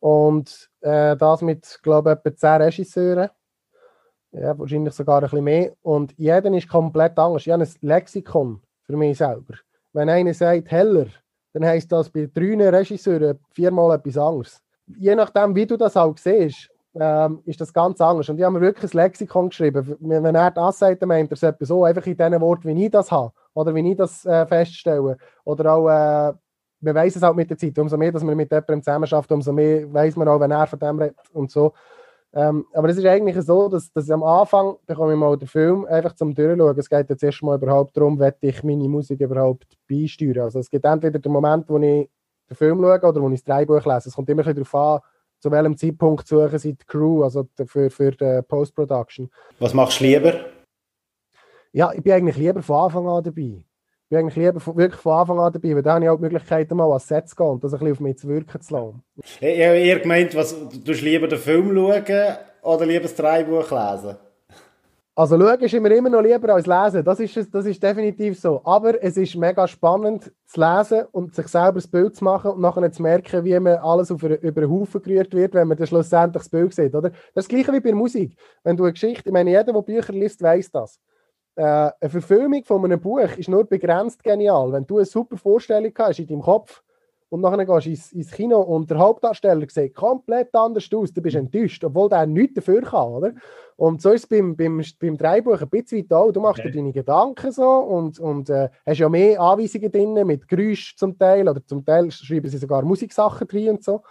Und 0.00 0.68
äh, 0.82 1.16
das 1.16 1.40
mit, 1.40 1.80
glaube 1.82 2.10
ich, 2.12 2.18
etwa 2.18 2.36
10 2.36 2.62
Regisseuren. 2.62 3.30
Ja, 4.32 4.58
wahrscheinlich 4.58 4.94
sogar 4.94 5.18
ein 5.18 5.22
bisschen 5.22 5.44
mehr. 5.44 5.72
Und 5.82 6.12
jeder 6.16 6.52
ist 6.52 6.68
komplett 6.68 7.18
anders. 7.18 7.46
Ich 7.46 7.52
habe 7.52 7.62
ein 7.62 7.70
Lexikon 7.80 8.60
für 8.82 8.96
mich 8.96 9.18
selber. 9.18 9.54
Wenn 9.92 10.08
einer 10.08 10.34
sagt 10.34 10.70
heller, 10.70 11.06
dann 11.52 11.64
heisst 11.64 11.90
das 11.90 12.10
bei 12.10 12.28
drei 12.32 12.68
Regisseuren 12.68 13.38
viermal 13.52 13.96
etwas 13.96 14.18
anderes. 14.18 14.60
Je 14.98 15.14
nachdem, 15.14 15.54
wie 15.54 15.66
du 15.66 15.76
das 15.76 15.96
auch 15.96 16.16
siehst, 16.16 16.70
ähm, 16.98 17.40
ist 17.44 17.60
das 17.60 17.72
ganz 17.72 18.00
anders. 18.00 18.28
Und 18.28 18.38
ich 18.38 18.44
habe 18.44 18.54
mir 18.54 18.60
wirklich 18.60 18.92
ein 18.92 18.96
Lexikon 18.96 19.48
geschrieben. 19.48 19.96
Wenn 20.00 20.34
er 20.34 20.50
das 20.50 20.78
sagt, 20.78 21.02
dann 21.02 21.08
meint 21.08 21.30
er 21.30 21.34
es 21.34 21.42
etwa 21.42 21.64
so, 21.64 21.84
einfach 21.84 22.06
in 22.06 22.16
diesen 22.16 22.40
Worten, 22.40 22.68
wie 22.68 22.84
ich 22.84 22.90
das 22.90 23.10
habe 23.10 23.32
oder 23.54 23.74
wie 23.74 23.90
ich 23.90 23.96
das 23.96 24.24
äh, 24.26 24.46
feststelle. 24.46 25.16
Oder 25.44 25.72
auch, 25.72 25.88
äh, 25.88 26.32
man 26.80 26.94
weiß 26.94 27.16
es 27.16 27.22
auch 27.22 27.34
mit 27.34 27.50
der 27.50 27.58
Zeit, 27.58 27.78
umso 27.78 27.96
mehr, 27.96 28.12
dass 28.12 28.22
man 28.22 28.36
mit 28.36 28.50
jemandem 28.50 28.82
zusammenarbeitet, 28.82 29.32
umso 29.32 29.52
mehr 29.52 29.92
weiß 29.92 30.16
man 30.16 30.28
auch, 30.28 30.40
wenn 30.40 30.50
er 30.50 30.66
von 30.66 30.78
dem 30.78 30.98
redet 30.98 31.16
und 31.32 31.50
so. 31.50 31.72
Ähm, 32.34 32.66
aber 32.74 32.88
es 32.88 32.98
ist 32.98 33.06
eigentlich 33.06 33.40
so, 33.44 33.68
dass, 33.68 33.90
dass 33.92 34.10
am 34.10 34.22
Anfang 34.22 34.76
bekomme 34.86 35.12
ich 35.12 35.18
mal 35.18 35.36
den 35.38 35.48
Film 35.48 35.86
einfach 35.86 36.14
zum 36.14 36.34
Durchschauen. 36.34 36.78
Es 36.78 36.88
geht 36.88 37.08
jetzt 37.08 37.22
erstmal 37.22 37.56
überhaupt 37.56 37.96
darum, 37.96 38.20
wie 38.20 38.32
ich 38.40 38.62
meine 38.62 38.88
Musik 38.88 39.20
überhaupt 39.20 39.78
beisteuern. 39.88 40.44
Also 40.44 40.58
es 40.58 40.68
gibt 40.68 40.84
entweder 40.84 41.18
den 41.18 41.32
Moment, 41.32 41.68
wo 41.68 41.78
ich 41.78 42.10
den 42.48 42.56
Film 42.56 42.80
schaue 42.80 43.08
oder 43.08 43.22
wo 43.22 43.28
ich 43.28 43.40
das 43.40 43.44
Dreibuch 43.44 43.84
lese. 43.84 44.08
Es 44.08 44.14
kommt 44.14 44.28
immer 44.28 44.42
darauf 44.42 44.74
an, 44.74 45.00
zu 45.40 45.50
welchem 45.50 45.76
Zeitpunkt 45.76 46.26
suchen 46.26 46.58
sie 46.58 46.74
die 46.74 46.84
Crew, 46.86 47.22
also 47.22 47.48
für, 47.66 47.90
für 47.90 48.10
die 48.10 48.40
Post-Production. 48.46 49.30
Was 49.58 49.74
machst 49.74 50.00
du 50.00 50.04
lieber? 50.04 50.34
Ja, 51.72 51.92
ich 51.92 52.02
bin 52.02 52.12
eigentlich 52.12 52.36
lieber 52.36 52.62
von 52.62 52.84
Anfang 52.84 53.06
an 53.08 53.22
dabei. 53.22 53.64
Ich 54.06 54.10
bin 54.10 54.18
eigentlich 54.20 54.36
lieber 54.36 54.64
wirklich 54.76 55.00
von 55.00 55.14
Anfang 55.14 55.40
an 55.40 55.52
dabei, 55.52 55.74
weil 55.74 55.82
da 55.82 55.94
habe 55.94 56.04
ich 56.04 56.08
auch 56.08 56.14
die 56.14 56.22
Möglichkeit, 56.22 56.70
mal 56.70 56.92
als 56.92 57.08
Set 57.08 57.28
zu 57.28 57.34
gehen 57.34 57.46
und 57.46 57.64
das 57.64 57.74
ein 57.74 57.80
bisschen 57.80 57.92
auf 57.92 57.98
mich 57.98 58.18
zu 58.18 58.28
wirken 58.28 58.60
zu 58.60 58.72
lassen. 58.72 59.02
Ich 59.40 59.42
habe 59.42 59.78
eher 59.78 59.98
gemeint, 59.98 60.32
was, 60.36 60.54
du 60.70 60.92
lieber 60.92 61.26
den 61.26 61.40
Film 61.40 61.74
schauen 61.74 62.36
oder 62.62 62.86
lieber 62.86 63.02
das 63.02 63.16
Dreibuch 63.16 63.68
lesen? 63.68 64.16
Also 65.16 65.36
schauen 65.36 65.60
ist 65.60 65.74
immer, 65.74 65.90
immer 65.90 66.08
noch 66.08 66.20
lieber 66.20 66.54
als 66.54 66.68
lesen, 66.68 67.02
das 67.02 67.18
ist, 67.18 67.52
das 67.52 67.66
ist 67.66 67.82
definitiv 67.82 68.38
so. 68.38 68.60
Aber 68.62 69.02
es 69.02 69.16
ist 69.16 69.34
mega 69.34 69.66
spannend 69.66 70.30
zu 70.44 70.60
lesen 70.60 71.06
und 71.10 71.34
sich 71.34 71.48
selber 71.48 71.72
das 71.72 71.88
Bild 71.88 72.14
zu 72.14 72.22
machen 72.22 72.52
und 72.52 72.60
nachher 72.60 72.92
zu 72.92 73.02
merken, 73.02 73.44
wie 73.44 73.58
man 73.58 73.78
alles 73.78 74.12
auf 74.12 74.22
über 74.22 74.60
den 74.60 74.70
Haufen 74.70 75.02
gerührt 75.02 75.34
wird, 75.34 75.54
wenn 75.54 75.66
man 75.66 75.76
dann 75.76 75.86
schlussendlich 75.88 76.44
das 76.44 76.48
Bild 76.48 76.72
sieht. 76.72 76.94
Oder? 76.94 77.10
Das 77.10 77.18
ist 77.18 77.34
das 77.34 77.48
gleiche 77.48 77.72
wie 77.72 77.80
bei 77.80 77.88
der 77.88 77.96
Musik. 77.96 78.36
Wenn 78.62 78.76
du 78.76 78.84
eine 78.84 78.92
Geschichte, 78.92 79.30
ich 79.30 79.32
meine, 79.32 79.50
jeder, 79.50 79.72
der 79.72 79.82
Bücher 79.82 80.12
liest, 80.12 80.40
weiß 80.40 80.70
das. 80.70 81.00
Äh, 81.56 81.62
eine 81.62 82.10
Verfilmung 82.10 82.62
von 82.64 82.84
einem 82.84 83.00
Buch 83.00 83.18
ist 83.18 83.48
nur 83.48 83.64
begrenzt 83.64 84.22
genial. 84.22 84.72
Wenn 84.72 84.86
du 84.86 84.98
eine 84.98 85.06
super 85.06 85.36
Vorstellung 85.36 85.92
hast 85.98 86.18
in 86.18 86.26
deinem 86.26 86.42
Kopf, 86.42 86.82
und 87.28 87.42
dann 87.42 87.58
gehst 87.58 87.86
du 87.86 87.90
ins, 87.90 88.12
ins, 88.12 88.30
Kino 88.30 88.60
und 88.60 88.88
der 88.88 88.98
Hauptdarsteller 88.98 89.66
sieht 89.68 89.94
komplett 89.94 90.54
anders 90.54 90.88
aus, 90.94 91.12
du 91.12 91.20
bist 91.20 91.34
enttäuscht, 91.34 91.82
obwohl 91.82 92.08
der 92.08 92.24
nichts 92.24 92.54
dafür 92.54 92.82
kann, 92.82 93.08
oder? 93.08 93.32
Und 93.74 94.00
so 94.00 94.12
ist 94.12 94.24
es 94.24 94.28
beim, 94.28 94.56
beim, 94.56 94.80
beim 95.00 95.16
Dreibuch 95.16 95.60
ein 95.60 95.68
bisschen 95.68 96.10
auch. 96.12 96.30
Du 96.30 96.40
machst 96.40 96.60
okay. 96.60 96.70
dir 96.70 96.78
deine 96.78 96.92
Gedanken 96.92 97.50
so 97.50 97.68
und, 97.68 98.20
und 98.20 98.48
äh, 98.48 98.68
hast 98.86 98.98
ja 98.98 99.08
mehr 99.08 99.40
Anweisungen 99.40 99.90
drin, 99.90 100.26
mit 100.26 100.46
Geräusch 100.46 100.96
zum 100.96 101.18
Teil, 101.18 101.48
oder 101.48 101.66
zum 101.66 101.84
Teil 101.84 102.10
schreiben 102.12 102.48
sie 102.48 102.58
sogar 102.58 102.82
Musiksachen 102.82 103.48
drin 103.48 103.70
und 103.70 103.84
so. 103.84 104.02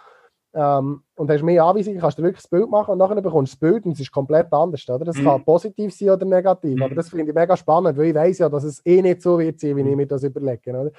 Ähm, 0.58 1.02
und 1.16 1.30
hast 1.30 1.42
mehr 1.42 1.62
Anweisungen, 1.62 2.00
kannst 2.00 2.18
du 2.18 2.22
wirklich 2.22 2.42
das 2.42 2.48
Bild 2.48 2.70
machen 2.70 2.92
und 2.92 2.98
nachher 2.98 3.20
bekommst 3.20 3.52
du 3.52 3.56
das 3.56 3.72
Bild 3.72 3.84
und 3.84 3.92
es 3.92 4.00
ist 4.00 4.10
komplett 4.10 4.50
anders, 4.50 4.88
oder? 4.88 5.04
Das 5.04 5.18
mhm. 5.18 5.24
kann 5.24 5.44
positiv 5.44 5.94
sein 5.94 6.08
oder 6.08 6.24
negativ, 6.24 6.76
mhm. 6.76 6.82
aber 6.82 6.94
das 6.94 7.10
finde 7.10 7.26
ich 7.28 7.34
mega 7.34 7.54
spannend, 7.54 7.98
weil 7.98 8.06
ich 8.06 8.14
weiß 8.14 8.38
ja, 8.38 8.48
dass 8.48 8.64
es 8.64 8.80
eh 8.86 9.02
nicht 9.02 9.20
so 9.20 9.38
wird 9.38 9.60
sein, 9.60 9.76
wie 9.76 9.82
ich 9.82 9.96
mir 9.96 10.06
das 10.06 10.22
überlege, 10.22 10.70
oder? 10.70 10.90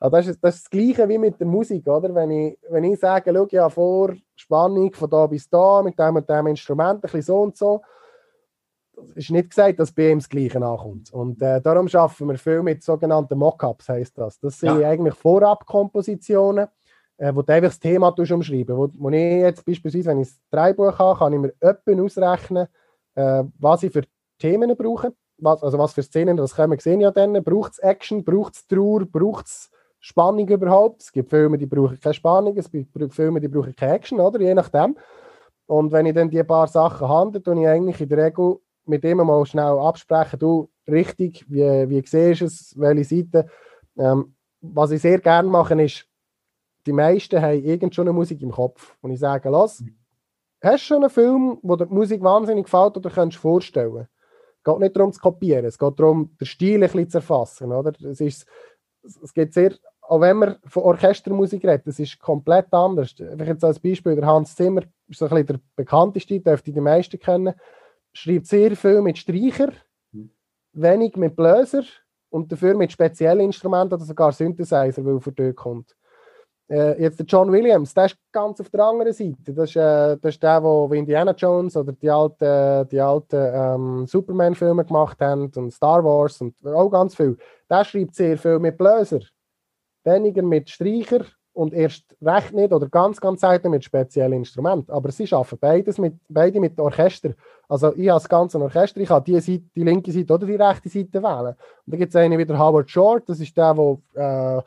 Also 0.00 0.16
das, 0.16 0.26
ist, 0.28 0.42
das 0.42 0.54
ist 0.54 0.64
das 0.64 0.70
Gleiche 0.70 1.08
wie 1.08 1.18
mit 1.18 1.38
der 1.38 1.46
Musik, 1.46 1.86
oder? 1.86 2.14
Wenn 2.14 2.30
ich, 2.30 2.58
wenn 2.70 2.84
ich 2.84 2.98
sage, 2.98 3.32
schau, 3.34 3.46
ja, 3.50 3.68
vor 3.68 4.14
Spannung 4.34 4.92
von 4.94 5.10
da 5.10 5.26
bis 5.26 5.48
da, 5.48 5.82
mit 5.82 5.98
dem 5.98 6.16
und 6.16 6.28
dem 6.28 6.46
Instrument, 6.46 6.96
ein 6.96 7.00
bisschen 7.02 7.22
so 7.22 7.40
und 7.42 7.56
so, 7.56 7.82
ist 9.14 9.30
nicht 9.30 9.50
gesagt, 9.50 9.78
dass 9.78 9.92
bei 9.92 10.10
ihm 10.10 10.18
das 10.18 10.28
Gleiche 10.28 10.64
ankommt. 10.64 11.12
Und 11.12 11.40
äh, 11.42 11.60
darum 11.60 11.86
schaffen 11.86 12.28
wir 12.28 12.38
viel 12.38 12.62
mit 12.62 12.82
sogenannten 12.82 13.38
Mockups, 13.38 13.90
heißt 13.90 14.16
das. 14.16 14.40
Das 14.40 14.58
sind 14.58 14.80
ja. 14.80 14.88
eigentlich 14.88 15.14
Vorabkompositionen, 15.14 16.66
äh, 17.22 17.32
wo 17.36 17.42
du 17.42 17.52
einfach 17.52 17.68
das 17.68 17.78
Thema 17.78 18.08
umschreiben 18.08 18.76
wo, 18.76 18.88
wo 18.98 19.08
ich 19.10 19.14
jetzt 19.14 19.64
beispielsweise, 19.64 20.10
wenn 20.10 20.20
ich 20.20 20.28
ein 20.28 20.34
Dreibuch 20.50 20.98
habe, 20.98 21.18
kann 21.18 21.32
ich 21.32 21.38
mir 21.38 21.52
öppen 21.60 22.00
ausrechnen, 22.00 22.66
äh, 23.14 23.44
was 23.60 23.84
ich 23.84 23.92
für 23.92 24.02
Themen 24.38 24.76
brauche. 24.76 25.14
Was, 25.38 25.62
also 25.62 25.78
was 25.78 25.92
für 25.92 26.02
Szenen, 26.02 26.36
das 26.36 26.54
können 26.54 26.72
wir 26.72 26.80
sehen 26.80 27.00
ja 27.00 27.10
dann. 27.12 27.42
Braucht 27.44 27.72
es 27.72 27.78
Action, 27.78 28.24
braucht 28.24 28.54
es 28.54 28.66
Trauer, 28.66 29.04
braucht 29.06 29.46
es 29.46 29.70
Spannung 30.00 30.48
überhaupt. 30.48 31.02
Es 31.02 31.12
gibt 31.12 31.30
Filme, 31.30 31.58
die 31.58 31.66
brauchen 31.66 31.98
keine 32.00 32.14
Spannung, 32.14 32.56
es 32.56 32.70
gibt 32.70 33.14
Filme, 33.14 33.40
die 33.40 33.48
brauchen 33.48 33.74
keine 33.74 33.94
Action, 33.94 34.20
oder? 34.20 34.40
Je 34.40 34.54
nachdem. 34.54 34.96
Und 35.66 35.92
wenn 35.92 36.06
ich 36.06 36.14
dann 36.14 36.28
die 36.28 36.42
paar 36.42 36.66
Sachen 36.66 37.08
habe, 37.08 37.40
dann 37.40 37.58
ich 37.58 37.68
eigentlich 37.68 38.00
in 38.00 38.08
der 38.08 38.18
Regel 38.18 38.56
mit 38.84 39.04
ihm 39.04 39.18
mal 39.18 39.46
schnell 39.46 39.78
absprechen, 39.78 40.40
du, 40.40 40.68
richtig, 40.88 41.44
wie, 41.48 41.88
wie 41.88 42.02
siehst 42.04 42.40
du 42.40 42.44
es, 42.46 42.74
welche 42.76 43.04
Seite. 43.04 43.46
Ähm, 43.96 44.34
was 44.60 44.90
ich 44.90 45.02
sehr 45.02 45.20
gerne 45.20 45.48
mache, 45.48 45.80
ist, 45.80 46.06
die 46.86 46.92
meisten 46.92 47.40
haben 47.40 47.64
irgend 47.64 47.94
schon 47.94 48.08
eine 48.08 48.12
Musik 48.12 48.42
im 48.42 48.50
Kopf. 48.50 48.96
Und 49.00 49.10
ich 49.10 49.20
sage, 49.20 49.48
lass, 49.50 49.82
hast 50.62 50.82
du 50.82 50.86
schon 50.86 51.02
einen 51.02 51.10
Film, 51.10 51.58
wo 51.62 51.76
dir 51.76 51.86
die 51.86 51.94
Musik 51.94 52.22
wahnsinnig 52.22 52.64
gefällt 52.64 52.96
oder 52.96 53.10
kannst 53.10 53.36
du 53.36 53.40
vorstellen? 53.40 54.08
Es 54.58 54.64
geht 54.64 54.78
nicht 54.78 54.96
darum 54.96 55.12
zu 55.12 55.20
kopieren, 55.20 55.64
es 55.64 55.78
geht 55.78 55.98
darum, 55.98 56.36
den 56.40 56.46
Stil 56.46 56.74
ein 56.76 56.80
bisschen 56.82 57.10
zu 57.10 57.18
erfassen. 57.18 57.72
Oder? 57.72 57.92
Es, 58.04 58.20
ist, 58.20 58.46
es 59.02 59.32
geht 59.32 59.52
sehr 59.52 59.72
auch 60.02 60.20
wenn 60.20 60.36
man 60.36 60.56
von 60.66 60.82
Orchestermusik 60.82 61.64
redet, 61.64 61.86
das 61.86 61.98
ist 61.98 62.18
komplett 62.18 62.72
anders. 62.72 63.14
Einfach 63.18 63.46
jetzt 63.46 63.64
als 63.64 63.78
Beispiel, 63.78 64.14
der 64.16 64.26
Hans 64.26 64.54
Zimmer 64.54 64.82
ist 65.08 65.18
so 65.18 65.26
ein 65.26 65.30
bisschen 65.30 65.46
der 65.46 65.60
bekannteste, 65.76 66.40
dürfte 66.40 66.72
die 66.72 66.80
meisten 66.80 67.18
kennen, 67.18 67.54
schreibt 68.12 68.46
sehr 68.46 68.76
viel 68.76 69.00
mit 69.00 69.16
Streicher, 69.16 69.72
wenig 70.72 71.16
mit 71.16 71.36
Bläser 71.36 71.84
und 72.30 72.50
dafür 72.50 72.74
mit 72.74 72.92
speziellen 72.92 73.40
Instrumenten 73.40 73.94
oder 73.94 74.04
sogar 74.04 74.32
Synthesizer, 74.32 75.04
weil 75.04 75.14
er 75.14 75.20
von 75.20 75.34
dort 75.34 75.56
kommt. 75.56 75.96
Äh, 76.68 77.02
jetzt 77.02 77.18
der 77.18 77.26
John 77.26 77.50
Williams, 77.52 77.92
der 77.92 78.06
ist 78.06 78.16
ganz 78.30 78.60
auf 78.60 78.70
der 78.70 78.84
anderen 78.84 79.12
Seite. 79.12 79.52
Das 79.52 79.70
ist, 79.70 79.76
äh, 79.76 80.16
das 80.16 80.34
ist 80.34 80.42
der, 80.42 80.60
der 80.60 80.92
Indiana 80.92 81.32
Jones 81.32 81.76
oder 81.76 81.92
die 81.92 82.08
alten, 82.08 82.88
die 82.88 83.00
alten 83.00 83.50
ähm, 83.54 84.06
Superman-Filme 84.06 84.84
gemacht 84.84 85.20
hat 85.20 85.56
und 85.56 85.70
Star 85.72 86.02
Wars 86.04 86.40
und 86.40 86.54
auch 86.64 86.88
ganz 86.88 87.14
viel. 87.14 87.36
Der 87.68 87.84
schreibt 87.84 88.14
sehr 88.14 88.38
viel 88.38 88.58
mit 88.58 88.78
Bläser 88.78 89.20
weniger 90.04 90.42
mit 90.42 90.70
Streicher 90.70 91.24
und 91.54 91.74
erst 91.74 92.04
recht 92.22 92.54
nicht 92.54 92.72
oder 92.72 92.88
ganz, 92.88 93.20
ganz 93.20 93.42
selten 93.42 93.70
mit 93.70 93.84
speziellen 93.84 94.32
Instrumenten. 94.32 94.90
Aber 94.90 95.10
sie 95.10 95.30
arbeiten 95.32 95.58
beides 95.60 95.98
mit, 95.98 96.14
beide 96.28 96.60
mit 96.60 96.78
Orchester. 96.80 97.34
Also 97.68 97.94
ich 97.94 98.10
als 98.10 98.28
ganze 98.28 98.58
Orchester, 98.58 99.00
ich 99.00 99.08
kann 99.08 99.24
die, 99.24 99.38
Seite, 99.38 99.64
die 99.76 99.82
linke 99.82 100.12
Seite 100.12 100.32
oder 100.32 100.46
die 100.46 100.54
rechte 100.54 100.88
Seite 100.88 101.22
wählen. 101.22 101.54
Und 101.54 101.56
dann 101.86 101.98
gibt 102.00 102.10
es 102.10 102.16
einen 102.16 102.38
wieder 102.38 102.58
Howard 102.58 102.90
Short, 102.90 103.28
das 103.28 103.40
ist 103.40 103.56
der, 103.56 103.74
der 104.14 104.64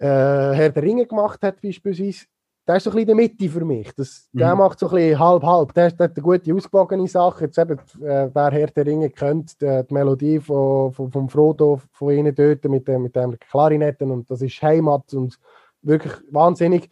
äh, 0.00 0.06
äh, 0.06 0.54
Herr 0.54 0.70
der 0.70 0.82
Ringe 0.82 1.06
gemacht 1.06 1.40
hat 1.42 1.60
beispielsweise 1.60 2.26
der 2.68 2.76
ist 2.76 2.84
so 2.84 2.90
ein 2.90 2.96
bisschen 2.96 3.08
in 3.08 3.16
der 3.16 3.28
Mitte 3.28 3.48
für 3.48 3.64
mich. 3.64 3.90
Das, 3.96 4.28
mhm. 4.30 4.40
Der 4.40 4.54
macht 4.54 4.78
so 4.78 4.88
ein 4.88 4.94
bisschen 4.94 5.18
halb-halb. 5.18 5.72
Der, 5.72 5.90
der 5.90 6.04
hat 6.04 6.16
eine 6.16 6.22
gute, 6.22 6.54
ausgewogene 6.54 7.08
Sache. 7.08 7.46
Jetzt 7.46 7.58
eben, 7.58 7.78
äh, 8.02 8.28
wer 8.30 8.50
Herr 8.50 8.66
der 8.66 8.84
Ringe 8.84 9.08
kennt, 9.08 9.58
die, 9.62 9.82
die 9.88 9.94
Melodie 9.94 10.38
von, 10.38 10.92
von, 10.92 11.10
von 11.10 11.30
Frodo, 11.30 11.80
von 11.92 12.12
ihnen 12.12 12.34
dort 12.34 12.62
mit, 12.64 12.86
dem, 12.86 13.04
mit 13.04 13.16
dem 13.16 13.38
Klarinetten 13.38 14.10
und 14.10 14.30
das 14.30 14.42
ist 14.42 14.60
Heimat 14.60 15.14
und 15.14 15.38
wirklich 15.80 16.12
wahnsinnig. 16.30 16.90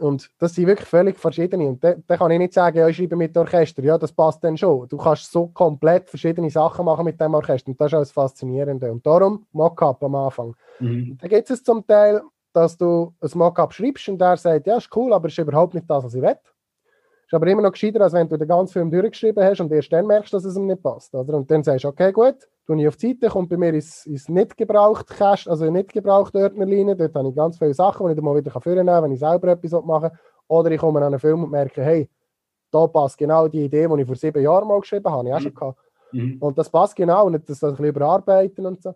Und 0.00 0.30
das 0.38 0.54
sind 0.54 0.66
wirklich 0.66 0.88
völlig 0.88 1.18
verschiedene. 1.18 1.68
Und 1.68 1.84
da, 1.84 1.94
da 2.06 2.16
kann 2.16 2.30
ich 2.30 2.38
nicht 2.38 2.54
sagen, 2.54 2.78
ja, 2.78 2.88
ich 2.88 2.96
schreibe 2.96 3.16
mit 3.16 3.36
Orchester. 3.36 3.82
Ja, 3.82 3.98
das 3.98 4.12
passt 4.12 4.42
dann 4.42 4.56
schon. 4.56 4.88
Du 4.88 4.96
kannst 4.96 5.30
so 5.30 5.48
komplett 5.48 6.08
verschiedene 6.08 6.50
Sachen 6.50 6.84
machen 6.84 7.04
mit 7.04 7.20
dem 7.20 7.34
Orchester. 7.34 7.68
Und 7.68 7.80
das 7.80 7.88
ist 7.88 7.94
auch 7.94 8.00
das 8.00 8.12
Faszinierende. 8.12 8.90
Und 8.90 9.04
darum 9.06 9.46
Mockup 9.52 10.02
am 10.02 10.14
Anfang. 10.14 10.56
Mhm. 10.78 11.18
Da 11.20 11.28
gibt 11.28 11.50
es 11.50 11.62
zum 11.62 11.86
Teil 11.86 12.22
dass 12.52 12.76
du 12.76 13.14
ein 13.20 13.30
Mockup 13.34 13.72
schreibst 13.72 14.08
und 14.08 14.20
der 14.20 14.36
sagt, 14.36 14.66
ja, 14.66 14.76
ist 14.76 14.94
cool, 14.96 15.12
aber 15.12 15.28
es 15.28 15.34
ist 15.34 15.38
überhaupt 15.38 15.74
nicht 15.74 15.88
das, 15.88 16.04
was 16.04 16.14
ich 16.14 16.22
will. 16.22 16.36
Ist 17.26 17.34
aber 17.34 17.46
immer 17.46 17.62
noch 17.62 17.72
gescheiter, 17.72 18.00
als 18.00 18.12
wenn 18.12 18.28
du 18.28 18.36
den 18.36 18.48
ganzen 18.48 18.72
Film 18.72 18.90
durchgeschrieben 18.90 19.44
hast 19.44 19.60
und 19.60 19.70
erst 19.70 19.92
dann 19.92 20.06
merkst, 20.06 20.32
dass 20.32 20.44
es 20.44 20.56
ihm 20.56 20.66
nicht 20.66 20.82
passt. 20.82 21.14
Oder? 21.14 21.34
Und 21.34 21.50
dann 21.50 21.62
sagst 21.62 21.84
du, 21.84 21.88
okay, 21.88 22.12
gut, 22.12 22.36
tu 22.70 22.80
ich 22.80 22.88
auf 22.88 22.96
die 22.96 23.08
Seite, 23.08 23.28
kommt 23.28 23.48
bei 23.48 23.56
mir 23.56 23.74
ins, 23.74 24.06
ins 24.06 24.28
nicht 24.28 24.56
gebraucht 24.56 25.08
Cache, 25.08 25.50
also 25.50 25.70
nicht 25.70 25.92
gebraucht 25.92 26.34
Ordnerlinie, 26.34 26.96
dort 26.96 27.14
habe 27.14 27.28
ich 27.28 27.34
ganz 27.34 27.58
viele 27.58 27.74
Sachen, 27.74 28.06
die 28.06 28.12
ich 28.12 28.16
dann 28.16 28.24
mal 28.24 28.36
wieder 28.36 28.50
vornehmen 28.50 28.86
kann, 28.86 29.04
wenn 29.04 29.12
ich 29.12 29.18
selber 29.18 29.48
etwas 29.48 29.84
machen 29.84 30.10
Oder 30.48 30.70
ich 30.70 30.80
komme 30.80 30.98
an 31.00 31.06
einen 31.06 31.18
Film 31.18 31.44
und 31.44 31.50
merke, 31.50 31.82
hey, 31.82 32.08
da 32.70 32.86
passt 32.86 33.18
genau 33.18 33.48
die 33.48 33.64
Idee, 33.64 33.88
die 33.88 34.00
ich 34.00 34.06
vor 34.06 34.16
sieben 34.16 34.42
Jahren 34.42 34.68
mal 34.68 34.80
geschrieben 34.80 35.10
habe, 35.10 35.28
ich 35.28 35.34
auch 35.34 35.40
schon 35.40 35.54
gehabt. 35.54 35.78
Mhm. 36.12 36.36
Und 36.40 36.58
das 36.58 36.70
passt 36.70 36.94
genau, 36.94 37.26
und 37.26 37.48
das 37.48 37.62
ein 37.62 37.70
bisschen 37.70 37.86
überarbeiten 37.86 38.66
und 38.66 38.82
so. 38.82 38.94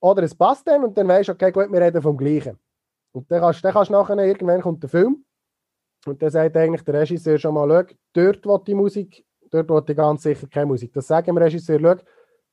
Oder 0.00 0.22
es 0.22 0.34
passt 0.34 0.66
dann 0.68 0.84
und 0.84 0.96
dann 0.96 1.08
weißt 1.08 1.28
du, 1.28 1.32
okay, 1.32 1.50
gut, 1.50 1.72
wir 1.72 1.80
reden 1.80 2.00
vom 2.00 2.16
Gleichen. 2.16 2.56
Und 3.12 3.30
dann 3.30 3.40
kannst, 3.40 3.64
dann 3.64 3.72
kannst 3.72 3.90
nachher, 3.90 4.16
irgendwann 4.18 4.60
kommt 4.60 4.82
der 4.82 4.90
Film 4.90 5.24
und 6.06 6.22
dann 6.22 6.30
sagt 6.30 6.56
eigentlich 6.56 6.82
der 6.82 6.94
Regisseur 6.94 7.38
schon 7.38 7.54
mal, 7.54 7.68
schau, 7.68 7.94
dort 8.12 8.46
will 8.46 8.60
die 8.64 8.74
Musik, 8.74 9.24
dort 9.50 9.68
will 9.68 9.82
ich 9.88 9.96
ganz 9.96 10.22
sicher 10.22 10.46
keine 10.46 10.66
Musik. 10.66 10.92
Das 10.92 11.08
sagen 11.08 11.26
dem 11.26 11.38
Regisseur, 11.38 11.80
schau, 11.80 11.96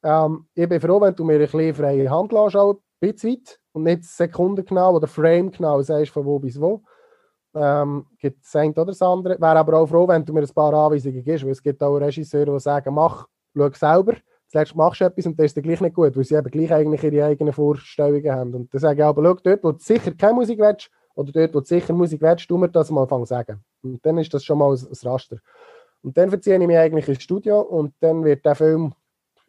ähm, 0.06 0.46
ich 0.54 0.70
bin 0.70 0.80
froh, 0.80 1.02
wenn 1.02 1.16
du 1.16 1.24
mir 1.24 1.34
ein 1.34 1.40
bisschen 1.40 1.74
freie 1.74 2.10
Hand 2.10 2.32
lässt, 2.32 2.56
auch 2.56 2.76
ein 2.76 2.80
bisschen 3.00 3.32
weit. 3.32 3.60
und 3.74 3.84
nicht 3.84 4.04
sekundengenau 4.06 4.96
oder 4.96 5.08
framegenau 5.08 5.82
sagst, 5.82 6.12
von 6.12 6.26
wo 6.26 6.40
bis 6.40 6.62
wo. 6.62 6.84
Ähm, 7.56 8.06
gibt 8.20 8.44
das 8.44 8.56
eine 8.56 8.72
oder 8.72 8.86
das 8.86 9.02
andere. 9.02 9.40
Wäre 9.40 9.58
aber 9.58 9.80
auch 9.80 9.88
froh, 9.88 10.08
wenn 10.08 10.24
du 10.24 10.32
mir 10.32 10.42
ein 10.42 10.54
paar 10.54 10.74
Anweisungen 10.74 11.24
gibst, 11.24 11.44
weil 11.44 11.52
es 11.52 11.64
gibt 11.64 11.82
auch 11.82 11.98
Regisseure, 11.98 12.54
die 12.54 12.60
sagen, 12.60 12.94
mach, 12.94 13.26
schau 13.56 13.70
selber, 13.74 14.14
zuletzt 14.48 14.76
machst 14.76 15.02
du 15.02 15.06
etwas 15.06 15.26
und 15.26 15.40
das 15.40 15.48
ist 15.48 15.58
dann 15.58 15.64
gleich 15.64 15.82
nicht 15.82 15.96
gut, 15.96 16.16
weil 16.16 16.24
sie 16.24 16.36
eben 16.36 16.52
gleich 16.52 16.72
eigentlich 16.72 17.04
ihre 17.04 17.26
eigenen 17.26 17.54
Vorstellungen 17.54 18.32
haben. 18.32 18.54
Und 18.54 18.74
dann 18.74 18.80
sage 18.80 19.02
ich 19.02 19.06
aber, 19.06 19.24
schau, 19.24 19.40
dort, 19.44 19.64
wo 19.64 19.72
du 19.72 19.80
sicher 19.80 20.12
keine 20.12 20.34
Musik 20.34 20.60
willst, 20.60 20.92
oder 21.16 21.32
dort, 21.32 21.56
wo 21.56 21.62
du 21.62 21.66
sicher 21.66 21.94
Musik 21.94 22.22
willst, 22.22 22.48
tu 22.48 22.58
mir 22.58 22.70
das 22.70 22.92
mal 22.92 23.04
anfangen 23.04 23.26
sagen. 23.26 23.64
Und 23.82 24.06
dann 24.06 24.18
ist 24.20 24.34
das 24.34 24.44
schon 24.44 24.60
mal 24.60 24.72
ein 24.76 25.10
Raster. 25.10 25.38
Und 26.02 26.18
dann 26.18 26.30
verziehe 26.30 26.60
ich 26.60 26.68
mich 26.68 26.78
eigentlich 26.78 27.08
ins 27.08 27.24
Studio 27.24 27.62
und 27.62 27.94
dann 28.02 28.24
wird 28.24 28.46
der 28.46 28.56
Film 28.56 28.94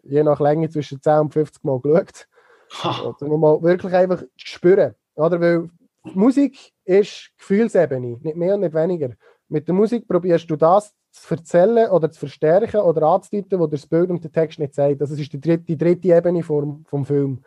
je 0.09 0.23
nach 0.23 0.41
Länge 0.41 0.69
zwischen 0.69 1.01
10 1.01 1.19
und 1.19 1.33
50 1.33 1.65
Mal 1.65 1.81
geschaut. 1.81 2.27
Oder 3.23 3.37
mal 3.37 3.63
wirklich 3.63 3.93
einfach 3.95 4.23
spüren. 4.37 4.95
Oder? 5.15 5.41
Weil 5.41 5.71
Musik 6.15 6.73
ist 6.85 7.31
Gefühlsebene, 7.39 8.19
nicht 8.23 8.37
mehr 8.37 8.55
und 8.55 8.61
nicht 8.61 8.75
weniger. 8.75 9.11
Mit 9.49 9.67
der 9.69 9.75
Musik 9.75 10.07
probierst 10.09 10.51
du 10.51 10.57
das 10.57 10.93
zu 11.11 11.35
erzählen 11.35 11.91
oder 11.91 12.11
zu 12.11 12.21
verstärken 12.21 12.81
oder 12.81 13.07
anzudeuten, 13.07 13.59
wo 13.59 13.67
das 13.67 13.87
Bild 13.87 14.11
und 14.11 14.23
der 14.23 14.33
Text 14.33 14.59
nicht 14.59 14.75
sagt. 14.75 15.01
Das 15.01 15.11
ist 15.11 15.33
die 15.33 15.41
dritte, 15.41 15.65
die 15.65 15.77
dritte 15.77 16.09
Ebene 16.09 16.43
vom, 16.43 16.85
vom 16.87 17.05
Film. 17.05 17.43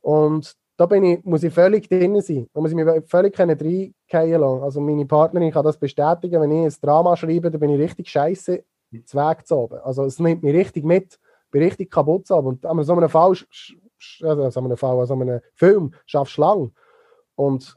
Und 0.00 0.56
da 0.76 0.86
bin 0.86 1.04
ich, 1.04 1.24
muss 1.24 1.42
ich 1.42 1.52
völlig 1.52 1.88
drin 1.88 2.20
sein. 2.20 2.48
Da 2.52 2.60
muss 2.60 2.70
ich 2.70 2.76
mich 2.76 2.86
völlig 3.06 3.38
reingehen 3.38 3.94
lassen. 4.10 4.62
Also 4.62 4.80
meine 4.80 5.06
Partnerin 5.06 5.52
kann 5.52 5.64
das 5.64 5.78
bestätigen, 5.78 6.40
wenn 6.40 6.50
ich 6.50 6.74
ein 6.74 6.80
Drama 6.80 7.16
schreibe, 7.16 7.50
dann 7.50 7.60
bin 7.60 7.70
ich 7.70 7.80
richtig 7.80 8.08
scheiße 8.08 8.64
zu 9.04 9.16
Weg 9.16 9.46
zu 9.46 9.56
oben. 9.56 9.78
Also 9.84 10.04
es 10.04 10.18
nimmt 10.18 10.42
mich 10.42 10.54
richtig 10.54 10.84
mit, 10.84 11.18
bin 11.52 11.62
richtig 11.62 11.90
kaputt 11.90 12.28
oben. 12.32 12.48
Und 12.48 12.66
an 12.66 12.82
so 12.82 12.94
einem 12.94 13.08
Fall, 13.08 13.36
also 14.22 14.50
so 14.50 14.60
einem 14.60 14.76
Fall, 14.76 14.98
also 14.98 15.14
einem 15.14 15.40
Film 15.54 15.92
schaffst 16.06 16.36
du 16.36 16.40
lang. 16.40 16.72
Und 17.36 17.76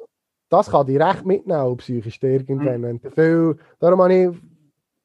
das 0.50 0.72
kann 0.72 0.88
dich 0.88 1.00
recht 1.00 1.26
mitnehmen, 1.26 1.78
psychisch 1.78 2.20
irgendwann. 2.24 2.82
Mhm. 2.82 3.02
Wenn 3.04 3.12
viel, 3.12 3.58
darum 3.80 4.02
habe 4.02 4.14
ich, 4.14 4.30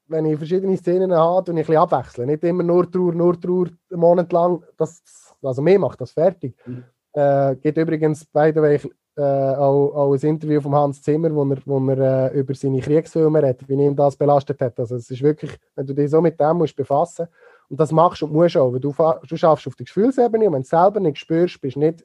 wenn 0.06 0.24
ich 0.24 0.38
verschiedene 0.38 0.76
Szenen 0.76 1.12
habe, 1.12 1.50
und 1.50 1.58
ich 1.58 1.64
ein 1.64 1.66
bisschen 1.66 1.82
abwechseln. 1.82 2.26
Nicht 2.28 2.44
immer 2.44 2.62
nur 2.62 2.90
Trauer, 2.90 3.12
nur 3.12 3.38
Trauer, 3.38 3.66
einen 3.90 4.00
Monat 4.00 4.32
lang. 4.32 4.62
Das, 4.76 5.02
also 5.42 5.60
mir 5.60 5.78
macht 5.78 6.00
das 6.00 6.12
fertig. 6.12 6.56
Mhm. 6.64 6.84
Äh, 7.12 7.56
gibt 7.56 7.78
übrigens, 7.78 8.24
by 8.24 8.52
the 8.54 8.60
way, 8.60 8.80
äh, 9.16 9.22
auch, 9.22 9.92
auch, 9.94 10.14
ein 10.14 10.20
Interview 10.20 10.60
von 10.60 10.74
Hans 10.74 11.02
Zimmer, 11.02 11.34
wo 11.34 11.44
er, 11.44 11.58
wo 11.64 11.78
er 11.90 12.32
äh, 12.32 12.38
über 12.38 12.54
seine 12.54 12.80
Kriegsfilme 12.80 13.42
redet, 13.42 13.68
wie 13.68 13.74
ihm 13.74 13.96
das 13.96 14.16
belastet 14.16 14.60
hat. 14.60 14.78
Also 14.78 14.96
es 14.96 15.10
ist 15.10 15.22
wirklich, 15.22 15.58
wenn 15.74 15.86
du 15.86 15.94
dich 15.94 16.10
so 16.10 16.20
mit 16.20 16.38
dem 16.38 16.58
musst 16.58 16.76
befassen 16.76 17.26
und 17.70 17.78
das 17.78 17.92
machst 17.92 18.22
und 18.22 18.32
musst 18.32 18.56
auch, 18.56 18.72
weil 18.72 18.80
du, 18.80 18.92
du 19.28 19.36
schaffst 19.36 19.66
auf 19.66 19.76
der 19.76 19.86
Gefühlsebene 19.86 20.46
und 20.46 20.52
wenn 20.52 20.62
du 20.62 20.64
es 20.64 20.70
selber 20.70 21.00
nicht 21.00 21.18
spürst, 21.18 21.60
bist 21.60 21.76
du 21.76 21.80
nicht 21.80 22.04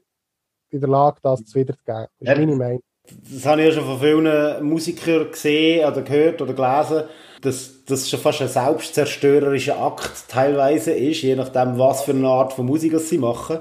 in 0.69 0.79
der 0.79 0.89
Lage, 0.89 1.17
das 1.21 1.43
zu 1.43 1.59
wiederzugeben. 1.59 2.07
Das 2.19 2.29
ist 2.29 2.37
ja, 2.37 2.45
meine 2.45 2.55
Meinung. 2.55 2.83
Das 3.31 3.45
habe 3.45 3.61
ich 3.61 3.67
ja 3.67 3.73
schon 3.73 3.85
von 3.85 3.99
vielen 3.99 4.67
Musikern 4.67 5.31
gesehen 5.31 5.87
oder 5.87 6.01
gehört 6.01 6.41
oder 6.41 6.53
gelesen, 6.53 7.07
dass 7.41 7.85
das 7.85 8.09
schon 8.09 8.19
fast 8.19 8.41
ein 8.41 8.47
selbstzerstörerischer 8.47 9.79
Akt 9.79 10.27
teilweise 10.27 10.91
ist, 10.91 11.21
je 11.21 11.35
nachdem, 11.35 11.77
was 11.77 12.03
für 12.03 12.11
eine 12.11 12.27
Art 12.27 12.53
von 12.53 12.65
Musik 12.65 12.97
sie 12.99 13.17
machen. 13.17 13.59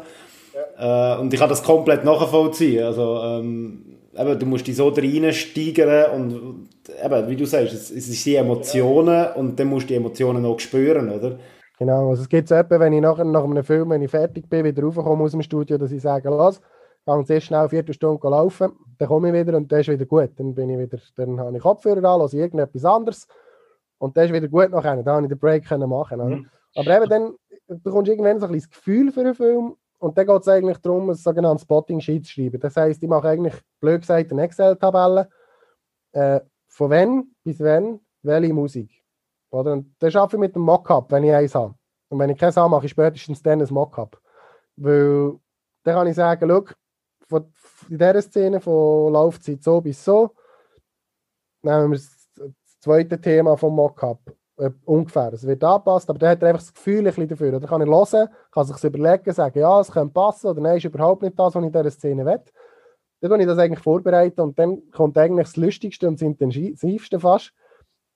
Äh, 0.78 1.16
und 1.16 1.32
ich 1.32 1.40
kann 1.40 1.48
das 1.48 1.62
komplett 1.62 2.04
nachvollziehen. 2.04 2.84
Also, 2.84 3.20
ähm, 3.22 3.96
eben, 4.16 4.38
du 4.38 4.46
musst 4.46 4.66
dich 4.66 4.76
so 4.76 4.88
reinsteigern 4.88 6.10
und 6.12 6.68
eben, 7.02 7.28
wie 7.28 7.36
du 7.36 7.44
sagst, 7.44 7.74
es, 7.74 7.90
es 7.90 8.06
sind 8.06 8.24
die 8.24 8.36
Emotionen 8.36 9.26
und 9.34 9.58
dann 9.58 9.68
musst 9.68 9.84
du 9.84 9.88
die 9.88 9.96
Emotionen 9.96 10.44
auch 10.46 10.60
spüren, 10.60 11.10
oder? 11.10 11.38
Genau, 11.78 12.10
also 12.10 12.22
es 12.22 12.28
gibt 12.28 12.48
so 12.48 12.54
etwa, 12.54 12.78
wenn 12.78 12.92
ich 12.92 13.00
nachher 13.00 13.24
nach 13.24 13.42
einem 13.42 13.64
Film, 13.64 13.90
wenn 13.90 14.02
ich 14.02 14.10
fertig 14.10 14.48
bin, 14.48 14.64
wieder 14.64 14.82
raufkomme 14.82 15.24
aus 15.24 15.32
dem 15.32 15.42
Studio, 15.42 15.76
dass 15.76 15.90
ich 15.90 16.02
sage, 16.02 16.28
los, 16.28 16.60
gehe 17.04 17.24
sehr 17.24 17.40
schnell 17.40 17.60
eine 17.60 17.68
Viertelstunde 17.68 18.28
laufen, 18.28 18.72
dann 18.98 19.08
komme 19.08 19.28
ich 19.28 19.34
wieder 19.34 19.56
und 19.56 19.70
dann 19.70 19.80
ist 19.80 19.88
wieder 19.88 20.06
gut. 20.06 20.30
Dann 20.36 20.54
bin 20.54 20.70
ich 20.70 20.78
wieder, 20.78 20.98
dann 21.16 21.38
habe 21.40 21.56
ich 21.56 21.62
Kopfhörer 21.62 22.04
an, 22.08 22.20
lasse 22.20 22.38
irgendetwas 22.38 22.84
anderes 22.84 23.26
und 23.98 24.16
dann 24.16 24.26
ist 24.26 24.32
wieder 24.32 24.48
gut 24.48 24.70
nachher. 24.70 25.02
Dann 25.02 25.14
habe 25.16 25.26
ich 25.26 25.28
den 25.28 25.38
Break 25.38 25.66
können 25.66 25.90
machen. 25.90 26.18
Mhm. 26.20 26.46
Aber 26.76 26.96
eben 26.96 27.08
dann 27.08 27.34
bekommst 27.82 28.08
du 28.08 28.12
irgendwann 28.12 28.40
so 28.40 28.46
ein 28.46 28.52
bisschen 28.52 28.70
das 28.70 28.78
Gefühl 28.78 29.12
für 29.12 29.20
einen 29.20 29.34
Film 29.34 29.74
und 29.98 30.16
dann 30.16 30.26
geht 30.26 30.40
es 30.40 30.48
eigentlich 30.48 30.78
darum, 30.78 31.10
ein 31.10 31.14
sogenanntes 31.14 31.62
Spotting-Sheet 31.62 32.26
zu 32.26 32.32
schreiben. 32.32 32.60
Das 32.60 32.76
heisst, 32.76 33.02
ich 33.02 33.08
mache 33.08 33.28
eigentlich, 33.28 33.54
blöd 33.80 34.00
gesagt, 34.00 34.30
eine 34.32 34.42
Excel-Tabelle. 34.42 35.28
Äh, 36.12 36.40
von 36.68 36.90
wann 36.90 37.24
bis 37.42 37.60
wann 37.60 38.00
welche 38.22 38.52
Musik. 38.52 39.03
Oder? 39.54 39.72
Und 39.72 39.94
das 40.00 40.12
schaffe 40.12 40.36
ich 40.36 40.40
mit 40.40 40.54
einem 40.54 40.64
Mockup, 40.64 41.10
wenn 41.12 41.24
ich 41.24 41.32
eins 41.32 41.54
habe. 41.54 41.74
Und 42.08 42.18
wenn 42.18 42.30
ich 42.30 42.38
keins 42.38 42.56
habe, 42.56 42.68
mache 42.68 42.86
ich 42.86 42.90
spätestens 42.90 43.42
dann 43.42 43.62
ein 43.62 43.68
Mockup. 43.72 44.20
Weil 44.76 45.38
dann 45.84 45.94
kann 45.94 46.06
ich 46.06 46.16
sagen, 46.16 46.48
schau, 46.48 47.38
in 47.88 47.98
dieser 47.98 48.22
Szene 48.22 48.60
von 48.60 49.12
Laufzeit 49.12 49.62
so 49.62 49.80
bis 49.80 50.04
so, 50.04 50.34
nehmen 51.62 51.92
wir 51.92 51.98
das 51.98 52.28
zweite 52.80 53.20
Thema 53.20 53.56
vom 53.56 53.74
Mockup. 53.74 54.20
Äh, 54.56 54.70
ungefähr. 54.84 55.32
Es 55.32 55.46
wird 55.46 55.64
angepasst, 55.64 56.08
aber 56.08 56.18
dann 56.18 56.30
hat 56.30 56.42
er 56.42 56.48
einfach 56.48 56.62
das 56.62 56.74
Gefühl 56.74 57.06
ein 57.06 57.28
dafür. 57.28 57.52
Dann 57.52 57.66
kann 57.66 57.80
er 57.80 57.88
hören, 57.88 58.28
kann 58.52 58.64
sich 58.64 58.84
überlegen, 58.84 59.32
sagen, 59.32 59.58
ja, 59.58 59.80
es 59.80 59.90
könnte 59.90 60.14
passen 60.14 60.48
oder 60.48 60.60
nein, 60.60 60.76
ist 60.76 60.84
überhaupt 60.84 61.22
nicht 61.22 61.38
das, 61.38 61.54
was 61.54 61.62
ich 61.62 61.66
in 61.66 61.72
dieser 61.72 61.90
Szene 61.90 62.24
will. 62.24 62.40
Dann 63.20 63.30
kann 63.30 63.40
ich 63.40 63.46
das 63.46 63.58
eigentlich 63.58 63.82
vorbereiten 63.82 64.40
und 64.40 64.58
dann 64.58 64.90
kommt 64.90 65.18
eigentlich 65.18 65.48
das 65.48 65.56
Lustigste 65.56 66.06
und 66.06 66.20
das 66.20 66.26
Intensivste 66.26 67.18
fast. 67.18 67.52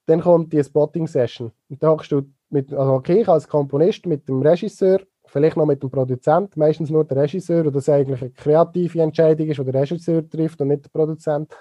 Dann 0.08 0.22
kommt 0.22 0.54
die 0.54 0.64
Spotting-Session. 0.64 1.52
Und 1.68 1.82
da 1.82 1.90
hockst 1.90 2.10
du 2.10 2.22
mit, 2.48 2.72
also 2.72 2.94
okay, 2.94 3.20
ich 3.20 3.28
als 3.28 3.46
Komponist 3.46 4.06
mit 4.06 4.26
dem 4.26 4.40
Regisseur, 4.40 5.00
vielleicht 5.26 5.58
noch 5.58 5.66
mit 5.66 5.82
dem 5.82 5.90
Produzent, 5.90 6.56
meistens 6.56 6.88
nur 6.88 7.04
der 7.04 7.18
Regisseur, 7.18 7.60
oder 7.60 7.72
das 7.72 7.90
eigentlich 7.90 8.22
eine 8.22 8.30
kreative 8.30 9.02
Entscheidung 9.02 9.48
ist, 9.48 9.58
die 9.58 9.64
der 9.64 9.82
Regisseur 9.82 10.26
trifft 10.26 10.62
und 10.62 10.68
nicht 10.68 10.86
der 10.86 10.88
Produzent, 10.88 11.54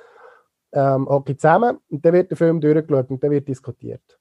ähm, 0.71 1.10
hocke 1.10 1.36
zusammen 1.36 1.79
und 1.89 2.05
dann 2.05 2.13
wird 2.13 2.29
der 2.29 2.38
Film 2.38 2.62
durchgeschaut 2.62 3.10
und 3.10 3.21
dann 3.21 3.31
wird 3.31 3.49
diskutiert. 3.49 4.17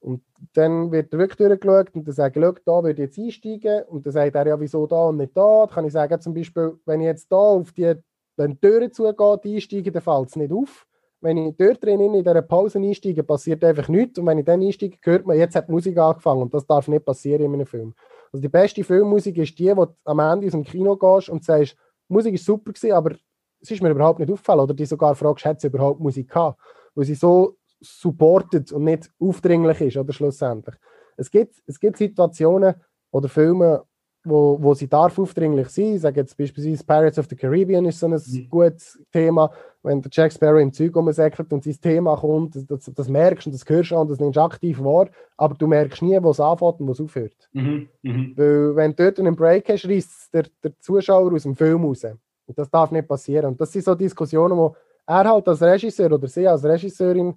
Und 0.00 0.24
dann 0.54 0.90
wird 0.90 1.12
er 1.12 1.20
wirklich 1.20 1.36
durchgeschaut 1.36 1.94
und 1.94 2.08
dann 2.08 2.14
sage 2.14 2.40
ich, 2.40 2.64
da 2.64 2.82
würde 2.82 2.90
ich 3.04 3.16
jetzt 3.16 3.18
einsteigen. 3.18 3.84
Und 3.84 4.04
dann 4.04 4.12
sagt 4.12 4.34
er, 4.34 4.46
ja, 4.48 4.58
wieso 4.58 4.86
da 4.88 5.04
und 5.04 5.18
nicht 5.18 5.36
da? 5.36 5.66
Dann 5.66 5.74
kann 5.74 5.84
ich 5.84 5.92
sagen, 5.92 6.20
zum 6.20 6.34
Beispiel, 6.34 6.76
wenn 6.86 7.00
ich 7.02 7.06
jetzt 7.06 7.30
da 7.30 7.36
auf 7.36 7.70
die, 7.70 7.94
wenn 8.36 8.52
die 8.52 8.60
Türen 8.60 8.92
zugeht, 8.92 9.44
einsteige, 9.44 9.92
dann 9.92 10.02
fällt 10.02 10.28
es 10.28 10.36
nicht 10.36 10.52
auf. 10.52 10.86
Wenn 11.20 11.36
ich 11.36 11.56
dort 11.56 11.84
drin 11.84 12.00
in 12.00 12.12
dieser 12.14 12.42
Pause 12.42 12.78
einsteige, 12.78 13.22
passiert 13.22 13.62
einfach 13.62 13.88
nichts. 13.88 14.18
Und 14.18 14.26
wenn 14.26 14.38
ich 14.38 14.44
dann 14.44 14.62
einsteige, 14.62 14.96
hört 15.02 15.26
man, 15.26 15.36
jetzt 15.36 15.54
hat 15.54 15.68
die 15.68 15.72
Musik 15.72 15.98
angefangen. 15.98 16.42
Und 16.42 16.54
das 16.54 16.66
darf 16.66 16.88
nicht 16.88 17.04
passieren 17.04 17.42
in 17.42 17.52
einem 17.52 17.66
Film. 17.66 17.94
Also 18.32 18.40
die 18.40 18.48
beste 18.48 18.84
Filmmusik 18.84 19.36
ist 19.36 19.58
die, 19.58 19.76
wo 19.76 19.86
du 19.86 19.92
am 20.04 20.18
Ende 20.18 20.46
aus 20.46 20.52
dem 20.52 20.64
Kino 20.64 20.96
gehst 20.96 21.28
und 21.28 21.44
sagst, 21.44 21.76
Musik 22.08 22.34
ist 22.34 22.44
super 22.44 22.72
gewesen, 22.72 22.92
aber 22.92 23.12
es 23.60 23.70
ist 23.70 23.82
mir 23.82 23.90
überhaupt 23.90 24.18
nicht 24.18 24.32
aufgefallen. 24.32 24.60
Oder 24.60 24.74
die 24.74 24.86
sogar 24.86 25.14
fragst, 25.14 25.44
hat 25.44 25.60
sie 25.60 25.66
überhaupt 25.66 26.00
Musik 26.00 26.28
gehabt? 26.28 26.58
Weil 26.94 27.04
sie 27.04 27.14
so 27.14 27.56
supportet 27.80 28.72
und 28.72 28.84
nicht 28.84 29.10
aufdringlich 29.18 29.80
ist, 29.80 29.96
oder 29.96 30.12
schlussendlich. 30.12 30.74
Es 31.16 31.30
gibt, 31.30 31.56
es 31.66 31.78
gibt 31.78 31.96
Situationen 31.96 32.74
oder 33.10 33.28
Filme, 33.28 33.84
wo, 34.24 34.58
wo 34.60 34.74
sie 34.74 34.88
darf 34.88 35.18
aufdringlich 35.18 35.68
sein. 35.68 35.94
Ich 35.94 36.02
sage 36.02 36.20
jetzt 36.20 36.36
beispielsweise 36.36 36.84
Pirates 36.84 37.18
of 37.18 37.26
the 37.28 37.36
Caribbean 37.36 37.84
ist 37.86 38.00
so 38.00 38.06
ein 38.06 38.12
mhm. 38.12 38.48
gutes 38.48 38.98
Thema. 39.12 39.50
Wenn 39.82 40.02
der 40.02 40.10
Jack 40.12 40.32
Sparrow 40.32 40.60
im 40.60 40.72
Zeug 40.72 40.94
rumsäckelt 40.94 41.52
und 41.52 41.64
sein 41.64 41.80
Thema 41.80 42.16
kommt, 42.16 42.54
das, 42.70 42.90
das, 42.94 43.08
merkst 43.08 43.46
und 43.46 43.54
das 43.54 43.64
hörst 43.66 43.90
du 43.90 43.96
und 43.96 44.10
das 44.10 44.20
nimmst 44.20 44.36
du 44.36 44.40
aktiv 44.42 44.78
wahr, 44.78 45.08
aber 45.38 45.54
du 45.54 45.66
merkst 45.66 46.02
nie, 46.02 46.22
wo 46.22 46.30
es 46.30 46.40
anfängt 46.40 46.80
und 46.80 46.88
wo 46.88 46.92
es 46.92 47.00
aufhört. 47.00 47.48
Mhm. 47.52 47.88
Mhm. 48.02 48.34
Weil 48.36 48.76
wenn 48.76 48.94
du 48.94 49.04
dort 49.04 49.18
einen 49.18 49.36
Break 49.36 49.68
hast, 49.70 49.88
reißt 49.88 50.34
der, 50.34 50.44
der 50.62 50.78
Zuschauer 50.80 51.32
aus 51.32 51.44
dem 51.44 51.56
Film 51.56 51.84
raus. 51.84 52.04
Und 52.04 52.58
das 52.58 52.70
darf 52.70 52.90
nicht 52.90 53.08
passieren. 53.08 53.46
Und 53.46 53.60
das 53.60 53.72
sind 53.72 53.84
so 53.84 53.94
Diskussionen, 53.94 54.56
wo 54.56 54.76
er 55.06 55.24
halt 55.24 55.48
als 55.48 55.62
Regisseur 55.62 56.12
oder 56.12 56.28
sie 56.28 56.46
als 56.46 56.64
Regisseurin 56.64 57.34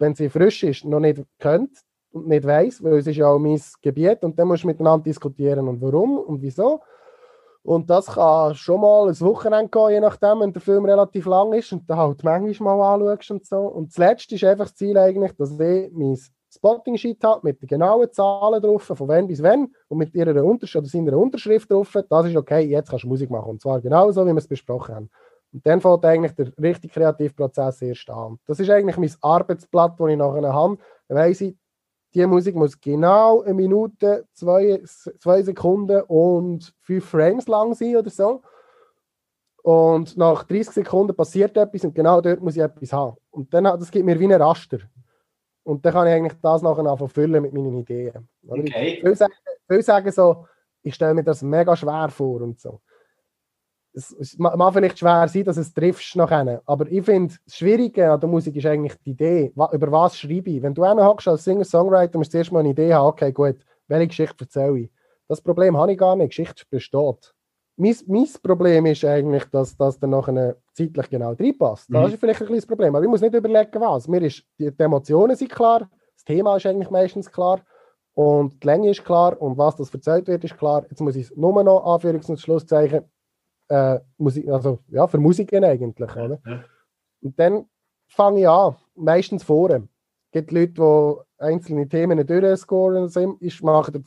wenn 0.00 0.14
sie 0.14 0.30
frisch 0.30 0.64
ist, 0.64 0.84
noch 0.84 0.98
nicht 0.98 1.22
kennt 1.38 1.78
und 2.12 2.28
nicht 2.28 2.44
weiß, 2.44 2.82
weil 2.82 2.98
es 2.98 3.06
ist 3.06 3.16
ja 3.16 3.28
auch 3.28 3.38
mein 3.38 3.60
Gebiet 3.82 4.22
und 4.24 4.38
dann 4.38 4.48
musst 4.48 4.64
du 4.64 4.66
miteinander 4.68 5.04
diskutieren 5.04 5.68
und 5.68 5.80
warum 5.80 6.18
und 6.18 6.42
wieso. 6.42 6.80
Und 7.62 7.90
das 7.90 8.06
kann 8.06 8.54
schon 8.54 8.80
mal 8.80 9.08
ein 9.08 9.20
Wochenende 9.20 9.68
gehen, 9.68 9.90
je 9.90 10.00
nachdem, 10.00 10.40
wenn 10.40 10.52
der 10.52 10.62
Film 10.62 10.86
relativ 10.86 11.26
lang 11.26 11.52
ist 11.52 11.72
und 11.72 11.88
dann 11.88 11.98
halt 11.98 12.24
manchmal 12.24 12.76
mal 12.76 12.94
anschaust 12.94 13.30
und 13.30 13.46
so. 13.46 13.58
Und 13.58 13.92
zuletzt 13.92 14.32
ist 14.32 14.44
einfach 14.44 14.64
das 14.66 14.76
Ziel 14.76 14.96
eigentlich, 14.96 15.32
dass 15.36 15.52
ich 15.52 15.90
mein 15.92 16.18
Spotting-Sheet 16.52 17.22
habe 17.22 17.40
mit 17.44 17.60
den 17.62 17.68
genauen 17.68 18.10
Zahlen 18.10 18.62
drauf, 18.62 18.82
von 18.82 19.08
wann 19.08 19.26
bis 19.26 19.42
wann 19.42 19.68
und 19.88 19.98
mit 19.98 20.14
ihrer 20.14 20.42
Unterschrift 20.42 20.84
oder 20.84 20.88
seiner 20.88 21.16
Unterschrift 21.16 21.70
drauf. 21.70 21.96
Das 22.08 22.26
ist 22.26 22.36
okay, 22.36 22.62
jetzt 22.62 22.90
kannst 22.90 23.04
du 23.04 23.08
Musik 23.08 23.30
machen. 23.30 23.50
Und 23.50 23.60
zwar 23.60 23.80
genauso, 23.80 24.24
wie 24.24 24.30
wir 24.30 24.38
es 24.38 24.48
besprochen 24.48 24.94
haben. 24.94 25.10
Und 25.52 25.66
dann 25.66 25.80
fängt 25.80 26.04
eigentlich 26.04 26.32
der 26.34 26.52
richtig 26.60 26.92
kreative 26.92 27.34
Prozess 27.34 27.82
erst 27.82 28.08
an. 28.08 28.38
Das 28.46 28.58
ist 28.58 28.70
eigentlich 28.70 28.96
mein 28.96 29.12
Arbeitsblatt, 29.20 29.98
das 29.98 30.08
ich 30.08 30.16
nachher 30.16 30.52
habe. 30.52 30.78
Dann 31.08 31.18
weiss 31.18 31.40
ich, 31.40 31.56
die 32.14 32.26
Musik 32.26 32.54
muss 32.54 32.80
genau 32.80 33.42
eine 33.42 33.54
Minute, 33.54 34.26
zwei, 34.32 34.82
zwei 34.84 35.42
Sekunden 35.42 36.02
und 36.02 36.74
fünf 36.80 37.04
Frames 37.04 37.46
lang 37.46 37.74
sein 37.74 37.96
oder 37.96 38.10
so. 38.10 38.42
Und 39.62 40.16
nach 40.16 40.44
30 40.44 40.70
Sekunden 40.74 41.14
passiert 41.14 41.56
etwas 41.56 41.84
und 41.84 41.94
genau 41.94 42.20
dort 42.20 42.40
muss 42.40 42.56
ich 42.56 42.62
etwas 42.62 42.92
haben. 42.92 43.16
Und 43.30 43.52
dann, 43.52 43.64
das 43.64 43.90
gibt 43.90 44.06
mir 44.06 44.18
wie 44.18 44.24
ein 44.24 44.40
Raster. 44.40 44.78
Und 45.62 45.84
dann 45.84 45.92
kann 45.92 46.06
ich 46.06 46.14
eigentlich 46.14 46.40
das 46.40 46.62
nachher 46.62 47.08
füllen 47.08 47.42
mit 47.42 47.52
meinen 47.52 47.78
Ideen. 47.78 48.28
Okay. 48.48 48.96
Ich 48.98 49.04
will 49.04 49.14
sagen, 49.14 49.34
will 49.68 49.82
sagen 49.82 50.10
so, 50.10 50.46
ich 50.82 50.94
stelle 50.94 51.14
mir 51.14 51.24
das 51.24 51.42
mega 51.42 51.76
schwer 51.76 52.08
vor 52.08 52.40
und 52.40 52.58
so. 52.58 52.80
Es, 53.92 54.12
es 54.12 54.38
mag 54.38 54.72
vielleicht 54.72 54.98
schwer 54.98 55.26
sein, 55.28 55.44
dass 55.44 55.56
es 55.56 55.72
triffst 55.72 56.14
nachher. 56.16 56.62
Aber 56.66 56.90
ich 56.90 57.04
finde, 57.04 57.34
das 57.44 57.56
Schwierige 57.56 58.10
an 58.10 58.20
der 58.20 58.28
Musik 58.28 58.54
ist 58.56 58.66
eigentlich 58.66 58.94
die 59.04 59.10
Idee, 59.10 59.52
über 59.54 59.92
was 59.92 60.18
schreibe 60.18 60.50
ich. 60.50 60.62
Wenn 60.62 60.74
du 60.74 60.82
einen 60.82 61.04
hockst 61.04 61.28
als 61.28 61.44
Singer-Songwriter, 61.44 62.18
musst 62.18 62.32
du 62.32 62.38
zuerst 62.38 62.52
mal 62.52 62.60
eine 62.60 62.70
Idee 62.70 62.94
haben, 62.94 63.06
okay, 63.06 63.32
gut, 63.32 63.56
welche 63.88 64.08
Geschichte 64.08 64.44
erzähle 64.44 64.80
ich? 64.80 64.90
Das 65.28 65.40
Problem 65.40 65.76
habe 65.76 65.92
ich 65.92 65.98
gar 65.98 66.16
nicht, 66.16 66.30
Geschichte 66.30 66.64
besteht. 66.70 67.34
Mein, 67.76 67.96
mein 68.06 68.26
Problem 68.42 68.86
ist 68.86 69.04
eigentlich, 69.04 69.44
dass 69.46 69.76
das 69.76 69.98
dann 69.98 70.10
nachher 70.10 70.56
zeitlich 70.74 71.08
genau 71.08 71.32
reinpasst. 71.32 71.88
Mhm. 71.88 71.94
Das 71.94 72.12
ist 72.12 72.20
vielleicht 72.20 72.40
ein 72.40 72.46
kleines 72.46 72.66
Problem, 72.66 72.94
aber 72.94 73.04
ich 73.04 73.10
muss 73.10 73.20
nicht 73.20 73.34
überlegen, 73.34 73.80
was. 73.80 74.06
Mir 74.06 74.22
ist, 74.22 74.44
die, 74.58 74.70
die 74.70 74.82
Emotionen 74.82 75.34
sind 75.34 75.50
klar, 75.50 75.88
das 76.14 76.24
Thema 76.24 76.56
ist 76.56 76.66
eigentlich 76.66 76.90
meistens 76.90 77.30
klar 77.30 77.60
und 78.12 78.62
die 78.62 78.66
Länge 78.66 78.90
ist 78.90 79.04
klar 79.04 79.40
und 79.40 79.56
was 79.56 79.76
das 79.76 79.92
erzählt 79.92 80.26
wird, 80.28 80.44
ist 80.44 80.58
klar. 80.58 80.84
Jetzt 80.90 81.00
muss 81.00 81.16
ich 81.16 81.30
es 81.30 81.36
nur 81.36 81.62
noch 81.64 81.84
Anführungs- 81.84 82.28
und 82.28 82.38
Schlusszeichen 82.38 83.04
äh, 83.70 84.00
Musik, 84.18 84.48
also 84.48 84.80
ja, 84.88 85.06
für 85.06 85.18
Musiken 85.18 85.64
eigentlich. 85.64 86.10
Oder? 86.16 86.40
Ja. 86.44 86.64
Und 87.22 87.38
dann 87.38 87.66
fange 88.08 88.40
ich 88.40 88.48
an, 88.48 88.76
meistens 88.94 89.42
vorne. 89.42 89.88
Es 90.26 90.32
gibt 90.32 90.52
Leute, 90.52 90.72
die 90.72 91.42
einzelne 91.42 91.88
Themen 91.88 92.24
durchscoren. 92.26 93.10
Ich 93.40 93.62
mache 93.62 93.92
die 93.92 94.02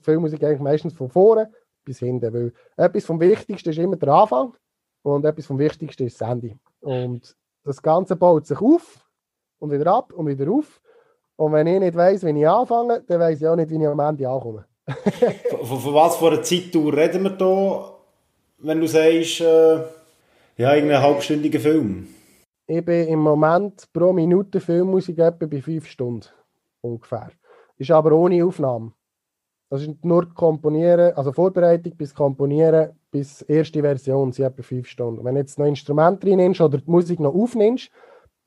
Filmmusik 0.00 0.44
eigentlich 0.44 0.60
meistens 0.60 0.94
von 0.94 1.08
vorne 1.08 1.50
bis 1.84 1.98
hinten. 1.98 2.32
Weil 2.32 2.52
etwas 2.76 3.04
vom 3.04 3.20
Wichtigsten 3.20 3.70
ist 3.70 3.78
immer 3.78 3.96
der 3.96 4.10
Anfang 4.10 4.54
und 5.02 5.24
etwas 5.24 5.46
vom 5.46 5.58
Wichtigsten 5.58 6.06
ist 6.06 6.20
das 6.20 6.28
Ende. 6.28 6.58
Und 6.80 7.36
das 7.64 7.82
Ganze 7.82 8.16
baut 8.16 8.46
sich 8.46 8.60
auf 8.60 9.06
und 9.58 9.70
wieder 9.70 9.92
ab 9.92 10.12
und 10.12 10.26
wieder 10.26 10.50
auf. 10.50 10.80
Und 11.36 11.52
wenn 11.52 11.66
ich 11.66 11.80
nicht 11.80 11.94
weiß, 11.94 12.24
wie 12.24 12.38
ich 12.38 12.48
anfange, 12.48 13.02
dann 13.06 13.20
weiß 13.20 13.40
ich 13.40 13.48
auch 13.48 13.56
nicht, 13.56 13.70
wie 13.70 13.76
ich 13.76 13.86
am 13.86 14.00
Ende 14.00 14.28
ankomme. 14.28 14.66
von, 15.62 15.80
von, 15.80 15.94
was 15.94 16.16
für 16.16 16.28
einer 16.28 16.42
Zeitdauer 16.42 16.92
reden 16.94 17.22
wir 17.22 17.30
da, 17.30 17.99
wenn 18.62 18.80
du 18.80 18.86
sagst, 18.86 19.40
äh, 19.40 19.80
ja, 20.56 20.74
irgendeinen 20.74 21.02
halbstündigen 21.02 21.60
Film? 21.60 22.08
Ich 22.66 22.84
bin 22.84 23.08
im 23.08 23.20
Moment 23.20 23.88
pro 23.92 24.12
Minute 24.12 24.60
Filmmusik 24.60 25.18
etwa 25.18 25.46
bei 25.46 25.60
fünf 25.60 25.86
Stunden 25.86 26.26
ungefähr. 26.80 27.30
Ist 27.76 27.90
aber 27.90 28.12
ohne 28.12 28.44
Aufnahme. 28.44 28.92
Das 29.70 29.82
ist 29.82 30.04
nur 30.04 30.32
Komponieren, 30.34 31.14
also 31.14 31.32
Vorbereitung 31.32 31.96
bis 31.96 32.14
Komponieren 32.14 32.90
bis 33.10 33.42
erste 33.42 33.80
Version 33.80 34.32
sind 34.32 34.44
etwa 34.44 34.62
fünf 34.62 34.88
Stunden. 34.88 35.24
Wenn 35.24 35.34
du 35.34 35.40
jetzt 35.40 35.58
noch 35.58 35.66
Instrument 35.66 36.24
rein 36.24 36.36
nimmst 36.36 36.60
oder 36.60 36.78
die 36.78 36.90
Musik 36.90 37.18
noch 37.20 37.34
aufnimmst, 37.34 37.90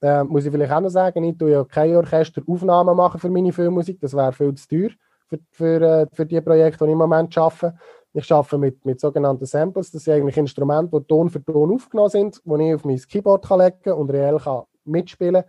äh, 0.01 0.23
muss 0.23 0.45
ich 0.45 0.51
vielleicht 0.51 0.71
auch 0.71 0.81
noch 0.81 0.89
sagen, 0.89 1.23
ich 1.23 1.37
tue 1.37 1.51
ja 1.51 1.63
keine 1.63 1.97
Orchesteraufnahmen 1.97 3.19
für 3.19 3.29
meine 3.29 3.51
Filmmusik, 3.51 3.99
das 3.99 4.13
wäre 4.13 4.33
viel 4.33 4.53
zu 4.55 4.67
teuer 4.67 4.89
für, 5.27 5.39
für, 5.51 5.81
äh, 5.81 6.07
für 6.13 6.25
die 6.25 6.41
Projekte, 6.41 6.85
die 6.85 6.89
ich 6.89 6.93
im 6.93 6.97
Moment 6.97 7.37
arbeite. 7.37 7.77
Ich 8.13 8.31
arbeite 8.31 8.59
mit, 8.59 8.85
mit 8.85 8.99
sogenannten 8.99 9.45
Samples, 9.45 9.91
das 9.91 10.03
sind 10.03 10.13
eigentlich 10.13 10.37
Instrumente, 10.37 10.99
die 10.99 11.07
Ton 11.07 11.29
für 11.29 11.43
Ton 11.43 11.73
aufgenommen 11.73 12.09
sind, 12.09 12.41
die 12.45 12.67
ich 12.67 12.75
auf 12.75 12.85
mein 12.85 12.97
Keyboard 12.97 13.45
kann 13.45 13.59
legen 13.59 13.77
kann 13.83 13.93
und 13.93 14.11
reell 14.11 14.37
kann 14.37 14.63
mitspielen 14.85 15.43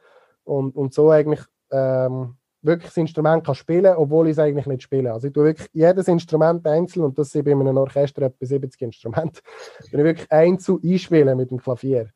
und, 0.44 0.74
und 0.74 0.94
so 0.94 1.10
eigentlich 1.10 1.40
ähm, 1.70 2.36
wirklich 2.62 2.88
das 2.88 2.96
Instrument 2.96 3.44
kann 3.44 3.54
spielen, 3.54 3.94
obwohl 3.96 4.26
ich 4.26 4.32
es 4.32 4.38
eigentlich 4.38 4.66
nicht 4.66 4.82
spiele. 4.82 5.12
Also 5.12 5.26
ich 5.26 5.34
tue 5.34 5.44
wirklich 5.44 5.68
jedes 5.72 6.08
Instrument 6.08 6.66
einzeln, 6.66 7.04
und 7.04 7.18
das 7.18 7.30
sind 7.30 7.44
bei 7.44 7.52
einem 7.52 7.76
Orchester 7.76 8.22
etwa 8.22 8.46
70 8.46 8.80
Instrumente, 8.80 9.42
wenn 9.90 10.00
ich 10.00 10.06
wirklich 10.06 10.32
einzeln 10.32 10.80
einspielen 10.82 11.36
mit 11.36 11.50
dem 11.50 11.58
Klavier. 11.58 12.08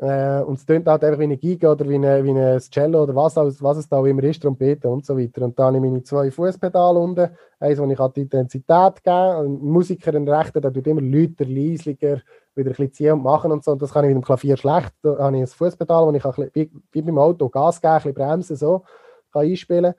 Äh, 0.00 0.40
und 0.40 0.58
es 0.58 0.66
tönt 0.66 0.88
halt 0.88 1.04
einfach 1.04 1.20
wie 1.20 1.24
eine 1.24 1.36
Giga 1.36 1.70
oder 1.70 1.88
wie, 1.88 1.94
eine, 1.94 2.24
wie 2.24 2.30
ein 2.30 2.58
Cello 2.58 3.04
oder 3.04 3.14
was, 3.14 3.36
was 3.36 3.76
es 3.76 3.88
da 3.88 3.98
auch 3.98 4.06
immer 4.06 4.24
ist, 4.24 4.42
Trompete 4.42 4.88
und 4.88 5.06
so 5.06 5.16
weiter. 5.16 5.42
Und 5.42 5.56
dann 5.58 5.66
habe 5.66 5.76
ich 5.76 5.82
meine 5.82 6.02
zwei 6.02 6.30
Fußpedale 6.30 6.98
unten, 6.98 7.30
eins, 7.60 7.78
wo 7.78 7.86
ich 7.86 8.12
die 8.14 8.22
Intensität 8.22 9.04
kann. 9.04 9.44
Ein 9.44 9.58
Musiker, 9.60 10.12
ein 10.14 10.28
Rechter, 10.28 10.60
der 10.60 10.72
tut 10.72 10.86
immer 10.88 11.00
lauter, 11.00 11.44
leislicher, 11.44 12.22
wieder 12.56 12.70
ein 12.70 12.76
bisschen 12.76 12.92
ziehen 12.92 13.12
und 13.12 13.22
machen 13.22 13.52
und 13.52 13.62
so. 13.62 13.70
Und 13.70 13.82
das 13.82 13.92
kann 13.92 14.04
ich 14.04 14.08
mit 14.08 14.22
dem 14.22 14.24
Klavier 14.24 14.56
schlecht. 14.56 14.92
Da 15.02 15.16
habe 15.16 15.36
ich 15.36 15.42
ein 15.42 15.46
Fußpedal, 15.46 16.06
wo 16.06 16.12
ich 16.12 16.22
kann, 16.22 16.50
wie, 16.52 16.70
wie 16.90 17.02
beim 17.02 17.18
Auto 17.18 17.48
Gas 17.48 17.80
geben, 17.80 17.92
ein 17.92 17.98
bisschen 17.98 18.14
bremsen, 18.14 18.56
so 18.56 18.82
kann 19.32 19.42
einspielen 19.42 19.94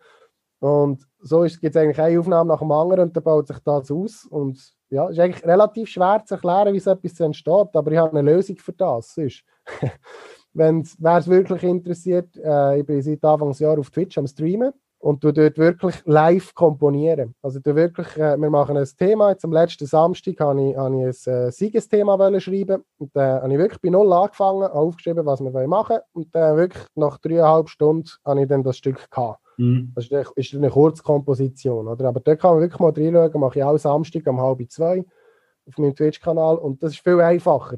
Und 0.60 1.06
so 1.20 1.41
gibt 1.41 1.64
es 1.64 1.78
eigentlich 1.78 1.99
eine 1.99 2.20
Aufnahme 2.20 2.53
nach 2.53 2.60
dem 2.60 2.72
anderen 2.72 3.08
und 3.08 3.16
dann 3.16 3.24
baut 3.24 3.47
sich 3.47 3.60
das 3.60 3.91
aus. 3.91 4.26
Und 4.26 4.60
ja, 4.89 5.06
es 5.06 5.12
ist 5.12 5.20
eigentlich 5.20 5.45
relativ 5.45 5.89
schwer 5.89 6.24
zu 6.26 6.36
erklären, 6.36 6.74
wie 6.74 6.80
so 6.80 6.91
etwas 6.91 7.20
entsteht, 7.20 7.76
aber 7.76 7.91
ich 7.91 7.97
habe 7.97 8.18
eine 8.18 8.32
Lösung 8.32 8.58
für 8.58 8.74
das. 8.74 9.16
Wer 10.53 11.18
es 11.18 11.28
wirklich 11.28 11.64
interessiert, 11.64 12.38
äh, 12.38 12.80
ich 12.80 12.86
bin 12.86 13.01
seit 13.01 13.24
Anfang 13.24 13.49
des 13.49 13.60
Jahres 13.60 13.80
auf 13.80 13.89
Twitch 13.89 14.18
am 14.18 14.28
Streamen 14.28 14.72
und 15.06 15.24
du 15.24 15.32
dort 15.32 15.60
wirklich 15.60 16.01
live 16.06 16.56
komponieren. 16.56 17.36
Also 17.43 17.60
du 17.60 17.76
wirklich, 17.76 18.18
äh, 18.18 18.38
wir 18.38 18.49
machen 18.49 18.76
ein 18.76 18.89
Thema, 18.97 19.30
jetzt 19.30 19.45
am 19.45 19.53
letzten 19.53 19.86
Samstag 19.86 20.39
habe 20.39 20.70
ich, 20.70 20.76
habe 20.76 20.95
ich 20.95 21.28
ein 21.30 21.34
äh, 21.34 21.51
Siegesthema 21.51 22.39
schreiben 22.39 22.84
und 22.97 23.16
dann 23.16 23.38
äh, 23.38 23.41
habe 23.41 23.53
ich 23.53 23.60
wirklich 23.60 23.82
bei 23.82 23.89
Null 23.91 24.12
angefangen, 24.12 24.64
aufgeschrieben, 24.64 25.24
was 25.24 25.41
wir 25.41 25.51
machen 25.68 25.89
wollen 25.89 26.01
und 26.14 26.34
dann 26.34 26.58
wirklich 26.58 26.84
nach 26.95 27.20
dreieinhalb 27.20 27.70
Stunden 27.70 28.10
habe 28.26 28.41
ich 28.41 28.47
dann 28.47 28.64
das 28.64 28.78
Stück 28.78 29.12
gehabt. 29.12 29.39
Mhm. 29.58 29.91
Das 29.93 30.06
ist 30.06 30.14
eine, 30.14 30.26
ist 30.38 30.56
eine 30.56 30.72
Kurzkomposition, 30.72 31.88
oder? 31.88 32.08
Aber 32.08 32.20
da 32.20 32.36
kann 32.36 32.56
man 32.56 32.62
wirklich 32.62 32.80
mal 32.80 32.89
reinschauen, 32.89 33.41
mache 33.41 33.60
ich 33.60 33.64
auch 33.64 33.78
Samstag 33.78 34.26
um 34.26 34.41
halb 34.41 34.60
zwei 34.72 35.06
auf 35.68 35.78
meinem 35.78 35.95
Twitch-Kanal 35.95 36.58
und 36.58 36.82
das 36.82 36.93
ist 36.93 37.03
viel 37.03 37.22
einfacher, 37.22 37.78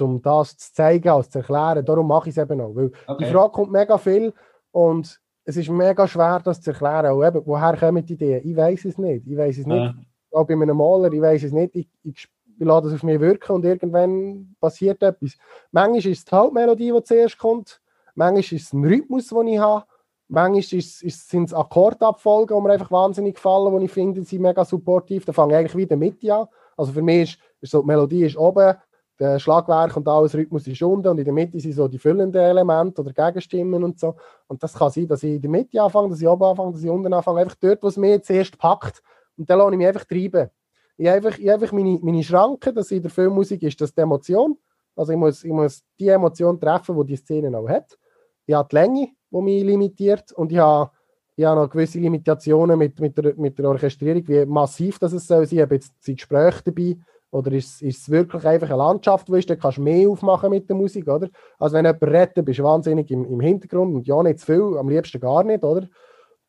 um 0.00 0.20
das 0.20 0.58
zu 0.58 0.74
zeigen, 0.74 1.08
als 1.08 1.30
zu 1.30 1.38
erklären. 1.38 1.82
Darum 1.82 2.08
mache 2.08 2.28
ich 2.28 2.36
es 2.36 2.42
eben 2.42 2.60
auch, 2.60 2.76
weil 2.76 2.92
okay. 3.06 3.24
die 3.24 3.32
Frage 3.32 3.52
kommt 3.52 3.72
mega 3.72 3.96
viel 3.96 4.34
und 4.70 5.18
es 5.48 5.56
ist 5.56 5.70
mega 5.70 6.06
schwer, 6.06 6.42
das 6.44 6.60
zu 6.60 6.72
erklären. 6.72 7.06
Auch 7.06 7.24
eben, 7.26 7.40
woher 7.46 7.74
kommen 7.74 8.04
die 8.04 8.12
Ideen? 8.12 8.42
Ich 8.44 8.54
weiß 8.54 8.84
es 8.84 8.98
nicht. 8.98 9.26
Ich 9.26 9.34
weiß 9.34 9.56
es 9.56 9.66
nicht. 9.66 9.76
Ja. 9.76 9.94
Auch 10.30 10.44
bei 10.44 10.52
einem 10.52 10.76
Maler, 10.76 11.10
ich 11.10 11.22
weiß 11.22 11.42
es 11.44 11.52
nicht. 11.52 11.74
Ich, 11.74 11.88
ich, 12.02 12.28
ich 12.58 12.66
lasse 12.66 12.88
das 12.88 12.96
auf 12.96 13.02
mich 13.02 13.18
wirken 13.18 13.52
und 13.52 13.64
irgendwann 13.64 14.54
passiert 14.60 15.02
etwas. 15.02 15.38
Manchmal 15.72 16.00
ist 16.00 16.06
es 16.06 16.24
die 16.26 16.36
Hauptmelodie, 16.36 16.92
die 16.92 17.02
zuerst 17.02 17.38
kommt. 17.38 17.80
Manchmal 18.14 18.40
ist 18.40 18.52
es 18.52 18.74
ein 18.74 18.84
Rhythmus, 18.84 19.28
den 19.28 19.46
ich 19.46 19.58
habe. 19.58 19.86
Manchmal 20.28 20.58
ist, 20.58 21.02
ist, 21.02 21.30
sind 21.30 21.44
es 21.44 21.54
Akkordabfolgen, 21.54 22.54
die 22.54 22.62
mir 22.62 22.74
einfach 22.74 22.90
wahnsinnig 22.90 23.36
gefallen, 23.36 23.74
die 23.78 23.86
ich 23.86 23.90
finde, 23.90 24.22
sie 24.24 24.38
mega 24.38 24.66
supportiv. 24.66 25.24
Da 25.24 25.32
fange 25.32 25.54
ich 25.54 25.58
eigentlich 25.60 25.76
wieder 25.76 25.96
mit 25.96 26.22
an. 26.28 26.46
Also 26.76 26.92
für 26.92 27.00
mich 27.00 27.22
ist, 27.22 27.38
ist 27.62 27.70
so, 27.70 27.80
die 27.80 27.86
Melodie 27.86 28.26
ist 28.26 28.36
oben, 28.36 28.74
der 29.18 29.38
Schlagwerk 29.38 29.96
und 29.96 30.06
alles 30.06 30.34
Rhythmus 30.34 30.66
ist 30.66 30.80
unten 30.82 31.08
und 31.08 31.18
in 31.18 31.24
der 31.24 31.34
Mitte 31.34 31.58
sind 31.58 31.72
so 31.72 31.88
die 31.88 31.98
füllenden 31.98 32.40
Elemente 32.40 33.00
oder 33.00 33.12
Gegenstimmen 33.12 33.82
und 33.82 33.98
so. 33.98 34.14
Und 34.46 34.62
das 34.62 34.74
kann 34.74 34.90
sein, 34.90 35.08
dass 35.08 35.22
ich 35.22 35.34
in 35.34 35.42
der 35.42 35.50
Mitte 35.50 35.82
anfange, 35.82 36.10
dass 36.10 36.20
ich 36.20 36.28
oben 36.28 36.44
anfange, 36.44 36.72
dass 36.72 36.84
ich 36.84 36.90
unten 36.90 37.12
anfange. 37.12 37.40
Einfach 37.40 37.56
dort, 37.60 37.82
wo 37.82 37.88
es 37.88 37.96
mir 37.96 38.22
zuerst 38.22 38.56
packt. 38.58 39.02
Und 39.36 39.50
dann 39.50 39.58
lasse 39.58 39.72
ich 39.72 39.78
mich 39.78 39.86
einfach 39.88 40.04
treiben. 40.04 40.50
Ich 40.96 41.06
habe 41.06 41.16
einfach, 41.16 41.38
ich 41.38 41.48
habe 41.48 41.62
einfach 41.62 41.72
meine, 41.72 41.98
meine 42.00 42.22
Schranken, 42.22 42.74
dass 42.74 42.90
in 42.90 43.02
der 43.02 43.10
Filmmusik 43.10 43.62
ist 43.62 43.80
das 43.80 43.92
die 43.92 44.00
Emotion. 44.00 44.56
Also 44.94 45.12
ich 45.12 45.18
muss, 45.18 45.44
ich 45.44 45.52
muss 45.52 45.84
die 45.98 46.08
Emotion 46.08 46.60
treffen, 46.60 46.96
die 46.98 47.06
die 47.06 47.16
Szene 47.16 47.56
auch 47.56 47.68
hat. 47.68 47.98
Ich 48.46 48.54
habe 48.54 48.68
die 48.68 48.76
Länge, 48.76 49.08
die 49.30 49.40
mich 49.40 49.64
limitiert 49.64 50.32
und 50.32 50.50
ich 50.52 50.58
habe, 50.58 50.90
ich 51.36 51.44
habe 51.44 51.60
noch 51.60 51.70
gewisse 51.70 52.00
Limitationen 52.00 52.78
mit, 52.78 52.98
mit, 52.98 53.16
der, 53.16 53.34
mit 53.36 53.58
der 53.58 53.68
Orchestrierung, 53.68 54.26
wie 54.26 54.44
massiv 54.44 54.98
das 54.98 55.12
es 55.12 55.26
soll 55.26 55.46
sein. 55.46 55.58
Ich 55.58 55.62
habe 55.62 55.74
jetzt 55.76 55.94
die 56.04 56.16
Gespräche 56.16 56.62
dabei 56.64 56.96
oder 57.30 57.52
ist, 57.52 57.82
es 57.82 58.08
wirklich 58.08 58.46
einfach 58.46 58.68
eine 58.68 58.78
Landschaft, 58.78 59.30
wo 59.30 59.34
ist, 59.34 59.48
kannst 59.60 59.78
du 59.78 59.82
mehr 59.82 60.08
aufmachen 60.08 60.50
mit 60.50 60.68
der 60.68 60.76
Musik, 60.76 61.08
oder? 61.08 61.28
Also 61.58 61.76
wenn 61.76 61.84
jemand 61.84 62.02
redet, 62.02 62.44
bist 62.44 62.58
du 62.58 62.64
wahnsinnig 62.64 63.10
im, 63.10 63.24
im 63.24 63.40
Hintergrund 63.40 63.94
und 63.94 64.06
ja, 64.06 64.22
nicht 64.22 64.40
zu 64.40 64.46
viel, 64.46 64.78
am 64.78 64.88
liebsten 64.88 65.20
gar 65.20 65.44
nicht, 65.44 65.62
oder? 65.62 65.88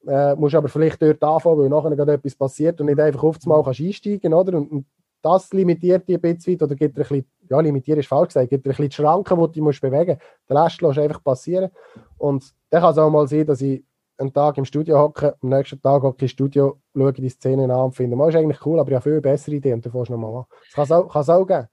Äh, 0.07 0.35
musst 0.35 0.55
aber 0.55 0.69
vielleicht 0.69 1.01
dort 1.01 1.21
anfangen, 1.21 1.59
weil 1.59 1.69
nachher 1.69 1.95
gerade 1.95 2.13
etwas 2.13 2.35
passiert 2.35 2.79
und 2.79 2.87
nicht 2.87 2.99
einfach 2.99 3.23
auf 3.23 3.37
einmal 3.43 3.63
kannst 3.63 3.81
einsteigen, 3.81 4.33
oder? 4.33 4.57
Und, 4.57 4.71
und 4.71 4.85
das 5.21 5.51
limitiert 5.51 6.07
dich 6.07 6.15
ein 6.15 6.21
bisschen 6.21 6.61
oder 6.61 6.75
gibt 6.75 6.97
dir 6.97 7.01
ein 7.01 7.07
bisschen, 7.07 7.25
ja, 7.49 7.59
limitieren 7.59 7.99
ist 7.99 8.07
falsch 8.07 8.29
gesagt, 8.29 8.49
gibt 8.49 8.65
dir 8.65 8.69
ein 8.69 8.71
bisschen 8.71 8.89
die 8.89 8.95
Schranken, 8.95 9.37
die 9.39 9.59
du 9.59 9.63
musst 9.63 9.81
bewegen 9.81 10.13
musst. 10.13 10.49
Den 10.49 10.57
Rest 10.57 10.81
lässt 10.81 10.99
einfach 10.99 11.23
passieren. 11.23 11.69
Und 12.17 12.53
dann 12.69 12.81
kann 12.81 12.91
es 12.91 12.97
auch 12.97 13.09
mal 13.09 13.27
sein, 13.27 13.45
dass 13.45 13.61
ich 13.61 13.83
einen 14.17 14.33
Tag 14.33 14.57
im 14.57 14.65
Studio 14.65 14.99
hocke, 14.99 15.35
am 15.41 15.49
nächsten 15.49 15.81
Tag 15.81 16.03
hocke 16.03 16.25
ich 16.25 16.31
im 16.31 16.35
Studio, 16.35 16.77
schaue 16.99 17.13
die 17.13 17.29
Szenen 17.29 17.71
an 17.71 17.85
und 17.85 17.95
finde, 17.95 18.17
das 18.17 18.29
ist 18.29 18.35
eigentlich 18.35 18.65
cool, 18.65 18.79
aber 18.79 18.89
ich 18.89 18.95
habe 18.95 19.09
viel 19.09 19.21
bessere 19.21 19.55
Ideen 19.55 19.75
und 19.75 19.85
dann 19.85 19.91
fährst 19.91 20.11
nochmal 20.11 20.35
an. 20.35 20.45
Das 20.75 20.89
kann 20.89 21.01
es 21.15 21.29
auch, 21.29 21.29
auch 21.29 21.47
geben. 21.47 21.67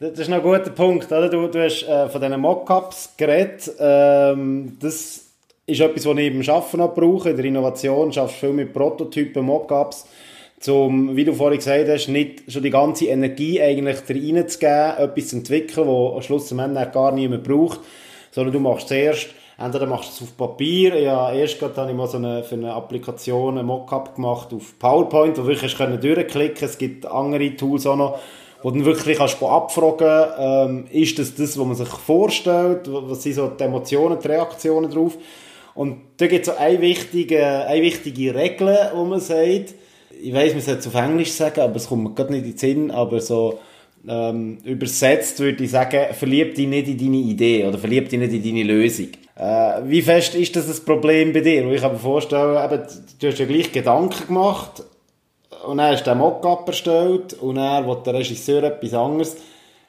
Das 0.00 0.18
ist 0.18 0.28
noch 0.28 0.38
ein 0.38 0.42
guter 0.42 0.70
Punkt, 0.70 1.12
oder? 1.12 1.28
Du, 1.28 1.46
du 1.48 1.62
hast 1.62 1.82
äh, 1.82 2.08
von 2.08 2.20
diesen 2.20 2.40
Mockups 2.40 3.14
geredet. 3.18 3.70
Ähm, 3.78 4.78
das 4.80 5.26
ist 5.66 5.80
etwas, 5.80 6.06
was 6.06 6.16
ich 6.16 6.26
im 6.26 6.40
Arbeiten 6.40 6.76
noch 6.78 6.94
brauche. 6.94 7.30
In 7.30 7.36
der 7.36 7.44
Innovation 7.44 8.10
schaffst 8.10 8.36
du 8.36 8.46
viel 8.46 8.54
mit 8.54 8.72
Prototypen, 8.72 9.44
Mockups, 9.44 10.06
um, 10.68 11.14
wie 11.14 11.24
du 11.24 11.34
vorhin 11.34 11.58
gesagt 11.58 11.88
hast, 11.88 12.08
nicht 12.08 12.50
schon 12.50 12.62
die 12.62 12.70
ganze 12.70 13.06
Energie 13.06 13.60
eigentlich 13.60 13.98
reinzugeben, 14.08 14.96
etwas 14.96 15.28
zu 15.28 15.36
entwickeln, 15.36 15.86
das 15.86 16.14
am 16.14 16.22
Schluss 16.22 16.52
am 16.52 16.60
Ende 16.60 16.90
gar 16.92 17.12
niemand 17.12 17.44
braucht, 17.44 17.80
sondern 18.30 18.54
du 18.54 18.60
machst 18.60 18.88
zuerst 18.88 19.28
Entweder 19.60 19.86
machst 19.86 20.08
du 20.18 20.24
es 20.24 20.30
auf 20.30 20.36
Papier, 20.38 20.98
ja, 20.98 21.30
erst 21.34 21.58
gerade 21.58 21.76
habe 21.76 21.90
ich 21.90 21.96
mal 21.96 22.06
so 22.06 22.16
eine, 22.16 22.42
für 22.42 22.54
eine 22.54 22.72
Applikation 22.72 23.58
ein 23.58 23.66
Mockup 23.66 24.14
gemacht 24.14 24.54
auf 24.54 24.78
PowerPoint, 24.78 25.36
wo 25.36 25.42
du 25.42 25.48
wirklich 25.48 25.76
können 25.76 26.00
durchklicken. 26.00 26.66
Es 26.66 26.78
gibt 26.78 27.04
andere 27.04 27.54
Tools 27.56 27.86
auch 27.86 27.96
noch, 27.96 28.18
wo 28.62 28.70
du 28.70 28.82
wirklich 28.86 29.18
kannst 29.18 29.42
abfragen 29.42 30.32
ähm, 30.38 30.86
ist 30.90 31.18
das 31.18 31.34
das, 31.34 31.58
was 31.58 31.66
man 31.66 31.74
sich 31.74 31.88
vorstellt, 31.88 32.88
was 32.90 33.22
sind 33.22 33.34
so 33.34 33.48
die 33.48 33.62
Emotionen, 33.62 34.18
die 34.18 34.28
Reaktionen 34.28 34.90
drauf. 34.90 35.18
Und 35.74 35.98
da 36.16 36.26
gibt 36.26 36.48
es 36.48 36.54
so 36.54 36.58
eine 36.58 36.80
wichtige, 36.80 37.44
eine 37.66 37.82
wichtige 37.82 38.34
Regel, 38.34 38.74
wo 38.94 39.04
man 39.04 39.20
sagt, 39.20 39.74
ich 40.22 40.32
weiß, 40.32 40.54
man 40.54 40.62
sollte 40.62 40.80
es 40.80 40.86
auf 40.86 40.94
Englisch 40.94 41.32
sagen, 41.32 41.60
aber 41.60 41.76
es 41.76 41.86
kommt 41.86 42.04
mir 42.04 42.14
gerade 42.14 42.32
nicht 42.32 42.44
in 42.46 42.50
den 42.52 42.58
Sinn, 42.58 42.90
aber 42.90 43.20
so 43.20 43.58
Ähm, 44.08 44.58
übersetzt 44.64 45.40
würde 45.40 45.62
ich 45.62 45.70
sagen, 45.70 46.14
verlieb 46.14 46.54
dich 46.54 46.66
nicht 46.66 46.88
in 46.88 46.98
deine 46.98 47.16
Idee 47.16 47.66
oder 47.66 47.76
verlieb 47.76 48.08
dich 48.08 48.18
nicht 48.18 48.32
in 48.32 48.42
deine 48.42 48.62
Lösung. 48.62 49.08
Äh, 49.36 49.82
wie 49.84 50.00
fest 50.00 50.34
ist 50.34 50.56
das 50.56 50.68
ein 50.68 50.84
Problem 50.84 51.32
bei 51.32 51.40
dir? 51.40 51.70
Ich 51.70 51.82
kann 51.82 51.92
mir 51.92 51.98
vorstellen, 51.98 52.56
eben, 52.64 52.82
du 53.20 53.26
hast 53.26 53.38
ja 53.38 53.46
gleich 53.46 53.72
Gedanken 53.72 54.26
gemacht 54.26 54.82
und 55.66 55.76
dann 55.76 55.92
hast 55.92 56.06
du 56.06 56.10
den 56.10 56.18
Mockup 56.18 56.66
erstellt 56.66 57.34
und 57.34 57.56
dann 57.56 57.86
will 57.86 57.98
der 58.04 58.14
Regisseur 58.14 58.62
etwas 58.62 58.94
anderes. 58.94 59.36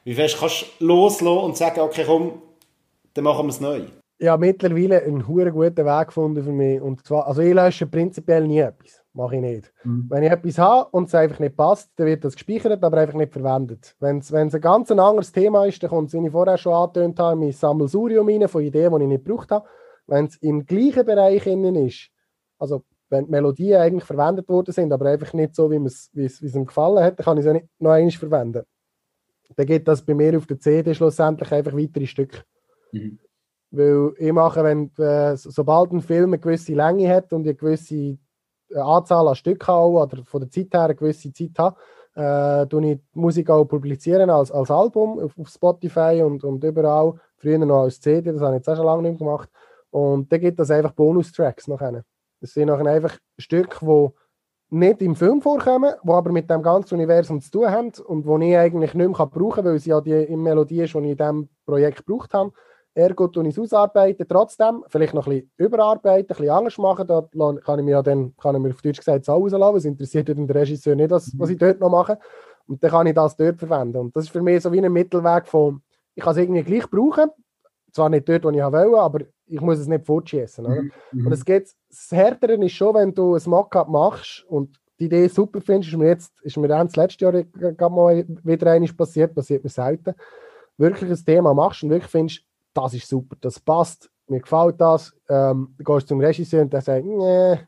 Wie 0.04 0.14
fest 0.14 0.36
kannst 0.38 0.66
du 0.78 0.86
loslassen 0.86 1.44
und 1.44 1.56
sagen, 1.56 1.80
okay, 1.80 2.04
komm, 2.06 2.42
dann 3.14 3.24
machen 3.24 3.46
wir 3.46 3.50
es 3.50 3.60
neu? 3.60 3.80
Ja, 4.18 4.36
mittlerweile 4.36 5.02
einen 5.02 5.22
guten 5.22 5.56
Weg 5.56 6.06
gefunden 6.06 6.44
für 6.44 6.52
mich. 6.52 6.80
Und 6.80 7.06
zwar, 7.06 7.26
also 7.26 7.40
ich 7.40 7.54
lösche 7.54 7.86
prinzipiell 7.86 8.46
nie 8.46 8.60
etwas 8.60 9.01
mache 9.14 9.36
ich 9.36 9.42
nicht. 9.42 9.72
Mhm. 9.84 10.06
Wenn 10.08 10.22
ich 10.22 10.30
etwas 10.30 10.58
habe 10.58 10.88
und 10.90 11.08
es 11.08 11.14
einfach 11.14 11.38
nicht 11.38 11.56
passt, 11.56 11.90
dann 11.96 12.06
wird 12.06 12.24
das 12.24 12.34
gespeichert, 12.34 12.82
aber 12.82 12.96
einfach 12.98 13.14
nicht 13.14 13.32
verwendet. 13.32 13.94
Wenn 14.00 14.18
es 14.18 14.32
ein 14.32 14.50
ganz 14.60 14.90
anderes 14.90 15.32
Thema 15.32 15.66
ist, 15.66 15.82
dann 15.82 15.90
kommt 15.90 16.08
es, 16.08 16.14
wie 16.14 16.24
ich 16.26 16.32
vorher 16.32 16.58
schon 16.58 16.72
angetönt 16.72 17.18
habe, 17.18 17.38
mein 17.38 17.52
Sammelsurium 17.52 18.28
rein 18.28 18.48
von 18.48 18.62
Ideen, 18.62 18.94
die 18.94 19.02
ich 19.02 19.08
nicht 19.08 19.24
gebraucht 19.24 19.50
habe. 19.50 19.66
Wenn 20.06 20.26
es 20.26 20.36
im 20.36 20.66
gleichen 20.66 21.04
Bereich 21.04 21.46
innen 21.46 21.76
ist, 21.76 22.10
also 22.58 22.84
wenn 23.08 23.26
die 23.26 23.30
Melodien 23.30 23.80
eigentlich 23.80 24.04
verwendet 24.04 24.48
worden 24.48 24.72
sind, 24.72 24.92
aber 24.92 25.06
einfach 25.06 25.32
nicht 25.34 25.54
so, 25.54 25.70
wie 25.70 25.76
es, 25.76 26.10
ihm 26.42 26.66
gefallen 26.66 27.04
hat, 27.04 27.18
dann 27.18 27.24
kann 27.24 27.38
ich 27.38 27.44
es 27.44 27.52
nicht 27.52 27.66
noch 27.78 27.90
einmal 27.90 28.10
verwenden. 28.10 28.62
Dann 29.54 29.66
geht 29.66 29.86
das 29.86 30.02
bei 30.02 30.14
mir 30.14 30.36
auf 30.38 30.46
der 30.46 30.58
CD 30.58 30.94
schlussendlich 30.94 31.52
einfach 31.52 31.76
weitere 31.76 32.06
Stücke. 32.06 32.38
Mhm. 32.92 33.18
Weil 33.70 34.12
ich 34.18 34.32
mache, 34.32 34.64
wenn, 34.64 34.90
äh, 34.96 35.36
sobald 35.36 35.92
ein 35.92 36.00
Film 36.00 36.30
eine 36.30 36.38
gewisse 36.38 36.74
Länge 36.74 37.08
hat 37.08 37.32
und 37.32 37.42
eine 37.42 37.54
gewisse 37.54 38.18
Anzahl 38.74 39.28
an 39.28 39.34
Stücken 39.34 39.70
auch, 39.70 40.02
oder 40.02 40.24
von 40.24 40.40
der 40.40 40.50
Zeit 40.50 40.68
her 40.72 40.82
eine 40.82 40.94
gewisse 40.94 41.32
Zeit 41.32 41.58
habe, 41.58 41.76
äh, 42.14 42.62
ich 42.64 42.68
die 42.68 43.00
Musik 43.14 43.50
auch 43.50 43.64
publizieren 43.64 44.30
als, 44.30 44.50
als 44.50 44.70
Album 44.70 45.18
auf, 45.18 45.38
auf 45.38 45.48
Spotify 45.48 46.22
und, 46.24 46.44
und 46.44 46.62
überall. 46.64 47.14
Früher 47.36 47.58
noch 47.58 47.82
als 47.82 48.00
CD, 48.00 48.32
das 48.32 48.40
habe 48.40 48.54
ich 48.54 48.58
jetzt 48.58 48.68
auch 48.68 48.76
schon 48.76 48.86
lange 48.86 49.02
nicht 49.02 49.20
mehr 49.20 49.30
gemacht. 49.30 49.48
Und 49.90 50.32
dann 50.32 50.40
gibt 50.40 50.58
es 50.60 50.70
einfach 50.70 50.92
Bonustracks 50.92 51.68
nachher. 51.68 52.04
Das 52.40 52.52
sind 52.52 52.68
nachher 52.68 52.86
einfach 52.86 53.18
Stücke, 53.38 53.78
die 53.80 54.08
nicht 54.70 55.02
im 55.02 55.14
Film 55.14 55.42
vorkommen, 55.42 55.92
die 56.02 56.10
aber 56.10 56.32
mit 56.32 56.48
dem 56.48 56.62
ganzen 56.62 56.94
Universum 56.94 57.40
zu 57.40 57.50
tun 57.50 57.70
haben 57.70 57.92
und 58.06 58.24
die 58.24 58.50
ich 58.50 58.56
eigentlich 58.56 58.94
nicht 58.94 59.08
mehr 59.08 59.26
brauchen 59.26 59.50
kann, 59.50 59.64
weil 59.66 59.78
sie 59.78 59.90
ja 59.90 60.00
die 60.00 60.34
Melodie 60.34 60.88
schon 60.88 61.04
in 61.04 61.16
diesem 61.16 61.48
Projekt 61.66 62.06
gebraucht 62.06 62.32
haben. 62.32 62.52
Ergo 62.94 63.26
tue 63.28 63.48
ich 63.48 63.56
es 63.56 63.58
ausarbeiten, 63.58 64.26
trotzdem, 64.28 64.84
vielleicht 64.88 65.14
noch 65.14 65.26
ein 65.26 65.32
bisschen 65.32 65.50
überarbeiten, 65.56 66.30
ein 66.30 66.36
bisschen 66.36 66.50
anders 66.50 66.78
machen, 66.78 67.06
da 67.06 67.26
kann 67.64 67.78
ich 67.78 67.84
mir 67.84 67.92
ja 67.92 68.02
dann, 68.02 68.34
kann 68.36 68.54
ich 68.54 68.60
mir 68.60 68.70
auf 68.70 68.82
Deutsch 68.82 68.98
gesagt 68.98 69.24
so 69.24 69.32
rauslassen, 69.32 69.76
es 69.76 69.84
interessiert 69.84 70.28
den 70.28 70.50
Regisseur 70.50 70.94
nicht, 70.94 71.10
was, 71.10 71.32
was 71.38 71.50
ich 71.50 71.58
dort 71.58 71.80
noch 71.80 71.90
mache. 71.90 72.18
Und 72.66 72.82
dann 72.82 72.90
kann 72.90 73.06
ich 73.06 73.14
das 73.14 73.36
dort 73.36 73.58
verwenden. 73.58 73.98
Und 73.98 74.16
das 74.16 74.24
ist 74.24 74.30
für 74.30 74.42
mich 74.42 74.62
so 74.62 74.72
wie 74.72 74.80
ein 74.80 74.92
Mittelweg 74.92 75.46
von, 75.46 75.82
ich 76.14 76.22
kann 76.22 76.32
es 76.32 76.38
irgendwie 76.38 76.62
gleich 76.62 76.88
brauchen, 76.88 77.30
zwar 77.92 78.08
nicht 78.08 78.28
dort, 78.28 78.44
wo 78.44 78.50
ich 78.50 78.56
will, 78.56 78.94
aber 78.94 79.20
ich 79.46 79.60
muss 79.60 79.78
es 79.78 79.86
nicht 79.86 80.06
fortschießen. 80.06 80.90
Mhm. 81.12 81.26
Und 81.26 81.32
es 81.32 81.44
geht, 81.44 81.72
das 81.88 82.10
Härtere 82.10 82.54
ist 82.54 82.72
schon, 82.72 82.94
wenn 82.94 83.14
du 83.14 83.34
ein 83.34 83.42
Mockup 83.46 83.88
machst 83.88 84.44
und 84.48 84.78
die 84.98 85.06
Idee 85.06 85.26
super 85.28 85.60
findest, 85.60 85.92
ist 85.92 85.98
mir 85.98 86.08
jetzt, 86.08 86.32
ist 86.42 86.56
mir 86.56 86.68
dann 86.68 86.86
das 86.86 86.96
letzte 86.96 87.24
Jahr 87.24 87.32
gerade 87.42 87.94
mal 87.94 88.24
wieder 88.44 88.70
einiges 88.70 88.96
passiert, 88.96 89.34
passiert 89.34 89.64
mir 89.64 89.70
selten, 89.70 90.14
wirklich 90.76 91.10
ein 91.10 91.24
Thema 91.24 91.54
machst 91.54 91.82
und 91.82 91.90
wirklich 91.90 92.10
findest, 92.10 92.44
das 92.74 92.94
ist 92.94 93.08
super, 93.08 93.36
das 93.40 93.60
passt, 93.60 94.10
mir 94.28 94.40
gefällt 94.40 94.80
das. 94.80 95.14
Ähm, 95.28 95.74
du 95.78 95.84
gehst 95.84 96.08
zum 96.08 96.20
Regisseur 96.20 96.62
und 96.62 96.72
der 96.72 96.80
sagt, 96.80 97.04
nee, 97.04 97.58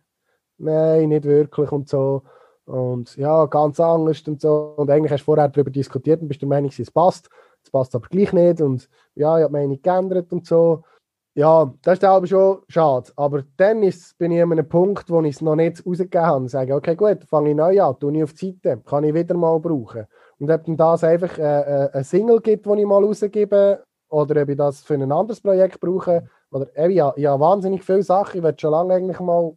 nein, 0.59 1.09
nicht 1.09 1.25
wirklich 1.25 1.71
und 1.73 1.89
so. 1.89 2.23
Und 2.65 3.17
ja, 3.17 3.45
ganz 3.47 3.79
anders 3.79 4.23
und 4.27 4.41
so. 4.41 4.75
Und 4.77 4.91
eigentlich 4.91 5.13
hast 5.13 5.21
du 5.21 5.27
vorher 5.27 5.49
darüber 5.49 5.71
diskutiert 5.71 6.23
und 6.23 6.29
bist 6.29 6.41
der 6.41 6.49
Meinung, 6.49 6.71
es 6.77 6.91
passt. 6.91 7.29
Es 7.63 7.71
passt 7.71 7.95
aber 7.95 8.09
gleich 8.09 8.33
nicht. 8.33 8.61
Und 8.61 8.89
ja, 9.15 9.39
ich 9.39 9.45
habe 9.45 9.53
meine 9.53 9.69
Meinung 9.69 9.83
geändert 9.83 10.33
und 10.33 10.47
so. 10.47 10.83
Ja, 11.37 11.75
das 11.83 11.95
ist 11.95 12.05
aber 12.05 12.27
schon 12.27 12.63
schade. 12.69 13.11
Aber 13.17 13.43
dann 13.57 13.83
ist, 13.83 14.17
bin 14.19 14.31
ich 14.31 14.41
an 14.41 14.53
einem 14.53 14.69
Punkt, 14.69 15.11
wo 15.11 15.21
ich 15.23 15.35
es 15.35 15.43
noch 15.43 15.57
nicht 15.57 15.85
rausgegeben 15.85 16.27
habe. 16.27 16.37
Und 16.39 16.49
sage, 16.49 16.75
okay, 16.75 16.95
gut, 16.95 17.25
fange 17.25 17.51
ich 17.51 17.57
neu 17.57 17.83
an, 17.83 17.99
tue 17.99 18.17
ich 18.17 18.23
auf 18.23 18.33
die 18.35 18.59
Seite, 18.63 18.81
kann 18.85 19.05
ich 19.05 19.15
wieder 19.15 19.35
mal 19.35 19.59
brauchen. 19.59 20.07
Und 20.39 20.51
ob 20.51 20.65
dann 20.65 20.77
das 20.77 21.05
einfach 21.05 21.37
äh, 21.39 21.87
äh, 21.87 21.91
ein 21.93 22.05
Single 22.05 22.41
gibt, 22.41 22.67
das 22.67 22.79
ich 22.79 22.87
mal 22.87 23.05
rausgebe, 23.05 23.83
oder 24.15 24.43
ob 24.43 24.49
ich 24.49 24.57
das 24.57 24.83
für 24.83 24.95
ein 24.95 25.11
anderes 25.11 25.41
Projekt 25.41 25.81
brauche. 25.81 26.29
Oder 26.53 26.69
eben, 26.77 26.93
ja, 26.93 27.13
ich 27.17 27.27
habe 27.27 27.41
wahnsinnig 27.41 27.83
viele 27.83 28.05
Sachen. 28.05 28.39
Ich 28.39 28.43
werde 28.45 28.61
schon 28.61 28.71
lange 28.71 28.95
eigentlich 28.95 29.19
mal 29.19 29.57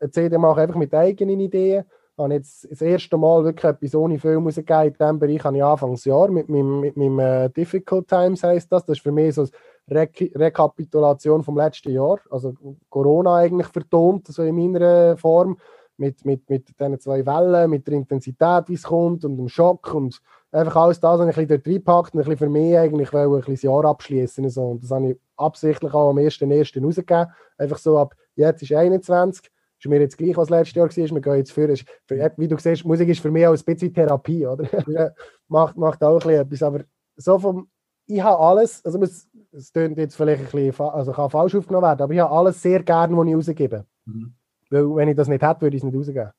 eine 0.00 0.10
CD 0.10 0.38
machen, 0.38 0.60
einfach 0.60 0.76
mit 0.76 0.94
eigenen 0.94 1.40
Ideen. 1.40 1.84
Ich 2.16 2.24
habe 2.24 2.32
jetzt 2.32 2.66
das 2.70 2.80
erste 2.80 3.18
Mal 3.18 3.44
wirklich 3.44 3.64
etwas 3.64 3.94
ohne 3.94 4.18
Film 4.18 4.46
rausgegeben. 4.46 4.86
In 4.86 4.92
diesem 4.94 5.18
Bereich 5.18 5.44
habe 5.44 5.56
ich 5.58 5.62
Anfangsjahr 5.62 6.30
mit 6.30 6.48
meinem, 6.48 6.80
mit 6.80 6.96
meinem 6.96 7.18
uh, 7.18 7.48
Difficult 7.50 8.08
Times 8.08 8.42
heisst 8.42 8.72
das. 8.72 8.86
Das 8.86 8.96
ist 8.96 9.02
für 9.02 9.12
mich 9.12 9.34
so 9.34 9.46
eine 9.88 10.00
Re 10.00 10.08
Rekapitulation 10.34 11.42
vom 11.44 11.58
letzten 11.58 11.92
Jahr. 11.92 12.18
Also 12.30 12.54
Corona 12.88 13.36
eigentlich 13.36 13.68
vertont, 13.68 14.26
so 14.28 14.42
in 14.42 14.56
meiner 14.56 15.18
Form. 15.18 15.58
Mit, 16.00 16.24
mit, 16.24 16.48
mit 16.48 16.68
diesen 16.78 17.00
zwei 17.00 17.26
Wellen, 17.26 17.70
mit 17.70 17.84
der 17.88 17.94
Intensität, 17.94 18.68
wie 18.68 18.74
es 18.74 18.84
kommt 18.84 19.24
und 19.24 19.36
dem 19.36 19.48
Schock 19.48 19.92
und 19.94 20.20
einfach 20.52 20.76
alles 20.76 21.00
das, 21.00 21.18
was 21.18 21.28
ich 21.28 21.36
ein 21.36 21.46
bisschen 21.46 21.48
dort 21.48 21.66
reingepackt 21.66 22.14
und 22.14 22.20
ein 22.20 22.24
bisschen 22.24 22.38
für 22.38 22.48
mich 22.48 22.78
eigentlich 22.78 23.12
ein 23.12 23.30
bisschen 23.30 23.54
das 23.54 23.62
Jahr 23.62 23.84
abschließen. 23.84 24.48
So. 24.50 24.62
Und 24.62 24.82
das 24.82 24.90
habe 24.90 25.10
ich 25.10 25.20
absichtlich 25.36 25.92
auch 25.92 26.10
am 26.10 26.16
1.1. 26.16 26.82
rausgegeben. 26.82 27.26
Einfach 27.58 27.78
so 27.78 27.98
ab, 27.98 28.14
jetzt 28.34 28.62
ist 28.62 28.72
21, 28.72 29.50
ist 29.80 29.88
mir 29.88 30.00
jetzt 30.00 30.18
gleich, 30.18 30.36
was 30.36 30.50
letztes 30.50 30.74
Jahr 30.74 30.88
war, 30.88 31.14
wir 31.14 31.20
gehen 31.20 31.36
jetzt 31.36 31.52
für, 31.52 31.68
wie 31.68 32.48
du 32.48 32.58
siehst, 32.58 32.84
Musik 32.84 33.08
ist 33.08 33.20
für 33.20 33.30
mich 33.30 33.46
auch 33.46 33.52
ein 33.52 33.64
bisschen 33.64 33.94
Therapie, 33.94 34.46
oder? 34.46 35.14
macht, 35.48 35.76
macht 35.76 36.02
auch 36.02 36.14
ein 36.14 36.18
bisschen 36.18 36.40
etwas, 36.40 36.62
aber 36.62 36.80
so 37.16 37.38
vom, 37.38 37.68
ich 38.06 38.22
habe 38.22 38.40
alles, 38.40 38.84
also 38.84 39.00
es, 39.02 39.28
es 39.52 39.72
klingt 39.72 39.98
jetzt 39.98 40.16
vielleicht 40.16 40.42
ein 40.42 40.50
bisschen, 40.50 40.86
also 40.86 41.12
kann 41.12 41.30
falsch 41.30 41.54
aufgenommen 41.54 41.86
werden, 41.86 42.02
aber 42.02 42.12
ich 42.12 42.20
habe 42.20 42.34
alles 42.34 42.60
sehr 42.60 42.82
gerne, 42.82 43.16
was 43.16 43.26
ich 43.26 43.34
rausgebe. 43.34 43.84
Mhm. 44.06 44.34
Weil 44.70 44.96
wenn 44.96 45.08
ich 45.08 45.16
das 45.16 45.28
nicht 45.28 45.42
hätte, 45.42 45.62
würde 45.62 45.76
ich 45.76 45.82
es 45.82 45.84
nicht 45.84 45.96
rausgeben. 45.96 46.30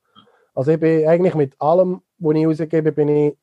Also 0.54 0.72
ich 0.72 0.80
bin 0.80 1.08
eigentlich 1.08 1.36
mit 1.36 1.62
allem, 1.62 2.02
was 2.18 2.36
ich 2.36 2.48
rausgebe, 2.48 2.92
bin 2.92 3.08
ich 3.08 3.38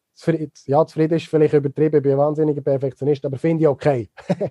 ja, 0.67 0.87
zufrieden 0.87 1.15
ist 1.15 1.27
vielleicht 1.27 1.55
übertrieben, 1.55 1.97
ich 1.97 2.03
bin 2.03 2.13
ein 2.13 2.19
wahnsinniger 2.19 2.63
Perfektionist, 2.63 3.25
aber 3.25 3.39
finde 3.39 3.65
ich 3.65 3.69
okay. 3.69 4.11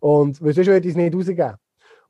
und 0.00 0.42
weil 0.42 0.52
sonst 0.52 0.68
würde 0.68 0.86
ich 0.86 0.92
es 0.92 0.96
nicht 0.96 1.14
rausgeben. 1.14 1.56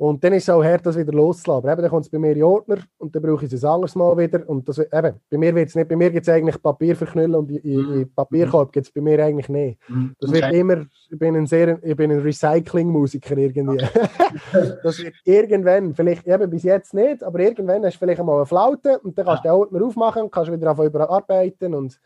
Und 0.01 0.23
dann 0.23 0.33
ist 0.33 0.45
es 0.45 0.51
auch 0.51 0.63
hart, 0.63 0.87
das 0.87 0.97
wieder 0.97 1.13
loszulassen. 1.13 1.69
Aber 1.69 1.73
eben, 1.73 1.83
dann 1.83 1.91
kommt 1.91 2.05
es 2.05 2.11
bei 2.11 2.21
mir 2.21 2.31
in 2.31 2.45
Ordner 2.45 2.79
und 2.99 3.13
dann 3.15 3.21
brauche 3.21 3.45
ich 3.45 3.53
es 3.53 3.65
ein 3.65 3.69
anderes 3.71 3.97
Mal 3.97 4.17
wieder. 4.17 4.49
Und 4.49 4.69
das, 4.69 4.79
eben, 4.79 5.21
bei 5.29 5.37
mir 5.37 5.53
wird 5.53 5.71
es 5.71 5.75
nicht, 5.75 5.89
bei 5.89 5.97
mir 5.97 6.11
gibt 6.11 6.27
es 6.27 6.33
eigentlich 6.33 6.63
Papier 6.63 6.95
verknüllen 6.95 7.35
und 7.35 7.51
in, 7.51 7.59
in, 7.59 7.99
mhm. 7.99 8.15
Papierkorb 8.15 8.71
gibt 8.71 8.87
es 8.87 8.93
bei 8.93 9.01
mir 9.01 9.23
eigentlich 9.25 9.49
nicht. 9.49 9.81
Mhm. 9.89 10.15
Das 10.21 10.31
wird 10.31 10.53
immer, 10.53 10.87
ich 11.11 11.19
bin 11.19 11.35
ein 11.35 11.47
sehr, 11.47 11.83
ich 11.83 11.97
bin 11.97 12.13
ein 12.13 12.21
Recycling-Musiker 12.21 13.37
irgendwie. 13.39 13.85
das 14.85 15.03
wird 15.03 15.17
irgendwann, 15.25 15.93
vielleicht 15.97 16.29
eben 16.29 16.49
bis 16.49 16.63
jetzt 16.63 16.95
nicht, 16.95 17.25
aber 17.25 17.41
irgendwann 17.41 17.85
hast 17.85 17.95
du 17.95 17.99
vielleicht 17.99 18.23
mal 18.23 18.37
eine 18.37 18.47
Flaute 18.47 19.01
und 19.01 19.19
dann 19.19 19.27
kannst 19.27 19.45
du 19.45 19.49
den 19.49 19.57
Ordner 19.57 19.85
aufmachen 19.85 20.23
und 20.23 20.31
kannst 20.31 20.53
wieder 20.53 20.71
anfangen 20.71 20.91
überarbeiten 20.91 21.75
und 21.75 21.99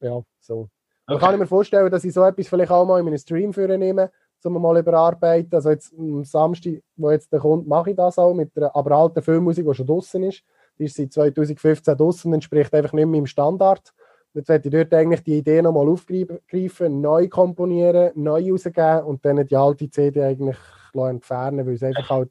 ja, 0.00 0.22
so. 0.40 0.68
Okay. 1.06 1.18
kann 1.18 1.34
ich 1.34 1.40
mir 1.40 1.46
vorstellen, 1.46 1.90
dass 1.90 2.04
ich 2.04 2.12
so 2.12 2.22
etwas 2.22 2.46
vielleicht 2.46 2.70
auch 2.70 2.86
mal 2.86 2.98
in 3.00 3.04
meinen 3.04 3.18
Stream 3.18 3.50
nehme, 3.50 4.10
um 4.44 4.62
mal 4.62 4.78
überarbeiten. 4.78 5.52
Also 5.52 5.70
jetzt 5.70 5.92
am 5.98 6.24
Samstag, 6.24 6.82
wo 6.96 7.10
jetzt 7.10 7.32
der 7.32 7.40
kommt, 7.40 7.66
mache 7.66 7.90
ich 7.90 7.96
das 7.96 8.18
auch 8.18 8.32
mit 8.32 8.56
der 8.56 8.74
aber 8.74 8.92
alten 8.92 9.22
Filmmusik, 9.22 9.66
die 9.66 9.74
schon 9.74 9.86
draußen 9.86 10.22
ist. 10.22 10.42
Die 10.78 10.84
ist 10.84 10.96
seit 10.96 11.12
2015 11.12 11.96
draußen 11.96 12.28
und 12.28 12.34
entspricht 12.34 12.72
einfach 12.72 12.92
nicht 12.92 13.06
mehr 13.06 13.18
im 13.18 13.26
Standard. 13.26 13.92
Jetzt 14.32 14.48
werde 14.48 14.68
ich 14.68 14.72
dort 14.72 14.94
eigentlich 14.94 15.24
die 15.24 15.38
Idee 15.38 15.60
nochmal 15.60 15.88
aufgreifen, 15.88 17.00
neu 17.00 17.28
komponieren, 17.28 18.12
neu 18.14 18.52
rausgeben 18.52 19.02
und 19.02 19.24
dann 19.24 19.44
die 19.44 19.56
alte 19.56 19.90
CD 19.90 20.22
eigentlich 20.22 20.58
entfernen, 20.94 21.66
weil 21.66 21.74
es 21.74 21.82
einfach 21.82 22.08
halt 22.08 22.30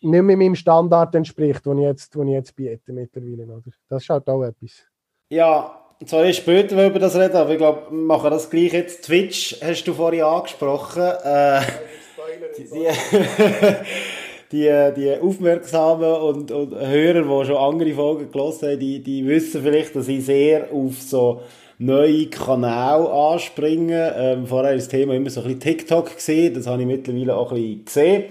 nicht 0.00 0.22
mehr 0.22 0.36
meinem 0.36 0.54
Standard 0.54 1.14
entspricht, 1.16 1.66
den 1.66 1.78
ich 1.78 1.84
jetzt, 1.84 2.14
den 2.14 2.28
ich 2.28 2.34
jetzt 2.34 2.54
biete 2.54 2.92
mittlerweile. 2.92 3.44
Oder? 3.44 3.62
Das 3.88 4.02
ist 4.02 4.08
halt 4.08 4.28
auch 4.28 4.44
etwas. 4.44 4.86
Ja, 5.30 5.83
erst 6.12 6.40
später 6.40 6.86
über 6.86 6.98
das 6.98 7.16
reden, 7.16 7.36
aber 7.36 7.50
ich 7.50 7.58
glaube, 7.58 7.86
wir 7.90 7.96
machen 7.96 8.30
das 8.30 8.50
gleich 8.50 8.72
jetzt. 8.72 9.04
Twitch 9.04 9.56
hast 9.62 9.84
du 9.84 9.94
vorhin 9.94 10.22
angesprochen. 10.22 11.02
Äh, 11.02 11.60
die, 12.58 12.88
die, 14.52 14.70
die, 14.96 15.20
Aufmerksamen 15.20 16.12
und, 16.12 16.50
und 16.50 16.74
Hörer, 16.74 17.22
die 17.22 17.46
schon 17.46 17.56
andere 17.56 17.92
Folgen 17.94 18.30
gelesen 18.30 18.68
haben, 18.68 18.78
die, 18.80 19.00
die 19.00 19.26
wissen 19.26 19.62
vielleicht, 19.62 19.96
dass 19.96 20.08
ich 20.08 20.24
sehr 20.24 20.72
auf 20.72 21.00
so 21.00 21.42
neue 21.78 22.26
Kanäle 22.26 23.10
anspringe. 23.10 24.14
Ähm, 24.16 24.46
vorher 24.46 24.70
war 24.70 24.76
das 24.76 24.88
Thema 24.88 25.14
immer 25.14 25.30
so 25.30 25.40
ein 25.40 25.44
bisschen 25.44 25.60
TikTok 25.60 26.16
gesehen, 26.16 26.54
das 26.54 26.66
habe 26.66 26.82
ich 26.82 26.88
mittlerweile 26.88 27.36
auch 27.36 27.52
ein 27.52 27.56
bisschen 27.56 27.84
gesehen. 27.84 28.24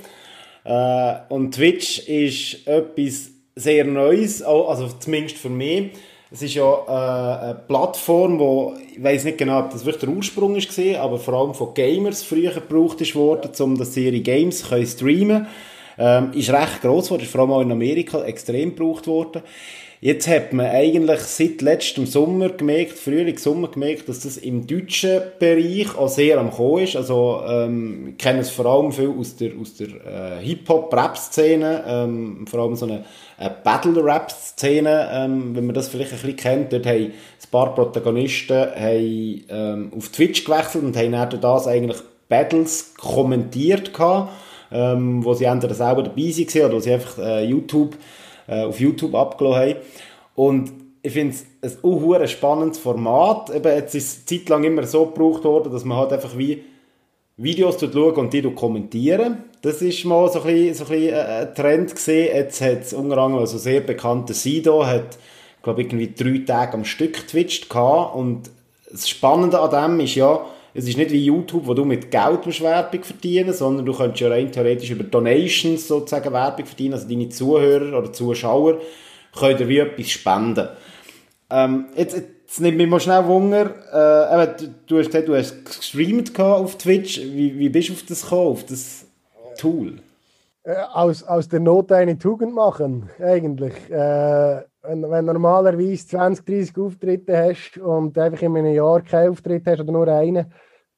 Äh, 0.63 1.13
und 1.29 1.55
Twitch 1.55 2.07
ist 2.07 2.67
etwas 2.67 3.31
sehr 3.55 3.85
Neues, 3.85 4.41
also 4.41 4.89
zumindest 4.99 5.37
für 5.37 5.49
mich 5.49 5.91
es 6.33 6.41
ist 6.41 6.55
ja 6.55 6.73
äh, 6.87 7.43
eine 7.43 7.61
Plattform, 7.67 8.39
wo 8.39 8.73
ich 8.91 9.01
weiß 9.01 9.25
nicht 9.25 9.37
genau, 9.37 9.59
ob 9.59 9.69
das 9.69 9.85
wirklich 9.85 10.03
der 10.03 10.09
Ursprung 10.09 10.55
ist 10.55 10.79
aber 10.99 11.19
vor 11.19 11.35
allem 11.35 11.53
von 11.53 11.75
Gamers 11.75 12.23
früher 12.23 12.51
gebraucht 12.51 13.01
ist 13.01 13.13
worden, 13.13 13.51
um 13.59 13.77
dass 13.77 13.93
sie 13.93 14.07
ihre 14.07 14.19
Games 14.19 14.67
können 14.67 14.87
streamen. 14.87 15.45
Ähm, 15.95 16.31
ist 16.33 16.51
recht 16.51 16.81
groß 16.81 17.11
worden, 17.11 17.21
ist 17.21 17.31
vor 17.31 17.41
allem 17.41 17.51
auch 17.51 17.61
in 17.61 17.71
Amerika 17.71 18.23
extrem 18.23 18.75
gebraucht 18.75 19.05
worden. 19.05 19.43
Jetzt 20.05 20.27
hat 20.27 20.51
man 20.51 20.65
eigentlich 20.65 21.21
seit 21.21 21.61
letztem 21.61 22.05
Sommer 22.05 22.49
gemerkt, 22.49 22.99
Frühling, 22.99 23.37
Sommer 23.37 23.69
gemerkt, 23.69 24.09
dass 24.09 24.19
das 24.19 24.35
im 24.35 24.67
deutschen 24.67 25.21
Bereich 25.39 25.97
auch 25.97 26.09
sehr 26.09 26.39
am 26.39 26.51
Kommen 26.51 26.83
ist. 26.83 26.97
Also, 26.97 27.41
ähm, 27.47 28.09
ich 28.09 28.17
kenne 28.17 28.41
es 28.41 28.49
vor 28.49 28.65
allem 28.65 28.91
viel 28.91 29.13
aus 29.17 29.37
der, 29.37 29.51
aus 29.57 29.75
der 29.75 29.87
äh, 29.87 30.43
Hip-Hop-Rap-Szene, 30.43 31.85
ähm, 31.87 32.45
vor 32.47 32.59
allem 32.59 32.75
so 32.75 32.85
eine, 32.85 33.05
eine 33.37 33.55
Battle-Rap-Szene, 33.63 35.09
ähm, 35.09 35.55
wenn 35.55 35.67
man 35.67 35.73
das 35.73 35.87
vielleicht 35.87 36.11
ein 36.11 36.19
bisschen 36.19 36.35
kennt. 36.35 36.73
Dort 36.73 36.85
haben 36.85 37.05
ein 37.05 37.13
paar 37.49 37.73
Protagonisten 37.73 38.57
haben, 38.57 39.45
ähm, 39.47 39.91
auf 39.97 40.09
Twitch 40.09 40.43
gewechselt 40.43 40.83
und 40.83 40.97
haben 40.97 41.13
dann 41.13 41.39
das 41.39 41.65
eigentlich 41.65 42.01
Battles 42.27 42.93
kommentiert 42.97 43.93
gehabt, 43.93 44.33
ähm, 44.69 45.23
wo 45.23 45.33
sie 45.33 45.45
entweder 45.45 45.75
selber 45.75 46.03
dabei 46.03 46.23
waren 46.23 46.65
oder 46.65 46.75
wo 46.75 46.79
sie 46.81 46.91
einfach 46.91 47.17
äh, 47.19 47.45
YouTube 47.45 47.95
äh, 48.47 48.63
auf 48.63 48.79
YouTube 48.79 49.15
abgelassen 49.15 49.61
haben. 49.61 49.75
Und 50.35 50.71
ich 51.01 51.13
finde 51.13 51.35
es 51.61 51.83
ein 51.83 52.13
ein 52.21 52.27
spannendes 52.27 52.79
Format. 52.79 53.53
Eben, 53.53 53.75
jetzt 53.75 53.93
ist 53.93 54.17
es 54.17 54.25
zeitlang 54.25 54.63
immer 54.63 54.83
so 54.83 55.05
gebraucht 55.05 55.43
worden, 55.43 55.71
dass 55.71 55.83
man 55.83 55.97
halt 55.97 56.13
einfach 56.13 56.37
wie 56.37 56.63
Videos 57.35 57.79
schaut 57.79 58.17
und 58.17 58.31
die 58.31 58.41
kommentieren. 58.41 59.43
Das 59.61 59.81
ist 59.81 60.05
mal 60.05 60.29
so 60.29 60.41
ein 60.41 60.45
bisschen, 60.45 60.73
so 60.75 60.83
ein, 60.85 60.99
bisschen 60.99 61.15
ein 61.15 61.55
Trend 61.55 61.95
gesehen. 61.95 62.35
Jetzt 62.35 62.61
hat 62.61 62.81
es 62.81 62.93
unter 62.93 63.17
anderem 63.17 63.41
also 63.41 63.57
sehr 63.57 63.81
bekannte 63.81 64.33
Sido, 64.33 64.85
hat, 64.85 65.17
glaube 65.61 65.81
ich, 65.81 65.87
irgendwie 65.87 66.13
drei 66.13 66.45
Tage 66.45 66.73
am 66.73 66.85
Stück 66.85 67.27
twitcht 67.27 67.69
gehabt. 67.69 68.15
Und 68.15 68.49
das 68.91 69.09
Spannende 69.09 69.59
an 69.59 69.97
dem 69.97 70.05
ist 70.05 70.15
ja, 70.15 70.45
es 70.73 70.87
ist 70.87 70.97
nicht 70.97 71.11
wie 71.11 71.23
YouTube, 71.23 71.67
wo 71.67 71.73
du 71.73 71.85
mit 71.85 72.09
Geld 72.09 72.61
Werbung 72.61 73.03
verdienen 73.03 73.53
sondern 73.53 73.85
du 73.85 73.93
kannst 73.93 74.19
ja 74.19 74.29
rein 74.29 74.51
theoretisch 74.51 74.89
über 74.89 75.03
Donations 75.03 75.87
sozusagen 75.87 76.33
Werbung 76.33 76.65
verdienen. 76.65 76.93
Also 76.93 77.07
deine 77.07 77.29
Zuhörer 77.29 77.97
oder 77.97 78.11
Zuschauer 78.11 78.79
können 79.37 79.57
dir 79.57 79.67
wie 79.67 79.79
etwas 79.79 80.09
spenden. 80.09 80.69
Ähm, 81.49 81.85
jetzt, 81.95 82.15
jetzt 82.15 82.59
nimmt 82.59 82.77
mich 82.77 82.87
mal 82.87 82.99
schnell 82.99 83.25
Wunder. 83.25 83.71
Äh, 83.93 84.43
eben, 84.43 84.75
du, 84.87 84.99
hast 84.99 85.13
du 85.13 85.35
hast 85.35 85.65
gestreamt 85.65 86.39
auf 86.39 86.77
Twitch. 86.77 87.19
Wie, 87.19 87.57
wie 87.57 87.69
bist 87.69 87.89
du 87.89 87.93
auf 87.93 88.03
das 88.07 88.23
gekommen, 88.23 88.47
auf 88.47 88.65
das 88.65 89.05
Tool? 89.57 89.99
Äh, 90.63 90.75
aus, 90.93 91.23
aus 91.23 91.49
der 91.49 91.59
Not 91.59 91.91
eine 91.91 92.17
Tugend 92.17 92.55
machen, 92.55 93.09
eigentlich. 93.19 93.73
Äh, 93.89 94.61
wenn, 94.83 95.09
wenn 95.09 95.25
du 95.25 95.33
normalerweise 95.33 96.07
20, 96.07 96.45
30 96.45 96.77
Auftritte 96.77 97.37
hast 97.37 97.77
und 97.77 98.17
einfach 98.17 98.41
in 98.41 98.57
einem 98.57 98.73
Jahr 98.73 99.01
keinen 99.01 99.31
Auftritt 99.31 99.65
hast 99.65 99.79
oder 99.79 99.91
nur 99.91 100.07
einen, 100.07 100.51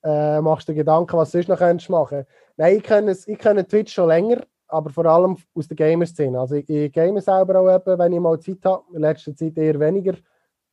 äh, 0.03 0.41
machst 0.41 0.67
du 0.67 0.73
dir 0.73 0.79
Gedanken, 0.79 1.17
was 1.17 1.31
du 1.31 1.38
sonst 1.38 1.47
noch 1.47 1.57
könntest 1.57 1.89
machen 1.89 2.25
Nein, 2.57 2.77
ich 2.77 2.83
kenne, 2.83 3.11
ich 3.11 3.67
Twitch 3.67 3.93
schon 3.93 4.07
länger, 4.07 4.41
aber 4.67 4.89
vor 4.89 5.05
allem 5.05 5.38
aus 5.53 5.67
der 5.67 5.75
Gamer-Szene. 5.75 6.39
Also 6.39 6.55
ich, 6.55 6.69
ich 6.69 6.91
game 6.91 7.19
selber 7.19 7.59
auch 7.59 7.75
eben, 7.75 7.99
wenn 7.99 8.13
ich 8.13 8.19
mal 8.19 8.39
Zeit 8.39 8.63
habe. 8.63 8.83
In 8.93 9.01
letzter 9.01 9.36
Zeit 9.36 9.57
eher 9.57 9.79
weniger. 9.79 10.13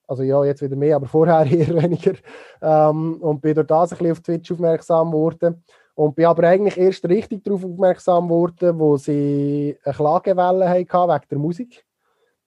Also 0.07 0.23
ja, 0.23 0.45
jetzt 0.45 0.63
wieder 0.63 0.77
mehr, 0.77 0.97
aber 0.97 1.07
vorher 1.09 1.45
eher 1.45 1.75
weniger. 1.83 2.15
Ähm, 2.61 3.21
und 3.21 3.41
bin 3.41 3.55
durch 3.55 3.67
das 3.67 3.93
ein 3.93 3.99
bisschen 3.99 4.13
auf 4.13 4.21
Twitch 4.21 4.53
aufmerksam 4.53 5.11
geworden. 5.11 5.65
Und 5.95 6.15
bin 6.15 6.27
aber 6.27 6.45
eigentlich 6.45 6.79
erst 6.79 7.07
richtig 7.09 7.45
darauf 7.45 7.65
aufmerksam 7.65 8.29
geworden, 8.29 8.79
wo 8.79 8.97
sie 8.97 9.77
eine 9.85 9.95
Klagewelle 9.95 10.69
hatten 10.69 10.87
wegen 10.87 11.29
der 11.31 11.39
Musik. 11.39 11.85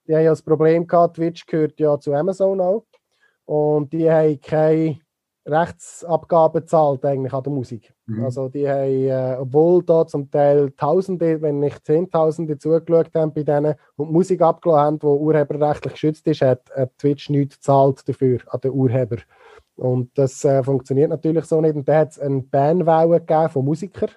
Die 0.06 0.14
haben 0.14 0.24
ja 0.24 0.30
das 0.30 0.42
Problem 0.42 0.86
gehabt, 0.86 1.16
Twitch 1.16 1.46
gehört 1.46 1.78
ja 1.80 1.98
zu 1.98 2.14
Amazon 2.14 2.60
auch. 2.60 2.84
Und 3.44 3.92
die 3.92 4.10
haben 4.10 4.40
keine 4.40 4.98
Rechtsabgaben 5.46 6.62
gezahlt 6.62 7.04
eigentlich 7.04 7.32
an 7.32 7.42
der 7.42 7.52
Musik. 7.52 7.92
Mhm. 8.06 8.24
Also 8.24 8.48
die 8.48 8.68
haben, 8.68 9.08
äh, 9.08 9.36
obwohl 9.38 9.82
da 9.84 10.06
zum 10.06 10.30
Teil 10.30 10.72
Tausende, 10.72 11.40
wenn 11.40 11.60
nicht 11.60 11.84
Zehntausende 11.86 12.58
zugeschaut 12.58 13.14
haben 13.14 13.32
bei 13.32 13.44
denen 13.44 13.76
und 13.96 14.10
Musik 14.10 14.42
abgelassen 14.42 14.84
haben, 14.84 14.98
die 14.98 15.06
urheberrechtlich 15.06 15.92
geschützt 15.94 16.26
ist, 16.26 16.42
hat, 16.42 16.62
hat 16.74 16.98
Twitch 16.98 17.30
nichts 17.30 17.56
gezahlt 17.56 18.08
dafür 18.08 18.40
an 18.48 18.60
den 18.60 18.72
Urheber. 18.72 19.18
Und 19.76 20.16
das 20.18 20.44
äh, 20.44 20.62
funktioniert 20.64 21.10
natürlich 21.10 21.44
so 21.44 21.60
nicht. 21.60 21.76
Und 21.76 21.88
da 21.88 21.98
hat 21.98 22.12
es 22.12 22.18
eine 22.18 22.42
Banwelle 22.42 23.20
gegeben 23.20 23.50
von 23.50 23.64
Musikern. 23.64 24.10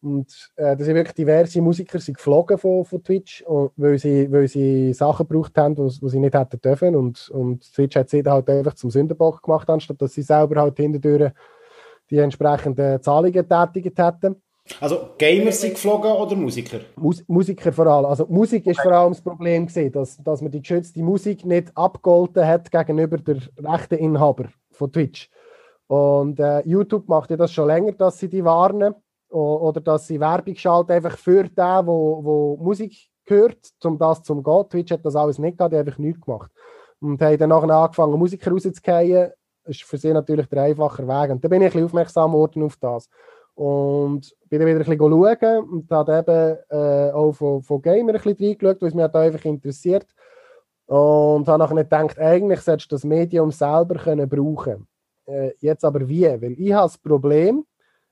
Und 0.00 0.50
äh, 0.56 0.76
da 0.76 0.84
sind 0.84 0.94
wirklich 0.94 1.14
diverse 1.14 1.60
Musiker 1.60 1.98
sind 1.98 2.16
geflogen 2.16 2.56
von, 2.56 2.84
von 2.84 3.02
Twitch, 3.02 3.42
und, 3.42 3.72
weil, 3.76 3.98
sie, 3.98 4.30
weil 4.30 4.46
sie 4.46 4.92
Sachen 4.92 5.26
gebraucht 5.26 5.56
haben, 5.58 5.74
die 5.74 6.08
sie 6.08 6.20
nicht 6.20 6.34
hätten 6.34 6.60
dürfen. 6.60 6.94
Und, 6.94 7.28
und 7.30 7.72
Twitch 7.74 7.96
hat 7.96 8.08
sie 8.08 8.22
dann 8.22 8.34
halt 8.34 8.48
einfach 8.48 8.74
zum 8.74 8.90
Sündenbock 8.90 9.42
gemacht, 9.42 9.68
anstatt 9.68 10.00
dass 10.00 10.14
sie 10.14 10.22
selber 10.22 10.60
halt 10.60 10.76
hinterher 10.76 11.32
die 12.10 12.18
entsprechenden 12.18 13.02
Zahlungen 13.02 13.48
tätigt 13.48 13.98
hätten. 13.98 14.36
Also 14.80 15.10
Gamer 15.16 15.52
sind 15.52 15.74
geflogen 15.74 16.12
oder 16.12 16.36
Musiker? 16.36 16.80
Mus 16.96 17.24
Musiker 17.26 17.72
vor 17.72 17.86
allem. 17.86 18.06
Also 18.06 18.26
Musik 18.28 18.66
ist 18.66 18.80
vor 18.80 18.92
allem 18.92 19.12
das 19.12 19.22
Problem 19.22 19.66
gewesen, 19.66 19.92
dass, 19.92 20.22
dass 20.22 20.42
man 20.42 20.50
die 20.50 20.60
geschützte 20.60 21.02
Musik 21.02 21.44
nicht 21.44 21.74
abgeholten 21.74 22.46
hat 22.46 22.70
gegenüber 22.70 23.16
der 23.16 23.38
rechten 23.58 23.94
Inhaber 23.94 24.48
von 24.70 24.92
Twitch. 24.92 25.30
Und 25.86 26.38
äh, 26.38 26.60
YouTube 26.66 27.08
macht 27.08 27.30
ja 27.30 27.36
das 27.36 27.52
schon 27.52 27.66
länger, 27.66 27.92
dass 27.92 28.18
sie 28.18 28.28
die 28.28 28.44
warnen 28.44 28.94
oder 29.30 29.80
dass 29.80 30.06
sie 30.06 30.20
Werbung 30.20 30.56
schalten 30.56 30.92
einfach 30.92 31.16
für 31.18 31.44
den, 31.44 31.86
wo, 31.86 32.24
wo 32.24 32.56
Musik 32.60 32.94
hört, 33.26 33.58
um 33.84 33.98
das 33.98 34.22
zu 34.22 34.42
gehen. 34.42 34.68
Twitch 34.70 34.92
hat 34.92 35.04
das 35.04 35.16
alles 35.16 35.38
nicht 35.38 35.58
gehabt, 35.58 35.72
die 35.72 35.78
haben 35.78 35.86
einfach 35.86 35.98
nichts 35.98 36.20
gemacht. 36.20 36.50
Und 37.00 37.20
haben 37.22 37.38
dann 37.38 37.50
nachher 37.50 37.70
angefangen, 37.70 38.18
Musiker 38.18 38.50
rauszugehen. 38.50 39.30
Das 39.64 39.76
ist 39.76 39.84
für 39.84 39.98
sie 39.98 40.12
natürlich 40.12 40.46
der 40.46 40.62
einfache 40.62 41.06
Weg. 41.06 41.30
Und 41.30 41.44
da 41.44 41.48
bin 41.48 41.60
ich 41.60 41.66
ein 41.66 41.72
bisschen 41.72 41.84
aufmerksam 41.84 42.32
geworden 42.32 42.62
auf 42.62 42.76
das. 42.76 43.08
Und 43.54 44.34
bin 44.48 44.60
dann 44.60 44.68
wieder 44.68 44.78
ein 44.80 44.84
bisschen 44.84 44.98
schauen 44.98 45.68
und 45.68 45.90
habe 45.90 46.18
eben 46.18 46.58
äh, 46.70 47.12
auch 47.12 47.32
von, 47.32 47.62
von 47.62 47.82
Gamer 47.82 48.14
ein 48.14 48.20
bisschen 48.20 48.46
reingeschaut, 48.46 48.80
weil 48.80 48.88
es 48.88 48.94
mich 48.94 49.02
halt 49.02 49.16
einfach 49.16 49.44
interessiert. 49.44 50.06
Und 50.86 51.46
habe 51.46 51.58
nachher 51.58 51.76
gedacht, 51.76 52.18
eigentlich 52.18 52.60
solltest 52.60 52.90
du 52.90 52.94
das 52.94 53.04
Medium 53.04 53.50
selber 53.50 53.96
können 53.96 54.28
brauchen 54.28 54.86
äh, 55.26 55.52
Jetzt 55.58 55.84
aber 55.84 56.08
wie? 56.08 56.24
Weil 56.24 56.52
ich 56.52 56.72
habe 56.72 56.86
das 56.86 56.96
Problem, 56.96 57.64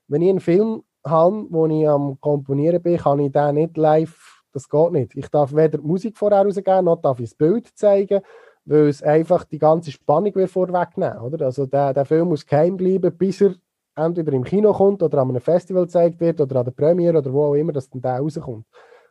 wenn 0.07 0.21
ich 0.21 0.29
einen 0.29 0.39
Film 0.39 0.83
habe, 1.09 1.45
wo 1.49 1.65
ich 1.67 1.87
am 1.87 2.19
Komponieren 2.19 2.81
bin, 2.81 2.97
kann 2.97 3.19
ich 3.19 3.31
den 3.31 3.55
nicht 3.55 3.77
live, 3.77 4.43
das 4.53 4.69
geht 4.69 4.91
nicht. 4.91 5.15
Ich 5.15 5.29
darf 5.29 5.53
weder 5.53 5.77
die 5.77 5.87
Musik 5.87 6.17
vorher 6.17 6.43
rausgeben, 6.43 6.85
noch 6.85 7.01
darf 7.01 7.19
ich 7.19 7.29
das 7.29 7.35
Bild 7.35 7.67
zeigen, 7.77 8.21
weil 8.65 8.87
es 8.87 9.03
einfach 9.03 9.43
die 9.45 9.59
ganze 9.59 9.91
Spannung 9.91 10.47
vorwegnehmen 10.47 11.19
oder? 11.19 11.45
Also 11.45 11.65
der, 11.65 11.93
der 11.93 12.05
Film 12.05 12.29
muss 12.29 12.45
geheim 12.45 12.77
bleiben, 12.77 13.15
bis 13.17 13.41
er 13.41 13.55
entweder 13.95 14.33
im 14.33 14.43
Kino 14.43 14.73
kommt 14.73 15.01
oder 15.01 15.19
an 15.19 15.29
einem 15.29 15.41
Festival 15.41 15.83
gezeigt 15.83 16.19
wird 16.19 16.39
oder 16.39 16.57
an 16.57 16.65
der 16.65 16.71
Premiere 16.71 17.17
oder 17.17 17.33
wo 17.33 17.45
auch 17.45 17.55
immer, 17.55 17.73
dass 17.73 17.89
dann 17.89 18.01
der 18.01 18.19
rauskommt. 18.19 18.65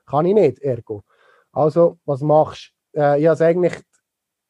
Kann 0.07 0.27
ich 0.27 0.35
nicht, 0.35 0.61
ergo. 0.61 1.03
Also, 1.53 1.99
was 2.05 2.21
machst 2.21 2.73
du? 2.93 3.01
Äh, 3.01 3.21
ich 3.21 3.27
habe 3.27 3.45
eigentlich 3.45 3.75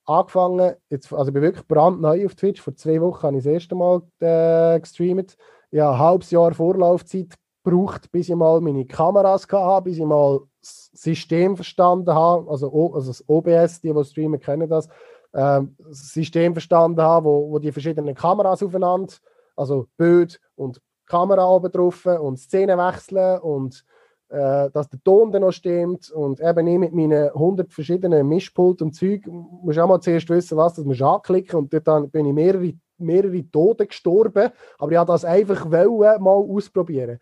angefangen, 0.04 0.74
jetzt, 0.88 1.12
also 1.12 1.28
ich 1.28 1.34
bin 1.34 1.42
wirklich 1.42 1.66
brandneu 1.66 2.26
auf 2.26 2.34
Twitch, 2.34 2.60
vor 2.60 2.74
zwei 2.74 3.00
Wochen 3.00 3.22
habe 3.22 3.36
ich 3.38 3.44
das 3.44 3.52
erste 3.52 3.74
Mal 3.74 4.02
äh, 4.20 4.78
gestreamt 4.80 5.36
ja, 5.76 5.92
ein 5.92 5.98
halbes 5.98 6.30
Jahr 6.30 6.54
Vorlaufzeit 6.54 7.34
gebraucht, 7.62 8.10
bis 8.10 8.30
ich 8.30 8.34
mal 8.34 8.60
meine 8.62 8.86
Kameras 8.86 9.46
hatte, 9.50 9.84
bis 9.84 9.98
ich 9.98 10.04
mal 10.04 10.40
das 10.60 10.90
System 10.94 11.54
verstanden 11.54 12.14
habe, 12.14 12.50
also, 12.50 12.94
also 12.94 13.08
das 13.08 13.22
OBS, 13.28 13.82
die, 13.82 13.92
die 13.92 14.04
streamen, 14.04 14.40
kennen 14.40 14.68
das, 14.70 14.88
ähm, 15.34 15.76
das 15.78 16.14
System 16.14 16.54
verstanden 16.54 17.02
habe, 17.02 17.26
wo, 17.26 17.50
wo 17.50 17.58
die 17.58 17.72
verschiedenen 17.72 18.14
Kameras 18.14 18.62
aufeinander, 18.62 19.12
also 19.54 19.86
Bild 19.98 20.40
und 20.54 20.80
Kamera 21.04 21.46
oben 21.46 21.70
drauf 21.70 22.06
und 22.06 22.38
Szenen 22.38 22.78
wechseln 22.78 23.38
und 23.40 23.84
äh, 24.28 24.70
dass 24.70 24.88
der 24.88 25.02
Ton 25.04 25.30
dann 25.30 25.42
noch 25.42 25.52
stimmt 25.52 26.10
und 26.10 26.40
eben 26.40 26.66
ich 26.66 26.78
mit 26.78 26.94
meinen 26.94 27.28
100 27.28 27.72
verschiedenen 27.72 28.26
Mischpult 28.26 28.80
und 28.80 28.94
Zeug 28.94 29.26
muss 29.26 29.78
auch 29.78 29.86
mal 29.86 30.00
zuerst 30.00 30.28
wissen, 30.30 30.56
was 30.56 30.74
das 30.74 30.84
muss 30.86 31.02
anklicken 31.02 31.58
und 31.58 31.86
dann 31.86 32.10
bin 32.10 32.26
ich 32.26 32.32
mehrere 32.32 32.72
mehrere 32.98 33.50
Tote 33.50 33.86
gestorben, 33.86 34.50
aber 34.78 34.92
ich 34.92 34.98
wollte 34.98 35.12
das 35.12 35.24
einfach 35.24 35.70
wollen, 35.70 36.22
mal 36.22 36.30
ausprobieren. 36.30 37.18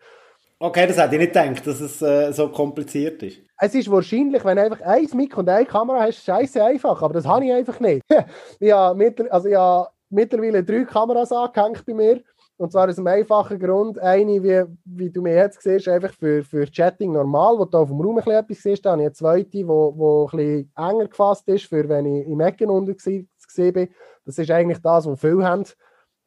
Okay, 0.57 0.87
das 0.87 0.97
hätte 0.97 1.15
ich 1.15 1.21
nicht 1.21 1.33
gedacht, 1.33 1.67
dass 1.67 1.81
es 1.81 2.01
äh, 2.01 2.31
so 2.31 2.47
kompliziert 2.49 3.21
ist. 3.23 3.41
Es 3.59 3.75
ist 3.75 3.91
wahrscheinlich, 3.91 4.43
wenn 4.45 4.55
du 4.55 4.63
einfach 4.63 4.81
ein 4.81 5.07
Mic 5.13 5.37
und 5.37 5.49
eine 5.49 5.65
Kamera 5.65 6.01
hast, 6.01 6.23
scheiße 6.23 6.63
einfach, 6.63 7.01
aber 7.01 7.13
das 7.13 7.25
habe 7.25 7.45
ich 7.45 7.51
einfach 7.51 7.79
nicht. 7.79 8.01
ich 8.59 8.71
habe, 8.71 8.97
mittler, 8.97 9.31
also 9.31 9.49
ich 9.49 9.55
habe 9.55 9.89
mittlerweile 10.09 10.63
drei 10.63 10.85
Kameras 10.85 11.31
angehängt 11.31 11.85
bei 11.85 11.93
mir. 11.93 12.21
Und 12.57 12.71
zwar 12.71 12.87
aus 12.87 12.97
einem 12.97 13.07
einfachen 13.07 13.59
Grund. 13.59 13.99
Eine, 13.99 14.41
wie, 14.41 14.63
wie 14.85 15.09
du 15.09 15.21
mir 15.21 15.35
jetzt 15.35 15.61
siehst, 15.61 15.89
einfach 15.89 16.13
für, 16.13 16.41
für 16.41 16.65
Chatting 16.65 17.11
normal, 17.11 17.59
wo 17.59 17.65
du 17.65 17.77
auf 17.77 17.89
dem 17.89 17.99
Raum 17.99 18.17
ein 18.17 18.31
etwas 18.31 18.63
siehst. 18.63 18.85
Dann 18.85 18.93
habe 18.93 19.01
ich 19.01 19.07
eine 19.07 19.13
zweite, 19.13 19.49
die 19.49 19.67
wo, 19.67 19.93
wo 19.95 20.29
ein 20.31 20.37
bisschen 20.37 20.71
enger 20.77 21.07
gefasst 21.07 21.47
ist, 21.49 21.65
für 21.65 21.87
wenn 21.89 22.05
ich 22.05 22.27
im 22.27 22.39
Ecken 22.39 22.85
gesehen 22.85 23.27
bin. 23.73 23.89
Das 24.25 24.37
ist 24.37 24.51
eigentlich 24.51 24.79
das, 24.81 25.05
was 25.05 25.19
viele 25.19 25.47
haben. 25.47 25.65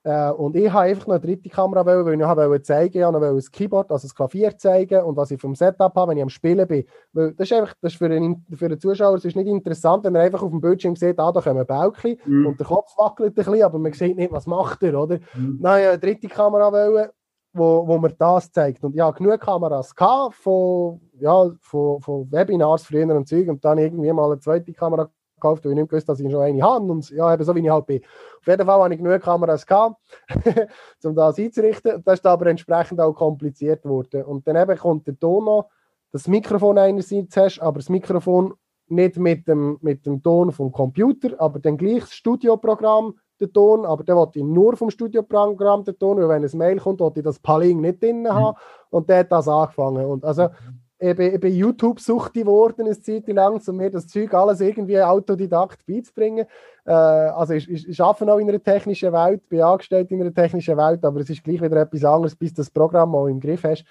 Äh, 0.05 0.31
und 0.31 0.57
ich 0.57 0.73
habe 0.73 0.87
einfach 0.87 1.07
noch 1.07 1.17
eine 1.17 1.25
dritte 1.25 1.49
Kamera, 1.49 1.85
wollen, 1.85 2.07
weil 2.07 2.13
ich 2.15 2.19
noch 2.21 2.63
zeigen 2.63 3.03
wollte, 3.03 3.27
ich 3.27 3.45
das 3.45 3.51
Keyboard, 3.51 3.91
also 3.91 4.07
das 4.07 4.15
Klavier 4.15 4.57
zeigen 4.57 5.03
und 5.03 5.17
was 5.17 5.31
ich 5.31 5.41
vom 5.41 5.55
Setup 5.55 5.95
habe, 5.95 6.11
wenn 6.11 6.17
ich 6.17 6.23
am 6.23 6.29
Spielen 6.29 6.67
bin. 6.67 6.85
Weil 7.13 7.35
das 7.35 7.51
ist 7.51 7.57
einfach, 7.57 7.75
das 7.81 7.93
ist 7.93 7.99
für, 7.99 8.07
einen, 8.07 8.47
für 8.55 8.69
den 8.69 8.79
Zuschauer 8.79 9.17
das 9.17 9.25
ist 9.25 9.37
nicht 9.37 9.49
interessant, 9.49 10.05
wenn 10.05 10.15
er 10.15 10.23
einfach 10.23 10.43
auf 10.43 10.51
dem 10.51 10.61
Bildschirm 10.61 10.95
sieht, 10.95 11.19
ah, 11.19 11.33
da 11.33 11.41
kommen 11.41 11.67
Bälkchen 11.67 12.17
mhm. 12.25 12.47
und 12.47 12.61
der 12.61 12.67
Kopf 12.67 12.97
wackelt 12.97 13.31
ein 13.31 13.35
bisschen, 13.35 13.63
aber 13.63 13.79
man 13.79 13.93
sieht 13.93 14.17
nicht, 14.17 14.33
was 14.33 14.47
macht 14.47 14.83
er, 14.83 14.99
oder? 14.99 15.19
Mhm. 15.35 15.61
Habe 15.65 15.81
ich 15.81 15.89
eine 15.89 15.99
dritte 15.99 16.29
Kamera, 16.29 16.73
wollen, 16.73 17.09
wo, 17.53 17.87
wo 17.87 17.99
mir 17.99 18.11
das 18.11 18.53
zeigt. 18.53 18.85
Und 18.85 18.95
ja, 18.95 19.11
genug 19.11 19.41
Kameras 19.41 19.93
von, 20.31 21.01
ja, 21.19 21.51
von, 21.61 22.01
von 22.01 22.31
Webinars 22.31 22.85
früher 22.85 23.15
und 23.15 23.29
Zeug 23.29 23.49
und 23.49 23.65
dann 23.65 23.79
irgendwie 23.79 24.13
mal 24.13 24.31
eine 24.31 24.39
zweite 24.39 24.73
Kamera 24.73 25.11
gekauft, 25.41 25.65
weil 25.65 25.73
ich 25.73 25.79
nicht 25.79 25.91
gewusst 25.91 26.09
dass 26.09 26.21
ich 26.21 26.31
schon 26.31 26.43
eine 26.43 26.63
habe. 26.63 26.85
Und 26.85 27.11
ja, 27.11 27.33
eben 27.33 27.45
so 27.45 27.55
wie 27.55 27.61
ich 27.61 27.71
halt 27.71 27.87
bin. 27.87 28.03
Auf 28.41 28.47
jeden 28.47 28.67
Fall 28.67 28.83
habe 28.83 28.95
ich 28.95 29.01
genug 29.01 29.23
Kameras 29.23 29.67
gehabt, 29.67 29.97
um 31.05 31.15
das 31.15 31.39
einzurichten. 31.39 32.03
Das 32.05 32.21
ist 32.21 32.27
aber 32.27 32.47
entsprechend 32.47 33.01
auch 33.01 33.13
kompliziert 33.13 33.83
geworden. 33.83 34.25
Und 34.25 34.47
dann 34.47 34.57
eben 34.57 34.79
kommt 34.79 35.07
der 35.07 35.19
Ton 35.19 35.45
noch, 35.45 35.71
das 36.13 36.27
Mikrofon 36.27 36.79
einerseits 36.79 37.37
hast, 37.37 37.61
aber 37.61 37.79
das 37.79 37.89
Mikrofon 37.89 38.55
nicht 38.89 39.19
mit 39.19 39.47
dem, 39.47 39.79
mit 39.83 40.07
dem 40.07 40.23
Ton 40.23 40.53
vom 40.53 40.73
Computer, 40.73 41.39
aber 41.39 41.59
dann 41.59 41.77
gleich 41.77 42.01
das 42.01 42.15
Studioprogramm, 42.15 43.15
den 43.41 43.53
Ton, 43.53 43.85
aber 43.85 44.03
dann 44.03 44.17
wollte 44.17 44.39
ich 44.39 44.45
nur 44.45 44.77
vom 44.77 44.91
Studioprogramm 44.91 45.85
den 45.85 45.99
Ton, 45.99 46.19
weil 46.19 46.29
wenn 46.29 46.45
ein 46.45 46.59
Mail 46.59 46.79
kommt, 46.79 47.01
wollte 47.01 47.21
ich 47.21 47.25
das 47.25 47.39
Paling 47.39 47.81
nicht 47.81 48.03
drin 48.03 48.23
mhm. 48.23 48.33
haben 48.33 48.57
und 48.91 49.09
der 49.09 49.21
hat 49.21 49.33
das 49.33 49.49
angefangen. 49.49 50.07
Und 50.07 50.25
also 50.25 50.49
ich 51.01 51.41
bin 51.41 51.55
YouTube-Sucht 51.55 52.35
geworden 52.35 52.83
eine 52.83 53.01
Zeit 53.01 53.29
lang, 53.29 53.61
um 53.65 53.77
mir 53.77 53.91
das 53.91 54.09
Zeug 54.09 54.35
alles 54.35 54.61
irgendwie 54.61 55.01
autodidakt 55.01 55.87
beizubringen. 55.87 56.47
Äh, 56.85 56.91
also 56.91 57.55
ich, 57.55 57.71
ich, 57.71 57.89
ich 57.89 58.01
arbeite 58.01 58.33
auch 58.33 58.39
in 58.39 58.49
einer 58.49 58.63
technischen 58.63 59.13
Welt, 59.13 59.49
bin 59.49 59.61
angestellt 59.61 60.11
in 60.11 60.21
einer 60.21 60.35
technischen 60.35 60.77
Welt, 60.77 61.05
aber 61.05 61.21
es 61.21 61.31
ist 61.31 61.45
gleich 61.45 61.63
wieder 61.63 61.77
etwas 61.77 62.05
anderes, 62.05 62.35
bis 62.35 62.53
du 62.53 62.63
das 62.63 62.71
Programm 62.71 63.15
auch 63.15 63.29
im 63.29 63.39
Griff 63.39 63.63
hast. 63.63 63.85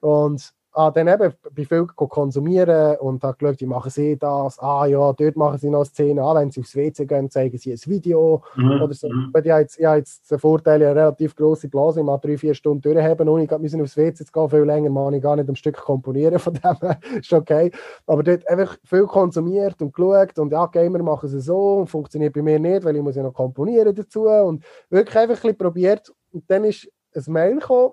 Und 0.00 0.52
ah, 0.72 0.90
dann 0.90 1.08
eben 1.08 1.32
bei 1.54 1.64
viel 1.64 1.86
konsumieren 1.86 2.96
und 2.98 3.22
habe 3.24 3.36
geschaut, 3.36 3.60
wie 3.60 3.66
machen 3.66 3.90
sie 3.90 4.16
das? 4.16 4.58
Ah 4.58 4.86
ja, 4.86 5.12
dort 5.12 5.36
machen 5.36 5.58
sie 5.58 5.70
noch 5.70 5.80
eine 5.80 5.86
Szene. 5.86 6.22
Ah, 6.22 6.34
wenn 6.34 6.50
sie 6.50 6.60
aufs 6.60 6.76
WC 6.76 7.06
gehen, 7.06 7.30
zeigen 7.30 7.58
sie 7.58 7.72
ein 7.72 7.80
Video 7.86 8.42
mhm. 8.56 8.82
oder 8.82 8.94
so. 8.94 9.08
Mhm. 9.08 9.32
Ich 9.34 9.50
habe 9.50 9.60
jetzt, 9.60 9.78
ich 9.78 9.84
habe 9.84 9.98
jetzt 9.98 10.30
den 10.30 10.38
Vorteil, 10.38 10.82
eine 10.82 10.94
relativ 10.94 11.34
grosse 11.34 11.68
Blase, 11.68 12.00
ich 12.00 12.06
muss 12.06 12.20
drei, 12.20 12.38
vier 12.38 12.54
Stunden 12.54 12.82
durchhaben, 12.82 13.28
ohne 13.28 13.44
ich 13.44 13.58
müssen 13.58 13.80
aufs 13.82 13.96
WC 13.96 14.24
zu 14.24 14.32
gehen. 14.32 14.50
Viel 14.50 14.60
länger 14.60 14.90
mache 14.90 15.16
ich 15.16 15.22
gar 15.22 15.36
nicht 15.36 15.48
am 15.48 15.56
Stück 15.56 15.76
komponieren, 15.76 16.38
von 16.38 16.54
dem 16.54 16.76
ist 17.20 17.32
okay. 17.32 17.70
Aber 18.06 18.22
dort 18.22 18.46
einfach 18.48 18.76
viel 18.84 19.06
konsumiert 19.06 19.80
und 19.82 19.94
geschaut 19.94 20.38
und 20.38 20.52
ja, 20.52 20.66
Gamer 20.66 21.02
machen 21.02 21.28
sie 21.28 21.40
so, 21.40 21.86
funktioniert 21.86 22.34
bei 22.34 22.42
mir 22.42 22.58
nicht, 22.58 22.84
weil 22.84 22.96
ich 22.96 23.02
muss 23.02 23.16
ja 23.16 23.22
noch 23.22 23.34
komponieren 23.34 23.94
dazu 23.94 24.28
und 24.28 24.62
wirklich 24.90 25.16
einfach 25.16 25.36
ein 25.36 25.40
bisschen 25.40 25.58
probiert. 25.58 26.12
Und 26.32 26.48
dann 26.50 26.64
ist 26.64 26.88
ein 27.14 27.32
Mail 27.32 27.58
gekommen, 27.58 27.92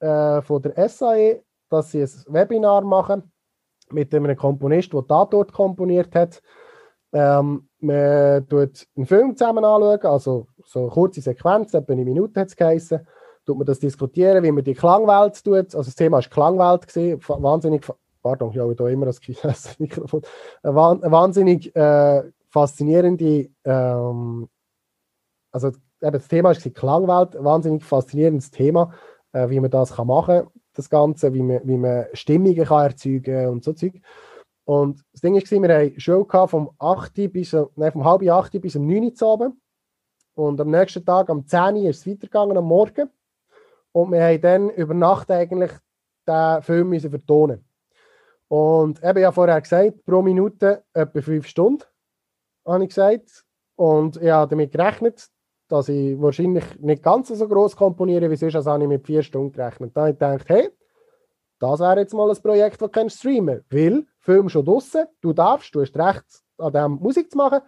äh, 0.00 0.42
von 0.42 0.60
der 0.60 0.88
SAE, 0.88 1.42
dass 1.72 1.90
sie 1.90 2.02
ein 2.02 2.10
Webinar 2.28 2.82
machen 2.82 3.32
mit 3.90 4.14
einem 4.14 4.36
Komponist, 4.36 4.92
der 4.92 5.02
dort 5.02 5.52
komponiert 5.52 6.14
hat. 6.14 6.42
Ähm, 7.12 7.68
man 7.80 8.48
tut 8.48 8.86
einen 8.96 9.06
Film 9.06 9.36
zusammen 9.36 9.64
anschauen, 9.64 10.00
also 10.02 10.46
so 10.64 10.86
kurze 10.88 11.20
Sequenzen, 11.20 11.80
etwa 11.80 11.92
eine 11.92 12.04
Minute 12.04 12.40
hat 12.40 12.48
es 12.48 12.56
geheißen. 12.56 13.06
Tut 13.44 13.58
man 13.58 13.66
das 13.66 13.80
diskutieren, 13.80 14.42
wie 14.44 14.52
man 14.52 14.64
die 14.64 14.74
Klangwelt 14.74 15.42
tut. 15.42 15.74
Also 15.74 15.82
das 15.82 15.94
Thema 15.94 16.18
war 16.18 16.22
Klangwelt, 16.22 16.86
gewesen, 16.86 17.20
wahnsinnig, 17.42 17.86
pardon, 18.22 18.50
ich 18.52 18.58
habe 18.58 18.74
da 18.74 18.88
immer 18.88 19.06
das, 19.06 19.20
Mikrofon, 19.78 20.22
eine 20.62 20.74
wahnsinnig 20.74 21.74
äh, 21.74 22.22
faszinierende, 22.48 23.50
ähm, 23.64 24.48
also 25.50 25.68
eben 25.68 26.12
das 26.12 26.28
Thema 26.28 26.50
war 26.50 26.54
Klangwelt, 26.54 27.42
wahnsinnig 27.42 27.84
faszinierendes 27.84 28.50
Thema, 28.50 28.92
äh, 29.32 29.50
wie 29.50 29.60
man 29.60 29.70
das 29.70 29.96
machen 29.98 30.44
kann 30.44 30.61
das 30.74 30.88
Ganze, 30.90 31.32
wie 31.34 31.42
man, 31.42 31.60
wie 31.64 31.76
man 31.76 32.06
Stimmungen 32.12 32.64
kann 32.64 32.84
erzeugen 32.84 33.48
und 33.48 33.64
so 33.64 33.72
Zeug. 33.72 34.00
Und 34.64 35.04
das 35.12 35.20
Ding 35.20 35.34
war, 35.34 35.68
wir 35.68 35.76
hatten 35.76 36.00
Show 36.00 36.26
vom 36.46 36.70
8 36.78 37.32
bis, 37.32 37.52
nein, 37.76 37.92
vom 37.92 38.04
halb 38.04 38.28
8 38.28 38.60
bis 38.60 38.76
um 38.76 38.86
9 38.86 39.04
Uhr 39.04 39.32
Abend. 39.32 39.56
Und 40.34 40.60
am 40.60 40.70
nächsten 40.70 41.04
Tag, 41.04 41.28
am 41.30 41.46
10 41.46 41.76
Uhr, 41.76 41.90
ist 41.90 42.00
es 42.00 42.06
weitergegangen, 42.06 42.56
am 42.56 42.64
Morgen. 42.64 43.10
Und 43.92 44.12
wir 44.12 44.22
haben 44.22 44.40
dann 44.40 44.70
über 44.70 44.94
Nacht 44.94 45.30
eigentlich 45.30 45.72
den 46.26 46.62
Film 46.62 46.88
müssen 46.88 47.10
vertonen 47.10 47.64
Und 48.48 49.02
eben, 49.02 49.18
ich 49.18 49.24
habe 49.24 49.34
vorher 49.34 49.60
gesagt, 49.60 50.04
pro 50.04 50.22
Minute 50.22 50.84
etwa 50.92 51.20
5 51.20 51.46
Stunden, 51.46 51.84
habe 52.64 52.84
ich 52.84 52.90
gesagt. 52.90 53.44
Und 53.76 54.16
ich 54.16 54.30
habe 54.30 54.48
damit 54.48 54.72
gerechnet, 54.72 55.28
dass 55.72 55.88
ich 55.88 56.20
wahrscheinlich 56.20 56.64
nicht 56.80 57.02
ganz 57.02 57.28
so 57.28 57.48
groß 57.48 57.76
komponiere 57.76 58.30
wie 58.30 58.36
sonst, 58.36 58.56
als 58.56 58.66
habe 58.66 58.82
ich 58.82 58.88
mit 58.90 59.06
vier 59.06 59.22
Stunden 59.22 59.52
gerechnet. 59.52 59.92
Dann 59.94 60.02
habe 60.02 60.12
ich 60.12 60.18
gedacht, 60.18 60.48
hey, 60.48 60.68
das 61.58 61.80
wäre 61.80 62.00
jetzt 62.00 62.12
mal 62.12 62.28
ein 62.28 62.42
Projekt, 62.42 62.82
das 62.82 62.90
du 62.90 63.08
streamen 63.08 63.64
Weil, 63.70 64.04
Film 64.20 64.50
schon 64.50 64.66
draußen, 64.66 65.06
du 65.22 65.32
darfst, 65.32 65.74
du 65.74 65.80
hast 65.80 65.96
recht, 65.96 66.24
an 66.58 66.72
dem 66.74 66.92
Musik 67.00 67.30
zu 67.30 67.38
machen. 67.38 67.60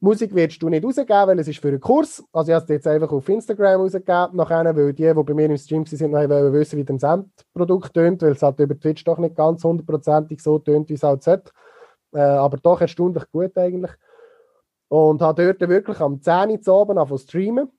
Musik 0.00 0.34
wirst 0.34 0.60
du 0.60 0.70
nicht 0.70 0.84
rausgeben, 0.84 1.28
weil 1.28 1.38
es 1.38 1.46
ist 1.46 1.60
für 1.60 1.68
einen 1.68 1.78
Kurs. 1.78 2.24
Also 2.32 2.50
ich 2.50 2.56
habe 2.56 2.64
es 2.64 2.68
jetzt 2.70 2.88
einfach 2.88 3.12
auf 3.12 3.28
Instagram 3.28 3.80
rausgegeben, 3.80 4.30
nachher, 4.32 4.76
weil 4.76 4.92
die, 4.92 5.04
die 5.04 5.14
bei 5.14 5.32
mir 5.32 5.46
im 5.46 5.56
Stream 5.56 5.86
sind, 5.86 6.12
wollen 6.12 6.52
wissen, 6.52 6.76
wie 6.80 6.84
das 6.84 7.04
Endprodukt 7.04 7.94
tönt, 7.94 8.22
weil 8.22 8.32
es 8.32 8.42
halt 8.42 8.58
über 8.58 8.76
Twitch 8.76 9.04
doch 9.04 9.18
nicht 9.18 9.36
ganz 9.36 9.62
hundertprozentig 9.62 10.42
so 10.42 10.58
tönt, 10.58 10.88
wie 10.88 10.94
es 10.94 11.04
halt 11.04 11.22
sollte. 11.22 11.52
Äh, 12.12 12.22
aber 12.22 12.56
doch 12.56 12.80
erstaunlich 12.80 13.30
gut 13.30 13.56
eigentlich. 13.56 13.92
Und 14.92 15.22
habe 15.22 15.56
dort 15.56 15.70
wirklich 15.70 16.00
am 16.00 16.20
10 16.20 16.50
Uhr 16.50 16.74
oben 16.74 16.98
angefangen 16.98 17.18
streamen 17.18 17.70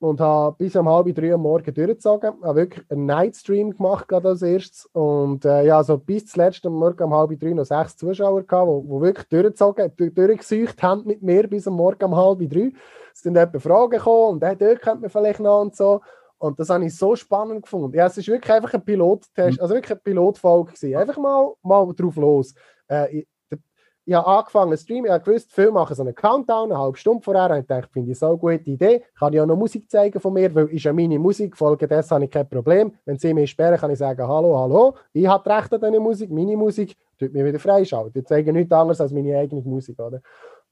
und 0.00 0.20
habe 0.20 0.56
bis 0.58 0.74
um 0.74 0.88
halb 0.88 1.14
drei 1.14 1.32
am 1.32 1.42
Morgen 1.42 1.72
durchgezogen. 1.72 2.42
Habe 2.42 2.56
wirklich 2.56 2.84
einen 2.90 3.06
Nightstream 3.06 3.70
gemacht, 3.70 4.08
gerade 4.08 4.30
als 4.30 4.42
erstes. 4.42 4.84
Und 4.86 5.44
äh, 5.44 5.64
ja, 5.64 5.76
also 5.76 5.96
bis 5.96 6.26
zuletzt 6.26 6.66
am 6.66 6.72
Morgen 6.72 7.04
um 7.04 7.14
halb 7.14 7.38
drei 7.38 7.52
noch 7.52 7.66
sechs 7.66 7.96
Zuschauer 7.96 8.42
gehabt, 8.42 8.68
die, 8.68 8.88
die 8.88 9.00
wirklich 9.00 9.28
durchgezogen, 9.28 9.92
durchgesucht 9.96 10.82
haben 10.82 11.06
mit 11.06 11.22
mir 11.22 11.46
bis 11.46 11.68
am 11.68 11.74
Morgen 11.74 12.04
um 12.04 12.16
halb 12.16 12.40
drei. 12.50 12.72
Es 13.14 13.20
sind 13.20 13.36
etwa 13.36 13.60
Fragen 13.60 13.90
gekommen 13.90 14.34
und 14.34 14.44
hey, 14.44 14.56
dort 14.56 14.82
könnte 14.82 15.02
man 15.02 15.10
vielleicht 15.10 15.38
noch 15.38 15.60
und 15.60 15.76
so. 15.76 16.00
Und 16.38 16.58
das 16.58 16.68
habe 16.68 16.84
ich 16.84 16.96
so 16.96 17.14
spannend 17.14 17.62
gefunden. 17.62 17.96
Ja, 17.96 18.06
es 18.06 18.18
ist 18.18 18.26
wirklich 18.26 18.52
einfach 18.52 18.74
ein 18.74 18.84
Pilottest, 18.84 19.38
also 19.38 19.72
wirklich 19.72 19.92
eine 19.92 20.00
Pilotfolge 20.00 20.72
gewesen. 20.72 20.96
Einfach 20.96 21.16
mal, 21.16 21.54
mal 21.62 21.94
drauf 21.94 22.16
los. 22.16 22.54
Äh, 22.88 23.24
ich 24.06 24.14
habe 24.14 24.26
angefangen 24.26 24.76
zu 24.76 24.84
streamen, 24.84 25.06
ich 25.06 25.10
habe 25.10 25.24
gewusst, 25.24 25.52
viele 25.52 25.72
machen 25.72 25.96
so 25.96 26.02
einen 26.02 26.14
Countdown, 26.14 26.70
eine 26.70 26.78
halbe 26.80 26.96
Stunde 26.96 27.24
vorher, 27.24 27.50
und 27.50 27.58
ich 27.58 27.66
dachte, 27.66 27.88
finde 27.92 28.12
ich 28.12 28.18
so 28.18 28.28
eine 28.28 28.38
gute 28.38 28.70
Idee, 28.70 29.02
kann 29.18 29.32
ich 29.32 29.40
auch 29.40 29.46
noch 29.46 29.56
Musik 29.56 29.90
zeigen 29.90 30.20
von 30.20 30.32
mir, 30.32 30.54
weil 30.54 30.68
ist 30.68 30.84
ja 30.84 30.92
meine 30.92 31.18
Musik, 31.18 31.56
folgendessen 31.56 32.14
habe 32.14 32.24
ich 32.24 32.30
kein 32.30 32.48
Problem. 32.48 32.92
Wenn 33.04 33.18
sie 33.18 33.34
mich 33.34 33.50
sperren, 33.50 33.78
kann 33.78 33.90
ich 33.90 33.98
sagen, 33.98 34.26
hallo, 34.26 34.56
hallo, 34.56 34.94
ich 35.12 35.26
habe 35.26 35.50
Recht 35.50 35.74
an 35.74 35.80
diese 35.80 36.00
Musik, 36.00 36.30
meine 36.30 36.56
Musik, 36.56 36.96
tut 37.18 37.32
mir 37.32 37.44
wieder 37.44 37.58
freischalten. 37.58 38.20
Ich 38.20 38.28
zeige 38.28 38.52
nichts 38.52 38.72
anderes 38.72 39.00
als 39.00 39.12
meine 39.12 39.36
eigene 39.36 39.60
Musik, 39.62 39.98
oder? 39.98 40.20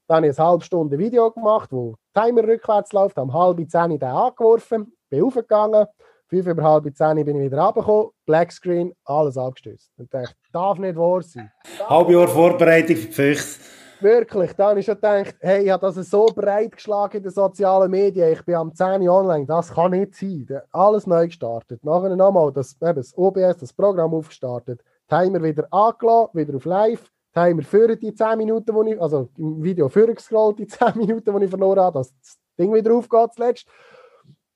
Dann 0.07 0.17
habe 0.17 0.27
ich 0.27 0.39
eine 0.39 0.47
halbe 0.47 0.63
Stunde 0.63 0.97
Video 0.97 1.29
gemacht, 1.29 1.73
wo 1.73 1.95
Timer 2.13 2.43
rückwärts 2.43 2.93
läuft, 2.93 3.17
am 3.17 3.33
halb 3.33 3.57
zehn 3.69 3.89
den 3.89 4.03
angeworfen, 4.03 4.93
bin 5.09 5.23
aufgegangen, 5.23 5.87
Fünf 6.27 6.47
über 6.47 6.63
halb 6.63 6.95
zehn 6.95 7.23
bin 7.23 7.35
ich 7.35 7.51
wieder 7.51 7.59
runtergekommen, 7.61 8.09
Blackscreen, 8.25 8.93
alles 9.03 9.37
abgestürzt. 9.37 9.91
Und 9.97 10.11
dachte, 10.11 10.35
darf 10.55 10.79
nicht 10.79 10.95
wahr 10.95 11.21
sein. 11.21 11.51
Halb 11.87 12.09
Jahr 12.09 12.27
Vorbereitung 12.27 12.95
für 12.95 13.07
die 13.07 13.11
Füchse. 13.11 13.59
Wirklich, 14.01 14.53
dann 14.53 14.77
ich 14.77 14.85
schon 14.85 14.95
gedacht, 14.95 15.35
hey, 15.39 15.65
ich 15.65 15.71
habe 15.71 15.85
das 15.85 16.09
so 16.09 16.25
breit 16.27 16.73
geschlagen 16.73 17.17
in 17.17 17.23
den 17.23 17.31
sozialen 17.31 17.89
Medien, 17.89 18.33
ich 18.33 18.43
bin 18.43 18.55
am 18.55 18.73
10 18.73 19.01
Uhr 19.01 19.13
online, 19.13 19.45
das 19.45 19.73
kann 19.73 19.91
nicht 19.91 20.15
sein. 20.15 20.61
Alles 20.71 21.07
neu 21.07 21.27
gestartet. 21.27 21.83
Nachher 21.83 22.15
nochmal 22.15 22.51
das, 22.51 22.75
eben 22.81 22.95
das 22.95 23.17
OBS, 23.17 23.57
das 23.57 23.73
Programm 23.73 24.13
aufgestartet, 24.13 24.81
Timer 25.09 25.41
wieder 25.41 25.67
angelassen, 25.71 26.29
wieder 26.33 26.55
auf 26.55 26.65
Live, 26.65 27.09
Timer 27.33 27.63
für 27.63 27.95
die 27.95 28.13
10 28.13 28.37
Minuten, 28.37 28.73
wo 28.73 28.83
ich, 28.83 29.01
also 29.01 29.29
im 29.37 29.63
Video 29.63 29.87
vorgescrollt, 29.87 30.59
die 30.59 30.67
10 30.67 30.91
Minuten, 30.95 31.37
die 31.37 31.45
ich 31.45 31.49
verloren 31.49 31.79
habe, 31.79 31.99
dass 31.99 32.13
das 32.19 32.37
Ding 32.59 32.73
wieder 32.73 32.93
aufgeht 32.93 33.33
zuletzt. 33.33 33.67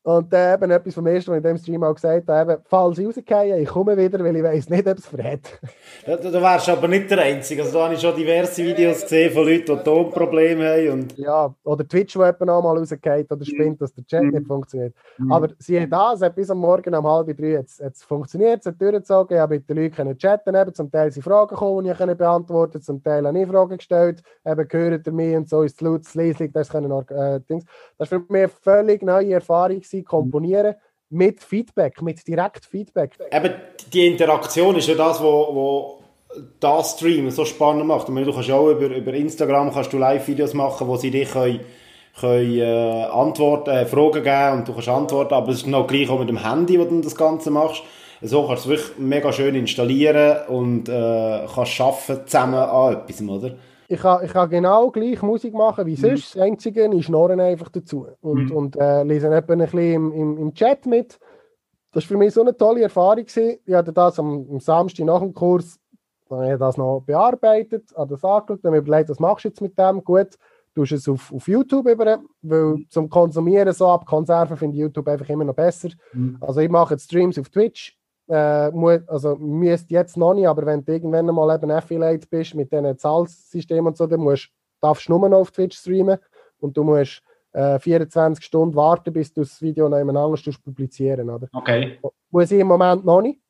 Und 0.01 0.33
äh, 0.33 0.53
eben 0.53 0.71
etwas 0.71 0.93
vom 0.93 1.05
ersten, 1.07 1.31
was 1.31 1.37
ich 1.39 1.43
in 1.43 1.49
dem 1.49 1.57
Stream 1.57 1.83
auch 1.83 1.93
gesagt 1.93 2.27
habe, 2.29 2.53
eben, 2.53 2.61
falls 2.65 2.97
ich 2.97 3.05
rausgehe, 3.05 3.59
ich 3.59 3.67
komme 3.67 3.97
wieder, 3.97 4.23
weil 4.23 4.35
ich 4.35 4.43
weiß 4.43 4.69
nicht, 4.69 4.87
ob 4.87 4.97
es 4.97 5.05
verhält. 5.05 5.59
Da, 6.05 6.15
da 6.31 6.41
wärst 6.41 6.69
aber 6.69 6.87
nicht 6.87 7.11
der 7.11 7.19
Einzige. 7.19 7.63
Also 7.63 7.77
da 7.77 7.83
habe 7.85 7.95
ich 7.95 7.99
schon 7.99 8.15
diverse 8.15 8.63
Videos 8.63 9.01
gesehen 9.01 9.31
von 9.33 9.45
Leuten, 9.45 9.77
die 9.77 9.83
Tonprobleme 9.83 10.69
haben. 10.69 10.89
Und 10.89 11.17
ja, 11.17 11.53
oder 11.63 11.85
Twitch, 11.85 12.15
wo 12.15 12.23
jemand 12.23 12.49
auch 12.49 12.63
mal 12.63 12.77
rausgeht 12.77 13.29
oder 13.29 13.43
spinnt, 13.43 13.81
dass 13.81 13.93
der 13.93 14.05
Chat 14.05 14.23
mhm. 14.23 14.29
nicht 14.29 14.47
funktioniert. 14.47 14.95
Mhm. 15.17 15.31
Aber 15.33 15.49
siehe 15.59 15.85
da, 15.85 16.13
es 16.13 16.21
hat 16.21 16.33
bis 16.33 16.49
am 16.49 16.59
Morgen 16.59 16.95
um 16.95 17.05
halb 17.05 17.37
drei 17.37 17.47
jetzt, 17.47 17.81
jetzt 17.81 18.03
funktioniert, 18.03 18.61
es 18.61 18.67
hat 18.67 18.81
durchgezogen, 18.81 19.35
ich 19.35 19.41
habe 19.41 19.55
mit 19.55 19.69
den 19.69 19.77
Leuten 19.77 20.17
chatten 20.17 20.55
eben, 20.55 20.73
zum 20.73 20.89
Teil 20.89 21.11
sind 21.11 21.23
Fragen 21.23 21.49
gekommen, 21.49 21.83
die 21.83 21.91
ich 21.91 22.17
beantworten 22.17 22.81
zum 22.81 23.03
Teil 23.03 23.27
habe 23.27 23.39
ich 23.39 23.47
Fragen 23.47 23.77
gestellt, 23.77 24.23
eben 24.45 24.67
gehört 24.67 25.07
ihr 25.07 25.13
mich 25.13 25.35
und 25.35 25.49
so 25.49 25.63
ist 25.63 25.75
es 25.75 25.81
laut, 25.81 26.01
es 26.01 26.15
leislich, 26.15 26.51
das 26.53 26.69
können 26.69 26.91
äh, 26.91 27.41
Dings. 27.41 27.65
Das 27.97 28.09
war 28.11 28.19
für 28.19 28.25
mich 28.31 28.41
eine 28.43 28.49
völlig 28.49 29.03
neue 29.03 29.33
Erfahrung 29.33 29.81
gewesen, 29.89 30.05
komponieren 30.05 30.75
mit 31.09 31.41
Feedback, 31.41 32.01
mit 32.01 32.27
direkt 32.27 32.65
Feedback. 32.65 33.17
Eben, 33.31 33.53
die 33.91 34.07
Interaktion 34.07 34.75
ist 34.75 34.87
ja 34.87 34.95
das, 34.95 35.21
wo, 35.21 35.49
wo 35.53 36.03
das 36.59 36.91
Stream 36.91 37.29
so 37.31 37.45
spannend 37.45 37.87
macht. 37.87 38.09
Meine, 38.09 38.27
du 38.27 38.33
kannst 38.33 38.51
auch 38.51 38.69
über, 38.69 38.87
über 38.87 39.13
Instagram 39.13 39.73
kannst 39.73 39.91
du 39.91 39.97
Live-Videos 39.97 40.53
machen, 40.53 40.87
wo 40.87 40.95
sie 40.97 41.11
dich 41.11 41.31
können, 41.31 41.61
können 42.19 42.59
äh, 42.59 43.05
Antworten, 43.05 43.69
äh, 43.71 43.85
Fragen 43.85 44.23
geben 44.23 44.59
und 44.59 44.67
du 44.67 44.73
kannst 44.73 44.89
antworten, 44.89 45.33
aber 45.33 45.49
es 45.49 45.57
ist 45.57 45.67
noch 45.67 45.87
gleich 45.87 46.09
auch 46.09 46.19
mit 46.19 46.29
dem 46.29 46.43
Handy, 46.43 46.79
wo 46.79 46.85
du 46.85 47.01
das 47.01 47.15
Ganze 47.15 47.49
machst. 47.49 47.81
So 48.21 48.45
kannst 48.47 48.65
du 48.65 48.73
es 48.73 48.77
wirklich 48.77 48.97
mega 48.99 49.31
schön 49.31 49.55
installieren 49.55 50.47
und 50.49 50.89
äh, 50.89 51.47
kannst 51.53 51.81
arbeiten 51.81 52.27
zusammen 52.27 52.55
an 52.55 52.93
etwas, 52.93 53.21
oder? 53.21 53.55
Ich 53.89 53.99
kann, 53.99 54.23
ich 54.23 54.31
kann 54.31 54.49
genau 54.49 54.91
gleich 54.91 55.21
Musik 55.21 55.53
machen 55.53 55.85
wie 55.85 55.97
mhm. 55.97 55.97
sonst. 55.97 56.35
Mhm. 56.35 56.39
Das 56.39 56.47
Einzige, 56.47 56.89
ich 56.93 57.05
schnorren 57.05 57.39
einfach 57.39 57.69
dazu 57.69 58.07
und, 58.21 58.49
mhm. 58.49 58.55
und 58.55 58.75
äh, 58.77 59.03
lese 59.03 59.29
ein 59.29 59.45
bisschen 59.45 59.79
im, 59.79 60.11
im, 60.13 60.37
im 60.37 60.53
Chat 60.53 60.85
mit. 60.85 61.19
Das 61.91 62.03
war 62.03 62.07
für 62.09 62.17
mich 62.17 62.33
so 62.33 62.41
eine 62.41 62.55
tolle 62.55 62.83
Erfahrung. 62.83 63.25
Gewesen. 63.25 63.57
Ich 63.65 63.73
hatte 63.73 63.91
das 63.91 64.19
am, 64.19 64.47
am 64.49 64.59
Samstag 64.59 65.05
nach 65.05 65.19
dem 65.19 65.33
Kurs 65.33 65.79
dann 66.29 66.41
habe 66.41 66.53
ich 66.53 66.59
das 66.59 66.77
noch 66.77 67.01
bearbeitet, 67.01 67.91
habe 67.95 68.11
das 68.11 68.23
angeschaut, 68.23 68.63
dann 68.63 68.71
habe 68.71 68.77
ich 68.77 68.87
überlegt, 68.87 69.09
was 69.09 69.19
machst 69.19 69.45
du 69.45 69.49
jetzt 69.49 69.61
mit 69.61 69.77
dem? 69.77 70.03
Gut, 70.03 70.37
tust 70.75 70.91
es 70.91 71.09
auf, 71.09 71.33
auf 71.33 71.47
YouTube 71.47 71.87
über, 71.87 72.19
weil 72.41 72.75
Mhm. 72.75 72.85
zum 72.89 73.09
Konsumieren 73.09 73.73
so 73.73 73.87
ab 73.87 74.05
Konserven 74.05 74.55
finde 74.55 74.75
ich 74.75 74.81
YouTube 74.81 75.07
einfach 75.07 75.27
immer 75.29 75.43
noch 75.43 75.55
besser. 75.55 75.89
Mhm. 76.13 76.37
Also 76.39 76.61
ich 76.61 76.69
mache 76.69 76.93
jetzt 76.93 77.05
Streams 77.05 77.39
auf 77.39 77.49
Twitch, 77.49 77.97
äh, 78.29 78.71
mu 78.71 78.97
also 79.07 79.35
müsste 79.35 79.93
jetzt 79.93 80.15
noch 80.15 80.33
nicht, 80.33 80.47
aber 80.47 80.65
wenn 80.65 80.83
du 80.83 80.91
irgendwann 80.91 81.25
mal 81.25 81.55
eben 81.55 81.71
Affiliate 81.71 82.27
bist 82.27 82.55
mit 82.55 82.71
diesen 82.71 82.97
Zahlsystemen 82.97 83.87
und 83.87 83.97
so, 83.97 84.07
dann 84.07 84.19
musst, 84.19 84.49
darfst 84.81 85.07
du 85.07 85.17
nur 85.17 85.27
noch 85.27 85.39
auf 85.39 85.51
Twitch 85.51 85.77
streamen 85.77 86.19
und 86.59 86.77
du 86.77 86.83
musst 86.83 87.21
äh, 87.53 87.79
24 87.79 88.45
Stunden 88.45 88.75
warten, 88.75 89.11
bis 89.11 89.33
du 89.33 89.41
das 89.41 89.61
Video 89.61 89.89
noch 89.89 89.97
jemand 89.97 90.17
anderes 90.17 90.43
tust 90.43 90.63
publizieren, 90.63 91.29
oder? 91.29 91.47
Okay. 91.51 91.99
Muss 92.29 92.51
ich 92.51 92.59
im 92.59 92.67
Moment 92.67 93.03
noch 93.03 93.21
nicht, 93.21 93.41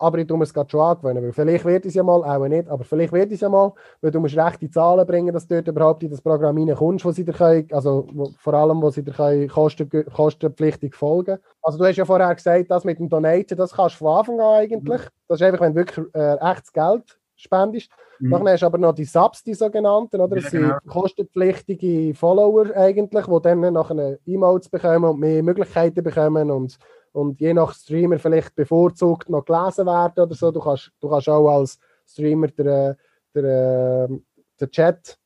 aber 0.00 0.18
ich 0.18 0.26
tue 0.26 0.38
mir 0.38 0.44
es 0.44 0.54
gerade 0.54 0.70
schon 0.70 0.80
angewöhnen, 0.80 1.22
weil 1.22 1.32
vielleicht 1.32 1.64
wird 1.64 1.84
es 1.84 1.94
ja 1.94 2.02
mal, 2.02 2.24
auch 2.24 2.48
nicht, 2.48 2.68
aber 2.68 2.84
vielleicht 2.84 3.12
wird 3.12 3.30
es 3.32 3.40
ja 3.40 3.50
mal, 3.50 3.72
weil 4.00 4.10
du 4.10 4.18
musst 4.18 4.36
rechte 4.36 4.70
Zahlen 4.70 5.06
bringen, 5.06 5.32
dass 5.32 5.46
du 5.46 5.56
dort 5.56 5.68
überhaupt 5.68 6.02
in 6.02 6.10
das 6.10 6.22
Programm 6.22 6.56
reinkommst, 6.56 7.04
wo 7.04 7.12
sie 7.12 7.24
dir 7.24 7.34
können, 7.34 7.68
also 7.70 8.06
wo, 8.12 8.30
vor 8.38 8.54
allem, 8.54 8.80
wo 8.80 8.88
sie 8.90 9.04
dir 9.04 9.12
können 9.12 9.46
kosten, 9.48 9.88
kostenpflichtig 10.12 10.94
folgen. 10.94 11.38
Also 11.62 11.78
du 11.78 11.84
hast 11.84 11.96
ja 11.96 12.06
vorher 12.06 12.34
gesagt, 12.34 12.70
das 12.70 12.84
mit 12.84 12.98
dem 12.98 13.10
Donaten, 13.10 13.56
das 13.56 13.74
kannst 13.74 13.96
du 13.96 14.04
von 14.04 14.18
Anfang 14.18 14.40
an 14.40 14.54
eigentlich. 14.62 15.02
Das 15.28 15.40
ist 15.40 15.42
einfach, 15.42 15.60
wenn 15.60 15.74
du 15.74 15.80
wirklich 15.80 16.06
äh, 16.14 16.36
echtes 16.36 16.72
Geld 16.72 17.18
spendest. 17.36 17.90
Mhm. 18.20 18.30
Dann 18.30 18.48
hast 18.48 18.62
du 18.62 18.66
aber 18.66 18.78
noch 18.78 18.94
die 18.94 19.04
Subs, 19.04 19.44
die 19.44 19.54
sogenannten, 19.54 20.20
oder? 20.20 20.36
Das 20.36 20.44
Ja, 20.44 20.50
sind 20.50 20.62
genau. 20.62 20.78
kostenpflichtige 20.88 22.14
Follower 22.14 22.66
eigentlich, 22.74 23.26
die 23.26 23.42
dann 23.42 23.72
nachher 23.72 24.18
Emotes 24.26 24.68
bekommen 24.70 25.04
und 25.04 25.20
mehr 25.20 25.42
Möglichkeiten 25.42 26.02
bekommen 26.02 26.50
und, 26.50 26.78
und 27.12 27.40
je 27.40 27.54
nach 27.54 27.74
Streamer 27.74 28.18
vielleicht 28.18 28.54
bevorzugt 28.54 29.28
noch 29.28 29.44
gelesen 29.44 29.86
werden 29.86 30.22
oder 30.24 30.34
so. 30.34 30.50
Du 30.50 30.60
kannst, 30.60 30.92
du 31.00 31.08
kannst 31.08 31.28
auch 31.28 31.48
als 31.48 31.78
Streamer 32.06 32.48
den, 32.48 32.94
den, 33.34 33.44
ähm, 33.44 34.24
den 34.60 34.70
Chat 34.70 35.18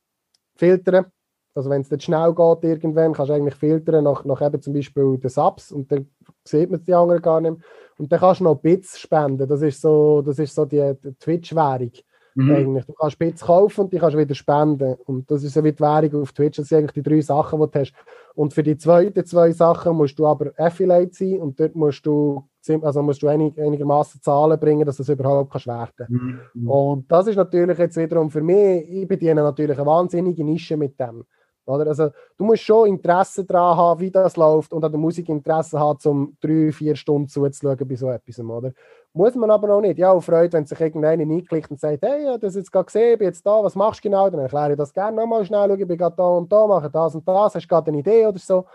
filtern. 0.55 1.05
Also 1.53 1.69
wenn 1.69 1.81
es 1.81 1.89
dann 1.89 1.99
schnell 1.99 2.33
geht 2.33 2.63
irgendwann, 2.63 3.13
kannst 3.13 3.29
du 3.29 3.33
eigentlich 3.33 3.55
filtern 3.55 4.03
nach, 4.03 4.25
nach 4.25 4.41
eben 4.41 4.61
zum 4.61 4.73
Beispiel 4.73 5.17
den 5.17 5.29
Subs 5.29 5.71
und 5.71 5.89
dann 5.91 6.09
sieht 6.43 6.69
man 6.69 6.83
die 6.83 6.93
anderen 6.93 7.21
gar 7.21 7.39
nicht 7.39 7.57
mehr. 7.57 7.65
Und 7.97 8.11
dann 8.11 8.19
kannst 8.19 8.41
du 8.41 8.45
noch 8.45 8.55
Bits 8.55 8.99
spenden. 8.99 9.47
Das 9.47 9.61
ist 9.61 9.79
so, 9.79 10.21
das 10.21 10.37
ist 10.37 10.53
so 10.53 10.65
die, 10.65 10.93
die 11.01 11.13
Twitch-Währung 11.13 11.91
Mhm. 12.35 12.51
eigentlich. 12.51 12.85
Du 12.85 12.93
kannst 12.93 13.17
Bits 13.17 13.41
kaufen 13.41 13.81
und 13.81 13.93
die 13.93 13.97
kannst 13.97 14.17
wieder 14.17 14.35
spenden. 14.35 14.95
Und 15.05 15.31
das 15.31 15.43
ist 15.43 15.53
so 15.53 15.63
wie 15.63 15.71
die 15.71 15.79
Währung 15.79 16.21
auf 16.21 16.33
Twitch. 16.33 16.57
Das 16.57 16.67
sind 16.67 16.79
eigentlich 16.79 16.91
die 16.91 17.01
drei 17.01 17.21
Sachen, 17.21 17.61
die 17.61 17.71
du 17.71 17.79
hast. 17.79 17.93
Und 18.35 18.53
für 18.53 18.63
die 18.63 18.77
zweiten 18.77 19.25
zwei 19.25 19.51
Sachen 19.51 19.95
musst 19.95 20.19
du 20.19 20.27
aber 20.27 20.51
Affiliate 20.57 21.13
sein 21.13 21.39
und 21.39 21.57
dort 21.57 21.73
musst 21.73 22.05
du, 22.05 22.43
also 22.81 23.01
musst 23.01 23.23
du 23.23 23.27
einig, 23.27 23.57
einigermaßen 23.57 24.21
Zahlen 24.21 24.59
bringen, 24.59 24.85
dass 24.85 24.97
das 24.97 25.09
überhaupt 25.09 25.51
kannst 25.51 25.67
werden 25.67 26.41
Mhm. 26.53 26.69
Und 26.69 27.11
das 27.11 27.27
ist 27.27 27.37
natürlich 27.37 27.77
jetzt 27.77 27.95
wiederum 27.95 28.29
für 28.29 28.41
mich, 28.41 28.89
ich 28.89 29.07
bediene 29.07 29.41
natürlich 29.41 29.77
eine 29.77 29.85
wahnsinnige 29.85 30.43
Nische 30.43 30.75
mit 30.75 30.99
dem. 30.99 31.23
Oder? 31.65 31.87
Also, 31.87 32.09
du 32.37 32.43
musst 32.43 32.63
schon 32.63 32.89
Interesse 32.89 33.43
daran 33.43 33.77
haben, 33.77 33.99
wie 33.99 34.11
das 34.11 34.37
läuft 34.37 34.73
und 34.73 34.83
an 34.83 34.91
der 34.91 34.99
Musik 34.99 35.29
Interesse 35.29 35.79
haben, 35.79 35.99
um 36.05 36.37
drei, 36.39 36.71
vier 36.71 36.95
Stunden 36.95 37.27
zuzuschauen 37.27 37.87
bei 37.87 37.95
so 37.95 38.09
etwas. 38.09 38.39
Oder? 38.39 38.71
Muss 39.17 39.33
man 39.35 39.49
aber 39.49 39.73
auch 39.73 39.79
nicht. 39.79 39.97
Ja, 39.97 40.11
auch 40.11 40.21
Freude, 40.21 40.51
wenn 40.53 40.65
sich 40.65 40.77
irgendeiner 40.79 41.23
einklickt 41.23 41.71
und 41.71 41.79
sagt, 41.79 42.03
hey, 42.03 42.23
ich 42.23 42.27
habe 42.27 42.39
das 42.39 42.55
jetzt 42.55 42.69
gerade 42.69 42.85
gesehen, 42.85 43.17
bin 43.17 43.27
jetzt 43.27 43.45
da, 43.45 43.63
was 43.63 43.73
machst 43.73 44.03
du 44.03 44.09
genau? 44.09 44.29
Dann 44.29 44.41
erkläre 44.41 44.71
ich 44.71 44.77
das 44.77 44.93
gerne 44.93 45.15
nochmal 45.15 45.45
schnell, 45.45 45.69
schau, 45.69 45.75
ich 45.75 45.87
bin 45.87 45.97
gerade 45.97 46.15
da 46.17 46.27
und 46.27 46.51
da, 46.51 46.67
mache 46.67 46.89
das 46.89 47.15
und 47.15 47.25
das, 47.25 47.55
hast 47.55 47.63
du 47.63 47.67
gerade 47.67 47.87
eine 47.91 47.99
Idee 47.99 48.27
oder 48.27 48.37
so. 48.37 48.65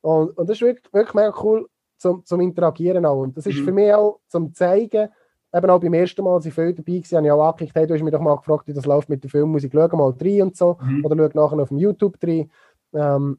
Und, 0.00 0.36
und 0.38 0.48
das 0.48 0.56
ist 0.56 0.62
wirklich, 0.62 0.92
wirklich 0.94 1.14
mega 1.14 1.34
cool 1.42 1.66
zum, 1.96 2.24
zum 2.24 2.40
Interagieren 2.40 3.04
auch. 3.04 3.22
Und 3.22 3.36
das 3.36 3.46
ist 3.46 3.58
Mhm. 3.58 3.64
für 3.64 3.72
mich 3.72 3.92
auch 3.92 4.20
zum 4.28 4.54
Zeigen, 4.54 5.08
eben 5.52 5.70
auch 5.70 5.80
beim 5.80 5.94
ersten 5.94 6.22
Mal, 6.22 6.34
als 6.34 6.46
ich 6.46 6.54
viel 6.54 6.72
dabei 6.74 6.92
war, 6.92 7.16
habe 7.18 7.26
ich 7.26 7.32
auch 7.32 7.44
angeklickt, 7.46 7.74
hey, 7.74 7.86
du 7.88 7.94
hast 7.94 8.02
mich 8.02 8.12
doch 8.12 8.20
mal 8.20 8.36
gefragt, 8.36 8.68
wie 8.68 8.74
das 8.74 8.86
läuft 8.86 9.08
mit 9.08 9.24
der 9.24 9.30
Filmmusik, 9.30 9.72
schau 9.74 9.96
mal 9.96 10.14
rein 10.20 10.42
und 10.42 10.56
so, 10.56 10.76
Mhm. 10.80 11.04
oder 11.04 11.16
schau 11.32 11.40
nachher 11.44 11.60
auf 11.62 11.68
dem 11.70 11.78
YouTube 11.78 12.16
rein. 12.22 12.48
Ähm, 12.94 13.38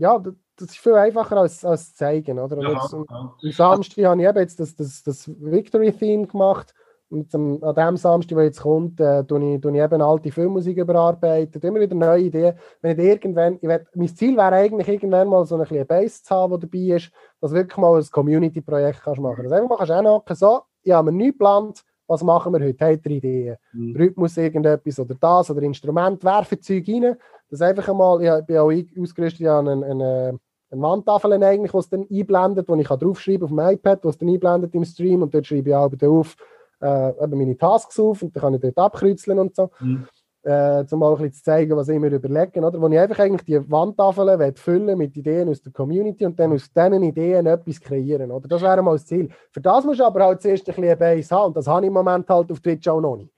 ja, 0.00 0.18
das, 0.18 0.34
ist 0.70 0.78
viel 0.78 0.94
einfacher 0.94 1.36
als, 1.36 1.64
als 1.64 1.94
zeigen, 1.94 2.38
oder? 2.38 2.56
Und 2.56 2.62
Ja, 2.62 2.72
jetzt, 2.72 2.94
am 2.94 3.06
ja. 3.08 3.16
am 3.42 3.52
Samstag 3.52 4.04
habe 4.04 4.20
ich 4.20 4.28
eben 4.28 4.38
jetzt 4.38 4.60
das, 4.60 4.74
das, 4.74 5.02
das 5.02 5.28
Victory-Theme 5.28 6.26
gemacht. 6.26 6.74
Und 7.10 7.34
am, 7.34 7.62
an 7.62 7.74
dem 7.74 7.96
Samstag, 7.96 8.36
der 8.36 8.44
jetzt 8.44 8.62
kommt, 8.62 9.00
äh, 9.00 9.24
tue 9.24 9.54
ich, 9.54 9.60
tue 9.60 9.72
ich 9.72 9.82
eben 9.82 10.00
alte 10.00 10.30
Filmmusik 10.30 10.78
überarbeitet, 10.78 11.64
immer 11.64 11.80
wieder 11.80 11.96
neue 11.96 12.22
Ideen. 12.22 12.54
Wenn 12.80 12.98
ich 12.98 13.04
irgendwann, 13.04 13.54
ich 13.56 13.68
will, 13.68 13.84
mein 13.94 14.14
Ziel 14.14 14.36
wäre 14.36 14.54
eigentlich 14.54 14.88
irgendwann 14.88 15.28
mal 15.28 15.44
so 15.44 15.56
ein 15.56 15.62
bisschen 15.62 15.86
Base 15.86 16.22
zu 16.22 16.34
haben, 16.34 16.50
der 16.52 16.60
dabei 16.60 16.96
ist, 16.96 17.10
dass 17.40 17.50
du 17.50 17.56
wirklich 17.56 17.76
mal 17.78 17.98
ein 17.98 18.06
Community-Projekt 18.10 19.02
kannst 19.02 19.20
machen. 19.20 19.42
Dass 19.42 19.52
einfach 19.52 19.68
mal 19.68 19.76
kannst 19.76 19.92
anhocken, 19.92 20.36
so, 20.36 20.62
ich 20.82 20.92
habe 20.92 21.10
mir 21.10 21.16
nichts 21.16 21.38
geplant, 21.38 21.84
was 22.10 22.24
machen 22.24 22.52
wir 22.52 22.60
heute? 22.66 22.84
Habt 22.84 23.06
ihr 23.06 23.12
Ideen? 23.12 23.56
Mhm. 23.72 23.96
Rhythmus, 23.96 24.36
irgendetwas 24.36 24.98
oder 24.98 25.14
das 25.14 25.50
oder 25.50 25.62
Instrument, 25.62 26.22
werfen 26.24 26.60
Zeug 26.60 26.88
rein. 26.88 27.16
Das 27.48 27.62
einfach 27.62 27.88
einmal, 27.88 28.20
ich 28.22 28.46
bin 28.46 28.58
auch 28.58 28.72
ausgerüstet, 29.00 29.40
ich 29.40 29.46
habe 29.46 29.70
eine, 29.70 29.86
eine, 29.86 30.38
eine 30.70 30.82
Wandtafel 30.82 31.32
eigentlich, 31.32 31.70
die 31.70 31.78
es 31.78 31.88
dann 31.88 32.06
einblendet, 32.10 32.68
wo 32.68 32.74
ich 32.74 32.86
kann 32.86 32.98
draufschreiben 32.98 33.44
auf 33.44 33.50
dem 33.50 33.60
iPad, 33.60 34.04
was 34.04 34.18
dann 34.18 34.28
einblendet 34.28 34.74
im 34.74 34.84
Stream 34.84 35.22
und 35.22 35.32
dort 35.32 35.46
schreibe 35.46 35.70
ich 35.70 35.74
auch 35.74 35.92
auf, 36.02 36.36
äh, 36.80 37.26
meine 37.28 37.56
Tasks 37.56 37.98
auf 38.00 38.22
und 38.22 38.34
dann 38.34 38.40
kann 38.40 38.54
ich 38.54 38.60
dort 38.60 38.78
abkreuzeln 38.78 39.38
und 39.38 39.54
so. 39.54 39.70
Mhm. 39.78 40.06
Äh, 40.42 40.84
um 40.90 41.02
auch 41.02 41.20
ein 41.20 41.30
zu 41.30 41.42
zeigen, 41.42 41.76
was 41.76 41.90
ich 41.90 41.98
mir 41.98 42.08
überlege, 42.08 42.60
oder? 42.60 42.80
Wo 42.80 42.88
ich 42.88 42.98
einfach 42.98 43.18
eigentlich 43.18 43.44
die 43.44 43.70
Wandtafeln 43.70 44.56
füllen 44.56 44.96
mit 44.96 45.14
Ideen 45.14 45.50
aus 45.50 45.60
der 45.60 45.70
Community 45.70 46.24
und 46.24 46.40
dann 46.40 46.52
aus 46.52 46.72
diesen 46.72 47.02
Ideen 47.02 47.44
etwas 47.44 47.78
kreieren, 47.78 48.30
oder? 48.30 48.48
Das 48.48 48.62
wäre 48.62 48.80
mal 48.80 48.92
das 48.92 49.04
Ziel. 49.04 49.28
Für 49.50 49.60
das 49.60 49.84
musst 49.84 50.00
du 50.00 50.04
aber 50.04 50.24
halt 50.24 50.40
zuerst 50.40 50.62
ein 50.62 50.74
bisschen 50.74 50.84
eine 50.84 50.96
Base 50.96 51.34
haben 51.34 51.48
und 51.48 51.56
das 51.58 51.66
habe 51.66 51.82
ich 51.82 51.88
im 51.88 51.92
Moment 51.92 52.26
halt 52.30 52.50
auf 52.50 52.58
Twitch 52.60 52.88
auch 52.88 53.02
noch 53.02 53.16
nicht. 53.16 53.30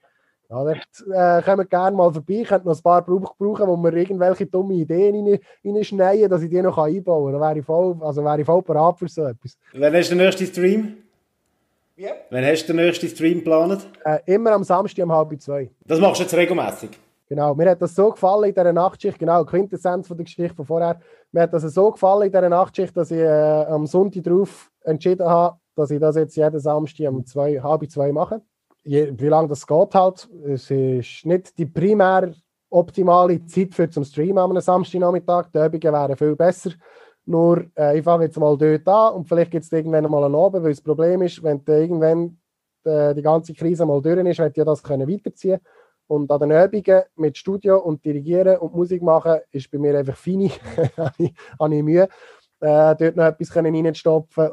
Ja, 0.49 0.63
da 0.63 1.39
äh, 1.39 1.41
kommen 1.41 1.67
gerne 1.67 1.97
mal 1.97 2.13
vorbei. 2.13 2.35
Ich 2.35 2.47
könnte 2.47 2.67
noch 2.67 2.77
ein 2.77 2.81
paar 2.81 3.03
Brauch 3.03 3.35
brauchen, 3.37 3.67
wo 3.67 3.75
wir 3.75 3.93
irgendwelche 3.93 4.45
dumme 4.45 4.75
Ideen 4.75 5.27
rein- 5.27 5.39
reinschneiden, 5.65 6.29
dass 6.29 6.41
ich 6.41 6.49
die 6.49 6.61
noch 6.61 6.77
einbauen 6.77 7.33
kann. 7.33 7.41
Da 7.41 7.47
wäre 7.47 7.59
ich 7.59 7.65
voll, 7.65 7.97
also 7.99 8.23
wäre 8.23 8.39
ich 8.39 8.45
voll 8.45 8.61
parat 8.61 8.99
für 8.99 9.09
so 9.09 9.23
etwas. 9.25 9.57
Wann 9.73 9.93
hast 9.93 10.09
du 10.09 10.15
den 10.15 10.25
nächsten 10.25 10.45
Stream? 10.45 11.02
Wie? 11.95 12.07
Wann 12.31 12.43
hast 12.43 12.63
du 12.67 12.73
den 12.73 12.85
nächsten 12.85 13.07
Stream 13.07 13.39
geplant? 13.39 13.87
Äh, 14.03 14.19
immer 14.25 14.51
am 14.53 14.63
Samstag 14.63 15.03
um 15.03 15.11
halb 15.11 15.39
zwei. 15.39 15.69
Das 15.85 15.99
machst 15.99 16.19
du 16.19 16.23
jetzt 16.23 16.33
regelmäßig. 16.33 16.89
Genau, 17.29 17.53
mir 17.53 17.69
hat 17.69 17.81
das 17.81 17.93
so 17.93 18.09
gefallen 18.09 18.45
in 18.45 18.53
dieser 18.53 18.73
Nachtschicht, 18.73 19.19
genau, 19.19 19.45
Quintessenz 19.45 20.07
von 20.07 20.17
der 20.17 20.23
Geschichte 20.25 20.55
von 20.55 20.65
vorher. 20.65 20.99
Mir 21.31 21.43
hat 21.43 21.53
das 21.53 21.63
so 21.63 21.91
gefallen 21.91 22.23
in 22.23 22.31
dieser 22.31 22.49
Nachtschicht, 22.49 22.97
dass 22.97 23.11
ich 23.11 23.19
äh, 23.19 23.27
am 23.27 23.85
Sonntag 23.85 24.23
drauf 24.23 24.71
entschieden 24.81 25.27
habe, 25.27 25.57
dass 25.75 25.91
ich 25.91 25.99
das 25.99 26.15
jetzt 26.15 26.35
jeden 26.35 26.59
Samstag 26.59 27.09
um 27.09 27.25
zwei, 27.25 27.59
halb 27.61 27.89
zwei 27.89 28.11
mache. 28.11 28.41
Je, 28.83 29.13
wie 29.15 29.27
lange 29.27 29.47
das 29.47 29.65
geht 29.65 29.95
halt, 29.95 30.27
es 30.45 30.69
ist 30.69 31.25
nicht 31.25 31.57
die 31.57 31.65
primär 31.65 32.33
optimale 32.69 33.45
Zeit 33.45 33.73
für 33.73 33.89
zum 33.89 34.03
Streamen 34.03 34.39
am 34.39 34.59
Samstagnachmittag. 34.59 35.47
Die 35.53 35.59
Übungen 35.59 35.93
wären 35.93 36.17
viel 36.17 36.35
besser. 36.35 36.71
Nur, 37.25 37.65
äh, 37.77 37.97
ich 37.97 38.03
fange 38.03 38.25
jetzt 38.25 38.37
mal 38.37 38.57
dort 38.57 38.87
an 38.87 39.13
und 39.15 39.27
vielleicht 39.27 39.51
gibt 39.51 39.63
es 39.63 39.71
irgendwann 39.71 40.09
mal 40.09 40.23
einen 40.25 40.35
Abend, 40.35 40.63
weil 40.63 40.71
das 40.71 40.81
Problem 40.81 41.21
ist, 41.21 41.41
wenn 41.41 41.63
du 41.63 41.71
irgendwann 41.71 42.37
äh, 42.83 43.15
die 43.15 43.21
ganze 43.21 43.53
Krise 43.53 43.85
mal 43.85 44.01
durch 44.01 44.25
ist, 44.25 44.39
wird 44.39 44.57
ja 44.57 44.65
das 44.65 44.83
können 44.83 45.09
weiterziehen 45.09 45.59
und 46.07 46.31
an 46.31 46.49
den 46.49 46.51
Übungen 46.51 47.03
mit 47.15 47.37
Studio 47.37 47.79
und 47.79 48.03
Dirigieren 48.03 48.57
und 48.57 48.75
Musik 48.75 49.01
machen, 49.01 49.39
ist 49.51 49.71
bei 49.71 49.77
mir 49.77 49.97
einfach 49.97 50.17
feine. 50.17 50.49
habe 50.97 51.13
ich, 51.17 51.83
Mühe, 51.83 52.07
äh, 52.59 52.95
dort 52.95 53.15
noch 53.15 53.25
etwas 53.25 53.49
können 53.49 53.73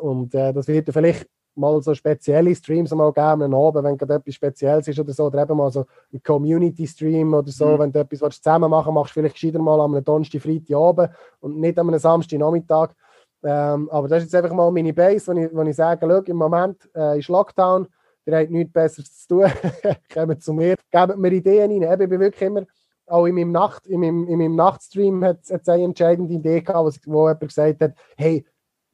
Und 0.00 0.34
äh, 0.34 0.52
das 0.52 0.68
wird 0.68 0.86
ja 0.86 0.92
vielleicht 0.92 1.28
mal 1.54 1.82
so 1.82 1.94
spezielle 1.94 2.54
Streams 2.54 2.92
mal 2.94 3.12
geben, 3.12 3.42
am 3.42 3.54
Abend, 3.54 3.84
wenn 3.84 3.98
gerade 3.98 4.14
etwas 4.14 4.34
Spezielles 4.34 4.88
ist 4.88 4.98
oder 4.98 5.12
so, 5.12 5.26
oder 5.26 5.42
eben 5.42 5.56
mal 5.56 5.70
so 5.70 5.84
ein 6.12 6.22
Community-Stream 6.22 7.34
oder 7.34 7.50
so, 7.50 7.66
Mhm. 7.66 7.78
wenn 7.78 7.92
du 7.92 8.00
etwas 8.00 8.20
willst, 8.20 8.42
zusammen 8.44 8.70
machen 8.70 8.94
machst 8.94 9.10
du 9.10 9.20
vielleicht 9.20 9.34
gescheiter 9.34 9.58
mal 9.58 9.80
am 9.80 10.02
Donnerstag, 10.04 10.42
Freitag 10.42 10.76
Abend 10.76 11.10
und 11.40 11.58
nicht 11.58 11.78
am 11.78 11.96
Samstag 11.98 12.38
Nachmittag. 12.38 12.94
Ähm, 13.42 13.88
aber 13.90 14.08
das 14.08 14.18
ist 14.18 14.32
jetzt 14.32 14.34
einfach 14.42 14.54
mal 14.54 14.70
meine 14.70 14.92
Base, 14.92 15.32
wo 15.32 15.38
ich, 15.38 15.48
wo 15.54 15.62
ich 15.62 15.76
sage, 15.76 16.06
schau, 16.06 16.20
im 16.20 16.36
Moment 16.36 16.76
äh, 16.94 17.18
ist 17.18 17.28
Lockdown, 17.28 17.86
ihr 18.26 18.36
habt 18.38 18.50
nichts 18.50 18.72
Besseres 18.72 19.26
zu 19.26 19.28
tun, 19.28 19.44
kommt 20.12 20.42
zu 20.42 20.52
mir, 20.52 20.76
gebt 20.90 21.16
mir 21.16 21.32
Ideen 21.32 21.70
rein. 21.82 21.92
Eben, 21.92 22.02
Ich 22.02 22.08
bin 22.08 22.20
wirklich 22.20 22.42
immer, 22.42 22.64
auch 23.06 23.26
in 23.26 23.34
meinem, 23.34 23.50
Nacht, 23.50 23.86
in 23.86 24.00
meinem, 24.00 24.28
in 24.28 24.38
meinem 24.38 24.54
Nachtstream 24.56 25.24
hat 25.24 25.40
es 25.48 25.68
eine 25.68 25.82
entscheidende 25.84 26.32
Idee 26.32 26.60
gehabt, 26.60 27.00
wo 27.06 27.28
jemand 27.28 27.40
gesagt 27.40 27.80
hat, 27.80 27.94
hey, 28.16 28.44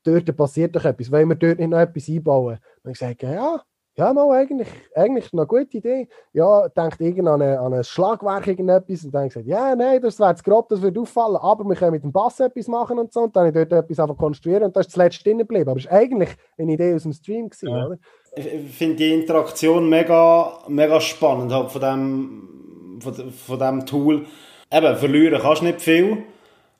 dort 0.07 0.37
passiert 0.37 0.75
doch 0.77 0.85
etwas, 0.85 1.11
wollen 1.11 1.29
wir 1.29 1.37
dort 1.37 1.59
nicht 1.59 1.69
noch 1.69 1.79
etwas 1.79 2.09
einbauen? 2.09 2.59
Und 2.85 2.91
ich 2.93 2.99
sage, 2.99 3.17
ja, 3.27 3.63
ja, 3.99 4.13
mal 4.13 4.31
eigentlich, 4.37 4.69
eigentlich 4.95 5.33
eine 5.33 5.47
gute 5.47 5.79
Idee. 5.79 6.07
Ja, 6.35 6.69
denkt 6.69 7.01
irgend 7.01 7.29
an, 7.29 7.41
eine, 7.41 7.59
an 7.59 7.73
ein 7.73 7.83
Schlagwerk, 7.83 8.47
irgendetwas. 8.47 9.05
Und 9.05 9.15
dann 9.15 9.29
gesagt, 9.29 9.47
ja, 9.47 9.75
nein, 9.75 10.03
das 10.03 10.21
wäre 10.21 10.35
zu 10.35 10.43
grob, 10.45 10.69
das 10.69 10.83
würde 10.83 11.01
auffallen, 11.01 11.37
aber 11.37 11.65
wir 11.65 11.77
können 11.77 11.93
mit 11.93 12.03
dem 12.03 12.13
Bass 12.13 12.39
etwas 12.41 12.69
machen 12.69 12.99
und 12.99 13.11
so. 13.13 13.21
Und 13.21 13.35
dann 13.35 13.47
habe 13.47 13.59
ich 13.59 13.69
dort 13.69 13.85
etwas 13.85 13.99
einfach 13.99 14.19
konstruieren 14.19 14.65
und 14.65 14.77
das 14.77 14.87
ist 14.87 14.93
zuletzt 14.93 15.17
stehen 15.17 15.39
geblieben. 15.39 15.71
Aber 15.71 15.81
es 15.81 15.87
war 15.87 15.93
eigentlich 15.95 16.29
eine 16.59 16.73
Idee 16.75 16.95
aus 16.95 17.05
dem 17.05 17.15
Stream. 17.15 17.49
Gewesen, 17.49 17.69
Ja. 17.71 17.87
oder? 17.87 17.99
Ich 18.37 18.47
ich 18.53 18.77
finde 18.77 18.97
die 18.97 19.15
Interaktion 19.15 19.89
mega, 19.89 20.59
mega 20.69 21.01
spannend 21.01 21.51
halt 21.53 21.71
von, 21.71 21.81
dem, 21.81 22.99
von, 23.01 23.15
von 23.31 23.59
dem 23.59 23.87
Tool. 23.87 24.27
Eben, 24.71 24.97
verlieren 24.97 25.41
kannst 25.41 25.63
du 25.63 25.67
nicht 25.67 25.81
viel. 25.81 26.19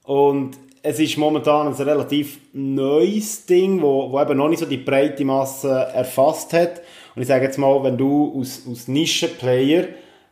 Und 0.05 0.59
es 0.83 0.99
ist 0.99 1.17
momentan 1.17 1.67
ein 1.67 1.75
relativ 1.75 2.39
neues 2.53 3.47
Ding, 3.47 3.83
wo, 3.83 4.11
wo 4.11 4.21
eben 4.21 4.37
noch 4.37 4.49
nicht 4.49 4.61
so 4.61 4.67
die 4.67 4.77
breite 4.77 5.25
Masse 5.25 5.71
erfasst 5.71 6.53
hat. 6.53 6.83
Und 7.15 7.23
ich 7.23 7.29
sage 7.29 7.45
jetzt 7.45 7.59
mal, 7.59 7.83
wenn 7.83 7.97
du 7.97 8.39
aus, 8.39 8.63
aus 8.71 8.89
Nischenplayer 8.89 9.87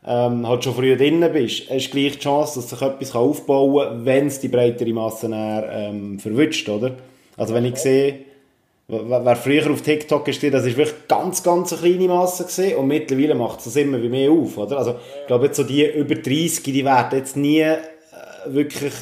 ähm, 0.07 0.47
halt 0.47 0.65
schon 0.65 0.75
früher 0.75 0.97
drin 0.97 1.27
bist, 1.33 1.71
hast 1.71 1.89
du 1.89 1.99
gleich 1.99 2.13
die 2.13 2.19
Chance, 2.21 2.61
dass 2.61 2.71
sich 2.71 2.83
etwas 2.83 3.15
aufbauen 3.15 3.89
kann, 3.89 4.05
wenn 4.05 4.27
es 4.27 4.41
die 4.41 4.49
breitere 4.49 4.93
Masse 4.93 5.29
näher, 5.29 5.69
ähm, 5.73 6.19
verwünscht, 6.19 6.69
oder? 6.69 6.93
Also 7.37 7.55
wenn 7.55 7.65
ich 7.65 7.77
sehe, 7.77 8.21
wer 8.87 9.37
früher 9.37 9.71
auf 9.71 9.83
TikTok 9.83 10.29
ist, 10.29 10.43
das 10.43 10.67
ist 10.67 10.77
wirklich 10.77 11.09
ganz, 11.09 11.43
ganz 11.43 11.73
eine 11.73 11.83
kleine 11.83 12.09
Masse 12.09 12.45
gesehen 12.45 12.77
und 12.77 12.87
mittlerweile 12.87 13.35
macht 13.35 13.61
es 13.61 13.65
das 13.65 13.77
immer 13.77 14.01
wie 14.03 14.09
mehr 14.11 14.31
auf, 14.31 14.59
oder? 14.59 14.79
Also 14.79 14.97
ich 15.23 15.27
glaube 15.27 15.47
jetzt 15.47 15.57
so 15.57 15.65
die 15.65 15.85
über 15.87 16.15
30, 16.15 16.63
die 16.63 16.85
werden 16.85 17.19
jetzt 17.19 17.37
nie 17.37 17.61
äh, 17.61 17.77
wirklich 18.47 18.93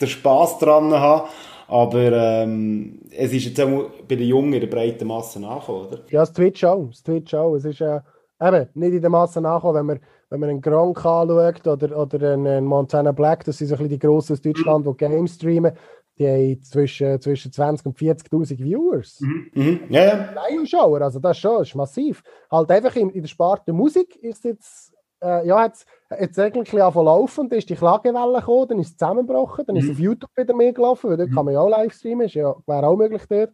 den 0.00 0.08
Spass 0.08 0.58
dran 0.58 0.92
haben, 0.92 1.28
aber 1.68 2.12
ähm, 2.12 3.00
es 3.10 3.32
ist 3.32 3.46
jetzt 3.46 3.60
auch 3.60 3.90
bei 4.08 4.16
den 4.16 4.28
Jungen 4.28 4.52
in 4.52 4.60
der 4.60 4.66
breiten 4.66 5.06
Masse 5.06 5.40
nachgekommen, 5.40 5.86
oder? 5.86 5.98
Ja, 6.10 6.20
das 6.20 6.32
Twitch 6.32 6.64
auch, 6.64 6.88
das 6.88 7.02
Twitch 7.02 7.34
auch. 7.34 7.54
Es 7.54 7.64
ist 7.64 7.80
äh, 7.80 8.00
eben 8.40 8.68
nicht 8.74 8.94
in 8.94 9.00
der 9.00 9.10
Masse 9.10 9.40
nachgekommen, 9.40 9.76
wenn 9.76 9.86
man 9.86 10.00
wenn 10.34 10.40
man 10.40 10.50
einen 10.50 10.60
Gronk 10.60 11.04
anschaut 11.04 11.64
oder, 11.64 11.96
oder 11.96 12.32
einen 12.32 12.64
Montana 12.64 13.12
Black, 13.12 13.44
das 13.44 13.58
sind 13.58 13.68
so 13.68 13.74
ein 13.74 13.78
bisschen 13.78 13.90
die 13.90 13.98
Grossen 14.00 14.32
aus 14.32 14.40
Deutschland, 14.40 14.84
die 14.84 14.96
Games 14.96 15.34
streamen, 15.34 15.72
die 16.18 16.26
haben 16.26 16.62
zwischen, 16.62 17.20
zwischen 17.20 17.52
20 17.52 17.86
und 17.86 17.96
40.000 17.96 18.58
Viewers. 18.58 19.20
Mhm. 19.20 19.50
Mhm. 19.54 19.80
Ja, 19.90 20.04
ja. 20.04 20.32
Live-Schauer, 20.32 21.02
also 21.02 21.20
das 21.20 21.38
schon, 21.38 21.58
das 21.58 21.68
ist 21.68 21.74
massiv. 21.76 22.22
Halt 22.50 22.70
einfach 22.70 22.96
in, 22.96 23.10
in 23.10 23.22
der 23.22 23.28
Sparte 23.28 23.72
Musik 23.72 24.16
ist 24.16 24.44
jetzt, 24.44 24.92
äh, 25.22 25.46
ja, 25.46 25.64
jetzt, 25.64 25.86
jetzt 26.20 26.38
eigentlich 26.38 26.72
ein 26.72 26.86
bisschen 26.86 27.04
laufen, 27.04 27.48
dann 27.48 27.58
ist 27.58 27.70
die 27.70 27.74
Klagewelle 27.74 28.38
gekommen, 28.38 28.68
dann 28.68 28.78
ist 28.78 28.88
es 28.88 28.96
zusammengebrochen, 28.96 29.64
dann 29.66 29.76
ist 29.76 29.84
es 29.84 29.88
mhm. 29.90 29.94
auf 29.94 30.00
YouTube 30.00 30.30
wieder 30.36 30.54
mehr 30.54 30.72
gelaufen, 30.72 31.10
weil 31.10 31.16
dort 31.16 31.30
mhm. 31.30 31.34
kann 31.34 31.44
man 31.44 31.54
ja 31.54 31.60
auch 31.60 31.68
live 31.68 31.92
streamen, 31.92 32.26
ist 32.26 32.34
ja, 32.34 32.54
wäre 32.66 32.86
auch 32.86 32.96
möglich 32.96 33.22
dort. 33.28 33.50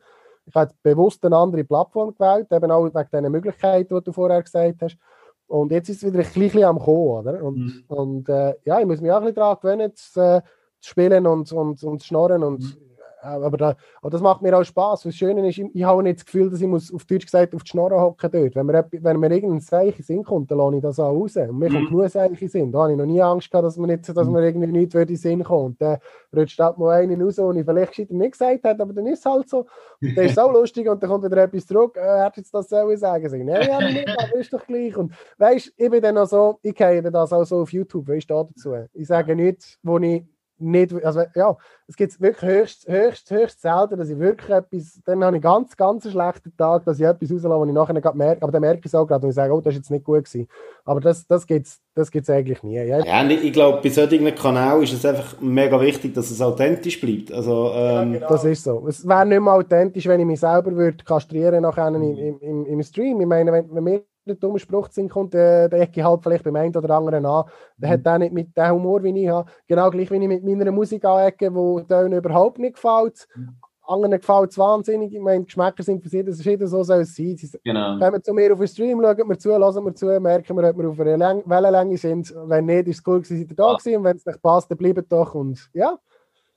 Ich 0.46 0.54
habe 0.54 0.72
bewusst 0.82 1.24
eine 1.24 1.36
andere 1.36 1.64
Plattform 1.64 2.14
gewählt, 2.14 2.48
eben 2.50 2.70
auch 2.70 2.84
wegen 2.84 3.08
diesen 3.12 3.32
Möglichkeiten, 3.32 3.94
die 3.94 4.04
du 4.04 4.12
vorher 4.12 4.42
gesagt 4.42 4.82
hast. 4.82 4.96
Und 5.46 5.72
jetzt 5.72 5.88
ist 5.88 6.02
es 6.02 6.12
wieder 6.12 6.24
ein 6.24 6.32
bisschen 6.32 6.64
am 6.64 6.78
Kommen, 6.78 7.26
oder? 7.26 7.42
Und, 7.42 7.58
mhm. 7.58 7.84
und 7.88 8.28
äh, 8.28 8.54
ja, 8.64 8.80
ich 8.80 8.86
muss 8.86 9.00
mich 9.00 9.10
auch 9.10 9.16
ein 9.16 9.22
bisschen 9.22 9.36
daran 9.36 9.56
gewöhnen, 9.60 9.92
zu, 9.94 10.20
äh, 10.20 10.40
zu 10.80 10.90
spielen 10.90 11.26
und, 11.26 11.52
und, 11.52 11.82
und 11.82 12.00
zu 12.00 12.06
schnorren 12.06 12.42
und 12.42 12.60
mhm. 12.60 12.89
Äh, 13.22 13.26
aber, 13.26 13.56
da, 13.56 13.76
aber 14.00 14.10
das 14.10 14.20
macht 14.20 14.42
mir 14.42 14.56
auch 14.56 14.64
Spaß. 14.64 15.06
Was 15.06 15.14
Schöne 15.14 15.46
ist, 15.48 15.58
ich, 15.58 15.74
ich 15.74 15.84
habe 15.84 16.02
nicht 16.02 16.18
das 16.18 16.24
Gefühl, 16.24 16.50
dass 16.50 16.60
ich 16.60 16.66
muss, 16.66 16.92
auf 16.92 17.04
Deutsch 17.04 17.26
gesagt 17.26 17.54
auf 17.54 17.62
die 17.62 17.70
Schnorren 17.70 18.00
hocken 18.00 18.30
dort. 18.30 18.54
Wenn 18.54 18.66
mir, 18.66 18.86
wenn 18.90 19.20
mir 19.20 19.30
irgendein 19.30 19.60
Zeichen 19.60 20.02
Sinn 20.02 20.24
kommt, 20.24 20.50
dann 20.50 20.58
lasse 20.58 20.76
ich 20.76 20.82
das 20.82 20.98
auch 20.98 21.12
raus. 21.12 21.36
Und 21.36 21.58
mir 21.58 21.70
mhm. 21.70 21.74
kommt 21.74 21.90
nur 21.90 22.08
Zeichen 22.08 22.48
Sinn. 22.48 22.72
Da 22.72 22.80
habe 22.80 22.92
ich 22.92 22.98
noch 22.98 23.06
nie 23.06 23.22
Angst 23.22 23.50
gehabt, 23.50 23.66
dass 23.66 23.76
mir, 23.76 23.86
nicht, 23.86 24.08
dass 24.08 24.26
mhm. 24.26 24.32
mir 24.32 24.44
irgendwie 24.44 24.66
nichts 24.66 24.94
in 24.94 25.06
den 25.06 25.16
Sinn 25.16 25.44
kommt. 25.44 25.80
Dann 25.80 25.98
rutscht 26.34 26.58
halt 26.58 26.78
mal 26.78 26.90
einen 26.90 27.20
raus, 27.22 27.36
den 27.36 27.56
ich 27.56 27.64
vielleicht 27.64 28.10
nicht 28.10 28.32
gesagt 28.32 28.64
habe, 28.64 28.82
aber 28.82 28.92
dann 28.92 29.06
ist 29.06 29.20
es 29.20 29.26
halt 29.26 29.48
so. 29.48 29.66
Und 30.00 30.16
dann 30.16 30.24
ist 30.24 30.32
es 30.32 30.38
auch 30.38 30.52
lustig 30.52 30.88
und 30.88 31.02
dann 31.02 31.10
kommt 31.10 31.24
wieder 31.24 31.42
etwas 31.42 31.66
zurück. 31.66 31.96
Äh, 31.96 32.00
er 32.00 32.24
hat 32.24 32.36
jetzt 32.36 32.54
das 32.54 32.68
sollen 32.68 32.96
sagen. 32.96 33.28
Sag, 33.28 33.40
Nein, 33.40 33.68
ja, 33.68 33.80
nicht, 33.80 34.08
aber 34.08 34.34
ist 34.36 34.52
doch 34.52 34.66
gleich. 34.66 34.96
Und 34.96 35.12
weißt 35.38 35.72
ich 35.76 35.90
bin 35.90 36.02
dann 36.02 36.18
auch 36.18 36.26
so, 36.26 36.58
ich 36.62 36.74
kenne 36.74 37.10
das 37.10 37.32
auch 37.32 37.44
so 37.44 37.60
auf 37.60 37.72
YouTube, 37.72 38.08
wie 38.08 38.14
ich 38.14 38.26
da 38.26 38.44
dazu. 38.44 38.74
Ich 38.92 39.06
sage 39.06 39.34
nichts, 39.34 39.78
wo 39.82 39.98
ich 39.98 40.24
nicht, 40.60 40.92
also 41.04 41.22
ja, 41.34 41.56
es 41.86 41.96
gibt 41.96 42.20
wirklich 42.20 42.50
höchst, 42.50 42.88
höchst, 42.88 43.30
höchst 43.30 43.60
selten, 43.60 43.98
dass 43.98 44.08
ich 44.08 44.18
wirklich 44.18 44.50
etwas, 44.50 45.00
dann 45.04 45.24
habe 45.24 45.36
ich 45.36 45.42
ganz, 45.42 45.76
ganz 45.76 46.04
einen 46.04 46.12
schlechten 46.12 46.56
Tag, 46.56 46.84
dass 46.84 47.00
ich 47.00 47.06
etwas 47.06 47.30
rauslasse, 47.30 47.60
was 47.60 47.68
ich 47.68 47.74
nachher 47.74 48.00
gerade 48.00 48.18
merke, 48.18 48.42
aber 48.42 48.52
dann 48.52 48.60
merke 48.60 48.80
ich 48.80 48.86
es 48.86 48.94
auch 48.94 49.06
gerade 49.06 49.24
und 49.24 49.30
ich 49.30 49.36
sage, 49.36 49.52
oh, 49.52 49.60
das 49.60 49.72
ist 49.72 49.78
jetzt 49.78 49.90
nicht 49.90 50.04
gut 50.04 50.24
gewesen. 50.24 50.48
Aber 50.84 51.00
das, 51.00 51.26
das 51.26 51.46
gibt 51.46 51.66
es 51.66 51.80
das 51.94 52.10
gibt's 52.10 52.30
eigentlich 52.30 52.62
nie. 52.62 52.76
Ja, 52.76 52.84
ja 52.98 53.28
ich 53.28 53.52
glaube, 53.52 53.80
bei 53.82 53.88
solchen 53.88 54.34
Kanälen 54.34 54.82
ist 54.82 54.92
es 54.92 55.04
einfach 55.04 55.40
mega 55.40 55.80
wichtig, 55.80 56.14
dass 56.14 56.30
es 56.30 56.40
authentisch 56.40 57.00
bleibt. 57.00 57.32
Also, 57.32 57.72
ähm, 57.74 58.14
ja, 58.14 58.18
genau. 58.18 58.28
Das 58.28 58.44
ist 58.44 58.64
so. 58.64 58.86
Es 58.86 59.06
wäre 59.06 59.26
nicht 59.26 59.40
mehr 59.40 59.52
authentisch, 59.52 60.06
wenn 60.06 60.20
ich 60.20 60.26
mich 60.26 60.40
selber 60.40 60.72
würde 60.72 61.04
kastrieren 61.04 61.62
nachher 61.62 61.88
im, 61.88 62.38
im, 62.40 62.66
im, 62.66 62.82
Stream. 62.82 63.20
Ich 63.20 63.26
meine, 63.26 63.52
wenn, 63.52 63.74
wenn 63.74 63.84
wir 63.84 64.02
der 64.26 64.36
dumme 64.36 64.58
Spruch 64.58 64.88
kommt, 65.08 65.34
äh, 65.34 65.68
der 65.68 65.80
ecke 65.80 66.04
halt 66.04 66.22
vielleicht 66.22 66.44
beim 66.44 66.56
einen 66.56 66.76
oder 66.76 66.94
anderen 66.94 67.26
an. 67.26 67.44
Der 67.76 67.88
mhm. 67.88 67.92
hat 67.92 68.08
auch 68.08 68.18
nicht 68.18 68.32
mit 68.32 68.56
dem 68.56 68.70
Humor, 68.70 69.02
wie 69.02 69.22
ich 69.22 69.28
habe. 69.28 69.50
Genau 69.66 69.90
gleich 69.90 70.10
wie 70.10 70.16
ich 70.16 70.28
mit 70.28 70.44
meiner 70.44 70.72
Musik 70.72 71.04
anecke, 71.04 71.54
wo 71.54 71.80
denen 71.80 72.12
überhaupt 72.12 72.58
nicht 72.58 72.74
gefällt. 72.74 73.26
Mhm. 73.34 73.56
Anderen 73.90 74.20
gefällt 74.20 74.50
es 74.52 74.58
wahnsinnig. 74.58 75.12
Ich 75.12 75.20
meine, 75.20 75.44
Geschmäcker 75.44 75.82
sind 75.82 76.00
für 76.00 76.08
sie, 76.08 76.22
das 76.22 76.36
ist 76.36 76.44
jeder 76.44 76.68
so 76.68 76.82
soll 76.84 77.00
es 77.00 77.16
sein. 77.16 77.36
Sie 77.36 77.50
genau. 77.64 77.98
Kommen 77.98 78.22
zu 78.22 78.32
mir 78.32 78.52
auf 78.52 78.58
den 78.60 78.68
Stream, 78.68 79.00
schauen 79.02 79.28
wir 79.28 79.38
zu, 79.38 79.50
hören 79.50 79.84
wir 79.84 79.94
zu, 79.94 80.20
merken 80.20 80.56
wir, 80.56 80.70
ob 80.70 80.78
wir 80.78 80.88
auf 80.90 81.00
einer 81.00 81.16
Läng 81.16 81.42
Wellenlänge 81.44 81.98
sind. 81.98 82.32
Wenn 82.46 82.66
nicht, 82.66 82.86
ist 82.86 82.98
es 82.98 83.06
cool 83.06 83.20
gewesen, 83.20 83.38
seid 83.38 83.50
ihr 83.50 83.56
da 83.56 83.64
ah. 83.64 83.76
gewesen. 83.76 83.96
Und 83.96 84.04
wenn 84.04 84.16
es 84.16 84.24
nicht 84.24 84.42
passt, 84.42 84.70
dann 84.70 84.78
bleibt 84.78 85.10
doch. 85.10 85.34
Und 85.34 85.68
ja, 85.72 85.98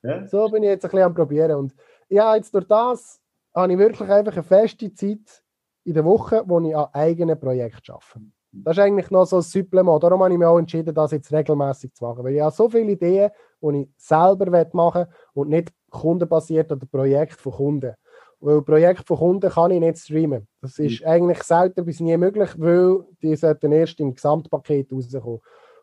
ja, 0.04 0.28
so 0.28 0.48
bin 0.50 0.62
ich 0.62 0.70
jetzt 0.70 0.86
ein 0.86 0.92
bisschen 0.92 1.06
am 1.06 1.16
Probieren. 1.16 1.56
Und 1.58 1.74
ja, 2.08 2.36
jetzt 2.36 2.54
durch 2.54 2.68
das 2.68 3.20
habe 3.56 3.72
ich 3.72 3.80
wirklich 3.80 4.10
einfach 4.10 4.34
eine 4.34 4.44
feste 4.44 4.94
Zeit 4.94 5.43
in 5.84 5.94
der 5.94 6.06
Woche, 6.06 6.44
wo 6.46 6.60
ich 6.62 6.76
an 6.76 6.88
eigenen 6.94 7.40
Projekten 7.40 7.92
arbeite. 7.92 8.32
Das 8.54 8.78
ist 8.78 8.84
eigentlich 8.84 9.10
noch 9.10 9.26
so 9.26 9.38
ein 9.38 9.42
Supplement. 9.42 10.04
Darum 10.04 10.22
habe 10.22 10.32
ich 10.32 10.38
mich 10.38 10.48
auch 10.48 10.60
entschieden, 10.60 10.94
das 10.94 11.12
jetzt 11.12 11.32
regelmäßig 11.32 11.94
zu 11.94 12.06
machen. 12.06 12.24
Weil 12.24 12.36
ich 12.36 12.42
habe 12.42 12.56
so 12.56 12.70
viele 12.70 12.92
Ideen, 12.92 13.32
die 13.62 13.82
ich 13.82 13.90
selber 13.98 14.66
machen 14.74 15.02
will 15.02 15.14
und 15.34 15.50
nicht 15.50 15.74
kundenbasiert 15.90 16.72
oder 16.72 16.86
Projekt 16.86 17.42
von 17.42 17.54
Kunden. 17.54 17.96
Weil 18.40 18.62
Projekt 18.62 19.08
von 19.08 19.18
Kunden 19.18 19.50
kann 19.50 19.72
ich 19.72 19.80
nicht 19.80 19.98
streamen. 19.98 20.48
Das 20.62 20.78
ist 20.78 21.02
mhm. 21.02 21.08
eigentlich 21.08 21.42
selten 21.44 21.84
bis 21.84 22.00
nie 22.00 22.16
möglich, 22.16 22.52
weil 22.58 23.04
die 23.22 23.36
sollten 23.36 23.72
erst 23.72 24.00
im 24.00 24.14
Gesamtpaket 24.14 24.92
rauskommen. 24.92 25.40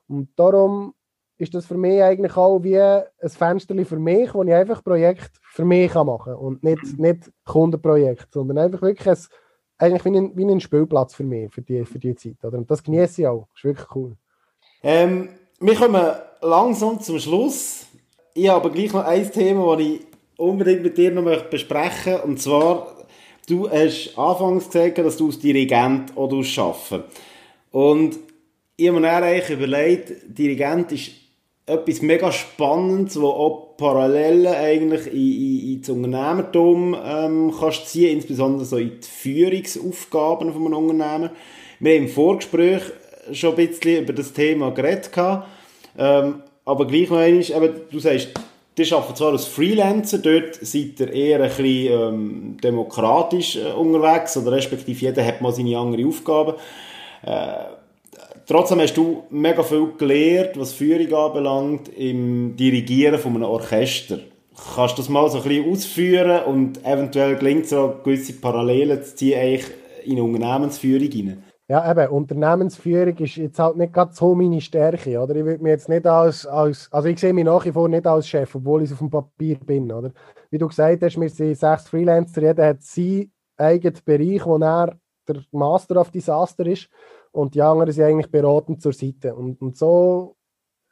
Und 0.06 0.28
darum 0.36 0.94
ist 1.38 1.54
das 1.54 1.66
für 1.66 1.76
mich 1.76 2.02
eigentlich 2.02 2.36
auch 2.36 2.62
wie 2.62 2.78
ein 2.78 3.04
Fenster 3.24 3.74
für 3.84 3.98
mich, 3.98 4.32
wo 4.34 4.42
ich 4.42 4.52
einfach 4.52 4.84
Projekt 4.84 5.30
für 5.42 5.64
mich 5.64 5.94
machen 5.94 6.34
kann 6.34 6.36
und 6.36 6.62
nicht, 6.62 6.98
nicht 6.98 7.32
Kundenprojekt, 7.46 8.28
sondern 8.32 8.58
einfach 8.58 8.82
wirklich 8.82 9.08
ein 9.08 9.18
eigentlich 9.80 10.04
wie 10.04 10.16
ein, 10.16 10.36
wie 10.36 10.44
ein 10.44 10.60
Spielplatz 10.60 11.14
für 11.14 11.24
mich, 11.24 11.52
für 11.52 11.62
die, 11.62 11.84
für 11.84 11.98
die 11.98 12.14
Zeit. 12.14 12.36
Oder? 12.44 12.58
Und 12.58 12.70
das 12.70 12.82
genieße 12.82 13.22
ich 13.22 13.26
auch. 13.28 13.48
Das 13.52 13.60
ist 13.60 13.64
wirklich 13.64 13.86
cool. 13.94 14.16
Ähm, 14.82 15.30
wir 15.58 15.74
kommen 15.74 16.12
langsam 16.42 17.00
zum 17.00 17.18
Schluss. 17.18 17.86
Ich 18.34 18.48
habe 18.48 18.60
aber 18.60 18.70
gleich 18.70 18.92
noch 18.92 19.04
ein 19.04 19.30
Thema, 19.30 19.76
das 19.76 19.86
ich 19.86 20.00
unbedingt 20.36 20.82
mit 20.82 20.98
dir 20.98 21.10
noch 21.10 21.44
besprechen 21.44 22.12
möchte. 22.12 22.26
Und 22.26 22.40
zwar, 22.40 22.96
du 23.48 23.68
hast 23.70 24.18
anfangs 24.18 24.70
gesagt, 24.70 24.98
dass 24.98 25.16
du 25.16 25.26
als 25.26 25.38
Dirigent 25.38 26.16
auch 26.16 26.30
arbeiten 26.30 27.04
Und 27.70 28.18
ich 28.76 28.88
habe 28.88 29.00
mir 29.00 29.06
dann 29.06 29.24
eigentlich 29.24 29.50
überlegt, 29.50 30.38
Dirigent 30.38 30.92
ist 30.92 31.10
etwas 31.66 32.02
mega 32.02 32.32
Spannendes, 32.32 33.20
wo 33.20 33.28
auch 33.28 33.69
Parallelen 33.80 34.46
eigentlich 34.46 35.06
in, 35.06 35.14
in, 35.14 35.72
ins 35.72 35.88
Unternehmertum 35.88 36.94
ähm, 37.02 37.54
kannst 37.58 37.88
ziehen, 37.88 38.18
insbesondere 38.18 38.66
so 38.66 38.76
in 38.76 39.00
die 39.00 39.08
Führungsaufgaben 39.08 40.52
von 40.52 40.66
einem 40.66 40.90
Unternehmen. 40.90 41.30
Wir 41.80 41.94
haben 41.94 42.02
im 42.04 42.08
Vorgespräch 42.08 42.82
schon 43.32 43.56
ein 43.56 43.68
bisschen 43.68 44.04
über 44.04 44.12
das 44.12 44.34
Thema 44.34 44.70
geredet, 44.70 45.10
ähm, 45.98 46.42
aber 46.66 46.86
gleich 46.86 47.08
noch 47.08 47.16
einmal, 47.16 47.40
eben, 47.42 47.80
du 47.90 47.98
sagst, 47.98 48.28
die 48.76 48.92
arbeiten 48.92 49.16
zwar 49.16 49.32
als 49.32 49.46
Freelancer, 49.46 50.18
dort 50.18 50.56
seid 50.56 51.00
ihr 51.00 51.12
eher 51.12 51.42
ein 51.42 51.48
bisschen 51.48 52.14
ähm, 52.14 52.56
demokratisch 52.62 53.56
äh, 53.56 53.72
unterwegs, 53.72 54.36
oder 54.36 54.52
respektive 54.52 55.06
jeder 55.06 55.24
hat 55.24 55.40
mal 55.40 55.52
seine 55.52 55.78
anderen 55.78 56.06
Aufgaben. 56.06 56.54
Äh, 57.22 57.79
Trotzdem 58.50 58.80
hast 58.80 58.96
du 58.96 59.22
mega 59.30 59.62
viel 59.62 59.92
gelernt, 59.96 60.58
was 60.58 60.72
Führung 60.72 61.14
anbelangt, 61.14 61.88
im 61.90 62.56
Dirigieren 62.56 63.20
von 63.20 63.36
einem 63.36 63.44
Orchester. 63.44 64.18
Kannst 64.74 64.98
du 64.98 65.02
das 65.02 65.08
mal 65.08 65.30
so 65.30 65.38
ein 65.38 65.44
bisschen 65.44 65.70
ausführen 65.70 66.42
und 66.46 66.84
eventuell 66.84 67.36
gelingt 67.36 67.66
es 67.66 67.72
auch 67.72 68.02
gewisse 68.02 68.32
Parallelen 68.32 69.04
zu 69.04 69.14
ziehen 69.14 69.38
eigentlich 69.38 69.66
in 70.04 70.14
eine 70.14 70.24
Unternehmensführung 70.24 71.08
hinein? 71.08 71.44
Ja, 71.68 71.88
eben, 71.88 72.08
Unternehmensführung 72.08 73.16
ist 73.18 73.36
jetzt 73.36 73.60
halt 73.60 73.76
nicht 73.76 73.92
ganz 73.92 74.16
so 74.16 74.34
meine 74.34 74.60
Stärke, 74.60 75.20
oder? 75.20 75.36
Ich 75.36 75.44
würde 75.44 75.62
mich 75.62 75.70
jetzt 75.70 75.88
nicht 75.88 76.04
als, 76.08 76.44
als, 76.44 76.88
also 76.90 77.06
ich 77.06 77.20
sehe 77.20 77.32
mich 77.32 77.44
nach 77.44 77.64
wie 77.64 77.70
vor 77.70 77.88
nicht 77.88 78.08
als 78.08 78.26
Chef, 78.26 78.52
obwohl 78.56 78.82
ich 78.82 78.90
auf 78.90 78.98
dem 78.98 79.10
Papier 79.10 79.58
bin, 79.64 79.92
oder? 79.92 80.10
Wie 80.50 80.58
du 80.58 80.66
gesagt 80.66 81.04
hast, 81.04 81.20
wir 81.20 81.30
sind 81.30 81.56
sechs 81.56 81.88
Freelancer, 81.88 82.42
jeder 82.42 82.66
hat 82.66 82.82
seinen 82.82 83.30
eigenen 83.56 84.00
Bereich, 84.04 84.44
wo 84.44 84.56
er 84.56 84.98
der 85.28 85.44
Master 85.52 86.00
of 86.00 86.10
Disaster 86.10 86.66
ist 86.66 86.88
und 87.32 87.54
die 87.54 87.62
anderen 87.62 87.92
sind 87.92 88.04
eigentlich 88.04 88.30
beraten 88.30 88.78
zur 88.78 88.92
Seite. 88.92 89.34
Und, 89.34 89.60
und 89.60 89.76
so 89.76 90.36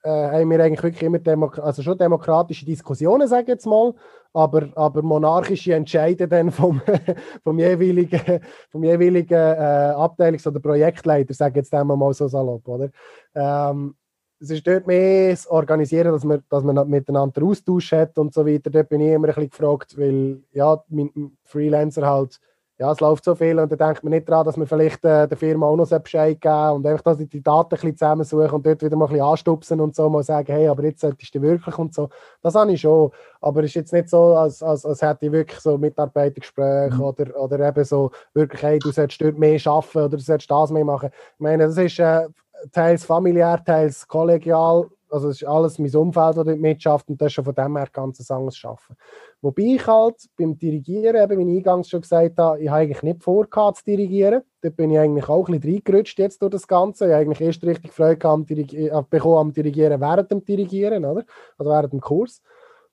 äh, 0.03 0.09
haben 0.09 0.51
wir 0.51 0.61
eigentlich 0.63 0.83
wirklich 0.83 1.03
immer 1.03 1.19
Demo 1.19 1.49
also 1.49 1.83
schon 1.83 1.99
demokratische 1.99 2.65
Diskussionen, 2.65 3.27
sage 3.29 3.43
ich 3.43 3.49
jetzt 3.49 3.67
mal, 3.67 3.95
aber, 4.33 4.69
aber 4.75 5.03
monarchische 5.03 5.75
Entscheide 5.75 6.29
dann 6.29 6.51
vom, 6.51 6.81
vom 7.45 7.59
jeweiligen, 7.59 8.41
vom 8.71 8.85
jeweiligen 8.85 9.35
äh, 9.35 9.95
Abteilungs- 9.95 10.47
oder 10.47 10.61
Projektleiter, 10.61 11.35
sage 11.35 11.61
ich 11.61 11.67
jetzt 11.67 11.73
mal 11.73 12.15
so 12.15 12.29
salopp, 12.29 12.67
oder? 12.69 12.91
Ähm, 13.35 13.97
es 14.41 14.51
ist 14.51 14.67
dort 14.67 14.87
mehr 14.87 15.31
das 15.31 15.49
Organisieren, 15.49 16.13
dass 16.13 16.25
man, 16.25 16.43
dass 16.49 16.63
man 16.63 16.89
miteinander 16.89 17.43
Austausch 17.43 17.93
hat 17.93 18.17
und 18.19 18.33
so 18.33 18.47
weiter. 18.47 18.71
Dort 18.71 18.89
bin 18.89 19.01
ich 19.01 19.13
immer 19.13 19.29
ein 19.29 19.35
bisschen 19.35 19.51
gefragt, 19.51 19.99
weil 19.99 20.43
ja, 20.53 20.81
mein 20.89 21.37
Freelancer 21.43 22.07
halt 22.07 22.39
ja, 22.79 22.93
es 22.93 23.01
läuft 23.01 23.25
so 23.25 23.35
viel 23.35 23.59
und 23.59 23.73
da 23.73 23.77
denkt 23.77 24.05
man 24.05 24.13
nicht 24.13 24.29
daran, 24.29 24.47
dass 24.47 24.57
man 24.57 24.67
vielleicht 24.67 25.05
äh, 25.05 25.27
der 25.27 25.37
Firma 25.37 25.67
auch 25.67 25.77
noch 25.77 25.89
Bescheid 25.99 26.41
geben 26.41 26.71
und 26.71 26.87
einfach, 26.87 27.03
dass 27.03 27.19
ich 27.19 27.29
die 27.29 27.43
Daten 27.43 27.67
ein 27.67 27.69
bisschen 27.71 27.97
zusammensuchen 27.97 28.51
und 28.51 28.65
dort 28.65 28.83
wieder 28.83 28.97
mal 28.97 29.07
ein 29.07 29.11
bisschen 29.11 29.27
anstupsen 29.27 29.81
und 29.81 29.97
so, 29.97 30.09
mal 30.09 30.23
sagen, 30.23 30.53
hey, 30.53 30.69
aber 30.69 30.85
jetzt 30.85 31.01
solltest 31.01 31.35
du 31.35 31.43
wirklich 31.43 31.77
und 31.77 31.93
so. 31.93 32.09
Das 32.41 32.55
habe 32.55 32.73
ich 32.73 32.81
schon, 32.81 33.11
aber 33.41 33.61
es 33.61 33.67
ist 33.71 33.75
jetzt 33.75 33.93
nicht 33.93 34.09
so, 34.09 34.37
als, 34.37 34.63
als, 34.63 34.87
als 34.87 35.03
hätte 35.03 35.27
ich 35.27 35.33
wirklich 35.33 35.59
so 35.59 35.77
Mitarbeitergespräche 35.77 36.95
mhm. 36.95 37.01
oder, 37.01 37.41
oder 37.41 37.69
eben 37.69 37.85
so 37.85 38.13
wirklich, 38.33 38.63
hey, 38.63 38.79
du 38.79 38.93
solltest 38.93 39.21
dort 39.21 39.39
mehr 39.39 39.61
arbeiten 39.67 39.99
oder 39.99 40.17
du 40.17 40.23
solltest 40.23 40.51
das 40.51 40.71
mehr 40.71 40.85
machen. 40.85 41.11
Ich 41.13 41.41
meine, 41.41 41.67
das 41.67 41.77
ist, 41.77 41.99
äh, 41.99 42.29
teils 42.73 43.05
familiär, 43.05 43.63
teils 43.65 44.07
kollegial. 44.07 44.89
Also 45.11 45.29
es 45.29 45.43
ist 45.43 45.49
alles 45.49 45.79
mein 45.79 45.95
Umfeld, 45.95 46.37
das 46.37 46.45
dort 46.45 46.59
mitschafft 46.59 47.09
und 47.09 47.21
das 47.21 47.27
ist 47.27 47.33
schon 47.35 47.45
von 47.45 47.55
dem 47.55 47.77
her 47.77 47.89
ganz 47.93 48.31
anderes 48.31 48.63
Arbeiten. 48.65 48.97
Wobei 49.41 49.63
ich 49.63 49.87
halt 49.87 50.17
beim 50.37 50.59
Dirigieren, 50.59 51.23
eben, 51.23 51.39
wie 51.39 51.53
ich 51.53 51.59
eingangs 51.59 51.89
schon 51.89 52.01
gesagt 52.01 52.39
habe, 52.39 52.61
ich 52.61 52.69
habe 52.69 52.81
eigentlich 52.81 53.03
nicht 53.03 53.23
vor, 53.23 53.47
zu 53.51 53.85
dirigieren. 53.85 54.43
Dort 54.61 54.77
bin 54.77 54.91
ich 54.91 54.99
eigentlich 54.99 55.29
auch 55.29 55.49
ein 55.49 55.61
bisschen 55.61 55.75
reingerutscht 55.75 56.19
jetzt 56.19 56.43
durch 56.43 56.53
das 56.53 56.67
Ganze. 56.67 57.07
Ich 57.07 57.13
habe 57.13 57.23
eigentlich 57.23 57.41
erst 57.41 57.65
richtig 57.65 57.93
Freude 57.93 58.29
am, 58.29 58.45
äh, 58.49 59.03
bekommen 59.09 59.37
am 59.39 59.53
Dirigieren 59.53 60.01
während 60.01 60.31
dem 60.31 60.45
Dirigieren, 60.45 61.05
oder? 61.05 61.25
Also 61.57 61.71
während 61.71 61.93
dem 61.93 62.01
Kurs. 62.01 62.43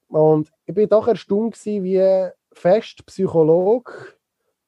Und 0.07 0.51
ich 0.65 0.73
bin 0.75 0.87
doch 0.87 1.07
erstaunt 1.07 1.55
gewesen, 1.55 1.83
wie 1.83 2.29
fest 2.53 3.05
Psychologe 3.05 3.91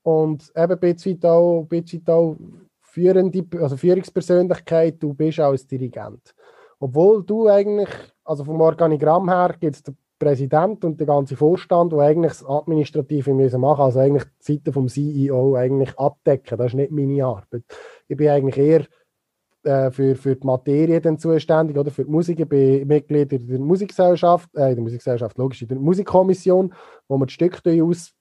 und 0.04 0.52
eben 0.56 0.74
ein 0.74 0.80
bisschen 0.80 1.24
auch, 1.24 1.68
ein 1.72 2.04
auch 2.08 2.36
führende, 2.82 3.46
also 3.62 3.78
Führungspersönlichkeit 3.78 5.02
du 5.02 5.14
bist 5.14 5.40
als 5.40 5.68
Dirigent. 5.68 6.34
Obwohl 6.80 7.24
du 7.24 7.48
eigentlich, 7.48 7.90
also 8.24 8.44
vom 8.44 8.62
Organigramm 8.62 9.30
her 9.30 9.56
gibt 9.60 9.76
es 9.76 9.84
den 9.84 9.98
Präsident 10.20 10.84
und 10.84 11.00
den 11.00 11.08
ganzen 11.08 11.38
Vorstand, 11.38 11.92
der 11.92 12.00
eigentlich 12.00 12.34
das 12.34 12.46
Administrative 12.46 13.34
müssen 13.34 13.62
machen, 13.62 13.82
also 13.82 14.00
eigentlich 14.00 14.24
die 14.24 14.54
Seite 14.54 14.74
vom 14.74 14.88
CEO 14.88 15.56
eigentlich 15.56 15.98
abdecken. 15.98 16.58
Das 16.58 16.68
ist 16.68 16.74
nicht 16.74 16.92
meine 16.92 17.24
Arbeit. 17.24 17.64
Ich 18.08 18.18
bin 18.18 18.30
eigentlich 18.30 18.58
eher 18.58 18.86
äh, 19.64 19.92
für, 19.92 20.16
für 20.16 20.36
die 20.36 20.46
Materie 20.46 21.02
dann 21.02 21.20
zuständig 21.20 21.78
oder 21.78 21.92
für 21.92 22.06
die 22.06 22.12
Musik. 22.12 22.40
Ich 22.40 22.50
bin 22.50 22.88
Mitglied 22.88 23.34
in 23.34 23.48
der 23.48 23.60
Musikgesellschaft, 23.60 24.50
äh, 24.56 24.70
in 24.70 24.76
der 24.76 24.84
Musikgesellschaft, 24.84 25.38
logisch, 25.38 25.62
in 25.62 25.68
der 25.68 25.78
Musikkommission, 25.78 26.74
wo 27.08 27.18
wir 27.18 27.26
die 27.26 27.34
Stücke 27.34 27.84
aus, 27.84 28.14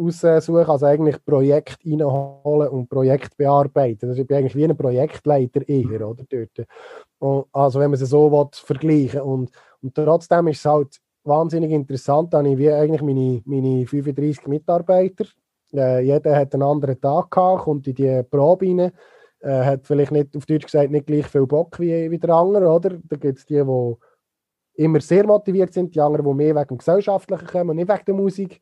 aussuchen, 0.00 0.70
also 0.70 0.86
eigentlich 0.86 1.24
Projekt 1.24 1.78
reinholen 1.84 2.68
und 2.68 2.88
Projekt 2.88 3.36
bearbeiten. 3.36 4.12
Ich 4.12 4.26
bin 4.26 4.36
eigentlich 4.36 4.56
wie 4.56 4.64
ein 4.64 4.76
Projektleiter 4.76 5.68
eher, 5.68 6.08
oder, 6.08 6.24
dort. 6.28 6.66
Und, 7.18 7.46
also 7.52 7.80
wenn 7.80 7.90
man 7.90 8.00
es 8.00 8.08
so 8.08 8.30
will, 8.30 8.48
vergleichen 8.52 9.20
und, 9.20 9.50
und 9.82 9.94
trotzdem 9.94 10.48
ist 10.48 10.58
es 10.58 10.64
halt 10.64 11.00
wahnsinnig 11.24 11.70
interessant, 11.70 12.32
da 12.32 12.38
habe 12.38 12.50
ich 12.50 12.58
wie 12.58 12.70
eigentlich 12.70 13.02
meine, 13.02 13.42
meine 13.44 13.86
35 13.86 14.46
Mitarbeiter, 14.46 15.26
äh, 15.72 16.00
jeder 16.00 16.36
hat 16.36 16.54
einen 16.54 16.62
anderen 16.62 17.00
Tag 17.00 17.30
gehabt, 17.30 17.62
kommt 17.62 17.86
in 17.86 17.94
die 17.94 18.22
Probe 18.28 18.66
rein, 18.66 18.92
äh, 19.40 19.64
hat 19.64 19.86
vielleicht 19.86 20.12
nicht, 20.12 20.36
auf 20.36 20.46
Deutsch 20.46 20.64
gesagt, 20.64 20.90
nicht 20.90 21.06
gleich 21.06 21.26
viel 21.26 21.46
Bock 21.46 21.78
wie, 21.78 22.10
wie 22.10 22.18
der 22.18 22.30
andere, 22.30 22.68
oder? 22.68 22.98
Da 23.04 23.16
gibt 23.16 23.38
es 23.38 23.46
die, 23.46 23.62
die 23.62 23.94
immer 24.82 25.00
sehr 25.00 25.26
motiviert 25.26 25.72
sind, 25.72 25.94
die 25.94 26.00
anderen, 26.00 26.26
die 26.26 26.34
mehr 26.34 26.54
wegen 26.54 26.68
dem 26.68 26.78
Gesellschaftlichen 26.78 27.46
kommen 27.46 27.70
und 27.70 27.76
nicht 27.76 27.88
wegen 27.88 28.04
der 28.06 28.14
Musik, 28.14 28.60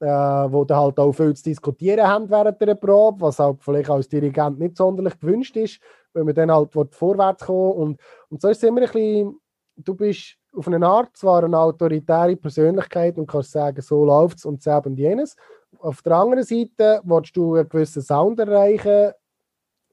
äh, 0.00 0.06
wo 0.06 0.64
dann 0.64 0.78
halt 0.78 0.98
auch 0.98 1.12
viel 1.12 1.34
zu 1.34 1.44
diskutieren 1.44 2.06
haben 2.06 2.30
während 2.30 2.60
der 2.60 2.74
Probe, 2.74 3.20
was 3.20 3.38
halt 3.38 3.62
vielleicht 3.62 3.90
als 3.90 4.08
Dirigent 4.08 4.58
nicht 4.58 4.76
sonderlich 4.76 5.18
gewünscht 5.18 5.56
ist, 5.56 5.80
weil 6.12 6.24
man 6.24 6.34
dann 6.34 6.52
halt 6.52 6.72
vorwärts 6.90 7.46
kommen. 7.46 7.72
Und, 7.72 8.00
und 8.28 8.40
so 8.40 8.48
ist 8.48 8.58
es 8.58 8.62
immer 8.62 8.82
ein 8.82 8.86
bisschen, 8.86 9.40
du 9.76 9.94
bist 9.94 10.36
auf 10.54 10.66
eine 10.66 10.86
Art 10.86 11.16
zwar 11.16 11.44
eine 11.44 11.58
autoritäre 11.58 12.36
Persönlichkeit 12.36 13.18
und 13.18 13.26
kannst 13.26 13.52
sagen, 13.52 13.80
so 13.80 14.04
läuft 14.04 14.38
es 14.38 14.44
und 14.44 14.64
das 14.64 14.86
und 14.86 14.98
jenes. 14.98 15.36
Auf 15.78 16.02
der 16.02 16.12
anderen 16.12 16.44
Seite 16.44 17.00
willst 17.04 17.36
du 17.36 17.54
einen 17.54 17.68
gewissen 17.68 18.02
Sound 18.02 18.40
erreichen, 18.40 19.12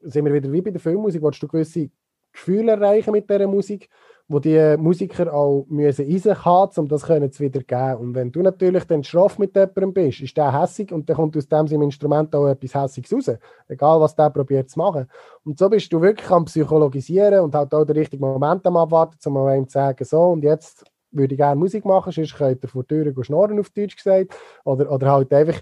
sind 0.02 0.24
wir 0.24 0.32
wieder 0.32 0.50
wie 0.50 0.62
bei 0.62 0.70
der 0.70 0.80
Filmmusik, 0.80 1.22
willst 1.22 1.42
du 1.42 1.48
gewisse 1.48 1.90
Gefühle 2.32 2.72
erreichen 2.72 3.12
mit 3.12 3.28
dieser 3.28 3.46
Musik, 3.46 3.88
wo 4.28 4.40
die 4.40 4.76
Musiker 4.76 5.32
auch 5.32 5.66
müssen 5.68 6.06
in 6.06 6.18
sich 6.18 6.44
haben, 6.44 6.72
um 6.76 6.88
das 6.88 7.04
können 7.04 7.30
zu 7.30 7.44
wiedergeben. 7.44 7.96
Und 7.96 8.14
wenn 8.14 8.32
du 8.32 8.42
natürlich 8.42 8.84
dann 8.84 9.04
schroff 9.04 9.38
mit 9.38 9.54
jemandem 9.54 9.92
bist, 9.92 10.20
ist 10.20 10.36
der 10.36 10.60
hässig 10.60 10.90
und 10.90 11.08
dann 11.08 11.16
kommt 11.16 11.36
aus 11.36 11.48
dem 11.48 11.68
seinem 11.68 11.82
Instrument 11.82 12.34
auch 12.34 12.48
etwas 12.48 12.74
Hässiges 12.74 13.12
raus. 13.12 13.38
Egal, 13.68 14.00
was 14.00 14.16
der 14.16 14.30
probiert 14.30 14.68
zu 14.68 14.80
machen. 14.80 15.06
Und 15.44 15.58
so 15.58 15.68
bist 15.68 15.92
du 15.92 16.00
wirklich 16.00 16.28
am 16.30 16.44
Psychologisieren 16.46 17.40
und 17.40 17.54
halt 17.54 17.72
auch 17.72 17.84
den 17.84 17.96
richtigen 17.96 18.24
Moment 18.24 18.66
am 18.66 18.76
Abwarten, 18.76 19.16
um 19.28 19.36
einem 19.36 19.68
zu 19.68 19.74
sagen, 19.74 20.04
so 20.04 20.22
und 20.22 20.42
jetzt 20.42 20.84
würde 21.12 21.34
ich 21.34 21.38
gerne 21.38 21.56
Musik 21.58 21.84
machen, 21.84 22.12
sonst 22.12 22.34
könnt 22.34 22.64
ihr 22.64 22.68
vor 22.68 22.82
die 22.82 22.88
Türen 22.88 23.24
schnorren, 23.24 23.60
auf 23.60 23.70
Deutsch 23.70 23.96
gesagt. 23.96 24.34
Oder, 24.64 24.90
oder 24.90 25.12
halt 25.12 25.32
einfach 25.32 25.60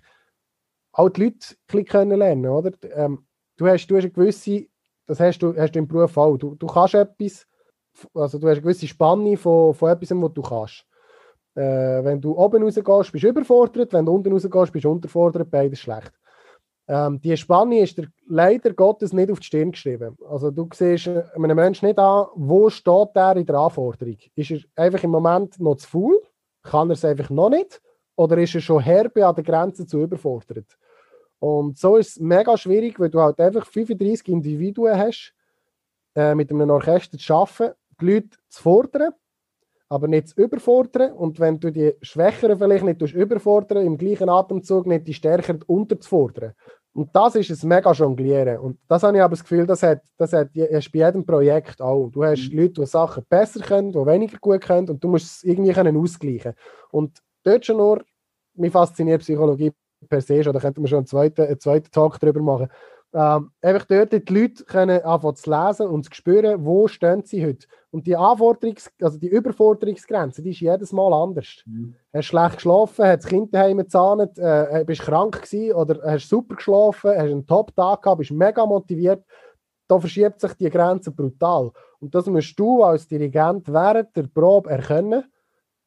auch 0.92 1.10
die 1.10 1.24
Leute 1.24 1.36
ein 1.50 1.56
bisschen 1.66 1.84
kennenlernen, 1.84 2.46
oder? 2.46 2.72
Ähm, 2.94 3.26
du 3.56 3.66
hast, 3.66 3.86
du 3.88 3.96
hast 3.96 4.04
eine 4.04 4.12
gewisse, 4.12 4.66
das 5.06 5.20
hast 5.20 5.40
du, 5.40 5.54
hast 5.54 5.74
du 5.74 5.78
im 5.78 5.88
Beruf 5.88 6.16
auch. 6.16 6.36
Du, 6.36 6.54
du 6.54 6.66
kannst 6.66 6.94
etwas, 6.94 7.46
also 8.14 8.38
du 8.38 8.46
hast 8.46 8.54
eine 8.54 8.62
gewisse 8.62 8.86
Spanne 8.86 9.36
von, 9.36 9.74
von 9.74 9.90
etwas, 9.90 10.10
was 10.10 10.32
du 10.32 10.42
kannst. 10.42 10.84
Äh, 11.54 12.04
wenn 12.04 12.20
du 12.20 12.36
oben 12.36 12.62
rausgehst, 12.62 13.12
bist 13.12 13.24
du 13.24 13.28
überfordert, 13.28 13.92
wenn 13.92 14.06
du 14.06 14.12
unten 14.12 14.32
rausgehst, 14.32 14.72
bist 14.72 14.84
du 14.84 14.90
unterfordert, 14.90 15.50
beides 15.50 15.78
schlecht. 15.78 16.12
Ähm, 16.86 17.20
die 17.20 17.36
Spanne 17.36 17.80
ist 17.80 17.96
dir 17.96 18.08
leider 18.28 18.72
Gottes 18.74 19.12
nicht 19.12 19.30
auf 19.30 19.40
die 19.40 19.46
Stirn 19.46 19.70
geschrieben. 19.70 20.16
Also 20.28 20.50
du 20.50 20.68
siehst 20.72 21.08
einem 21.08 21.56
Menschen 21.56 21.86
nicht 21.86 21.98
an, 21.98 22.26
wo 22.34 22.68
steht 22.68 23.10
er 23.14 23.36
in 23.36 23.46
der 23.46 23.56
Anforderung. 23.56 24.18
Ist 24.34 24.50
er 24.50 24.58
einfach 24.76 25.02
im 25.02 25.10
Moment 25.10 25.58
noch 25.60 25.76
zu 25.76 25.88
faul? 25.88 26.22
Kann 26.62 26.90
er 26.90 26.94
es 26.94 27.04
einfach 27.04 27.30
noch 27.30 27.48
nicht? 27.48 27.80
Oder 28.16 28.38
ist 28.38 28.54
er 28.54 28.60
schon 28.60 28.82
herbe 28.82 29.26
an 29.26 29.34
der 29.34 29.44
Grenze 29.44 29.86
zu 29.86 30.00
überfordert? 30.00 30.76
Und 31.38 31.78
so 31.78 31.96
ist 31.96 32.10
es 32.10 32.20
mega 32.20 32.56
schwierig, 32.56 32.98
weil 33.00 33.10
du 33.10 33.20
halt 33.20 33.40
einfach 33.40 33.66
35 33.66 34.28
Individuen 34.28 34.96
hast, 34.96 35.34
äh, 36.14 36.34
mit 36.34 36.50
einem 36.50 36.70
Orchester 36.70 37.18
zu 37.18 37.34
arbeiten, 37.34 37.74
die 38.00 38.06
Leute 38.06 38.36
zu 38.48 38.62
fordern, 38.62 39.12
aber 39.88 40.08
nicht 40.08 40.28
zu 40.28 40.40
überfordern. 40.42 41.12
Und 41.12 41.40
wenn 41.40 41.60
du 41.60 41.70
die 41.70 41.94
Schwächeren 42.02 42.58
vielleicht 42.58 42.84
nicht 42.84 43.00
überfordern, 43.00 43.84
im 43.84 43.98
gleichen 43.98 44.28
Atemzug 44.28 44.86
nicht 44.86 45.06
die 45.06 45.14
Stärkeren 45.14 45.62
unterzufordern. 45.62 46.54
Und 46.94 47.10
das 47.12 47.34
ist 47.34 47.50
ein 47.50 47.68
mega 47.68 47.90
Jonglieren. 47.90 48.58
Und 48.58 48.78
das 48.86 49.02
habe 49.02 49.16
ich 49.16 49.22
aber 49.22 49.32
das 49.32 49.42
Gefühl, 49.42 49.66
das 49.66 49.82
hat, 49.82 50.02
das 50.16 50.32
hat 50.32 50.50
hast 50.54 50.92
bei 50.92 51.00
jedem 51.00 51.26
Projekt 51.26 51.82
auch. 51.82 52.08
Du 52.10 52.22
hast 52.22 52.50
mhm. 52.50 52.58
Leute, 52.58 52.82
die 52.82 52.86
Sachen 52.86 53.24
besser 53.28 53.60
können, 53.60 53.90
die 53.90 53.98
weniger 53.98 54.38
gut 54.38 54.60
können 54.60 54.88
und 54.88 55.02
du 55.02 55.08
musst 55.08 55.26
es 55.26 55.42
irgendwie 55.42 55.72
können 55.72 55.96
ausgleichen. 55.96 56.54
Und 56.92 57.18
dort 57.42 57.66
schon 57.66 57.78
nur, 57.78 58.04
mich 58.54 58.70
fasziniert 58.70 59.22
Psychologie 59.22 59.72
per 60.08 60.20
se 60.20 60.44
schon, 60.44 60.52
da 60.52 60.60
könnten 60.60 60.82
wir 60.82 60.88
schon 60.88 60.98
einen 60.98 61.06
zweiten, 61.06 61.42
einen 61.42 61.58
zweiten 61.58 61.90
Talk 61.90 62.20
darüber 62.20 62.40
machen. 62.40 62.68
Ähm, 63.12 63.50
einfach 63.60 63.86
dort 63.86 64.12
die 64.12 64.34
Leute 64.34 64.64
können 64.64 65.02
anfangen 65.02 65.36
zu 65.36 65.50
lesen 65.50 65.86
und 65.88 66.04
zu 66.04 66.14
spüren, 66.14 66.64
wo 66.64 66.86
stehen 66.86 67.24
sie 67.24 67.44
heute. 67.44 67.66
Und 67.94 68.08
die 68.08 68.16
Anforderungs-, 68.16 68.90
also 69.00 69.18
die 69.20 69.28
Überforderungsgrenze, 69.28 70.42
die 70.42 70.50
ist 70.50 70.58
jedes 70.58 70.92
Mal 70.92 71.12
anders. 71.12 71.62
Mhm. 71.64 71.94
Hast 72.12 72.24
schlecht 72.24 72.56
geschlafen, 72.56 73.04
hast 73.04 73.22
das 73.22 73.26
Kind 73.30 73.54
daheim 73.54 73.76
gezahnt, 73.76 74.36
äh, 74.36 74.82
bist 74.84 75.02
krank 75.02 75.40
gewesen 75.40 75.76
oder 75.76 76.00
hast 76.02 76.28
super 76.28 76.56
geschlafen, 76.56 77.10
hast 77.10 77.30
einen 77.30 77.46
Top-Tag 77.46 78.02
gehabt, 78.02 78.18
bist 78.18 78.32
mega 78.32 78.66
motiviert. 78.66 79.24
Da 79.86 80.00
verschiebt 80.00 80.40
sich 80.40 80.54
die 80.54 80.70
Grenze 80.70 81.12
brutal. 81.12 81.70
Und 82.00 82.12
das 82.12 82.26
musst 82.26 82.58
du 82.58 82.82
als 82.82 83.06
Dirigent 83.06 83.72
während 83.72 84.16
der 84.16 84.24
Probe 84.24 84.70
erkennen 84.70 85.22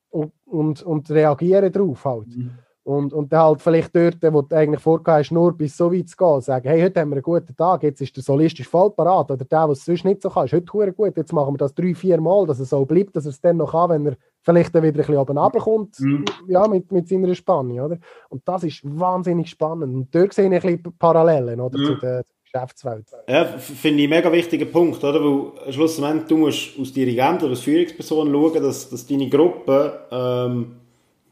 und, 0.07 0.31
und, 0.45 0.83
und 0.83 1.11
reagieren 1.11 1.73
darauf 1.73 2.05
halt. 2.05 2.27
Mhm. 2.27 2.57
Und, 2.87 3.11
und 3.11 3.33
dann 3.33 3.41
halt 3.41 3.61
vielleicht 3.61 3.93
dort, 3.93 4.15
wo 4.33 4.41
du 4.41 4.55
eigentlich 4.55 4.79
vorgehabt 4.79 5.25
hast, 5.25 5.31
nur 5.33 5.51
bis 5.51 5.75
so 5.75 5.91
weit 5.91 6.07
zu 6.07 6.15
gehen, 6.15 6.39
sagen, 6.39 6.69
hey, 6.69 6.81
heute 6.81 7.01
haben 7.01 7.09
wir 7.09 7.17
einen 7.17 7.21
guten 7.21 7.53
Tag, 7.53 7.83
jetzt 7.83 7.99
ist 7.99 8.15
der 8.15 8.23
solistisch 8.23 8.69
voll 8.69 8.91
parat. 8.91 9.29
Oder 9.29 9.43
der, 9.43 9.65
der 9.65 9.69
es 9.71 9.83
sonst 9.83 10.05
nicht 10.05 10.21
so 10.21 10.29
kann, 10.29 10.45
ist 10.45 10.53
heute 10.53 10.93
gut, 10.93 11.17
jetzt 11.17 11.33
machen 11.33 11.53
wir 11.53 11.57
das 11.57 11.75
drei, 11.75 11.93
vier 11.93 12.21
Mal, 12.21 12.47
dass 12.47 12.59
er 12.59 12.65
so 12.65 12.85
bleibt, 12.85 13.13
dass 13.17 13.25
er 13.25 13.31
es 13.31 13.41
dann 13.41 13.57
noch 13.57 13.73
kann, 13.73 13.89
wenn 13.89 14.05
er 14.05 14.17
vielleicht 14.41 14.73
dann 14.73 14.83
wieder 14.83 14.93
ein 14.93 14.97
bisschen 14.99 15.17
oben 15.17 15.37
runterkommt, 15.37 15.99
mhm. 15.99 16.23
ja, 16.47 16.65
mit, 16.69 16.89
mit 16.93 17.09
seiner 17.09 17.35
Spanne, 17.35 17.83
oder? 17.83 17.97
Und 18.29 18.47
das 18.47 18.63
ist 18.63 18.79
wahnsinnig 18.83 19.49
spannend. 19.49 19.93
Und 19.93 20.15
dort 20.15 20.31
sehe 20.31 20.45
ich 20.47 20.53
ein 20.53 20.61
bisschen 20.61 20.97
Parallelen, 20.97 21.59
oder, 21.59 21.77
mhm. 21.77 21.83
zu 21.83 21.95
der 21.95 22.23
Geschäftswelt. 22.45 23.07
Ja, 23.27 23.43
finde 23.43 24.01
ich 24.01 24.07
ein 24.07 24.11
mega 24.11 24.31
wichtiger 24.31 24.65
Punkt, 24.65 25.03
oder? 25.03 25.19
Weil 25.21 25.73
schlussendlich, 25.73 26.27
du 26.29 26.37
musst 26.37 26.79
als 26.79 26.93
Dirigent 26.93 27.41
oder 27.43 27.49
als 27.49 27.59
Führungsperson 27.59 28.31
schauen, 28.31 28.63
dass, 28.63 28.89
dass 28.89 29.05
deine 29.05 29.27
Gruppe 29.27 30.07
ähm, 30.09 30.86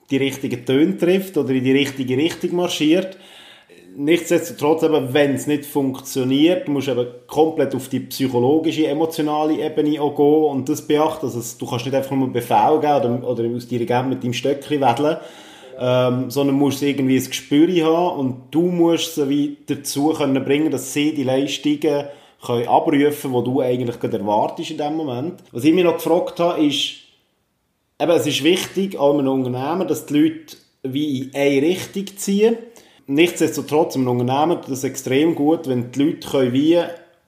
die 0.09 0.17
richtigen 0.17 0.65
Töne 0.65 0.97
trifft 0.97 1.37
oder 1.37 1.49
in 1.51 1.63
die 1.63 1.71
richtige 1.71 2.17
Richtung 2.17 2.55
marschiert. 2.55 3.17
Nichtsdestotrotz, 3.97 4.83
wenn 4.83 5.35
es 5.35 5.47
nicht 5.47 5.65
funktioniert, 5.65 6.67
musst 6.67 6.87
du 6.87 6.91
eben 6.91 7.07
komplett 7.27 7.73
auf 7.73 7.87
die 7.87 8.01
psychologische, 8.01 8.87
emotionale 8.87 9.65
Ebene 9.65 10.01
auch 10.01 10.15
gehen 10.15 10.51
und 10.51 10.67
das 10.67 10.85
beachten. 10.85 11.27
Also, 11.27 11.39
du 11.57 11.65
kannst 11.65 11.85
nicht 11.85 11.95
einfach 11.95 12.11
nur 12.11 12.31
Befehl 12.31 12.79
geben 12.81 13.23
oder, 13.23 13.43
oder 13.43 13.55
aus 13.55 13.67
Dirigent 13.67 14.09
mit 14.09 14.21
deinem 14.21 14.33
Stöckchen 14.33 14.81
wedeln, 14.81 15.17
ähm, 15.79 16.29
sondern 16.29 16.57
musst 16.57 16.83
irgendwie 16.83 17.17
ein 17.17 17.25
Gespür 17.25 17.67
haben 17.85 18.19
und 18.19 18.35
du 18.51 18.63
musst 18.63 19.15
sie 19.15 19.29
wie 19.29 19.57
dazu 19.65 20.09
können 20.09 20.43
bringen, 20.43 20.71
dass 20.71 20.91
sie 20.91 21.13
die 21.13 21.23
Leistungen 21.23 22.07
können 22.45 22.67
abrufen 22.67 23.31
können, 23.31 23.45
die 23.45 23.51
du 23.51 23.61
eigentlich 23.61 23.99
gerade 23.99 24.17
erwartest 24.17 24.71
in 24.71 24.77
dem 24.77 24.97
Moment. 24.97 25.41
Was 25.53 25.63
ich 25.63 25.73
mich 25.73 25.85
noch 25.85 25.95
gefragt 25.95 26.41
habe, 26.41 26.65
ist, 26.65 27.04
eben, 27.99 28.11
es 28.11 28.27
ist 28.27 28.43
wichtig, 28.43 28.97
auch 28.97 29.17
einem 29.17 29.27
Unternehmen, 29.27 29.87
dass 29.87 30.05
die 30.05 30.19
Leute 30.19 30.57
wie 30.83 31.19
in 31.19 31.35
eine 31.35 31.61
Richtung 31.61 32.05
ziehen. 32.17 32.57
Nichtsdestotrotz, 33.07 33.95
im 33.95 34.07
Unternehmen 34.07 34.59
das 34.61 34.79
ist 34.79 34.83
extrem 34.83 35.35
gut, 35.35 35.67
wenn 35.67 35.91
die 35.91 36.03
Leute 36.03 36.27
können 36.27 36.53
wie 36.53 36.79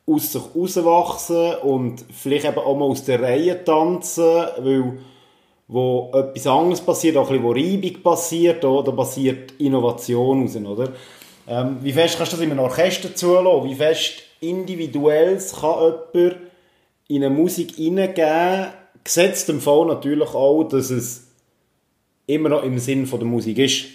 aus 0.07 0.31
sich 0.31 0.41
rauswachsen 0.55 1.55
und 1.63 2.05
vielleicht 2.11 2.45
eben 2.45 2.57
auch 2.57 2.77
mal 2.77 2.85
aus 2.85 3.03
der 3.03 3.21
Reihe 3.21 3.63
tanzen, 3.63 4.23
weil 4.59 4.99
wo 5.67 6.09
etwas 6.13 6.47
anderes 6.47 6.81
passiert, 6.81 7.17
auch 7.17 7.29
ein 7.29 7.41
bisschen, 7.41 7.43
wo 7.43 7.51
Reibung 7.51 8.01
passiert, 8.01 8.63
da 8.63 8.81
passiert 8.83 9.51
Innovation 9.59 10.43
raus, 10.43 10.55
oder? 10.55 10.93
Ähm, 11.45 11.77
wie 11.81 11.91
fest 11.91 12.17
kannst 12.17 12.33
du 12.33 12.37
das 12.37 12.45
in 12.45 12.51
einem 12.51 12.61
Orchester 12.61 13.13
zulassen? 13.13 13.69
Wie 13.69 13.75
fest 13.75 14.23
individuell 14.39 15.37
kann 15.59 15.93
jemand 16.13 16.37
in 17.09 17.23
eine 17.23 17.33
Musik 17.33 17.75
hineingeben, 17.75 18.67
gesetzt 19.07 19.47
dem 19.47 19.61
Fall 19.61 19.85
natürlich 19.87 20.29
auch, 20.33 20.65
dass 20.65 20.89
es 20.89 21.27
immer 22.27 22.49
noch 22.49 22.63
im 22.63 22.77
Sinn 22.77 23.05
von 23.05 23.19
der 23.19 23.27
Musik 23.27 23.57
ist. 23.57 23.85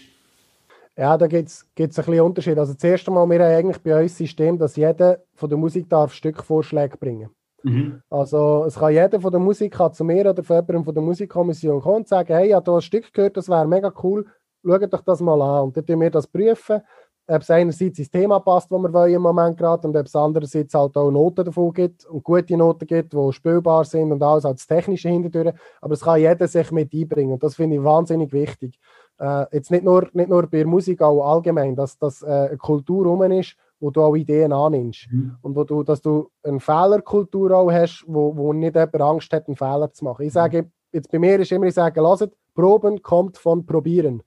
Ja, 0.97 1.17
da 1.17 1.27
gibt 1.27 1.49
es 1.49 1.65
ein 1.79 1.89
bisschen 1.89 2.21
Unterschied. 2.21 2.59
Also 2.59 2.75
das 2.75 2.85
erste 2.85 3.11
Mal, 3.11 3.29
wir 3.29 3.41
haben 3.41 3.55
eigentlich 3.55 3.79
bei 3.79 4.01
uns 4.01 4.13
das 4.13 4.19
System, 4.19 4.59
dass 4.59 4.77
jeder 4.77 5.21
von 5.35 5.49
der 5.49 5.59
Musik 5.59 5.89
darf 5.89 6.13
Stückvorschläge 6.13 6.97
bringen 6.97 7.31
mhm. 7.63 8.03
Also 8.11 8.65
es 8.67 8.75
kann 8.75 8.93
jeder 8.93 9.21
von 9.21 9.31
der 9.31 9.41
Musik 9.41 9.73
kann 9.75 9.93
zu 9.93 10.05
mir 10.05 10.29
oder 10.29 10.43
von 10.43 10.57
jemandem 10.57 10.85
von 10.85 10.95
der 10.95 11.03
Musikkommission 11.03 11.81
kommen 11.81 11.97
und 11.97 12.09
sagen, 12.09 12.35
hey, 12.35 12.49
ich 12.49 12.55
habe 12.55 12.71
hier 12.71 12.77
ein 12.77 12.83
Stück 12.83 13.13
gehört, 13.13 13.37
das 13.37 13.49
wäre 13.49 13.67
mega 13.67 13.93
cool, 14.03 14.27
schaut 14.65 14.95
euch 14.95 15.01
das 15.01 15.21
mal 15.21 15.41
an. 15.41 15.65
Und 15.65 15.77
dann 15.77 15.87
tun 15.87 16.01
wir 16.01 16.11
das 16.11 16.27
prüfen, 16.27 16.83
ob 17.27 17.43
es 17.43 17.51
einerseits 17.51 17.99
ins 17.99 18.11
Thema 18.11 18.41
passt, 18.41 18.71
das 18.71 18.79
wir 18.79 18.93
wollen 18.93 19.15
im 19.15 19.23
Moment 19.23 19.57
gerade, 19.57 19.87
und 19.87 19.97
ob 19.97 20.07
es 20.07 20.15
andererseits 20.15 20.75
halt 20.75 20.97
auch 20.97 21.11
Noten 21.11 21.45
davon 21.45 21.73
gibt 21.73 22.05
und 22.07 22.23
gute 22.23 22.57
Noten 22.57 22.87
gibt, 22.87 23.13
die 23.13 23.33
spielbar 23.33 23.85
sind 23.85 24.13
und 24.13 24.23
alles 24.23 24.45
als 24.45 24.67
technische 24.67 25.09
Hintertür. 25.09 25.55
Aber 25.81 25.95
es 25.95 26.01
kann 26.01 26.21
jeder 26.21 26.49
sich 26.49 26.71
mit 26.73 26.93
einbringen 26.93 27.33
und 27.33 27.43
das 27.43 27.55
finde 27.55 27.77
ich 27.77 27.85
wahnsinnig 27.85 28.33
wichtig 28.33 28.79
äh, 29.23 29.47
jetzt 29.53 29.71
nicht 29.71 29.85
nur, 29.85 30.09
nicht 30.13 30.29
nur 30.29 30.43
bei 30.43 30.59
der 30.59 30.67
Musik, 30.67 31.01
auch 31.01 31.25
allgemein, 31.25 31.77
dass 31.77 31.97
das 31.99 32.23
äh, 32.23 32.27
eine 32.27 32.57
Kultur 32.57 33.07
rum 33.07 33.23
ist, 33.31 33.57
wo 33.79 33.91
du 33.91 34.03
auch 34.03 34.17
Ideen 34.17 34.53
annimmst. 34.53 35.09
Mhm. 35.11 35.37
Und 35.43 35.57
wo 35.57 35.65
du, 35.65 35.83
dass 35.83 36.01
du 36.01 36.29
eine 36.43 36.61
Fehlerkultur 36.61 37.53
auch 37.53 37.71
hast, 37.71 38.05
wo, 38.07 38.37
wo 38.37 38.53
nicht 38.53 38.75
jemand 38.75 39.01
Angst 39.01 39.33
hat, 39.33 39.47
einen 39.47 39.57
Fehler 39.57 39.93
zu 39.93 40.05
machen. 40.05 40.23
Ich 40.23 40.33
mhm. 40.33 40.35
sage, 40.35 40.71
jetzt 40.93 41.11
bei 41.11 41.19
mir 41.19 41.39
ist 41.39 41.53
immer, 41.53 41.67
ich 41.67 41.75
sage, 41.75 42.01
lasst, 42.01 42.31
Proben 42.55 43.01
kommt 43.01 43.39
von 43.39 43.65
Probieren. 43.65 44.23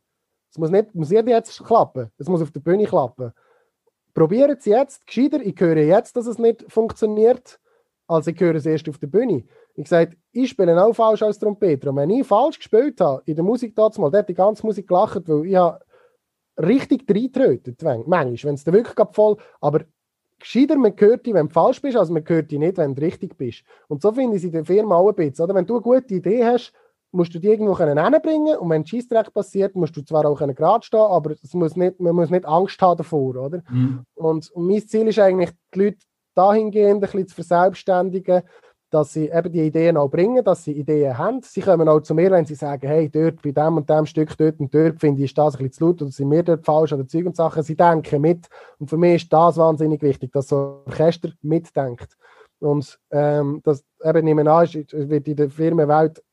Es 0.55 0.59
muss 0.59 0.71
nicht, 0.71 0.95
muss 0.95 1.11
jetzt 1.11 1.65
klappen, 1.65 2.09
es 2.17 2.29
muss 2.29 2.41
auf 2.41 2.49
der 2.49 2.61
Bühne 2.61 2.85
klappen. 2.85 3.33
Probiert 4.13 4.59
es 4.59 4.65
jetzt, 4.65 5.05
gescheiter, 5.05 5.41
ich 5.41 5.59
höre 5.59 5.75
jetzt, 5.75 6.15
dass 6.15 6.27
es 6.27 6.39
nicht 6.39 6.63
funktioniert, 6.71 7.59
als 8.07 8.27
ich 8.27 8.39
höre 8.39 8.55
es 8.55 8.65
erst 8.65 8.87
auf 8.87 8.97
der 8.97 9.07
Bühne. 9.07 9.43
Ich 9.73 9.89
sage, 9.89 10.15
ich 10.31 10.49
spiele 10.49 10.81
auch 10.81 10.93
falsch 10.93 11.23
als 11.23 11.39
Trompeter. 11.39 11.89
Und 11.89 11.97
wenn 11.97 12.09
ich 12.09 12.25
falsch 12.25 12.59
gespielt 12.59 13.01
habe, 13.01 13.21
in 13.25 13.35
der 13.35 13.43
Musik 13.43 13.75
damals, 13.75 13.97
mal, 13.97 14.09
hat 14.13 14.29
die 14.29 14.33
ganze 14.33 14.65
Musik 14.65 14.87
gelacht, 14.87 15.27
weil 15.27 15.45
ich 15.45 15.55
habe 15.57 15.81
richtig 16.57 17.03
reingetrötet, 17.09 17.83
manchmal, 17.83 18.37
wenn 18.43 18.55
es 18.55 18.63
da 18.63 18.71
wirklich 18.71 18.95
voll, 19.11 19.35
aber 19.59 19.81
gescheiter, 20.39 20.77
man 20.77 20.93
hört 20.95 21.25
dich, 21.25 21.33
wenn 21.33 21.49
du 21.49 21.53
falsch 21.53 21.81
bist, 21.81 21.97
als 21.97 22.09
man 22.09 22.23
hört 22.25 22.49
dich 22.49 22.59
nicht, 22.59 22.77
wenn 22.77 22.95
du 22.95 23.01
richtig 23.01 23.37
bist. 23.37 23.65
Und 23.89 24.01
so 24.01 24.13
finde 24.13 24.37
ich 24.37 24.43
es 24.43 24.45
in 24.45 24.53
der 24.53 24.63
Firma 24.63 24.95
auch 24.95 25.09
ein 25.09 25.15
bisschen, 25.15 25.43
oder? 25.43 25.53
Wenn 25.53 25.65
du 25.65 25.73
eine 25.73 25.81
gute 25.81 26.13
Idee 26.13 26.45
hast, 26.45 26.71
musst 27.15 27.33
du 27.33 27.39
die 27.39 27.47
irgendwo 27.47 27.77
hinbringen 27.77 28.57
und 28.57 28.69
wenn 28.69 28.81
ein 28.81 28.87
Scheissdreck 28.87 29.33
passiert, 29.33 29.75
musst 29.75 29.95
du 29.95 30.01
zwar 30.01 30.25
auch 30.25 30.37
gerade 30.37 30.85
stehen, 30.85 30.99
aber 30.99 31.31
es 31.31 31.53
muss 31.53 31.75
nicht, 31.75 31.99
man 31.99 32.15
muss 32.15 32.29
nicht 32.29 32.45
Angst 32.45 32.81
haben 32.81 32.97
davor, 32.97 33.35
oder? 33.35 33.63
Mhm. 33.69 34.03
Und, 34.15 34.51
und 34.51 34.67
mein 34.67 34.85
Ziel 34.87 35.07
ist 35.07 35.19
eigentlich, 35.19 35.51
die 35.73 35.79
Leute 35.79 35.97
dahingehend 36.35 36.95
ein 36.95 36.99
bisschen 37.01 37.27
zu 37.27 37.35
verselbstständigen, 37.35 38.43
dass 38.91 39.13
sie 39.13 39.29
eben 39.29 39.51
die 39.51 39.61
Ideen 39.61 39.97
auch 39.97 40.09
bringen, 40.09 40.43
dass 40.43 40.63
sie 40.63 40.71
Ideen 40.71 41.17
haben. 41.17 41.41
Sie 41.41 41.61
kommen 41.61 41.89
auch 41.89 42.01
zu 42.01 42.13
mir, 42.13 42.31
wenn 42.31 42.45
sie 42.45 42.55
sagen, 42.55 42.87
hey, 42.87 43.09
dort 43.09 43.41
bei 43.41 43.51
dem 43.51 43.77
und 43.77 43.89
dem 43.89 44.05
Stück, 44.05 44.37
dort 44.37 44.59
und 44.59 44.73
dort 44.73 44.99
finde 44.99 45.21
ich, 45.21 45.31
ist 45.31 45.37
das 45.37 45.55
ein 45.55 45.57
bisschen 45.57 45.73
zu 45.73 45.85
laut 45.85 46.01
oder 46.01 46.11
sind 46.11 46.31
wir 46.31 46.43
dort 46.43 46.65
falsch 46.65 46.93
oder 46.93 47.07
Zeug 47.07 47.25
und 47.25 47.35
Sachen. 47.35 47.63
Sie 47.63 47.75
denken 47.75 48.21
mit. 48.21 48.47
Und 48.79 48.89
für 48.89 48.97
mich 48.97 49.23
ist 49.23 49.33
das 49.33 49.57
wahnsinnig 49.57 50.01
wichtig, 50.01 50.31
dass 50.31 50.47
so 50.47 50.83
ein 50.85 50.91
Orchester 50.91 51.29
mitdenkt. 51.41 52.15
Und 52.59 52.99
ähm, 53.11 53.59
das 53.63 53.83
eben 54.03 54.23
nehmen 54.23 54.47
an, 54.47 54.67
wird 54.67 55.27
in 55.27 55.35
der 55.35 55.49
Firmenwelt, 55.49 56.23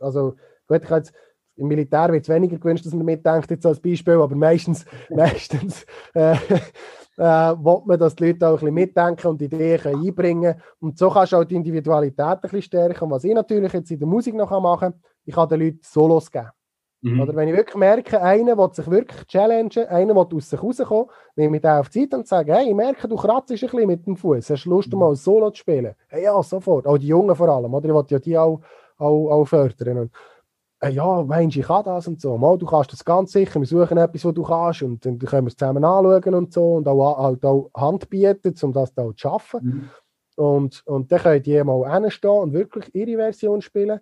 also 0.00 0.34
gut, 0.66 0.82
ich 0.82 0.90
jetzt 0.90 1.12
im 1.56 1.68
Militär 1.68 2.10
wird 2.10 2.22
es 2.22 2.28
weniger 2.28 2.56
gewünscht, 2.56 2.86
dass 2.86 2.94
man 2.94 3.04
mitdenkt, 3.04 3.50
jetzt 3.50 3.66
als 3.66 3.80
Beispiel, 3.80 4.14
aber 4.14 4.34
meistens, 4.34 4.86
meistens 5.10 5.84
äh, 6.14 6.32
äh, 7.18 7.54
will 7.54 7.82
man, 7.84 7.98
dass 7.98 8.16
die 8.16 8.28
Leute 8.28 8.48
auch 8.48 8.52
ein 8.52 8.60
bisschen 8.60 8.74
mitdenken 8.74 9.26
und 9.26 9.42
Ideen 9.42 9.80
einbringen 9.84 10.52
können. 10.54 10.62
Und 10.80 10.98
so 10.98 11.10
kannst 11.10 11.32
du 11.32 11.36
auch 11.36 11.44
die 11.44 11.56
Individualität 11.56 12.18
ein 12.20 12.40
bisschen 12.40 12.62
stärken. 12.62 13.04
Und 13.04 13.10
was 13.10 13.24
ich 13.24 13.34
natürlich 13.34 13.72
jetzt 13.72 13.90
in 13.90 13.98
der 13.98 14.08
Musik 14.08 14.34
noch 14.34 14.50
machen 14.50 14.92
kann, 14.92 15.02
ich 15.24 15.34
kann 15.34 15.48
den 15.48 15.60
Leuten 15.60 15.80
Solos 15.82 16.30
geben. 16.30 16.48
Mhm. 17.02 17.20
Oder 17.20 17.34
wenn 17.34 17.48
ich 17.48 17.56
wirklich 17.56 17.76
merke, 17.76 18.20
einer 18.20 18.58
will 18.58 18.68
sich 18.72 18.90
wirklich 18.90 19.26
challengen, 19.26 19.86
einer 19.88 20.14
will 20.14 20.26
aus 20.34 20.50
sich 20.50 20.62
rauskommen, 20.62 21.06
nehme 21.34 21.56
ich 21.56 21.62
den 21.62 21.70
auf 21.70 21.88
die 21.88 22.08
Zeit 22.08 22.18
und 22.18 22.26
sage, 22.26 22.54
hey, 22.54 22.68
ich 22.68 22.74
merke, 22.74 23.08
du 23.08 23.16
kratzt 23.16 23.50
ein 23.50 23.58
bisschen 23.58 23.86
mit 23.86 24.06
dem 24.06 24.16
Fuß, 24.16 24.50
hast 24.50 24.64
du 24.64 24.70
Lust, 24.70 24.92
mhm. 24.92 24.98
mal 24.98 25.10
ein 25.10 25.16
Solo 25.16 25.50
zu 25.50 25.60
spielen? 25.60 25.94
Hey, 26.08 26.24
ja, 26.24 26.42
sofort. 26.42 26.86
Auch 26.86 26.98
die 26.98 27.06
Jungen 27.06 27.34
vor 27.34 27.48
allem, 27.48 27.72
oder? 27.72 27.88
Ich 27.88 27.94
will 27.94 28.04
ja 28.08 28.18
die 28.18 28.38
auch, 28.38 28.60
auch, 29.00 29.30
auch 29.30 29.44
fördern. 29.44 29.98
Und 29.98 30.10
äh, 30.80 30.90
ja, 30.90 31.22
meinst 31.22 31.56
du, 31.56 31.60
ich 31.60 31.66
kann 31.66 31.84
das 31.84 32.08
und 32.08 32.20
so. 32.20 32.38
Mal, 32.38 32.56
du 32.58 32.66
kannst 32.66 32.92
das 32.92 33.04
ganz 33.04 33.32
sicher, 33.32 33.60
wir 33.60 33.66
suchen 33.66 33.98
etwas, 33.98 34.24
was 34.24 34.34
du 34.34 34.42
kannst 34.42 34.82
und 34.82 35.04
dann 35.04 35.18
können 35.18 35.46
wir 35.46 35.48
es 35.48 35.56
zusammen 35.56 35.84
anschauen 35.84 36.34
und 36.34 36.52
so 36.52 36.74
und 36.74 36.88
auch, 36.88 37.18
halt 37.18 37.44
auch 37.44 37.70
Hand 37.76 38.08
bieten, 38.08 38.54
um 38.62 38.72
das 38.72 38.94
da 38.94 39.04
zu 39.04 39.12
schaffen. 39.16 39.60
Mhm. 39.62 39.90
Und, 40.36 40.82
und 40.86 41.12
dann 41.12 41.20
können 41.20 41.42
die 41.42 41.62
mal 41.62 42.00
hinstehen 42.00 42.30
und 42.30 42.52
wirklich 42.54 42.94
ihre 42.94 43.16
Version 43.16 43.60
spielen. 43.60 44.00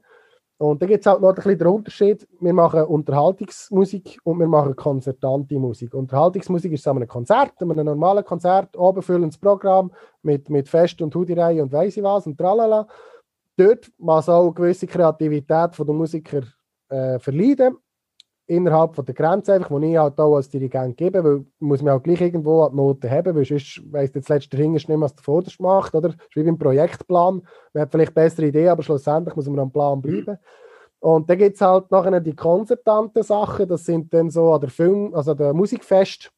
Und 0.61 0.83
dann 0.83 0.89
gibt 0.89 1.07
es 1.07 1.07
halt 1.07 1.21
noch 1.21 1.29
ein 1.29 1.35
bisschen 1.37 1.59
den 1.59 1.69
Unterschied, 1.69 2.29
wir 2.41 2.53
machen 2.53 2.83
Unterhaltungsmusik 2.83 4.19
und 4.25 4.41
wir 4.41 4.49
machen 4.49 4.75
konzertante 4.75 5.57
Musik. 5.57 5.95
Unterhaltungsmusik 5.95 6.73
ist 6.73 6.87
ein 6.89 7.07
Konzert, 7.07 7.53
ein 7.61 7.69
normales 7.69 8.25
Konzert, 8.25 8.77
oben 8.77 9.03
füllen 9.03 9.31
das 9.31 9.39
Programm 9.39 9.93
mit, 10.23 10.51
mit 10.51 10.69
Fest 10.69 11.01
und 11.01 11.15
Hudirei 11.15 11.63
und 11.63 11.73
weiss 11.73 11.97
ich 11.97 12.03
was 12.03 12.27
und 12.27 12.37
tralala. 12.37 12.89
Dort 13.59 13.91
muss 13.99 14.29
auch 14.29 14.45
eine 14.45 14.55
gewisse 14.55 14.87
Kreativität 14.87 15.75
von 15.75 15.85
den 15.85 15.97
Musikern 15.97 16.47
äh, 16.89 17.19
verleiden 17.19 17.77
innerhalb 18.47 18.95
von 18.95 19.05
der 19.05 19.15
Grenze, 19.15 19.53
einfach, 19.53 19.79
die 19.79 19.91
ich 19.91 19.99
halt 19.99 20.19
auch 20.19 20.37
als 20.37 20.49
Dirigent 20.49 20.97
gebe, 20.97 21.23
weil 21.23 21.45
muss 21.59 21.83
man 21.83 21.95
auch 21.95 22.03
gleich 22.03 22.21
irgendwo 22.21 22.67
die 22.69 22.77
Noten 22.77 23.11
haben, 23.11 23.35
weil 23.35 23.45
sonst 23.45 23.83
weiss 23.93 24.11
jetzt 24.15 24.29
letzter 24.29 24.57
Hinterst 24.57 24.89
nicht, 24.89 25.01
was 25.01 25.15
der 25.15 25.25
Vorderste 25.25 25.63
macht, 25.63 25.95
oder? 25.95 26.11
Das 26.11 26.17
ist 26.17 26.37
wie 26.37 26.45
beim 26.45 26.57
Projektplan. 26.57 27.43
Man 27.75 27.81
hat 27.81 27.91
vielleicht 27.91 28.15
bessere 28.15 28.47
Ideen, 28.47 28.69
aber 28.69 28.83
schlussendlich 28.83 29.37
muss 29.37 29.49
man 29.49 29.59
am 29.59 29.73
Plan 29.73 30.01
bleiben. 30.01 30.39
Und 31.01 31.29
dann 31.29 31.39
gibt 31.39 31.57
es 31.57 31.61
halt 31.61 31.91
nachher 31.91 32.21
die 32.21 32.35
konzertanten 32.35 33.23
Sachen, 33.23 33.69
das 33.69 33.85
sind 33.85 34.15
dann 34.15 34.31
so 34.31 34.53
an 34.53 34.61
der 34.61 34.71
Film, 34.71 35.15
also 35.15 35.35
der 35.35 35.53
Musikfest, 35.53 36.31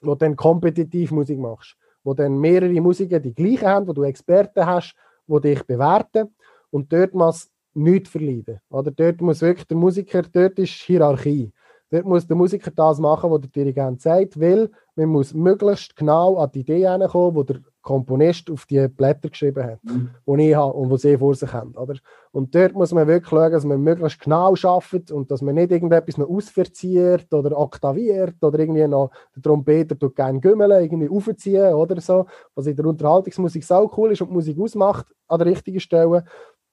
wo 0.00 0.12
du 0.12 0.16
dann 0.16 0.34
kompetitiv 0.34 1.12
Musik 1.12 1.38
machst, 1.38 1.76
wo 2.02 2.14
dann 2.14 2.38
mehrere 2.38 2.80
Musiker 2.80 3.20
die 3.20 3.34
gleichen 3.34 3.68
haben, 3.68 3.86
wo 3.86 3.92
du 3.92 4.02
Experten 4.02 4.66
hast, 4.66 4.96
die 5.28 5.40
dich 5.40 5.62
bewerten 5.64 6.34
und 6.70 6.92
dort 6.92 7.14
muss 7.14 7.50
nichts 7.74 8.10
verleiden. 8.10 8.60
Oder 8.70 8.90
dort 8.90 9.20
muss 9.20 9.42
wirklich 9.42 9.66
der 9.66 9.76
Musiker, 9.76 10.22
dort 10.22 10.58
ist 10.58 10.72
Hierarchie. 10.72 11.52
Dort 11.90 12.04
muss 12.04 12.26
der 12.26 12.36
Musiker 12.36 12.70
das 12.70 12.98
machen, 12.98 13.30
was 13.30 13.40
der 13.40 13.50
Dirigent 13.50 14.02
sagt, 14.02 14.38
weil 14.38 14.70
man 14.94 15.08
muss 15.08 15.32
möglichst 15.32 15.96
genau 15.96 16.36
an 16.36 16.50
die 16.52 16.60
Idee 16.60 16.98
kommen, 17.08 17.46
die 17.46 17.52
der 17.52 17.62
Komponist 17.80 18.50
auf 18.50 18.66
die 18.66 18.86
Blätter 18.88 19.30
geschrieben 19.30 19.64
hat, 19.64 19.82
mhm. 19.82 20.10
die 20.26 20.50
ich 20.50 20.54
habe 20.54 20.74
und 20.74 20.90
die 20.90 20.98
sie 20.98 21.16
vor 21.16 21.34
sich 21.34 21.50
haben. 21.50 21.74
Oder? 21.74 21.94
Und 22.32 22.54
dort 22.54 22.74
muss 22.74 22.92
man 22.92 23.06
wirklich 23.06 23.30
schauen, 23.30 23.50
dass 23.50 23.64
man 23.64 23.80
möglichst 23.80 24.20
genau 24.20 24.54
arbeitet 24.62 25.10
und 25.10 25.30
dass 25.30 25.40
man 25.40 25.54
nicht 25.54 25.70
irgendetwas 25.70 26.18
noch 26.18 26.28
ausverziert 26.28 27.32
oder 27.32 27.56
oktaviert 27.56 28.34
oder 28.42 28.58
irgendwie 28.58 28.86
noch 28.86 29.10
der 29.34 29.42
Trompeter 29.42 29.98
tut 29.98 30.14
gerne 30.14 30.40
Gümmeln 30.40 30.82
irgendwie 30.82 31.08
aufziehen 31.08 31.72
oder 31.72 31.98
so, 32.02 32.26
was 32.54 32.66
in 32.66 32.76
der 32.76 32.84
Unterhaltungsmusik 32.84 33.64
so 33.64 33.90
cool 33.96 34.12
ist 34.12 34.20
und 34.20 34.28
die 34.28 34.34
Musik 34.34 34.58
ausmacht 34.60 35.06
an 35.26 35.38
der 35.38 35.46
richtigen 35.46 35.80
Stelle. 35.80 36.24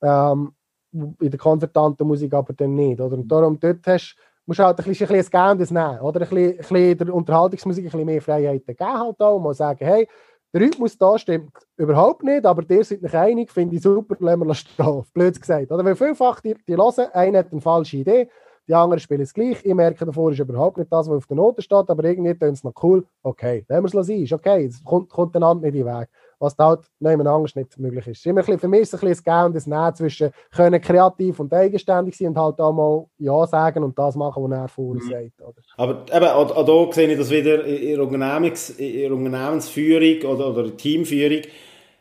Ähm, 0.01 0.53
in 0.91 1.29
der 1.29 1.37
konzertanten 1.39 2.07
Musik 2.07 2.33
aber 2.33 2.53
dann 2.53 2.75
nicht. 2.75 3.01
Oder? 3.01 3.17
Und 3.17 3.27
darum 3.27 3.59
dort 3.59 3.85
hast, 3.85 4.15
musst 4.45 4.59
du 4.59 4.63
halt 4.63 4.79
ein 4.79 4.85
bisschen, 4.85 5.09
ein 5.09 5.57
Gehen 5.57 5.73
nehmen. 5.73 5.99
Oder 5.99 6.21
ein 6.21 6.29
bisschen, 6.29 6.51
ein 6.51 6.57
bisschen 6.57 6.97
der 6.97 7.13
Unterhaltungsmusik 7.13 7.85
ein 7.85 7.91
bisschen 7.91 8.05
mehr 8.05 8.21
Freiheit 8.21 8.65
geben 8.65 8.99
halt 8.99 9.19
auch. 9.19 9.39
Mal 9.39 9.53
sagen, 9.53 9.85
hey, 9.85 10.07
der 10.53 10.61
Rhythmus 10.61 10.97
da 10.97 11.19
stimmt 11.19 11.51
überhaupt 11.75 12.23
nicht, 12.23 12.45
aber 12.45 12.63
ihr 12.69 12.83
seid 12.85 13.01
nicht 13.01 13.13
einig, 13.13 13.51
finde 13.51 13.75
ich 13.75 13.81
super, 13.81 14.15
lassen 14.19 14.47
wir 14.47 14.53
stehen. 14.53 15.03
Blöd 15.13 15.39
gesagt. 15.39 15.71
Oder? 15.71 15.83
Weil 15.83 15.95
vielfach 15.95 16.39
die, 16.39 16.55
die 16.65 16.77
hören, 16.77 17.11
einer 17.13 17.39
hat 17.39 17.51
eine 17.51 17.59
falsche 17.59 17.97
Idee, 17.97 18.29
die 18.67 18.73
anderen 18.73 19.01
spielen 19.01 19.21
es 19.21 19.33
gleich. 19.33 19.63
Ich 19.65 19.73
merke 19.73 20.05
davor, 20.05 20.31
ist 20.31 20.39
überhaupt 20.39 20.77
nicht 20.77 20.91
das, 20.91 21.09
was 21.09 21.17
auf 21.17 21.27
der 21.27 21.35
Note 21.35 21.61
steht, 21.61 21.89
aber 21.89 22.03
irgendwie 22.05 22.33
tun 22.35 22.53
es 22.53 22.63
noch 22.63 22.73
cool. 22.81 23.05
Okay, 23.21 23.65
lassen 23.67 23.93
wir 23.93 23.99
es 23.99 24.07
sein, 24.07 24.23
ist 24.23 24.31
okay, 24.31 24.65
es 24.65 24.81
kommt, 24.83 25.09
kommt 25.09 25.35
einander 25.35 25.67
nicht 25.67 25.75
in 25.75 25.85
den 25.85 25.99
Weg 25.99 26.07
was 26.39 26.55
halt 26.57 26.81
niemand 26.99 27.27
anders 27.27 27.55
nicht 27.55 27.77
möglich 27.77 28.07
ist. 28.07 28.25
immer 28.25 28.41
bisschen, 28.41 28.59
für 28.59 28.67
mich 28.67 28.81
ist 28.81 28.93
es 28.93 29.03
ein 29.03 29.07
bisschen 29.07 29.23
das 29.23 29.23
Gehen 29.23 29.45
und 29.45 29.55
das 29.55 29.67
Nehmen 29.67 29.95
zwischen 29.95 30.31
können 30.51 30.81
kreativ 30.81 31.39
und 31.39 31.53
eigenständig 31.53 32.17
sein 32.17 32.29
und 32.29 32.37
halt 32.37 32.59
auch 32.59 32.73
mal 32.73 33.05
Ja 33.17 33.45
sagen 33.47 33.83
und 33.83 33.97
das 33.97 34.15
machen, 34.15 34.43
was 34.43 34.51
er 34.51 34.67
vorher 34.67 35.03
mhm. 35.03 35.09
sagt. 35.09 35.41
Oder? 35.41 35.61
Aber 35.77 36.05
eben, 36.15 36.25
auch, 36.25 36.55
auch 36.55 36.87
da 36.87 36.93
sehe 36.93 37.07
ich 37.07 37.17
das 37.17 37.29
wieder 37.29 37.63
in 37.65 37.95
der, 37.95 38.03
Unternehmens, 38.03 38.69
in 38.71 39.01
der 39.01 39.11
Unternehmensführung 39.11 40.31
oder, 40.31 40.49
oder 40.49 40.75
Teamführung, 40.75 41.41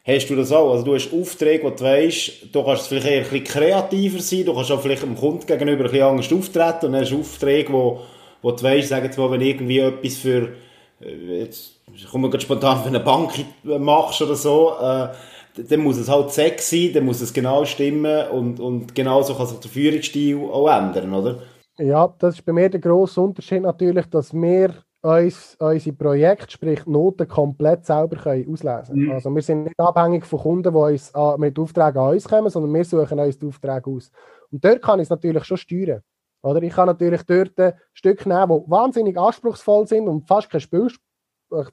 hast 0.05 0.29
du 0.29 0.37
das 0.37 0.53
auch. 0.53 0.73
Also 0.73 0.85
du 0.85 0.95
hast 0.95 1.13
Aufträge, 1.13 1.65
wo 1.65 1.71
du 1.71 1.83
weißt, 1.83 2.55
du 2.55 2.65
kannst 2.65 2.89
vielleicht 2.89 3.07
eher 3.07 3.25
ein 3.25 3.31
bisschen 3.31 3.45
kreativer 3.45 4.21
sein, 4.21 4.45
du 4.45 4.55
kannst 4.55 4.71
auch 4.71 4.81
vielleicht 4.81 5.03
dem 5.03 5.17
Kunden 5.17 5.47
gegenüber 5.47 5.85
ein 5.85 5.91
bisschen 5.91 6.07
anders 6.07 6.33
auftreten 6.33 6.87
und 6.87 6.93
dann 6.93 7.01
hast 7.03 7.13
du 7.13 7.21
Aufträge, 7.21 7.73
wo, 7.73 8.01
wo 8.43 8.51
du 8.51 8.63
weißt, 8.63 8.89
sagen 8.89 9.11
wir 9.11 9.25
mal, 9.25 9.31
wenn 9.33 9.41
irgendwie 9.41 9.79
etwas 9.79 10.17
für, 10.17 10.51
äh, 11.01 11.41
jetzt 11.41 11.81
ich 11.95 12.07
komme 12.09 12.29
gerade 12.29 12.43
spontan, 12.43 12.79
wenn 12.85 12.93
du 12.93 12.99
eine 12.99 13.05
Bank 13.05 13.33
machst 13.63 14.21
oder 14.23 14.35
so, 14.35 14.73
äh, 14.81 15.09
dann 15.57 15.81
muss 15.81 15.99
es 15.99 16.09
halt 16.09 16.31
sexy, 16.31 16.93
dann 16.93 17.05
muss 17.05 17.21
es 17.21 17.33
genau 17.33 17.65
stimmen 17.65 18.29
und, 18.29 18.59
und 18.59 18.95
genauso 18.95 19.35
kann 19.35 19.47
sich 19.47 19.59
der 19.61 19.71
Führungsstil 19.71 20.37
auch 20.37 20.69
ändern, 20.69 21.15
oder? 21.15 21.39
Ja, 21.79 22.13
das 22.19 22.37
ist 22.37 22.45
bei 22.45 22.53
mir 22.53 22.69
der 22.69 22.81
grosse 22.81 23.21
Unterschied 23.21 23.63
natürlich, 23.63 24.07
dass 24.07 24.33
wir 24.33 24.75
uns, 25.03 25.57
unsere 25.61 25.97
Projekte, 25.97 26.51
sprich 26.51 26.87
Noten, 26.87 27.29
komplett 27.29 27.85
selber 27.85 28.17
können 28.17 28.51
auslesen 28.51 28.95
können. 28.95 29.07
Mhm. 29.07 29.13
Also 29.13 29.31
wir 29.31 29.43
sind 29.43 29.65
nicht 29.65 29.79
abhängig 29.79 30.25
von 30.25 30.41
Kunden, 30.41 30.73
die 30.73 30.79
uns 30.79 31.13
mit 31.39 31.59
Aufträgen 31.59 31.99
an 31.99 32.15
uns 32.15 32.29
kommen, 32.29 32.51
sondern 32.51 32.73
wir 32.73 32.85
suchen 32.85 33.21
uns 33.21 33.39
die 33.39 33.47
Aufträge 33.47 33.91
aus. 33.91 34.11
Und 34.51 34.65
dort 34.65 34.83
kann 34.83 35.01
ich 35.01 35.05
es 35.05 35.11
natürlich 35.11 35.45
schon 35.45 35.57
steuern. 35.57 36.01
Oder 36.43 36.63
ich 36.63 36.73
kann 36.73 36.87
natürlich 36.87 37.23
dort 37.23 37.75
Stücke 37.93 38.29
nehmen, 38.29 38.63
die 38.65 38.71
wahnsinnig 38.71 39.19
anspruchsvoll 39.19 39.87
sind 39.87 40.09
und 40.09 40.27
fast 40.27 40.51
kein 40.51 40.61
Spiel, 40.61 40.89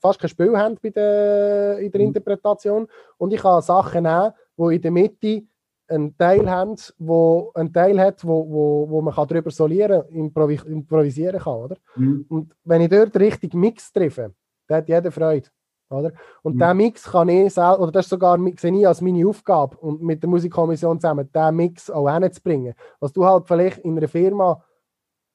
fast 0.02 0.20
kein 0.20 0.30
Spiel 0.30 0.58
haben 0.58 0.78
bei 0.82 0.90
der, 0.90 1.80
in 1.80 1.92
der 1.92 2.02
mhm. 2.02 2.08
Interpretation. 2.08 2.88
Und 3.18 3.34
ich 3.34 3.42
kann 3.42 3.62
Sachen 3.62 4.04
nehmen, 4.04 4.32
die 4.58 4.76
in 4.76 4.82
der 4.82 4.92
Mitte 4.92 5.44
einen 5.92 6.18
Teil 6.18 6.50
haben, 6.50 6.76
wo 6.98 7.52
einen 7.54 7.74
Teil 7.74 8.00
hat, 8.00 8.26
wo, 8.26 8.50
wo, 8.50 8.90
wo 8.90 9.02
man 9.02 9.14
darüber 9.14 9.52
solieren, 9.52 10.04
improvi 10.10 10.60
improvisieren 10.66 11.40
kann, 11.40 11.54
oder? 11.54 11.76
Mhm. 11.96 12.26
Und 12.30 12.56
wenn 12.64 12.82
ich 12.82 12.90
dort 12.90 13.16
richtig 13.18 13.54
Mix 13.54 13.92
treffe, 13.92 14.34
dann 14.68 14.78
hat 14.78 14.90
jeder 14.90 15.12
Freude, 15.12 15.50
oder? 15.90 16.12
Und 16.44 16.56
mhm. 16.56 16.60
der 16.60 16.74
Mix 16.74 17.04
kann 17.04 17.30
ich 17.30 17.54
selber, 17.54 17.82
oder 17.82 17.92
das 17.92 18.06
ist 18.06 18.10
sogar, 18.10 18.40
sehe 18.58 18.80
ich 18.80 18.88
als 18.88 19.02
meine 19.02 19.28
Aufgabe 19.28 19.78
und 19.78 20.02
mit 20.02 20.24
der 20.24 20.30
Musikkommission 20.30 21.00
zusammen, 21.00 21.30
den 21.32 21.56
Mix 21.56 21.90
auch 21.90 22.10
hinzubringen. 22.10 22.74
Was 23.00 23.12
du 23.12 23.26
halt 23.26 23.48
vielleicht 23.48 23.80
in 23.80 23.98
einer 23.98 24.08
Firma 24.08 24.64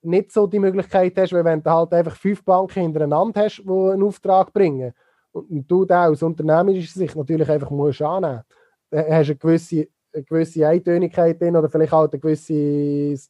nicht 0.06 0.32
so 0.32 0.46
die 0.46 0.58
Möglichkeit 0.58 1.14
hast, 1.16 1.32
weil 1.32 1.44
wenn 1.44 1.62
du 1.62 1.70
halt 1.70 1.92
einfach 1.92 2.16
fünf 2.16 2.44
Banken 2.44 2.80
hintereinander 2.80 3.42
hast, 3.42 3.58
die 3.58 3.68
einen 3.68 4.02
Auftrag 4.02 4.52
bringen 4.52 4.92
und 5.32 5.70
du 5.70 5.84
da 5.84 6.08
aus 6.08 6.22
unternehmerischer 6.22 6.98
Sicht 6.98 7.16
natürlich 7.16 7.48
einfach 7.48 7.70
musst 7.70 8.02
annehmen, 8.02 8.42
dann 8.90 9.04
hast 9.10 9.28
du 9.28 9.32
eine 9.32 9.36
gewisse 9.36 9.88
eine 10.16 10.24
gewisse 10.24 10.66
Eintönigkeit 10.66 11.40
drin 11.40 11.56
oder 11.56 11.68
vielleicht 11.68 11.92
auch 11.92 12.08
eine 12.08 12.18
gewisse, 12.18 12.52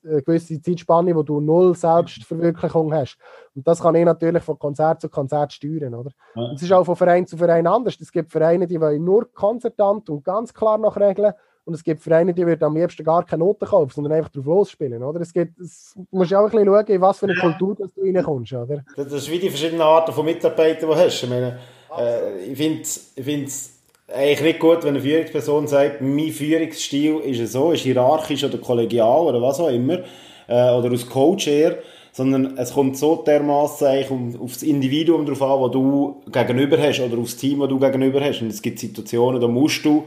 eine 0.05 0.23
gewisse 0.23 0.61
Zeitspanne, 0.61 1.15
wo 1.15 1.23
du 1.23 1.41
null 1.41 1.75
Selbstverwirklichung 1.75 2.95
hast. 2.95 3.19
Und 3.55 3.67
das 3.67 3.81
kann 3.81 3.97
ich 3.97 4.05
natürlich 4.05 4.43
von 4.43 4.59
Konzert 4.59 5.01
zu 5.01 5.09
Konzert 5.09 5.53
steuern. 5.53 5.95
Oder? 5.95 6.11
Es 6.55 6.63
ist 6.63 6.73
auch 6.73 6.85
von 6.85 6.97
Verein 6.97 7.27
zu 7.27 7.37
Verein 7.37 7.67
anders. 7.67 7.99
Es 8.01 8.13
gibt 8.13 8.31
Vereine, 8.31 8.67
die 8.67 8.81
wollen 8.81 9.05
nur 9.05 9.33
konzertant 9.33 10.09
und 10.09 10.25
ganz 10.25 10.55
klar 10.55 10.79
nach 10.79 10.97
Regeln. 10.97 11.33
Und 11.67 11.75
es 11.75 11.83
gibt 11.83 12.01
Vereine, 12.01 12.33
die 12.33 12.47
würden 12.47 12.63
am 12.63 12.77
liebsten 12.77 13.03
gar 13.03 13.27
keine 13.27 13.43
Noten 13.43 13.67
kaufen, 13.67 13.91
sondern 13.93 14.13
einfach 14.13 14.31
drauf 14.31 14.45
losspielen. 14.45 15.03
Oder? 15.03 15.21
Es 15.21 15.33
gibt, 15.33 15.59
es, 15.59 15.95
du 15.97 16.17
musst 16.17 16.33
auch 16.33 16.45
ein 16.45 16.51
bisschen 16.51 16.67
schauen, 16.67 16.87
in 16.87 17.01
was 17.01 17.19
für 17.19 17.27
eine 17.27 17.35
Kultur 17.35 17.75
dass 17.75 17.93
du 17.93 18.03
reinkommst. 18.03 18.53
Oder? 18.53 18.85
Das 18.95 19.13
ist 19.13 19.29
wie 19.29 19.41
die 19.41 19.51
verschiedenen 19.51 19.81
Arten 19.81 20.13
von 20.13 20.25
Mitarbeitern, 20.25 20.89
die 20.89 20.95
du 20.95 20.95
hast. 20.95 21.25
Ich, 21.25 21.29
meine, 21.29 21.59
äh, 21.99 22.45
ich 22.45 22.57
finde 22.57 22.83
es 22.83 23.73
eigentlich 24.07 24.43
nicht 24.43 24.61
gut, 24.61 24.85
wenn 24.85 24.91
eine 24.91 25.01
Führungsperson 25.01 25.67
sagt, 25.67 26.01
mein 26.01 26.31
Führungsstil 26.31 27.17
ist 27.25 27.53
so, 27.53 27.73
ist 27.73 27.81
hierarchisch 27.81 28.45
oder 28.45 28.59
kollegial 28.59 29.23
oder 29.23 29.43
was 29.43 29.59
auch 29.59 29.69
immer, 29.69 30.05
äh, 30.47 30.71
oder 30.71 30.93
aus 30.93 31.09
Coach 31.09 31.49
eher, 31.49 31.79
sondern 32.13 32.57
es 32.59 32.75
kommt 32.75 32.97
so 32.97 33.25
dermaßen 33.27 33.89
eigentlich 33.89 34.11
um, 34.13 34.41
auf 34.41 34.53
das 34.53 34.63
Individuum 34.63 35.27
drauf 35.27 35.43
an, 35.43 35.63
das 35.63 35.73
du 35.73 36.23
gegenüber 36.31 36.79
hast, 36.79 37.01
oder 37.01 37.19
aufs 37.19 37.37
Team, 37.37 37.59
das 37.59 37.69
du 37.69 37.81
gegenüber 37.81 38.21
hast. 38.21 38.41
Und 38.41 38.51
es 38.51 38.63
gibt 38.63 38.79
Situationen, 38.79 39.41
da 39.41 39.49
musst 39.49 39.85
du 39.85 40.05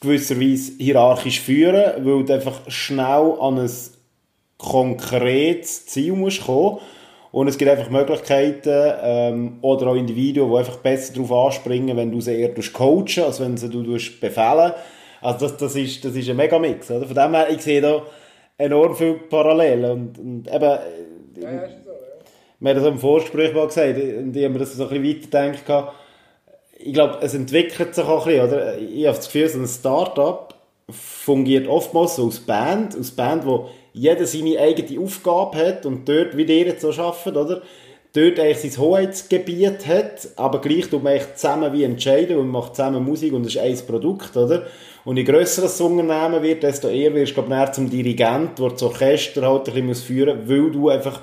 gewisserweise 0.00 0.72
hierarchisch 0.78 1.40
führen, 1.40 2.04
weil 2.04 2.24
du 2.24 2.32
einfach 2.32 2.60
schnell 2.68 3.34
an 3.40 3.58
ein 3.58 3.70
konkretes 4.56 5.86
Ziel 5.86 6.12
musst 6.12 6.44
kommen 6.44 6.78
und 7.32 7.46
es 7.46 7.58
gibt 7.58 7.70
einfach 7.70 7.90
Möglichkeiten 7.90 8.94
ähm, 9.02 9.58
oder 9.60 9.88
auch 9.88 9.94
Individuen, 9.94 10.50
die 10.50 10.56
einfach 10.56 10.76
besser 10.76 11.14
darauf 11.14 11.46
anspringen, 11.46 11.96
wenn 11.96 12.10
du 12.10 12.20
sie 12.20 12.40
eher 12.40 12.52
coachen, 12.72 13.24
als 13.24 13.40
wenn 13.40 13.56
sie 13.56 13.68
du 13.68 13.82
befehlen. 13.82 14.72
Also 15.20 15.46
das, 15.46 15.56
das, 15.58 15.76
ist, 15.76 16.04
das 16.04 16.16
ist 16.16 16.28
ein 16.28 16.36
Megamix. 16.36 16.90
Oder? 16.90 17.06
Von 17.06 17.14
dem 17.14 17.34
her, 17.34 17.48
ich 17.50 17.62
sehe 17.62 17.80
da 17.80 18.02
enorm 18.58 18.96
viele 18.96 19.14
Parallelen. 19.14 19.90
Und, 19.90 20.18
und 20.18 20.48
eben, 20.48 20.60
ja, 20.60 21.52
ja, 21.52 21.68
so, 21.84 21.90
ja. 21.90 21.98
wir 22.58 22.70
haben 22.70 22.78
das 22.78 22.86
im 22.86 22.98
Vorgespräch 22.98 23.54
mal 23.54 23.66
gesagt, 23.66 23.96
und 23.96 24.36
ich 24.36 24.44
habe 24.44 24.52
mir 24.52 24.58
das 24.58 24.74
so 24.74 24.88
ein 24.88 25.02
bisschen 25.02 25.32
weitergedacht. 25.32 25.94
Ich 26.82 26.94
glaube, 26.94 27.18
es 27.20 27.34
entwickelt 27.34 27.94
sich 27.94 28.04
auch 28.04 28.26
ein 28.26 28.32
bisschen. 28.32 28.48
Oder? 28.48 28.78
Ich 28.78 29.06
habe 29.06 29.16
das 29.16 29.26
Gefühl, 29.26 29.48
so 29.48 29.58
ein 29.58 29.66
Start-up 29.66 30.54
fungiert 30.90 31.68
oftmals 31.68 32.16
so 32.16 32.26
als 32.26 32.40
Band, 32.40 32.96
als 32.96 33.10
Band, 33.10 33.46
wo 33.46 33.68
jeder 33.92 34.26
seine 34.26 34.58
eigene 34.58 35.00
Aufgabe 35.00 35.58
hat 35.58 35.86
und 35.86 36.08
dort, 36.08 36.36
wie 36.36 36.42
ihr 36.42 36.66
jetzt 36.66 36.82
so 36.82 36.90
arbeitet, 36.90 37.36
oder? 37.36 37.62
Dort 38.12 38.40
eigentlich 38.40 38.72
sein 38.72 38.82
Hoheitsgebiet 38.82 39.86
hat, 39.86 40.28
aber 40.34 40.60
gleich 40.60 40.88
tut 40.88 41.04
man 41.04 41.20
zusammen 41.36 41.72
wie 41.72 41.84
entscheiden 41.84 42.38
und 42.38 42.48
macht 42.48 42.74
zusammen 42.74 43.04
Musik 43.04 43.32
und 43.32 43.46
es 43.46 43.54
ist 43.54 43.60
ein 43.60 43.86
Produkt, 43.86 44.36
oder? 44.36 44.66
Und 45.04 45.16
je 45.16 45.22
grösser 45.22 45.62
das 45.62 45.80
Unternehmen 45.80 46.42
wird, 46.42 46.64
desto 46.64 46.88
eher 46.88 47.14
wirst 47.14 47.36
du, 47.36 47.42
glaube 47.42 47.64
ich, 47.64 47.72
zum 47.72 47.88
Dirigent, 47.88 48.58
der 48.58 48.70
das 48.70 48.82
Orchester 48.82 49.42
halt 49.48 49.68
ein 49.68 49.86
bisschen 49.86 50.06
führen 50.06 50.40
muss, 50.40 50.48
weil 50.48 50.70
du 50.72 50.88
einfach 50.88 51.20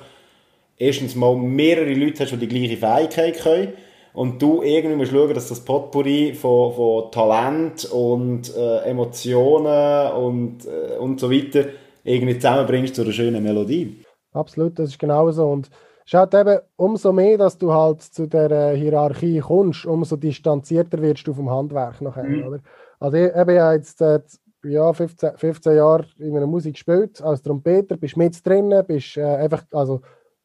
erstens 0.78 1.14
mal 1.14 1.36
mehrere 1.36 1.92
Leute 1.92 2.24
hast, 2.24 2.32
die 2.32 2.36
die 2.38 2.48
gleiche 2.48 2.76
Fähigkeit 2.78 3.38
können 3.38 3.72
und 4.18 4.42
du 4.42 4.62
irgendwie 4.62 4.96
musst 4.96 5.12
schauen, 5.12 5.32
dass 5.32 5.48
das 5.48 5.60
Potpourri 5.60 6.34
von, 6.34 6.72
von 6.72 7.12
Talent 7.12 7.84
und 7.84 8.52
äh, 8.52 8.78
Emotionen 8.80 10.12
und, 10.12 10.66
äh, 10.66 10.96
und 10.98 11.20
so 11.20 11.30
weiter 11.30 11.68
irgendwie 12.02 12.36
zusammenbringst 12.36 12.96
zu 12.96 13.02
einer 13.02 13.12
schönen 13.12 13.40
Melodie. 13.44 14.02
Absolut, 14.32 14.76
das 14.76 14.88
ist 14.88 14.98
genau 14.98 15.30
so. 15.30 15.46
Und 15.46 15.70
halt 16.12 16.34
eben 16.34 16.58
umso 16.74 17.12
mehr, 17.12 17.38
dass 17.38 17.58
du 17.58 17.72
halt 17.72 18.02
zu 18.02 18.26
der 18.26 18.72
Hierarchie 18.72 19.38
kommst, 19.38 19.86
umso 19.86 20.16
distanzierter 20.16 21.00
wirst 21.00 21.24
du 21.28 21.32
vom 21.32 21.48
Handwerk 21.48 22.00
nachher, 22.00 22.24
mhm. 22.24 22.48
oder? 22.48 22.58
Also 22.98 23.18
ich 23.18 23.32
habe 23.32 23.54
ja 23.54 23.72
jetzt 23.72 24.00
äh, 24.02 24.18
ja, 24.64 24.92
15, 24.92 25.36
15 25.36 25.76
Jahre 25.76 26.06
in 26.18 26.36
einer 26.36 26.48
Musik 26.48 26.74
gespielt, 26.74 27.22
als 27.22 27.40
Trompeter, 27.40 27.96
bist 27.96 28.16
mit 28.16 28.44
drinnen, 28.44 28.84
bist 28.84 29.16
äh, 29.16 29.22
einfach, 29.22 29.62
also 29.70 30.00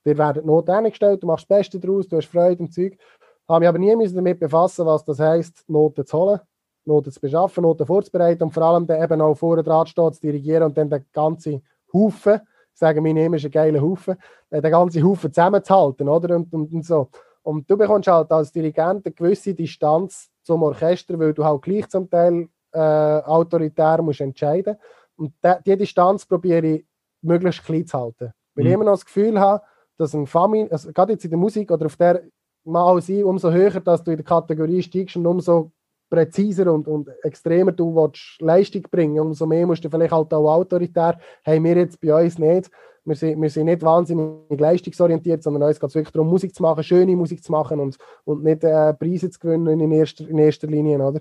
dir 0.06 0.16
werden 0.16 0.46
Noten 0.46 0.70
eingestellt, 0.70 1.24
du 1.24 1.28
machst 1.28 1.50
das 1.50 1.58
Beste 1.58 1.80
daraus, 1.80 2.08
du 2.08 2.18
hast 2.18 2.28
Freude 2.28 2.62
und 2.62 2.72
Zeug. 2.72 3.00
Habe 3.48 3.60
mich 3.60 3.70
aber 3.70 3.80
nie 3.80 4.14
damit 4.14 4.40
befassen, 4.40 4.86
was 4.86 5.04
das 5.04 5.20
heisst, 5.20 5.68
Noten 5.70 6.06
zu 6.06 6.18
holen. 6.18 6.40
Noten 6.86 7.12
zu 7.12 7.20
beschaffen, 7.20 7.64
Noten 7.64 7.86
vorzubereiten 7.86 8.44
und 8.44 8.52
vor 8.52 8.64
allem 8.64 8.86
dann 8.86 9.02
eben 9.02 9.22
auch 9.22 9.36
vorne 9.36 9.64
dran 9.64 9.88
stehen, 9.88 10.14
zu 10.14 10.22
dirigieren 10.22 10.64
und 10.64 10.78
dann 10.78 10.90
den 10.90 11.06
ganzen 11.14 11.62
Haufen, 11.94 12.42
sagen 12.74 13.04
wir 13.04 13.14
nehmen, 13.14 13.36
ist 13.36 13.46
ein 13.46 13.52
geiler 13.52 13.82
Haufen, 13.82 14.18
den 14.52 14.62
ganzen 14.62 15.04
Haufen 15.04 15.32
zusammenzuhalten, 15.32 16.10
oder? 16.10 16.36
Und, 16.36 16.54
und, 16.54 16.74
und, 16.74 16.86
so. 16.86 17.10
Und 17.44 17.70
du 17.70 17.78
bekommst 17.78 18.10
halt 18.10 18.32
als 18.32 18.52
Dirigent 18.52 19.06
eine 19.06 19.14
gewisse 19.14 19.54
Distanz 19.54 20.30
zum 20.44 20.64
Orchester, 20.64 21.18
weil 21.20 21.34
du 21.34 21.44
halt 21.44 21.62
gleich 21.62 21.88
zum 21.90 22.10
Teil 22.10 22.48
äh, 22.72 22.80
autoritär 22.80 24.02
musst 24.02 24.22
entscheiden 24.22 24.78
Und 25.16 25.34
diese 25.66 25.78
Distanz 25.78 26.26
probiere 26.26 26.66
ich 26.66 26.86
möglichst 27.22 27.64
klein 27.64 27.86
zu 27.86 27.98
halten. 28.00 28.34
Weil 28.56 28.64
mhm. 28.64 28.68
ich 28.68 28.74
immer 28.74 28.86
noch 28.86 28.94
das 28.94 29.06
Gefühl 29.06 29.40
habe, 29.40 29.64
dass 29.98 30.14
ein 30.14 30.26
Familie, 30.26 30.72
also 30.72 30.92
gerade 30.92 31.14
jetzt 31.14 31.24
in 31.24 31.32
der 31.32 31.40
Musik 31.40 31.72
oder 31.72 31.86
auf 31.86 31.96
der 31.96 32.24
mal 32.64 33.02
sein, 33.02 33.24
umso 33.24 33.52
höher, 33.52 33.80
dass 33.80 34.04
du 34.04 34.12
in 34.12 34.18
der 34.18 34.26
Kategorie 34.26 34.82
steigst 34.82 35.16
und 35.16 35.26
umso 35.26 35.72
präziser 36.10 36.72
und, 36.72 36.88
und 36.88 37.10
extremer 37.24 37.72
du 37.72 37.96
willst 37.96 38.40
Leistung 38.40 38.84
bringen, 38.84 39.20
umso 39.20 39.46
mehr 39.46 39.66
musst 39.66 39.84
du 39.84 39.90
vielleicht 39.90 40.12
halt 40.12 40.34
auch 40.34 40.54
autoritär, 40.54 41.18
haben 41.46 41.64
wir 41.64 41.76
jetzt 41.76 42.00
bei 42.00 42.24
uns 42.24 42.38
nicht. 42.38 42.70
Wir 43.06 43.16
sind, 43.16 43.42
wir 43.42 43.50
sind 43.50 43.66
nicht 43.66 43.82
wahnsinnig 43.82 44.60
leistungsorientiert, 44.60 45.44
sondern 45.44 45.64
uns 45.64 45.80
geht 45.80 45.90
es 45.90 45.96
wirklich 45.96 46.14
darum, 46.14 46.30
Musik 46.30 46.56
zu 46.56 46.62
machen, 46.62 46.84
schöne 46.84 47.16
Musik 47.16 47.44
zu 47.44 47.52
machen 47.52 47.80
und, 47.80 47.98
und 48.24 48.44
nicht 48.44 48.64
äh, 48.64 48.94
Preise 48.94 49.30
zu 49.30 49.40
gewinnen 49.40 49.80
in 49.80 49.92
erster, 49.92 50.30
in 50.30 50.38
erster 50.38 50.68
Linie. 50.68 51.04
Oder? 51.04 51.20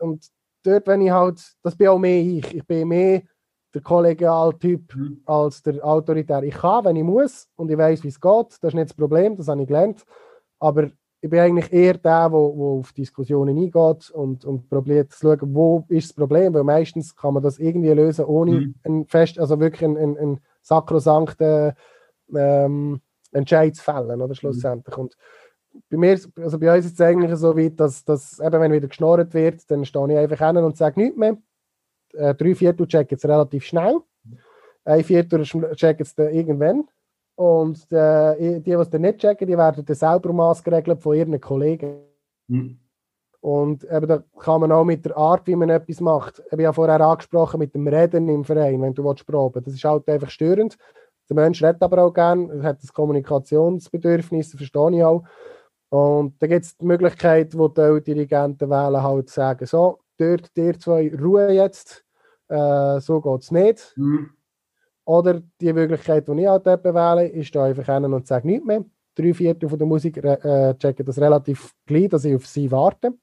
Und 0.00 0.26
dort, 0.62 0.86
wenn 0.86 1.00
ich 1.00 1.10
halt, 1.10 1.40
das 1.62 1.76
bin 1.76 1.88
auch 1.88 1.98
mehr 1.98 2.20
ich. 2.20 2.54
Ich 2.54 2.66
bin 2.66 2.88
mehr 2.88 3.22
der 3.72 3.82
Kollegialtyp 3.82 4.96
mhm. 4.96 5.20
als 5.26 5.62
der 5.62 5.84
Autoritär. 5.84 6.42
Ich 6.42 6.54
kann, 6.54 6.84
wenn 6.84 6.96
ich 6.96 7.04
muss 7.04 7.48
und 7.56 7.70
ich 7.70 7.78
weiß, 7.78 8.02
wie 8.02 8.08
es 8.08 8.20
geht, 8.20 8.46
das 8.60 8.70
ist 8.70 8.74
nicht 8.74 8.90
das 8.90 8.96
Problem, 8.96 9.36
das 9.36 9.48
habe 9.48 9.62
ich 9.62 9.68
gelernt. 9.68 10.04
Aber 10.58 10.90
ich 11.20 11.30
bin 11.30 11.40
eigentlich 11.40 11.72
eher 11.72 11.94
der, 11.94 12.28
der 12.28 12.38
auf 12.38 12.92
Diskussionen 12.92 13.56
eingeht 13.56 14.10
und, 14.10 14.44
und 14.44 14.68
probiert 14.68 15.12
zu 15.12 15.20
schauen, 15.20 15.54
wo 15.54 15.84
ist 15.88 16.10
das 16.10 16.14
Problem, 16.14 16.54
weil 16.54 16.64
meistens 16.64 17.16
kann 17.16 17.34
man 17.34 17.42
das 17.42 17.58
irgendwie 17.58 17.90
lösen, 17.90 18.24
ohne 18.26 18.52
mhm. 18.52 18.74
einen 18.84 19.06
fest, 19.06 19.38
also 19.38 19.58
wirklich 19.58 19.84
einen, 19.84 19.96
einen, 19.96 20.18
einen 20.18 20.40
sakrosankten 20.62 21.72
ähm, 22.34 23.00
Entscheid 23.32 23.74
zu 23.74 23.82
fällen, 23.82 24.20
oder 24.20 24.34
schlussendlich. 24.34 24.96
Mhm. 24.96 25.02
Und 25.02 25.16
bei 25.90 25.96
mir, 25.96 26.18
also 26.36 26.58
bei 26.58 26.74
uns 26.74 26.86
ist 26.86 26.94
es 26.94 27.00
eigentlich 27.00 27.34
so 27.36 27.56
weit, 27.56 27.78
dass, 27.80 28.04
dass 28.04 28.38
eben, 28.38 28.60
wenn 28.60 28.72
wieder 28.72 28.88
geschnorrt 28.88 29.34
wird, 29.34 29.70
dann 29.70 29.84
stehe 29.84 30.12
ich 30.12 30.18
einfach 30.18 30.46
hin 30.46 30.56
und 30.58 30.76
sage 30.76 31.00
nichts 31.00 31.18
mehr. 31.18 31.36
Äh, 32.14 32.34
drei 32.34 32.54
Viertel 32.54 32.86
checken 32.86 33.16
es 33.16 33.24
relativ 33.24 33.64
schnell. 33.64 33.98
Ein 34.84 35.04
Viertel 35.04 35.42
checken 35.42 36.02
es 36.02 36.14
dann 36.14 36.32
irgendwann. 36.32 36.84
Und 37.36 37.92
äh, 37.92 38.58
die, 38.58 38.62
die 38.62 38.72
es 38.72 38.90
nicht 38.92 39.18
checken, 39.18 39.46
die 39.46 39.56
werden 39.56 39.84
dann 39.84 39.96
selber 39.96 40.32
maßgeregelt 40.32 41.02
von 41.02 41.16
ihren 41.16 41.40
Kollegen. 41.40 41.98
Mhm. 42.48 42.80
Und 43.40 43.84
eben, 43.84 44.08
da 44.08 44.24
kann 44.38 44.62
man 44.62 44.72
auch 44.72 44.84
mit 44.84 45.04
der 45.04 45.16
Art, 45.16 45.46
wie 45.46 45.54
man 45.54 45.68
etwas 45.68 46.00
macht, 46.00 46.42
ich 46.44 46.52
habe 46.52 46.62
ja 46.62 46.72
vorher 46.72 47.00
angesprochen, 47.00 47.58
mit 47.58 47.74
dem 47.74 47.86
Reden 47.86 48.28
im 48.28 48.42
Verein, 48.42 48.80
wenn 48.82 48.94
du 48.94 49.04
willst 49.04 49.26
proben 49.26 49.62
Das 49.62 49.74
ist 49.74 49.84
halt 49.84 50.08
einfach 50.08 50.30
störend. 50.30 50.76
Der 51.28 51.36
Mensch 51.36 51.62
redet 51.62 51.82
aber 51.82 52.02
auch 52.04 52.12
gerne, 52.12 52.52
er 52.52 52.62
hat 52.62 52.82
das 52.82 52.92
Kommunikationsbedürfnis, 52.92 54.50
das 54.50 54.58
verstehe 54.58 54.96
ich 54.96 55.04
auch. 55.04 55.24
Und 55.90 56.40
da 56.42 56.46
gibt 56.46 56.64
es 56.64 56.76
die 56.76 56.86
Möglichkeit, 56.86 57.56
wo 57.56 57.68
die 57.68 58.02
Dirigenten 58.02 58.70
wählen, 58.70 59.02
halt 59.02 59.30
sagen, 59.30 59.66
so, 59.66 60.00
dort, 60.18 60.56
dir 60.56 60.78
zwei, 60.78 61.12
Ruhe 61.14 61.52
jetzt, 61.52 62.04
äh, 62.48 62.98
so 63.00 63.20
geht 63.20 63.42
es 63.42 63.50
nicht. 63.50 63.92
Mhm. 63.96 64.30
Oder 65.06 65.40
die 65.60 65.72
Möglichkeit, 65.72 66.28
die 66.28 66.40
ich 66.40 66.46
halt 66.46 66.66
wähle, 66.66 67.28
ist 67.28 67.54
da 67.54 67.64
einfach 67.64 67.86
hin 67.86 68.04
und 68.12 68.26
sage 68.26 68.46
nichts 68.46 68.66
mehr. 68.66 68.84
drei 69.16 69.32
Viertel 69.32 69.68
von 69.68 69.78
der 69.78 69.86
Musik 69.86 70.18
äh, 70.18 70.74
checken 70.78 71.06
das 71.06 71.18
relativ 71.18 71.72
gleich, 71.86 72.08
dass 72.08 72.24
ich 72.24 72.34
auf 72.34 72.46
sie 72.46 72.70
warte. 72.70 73.14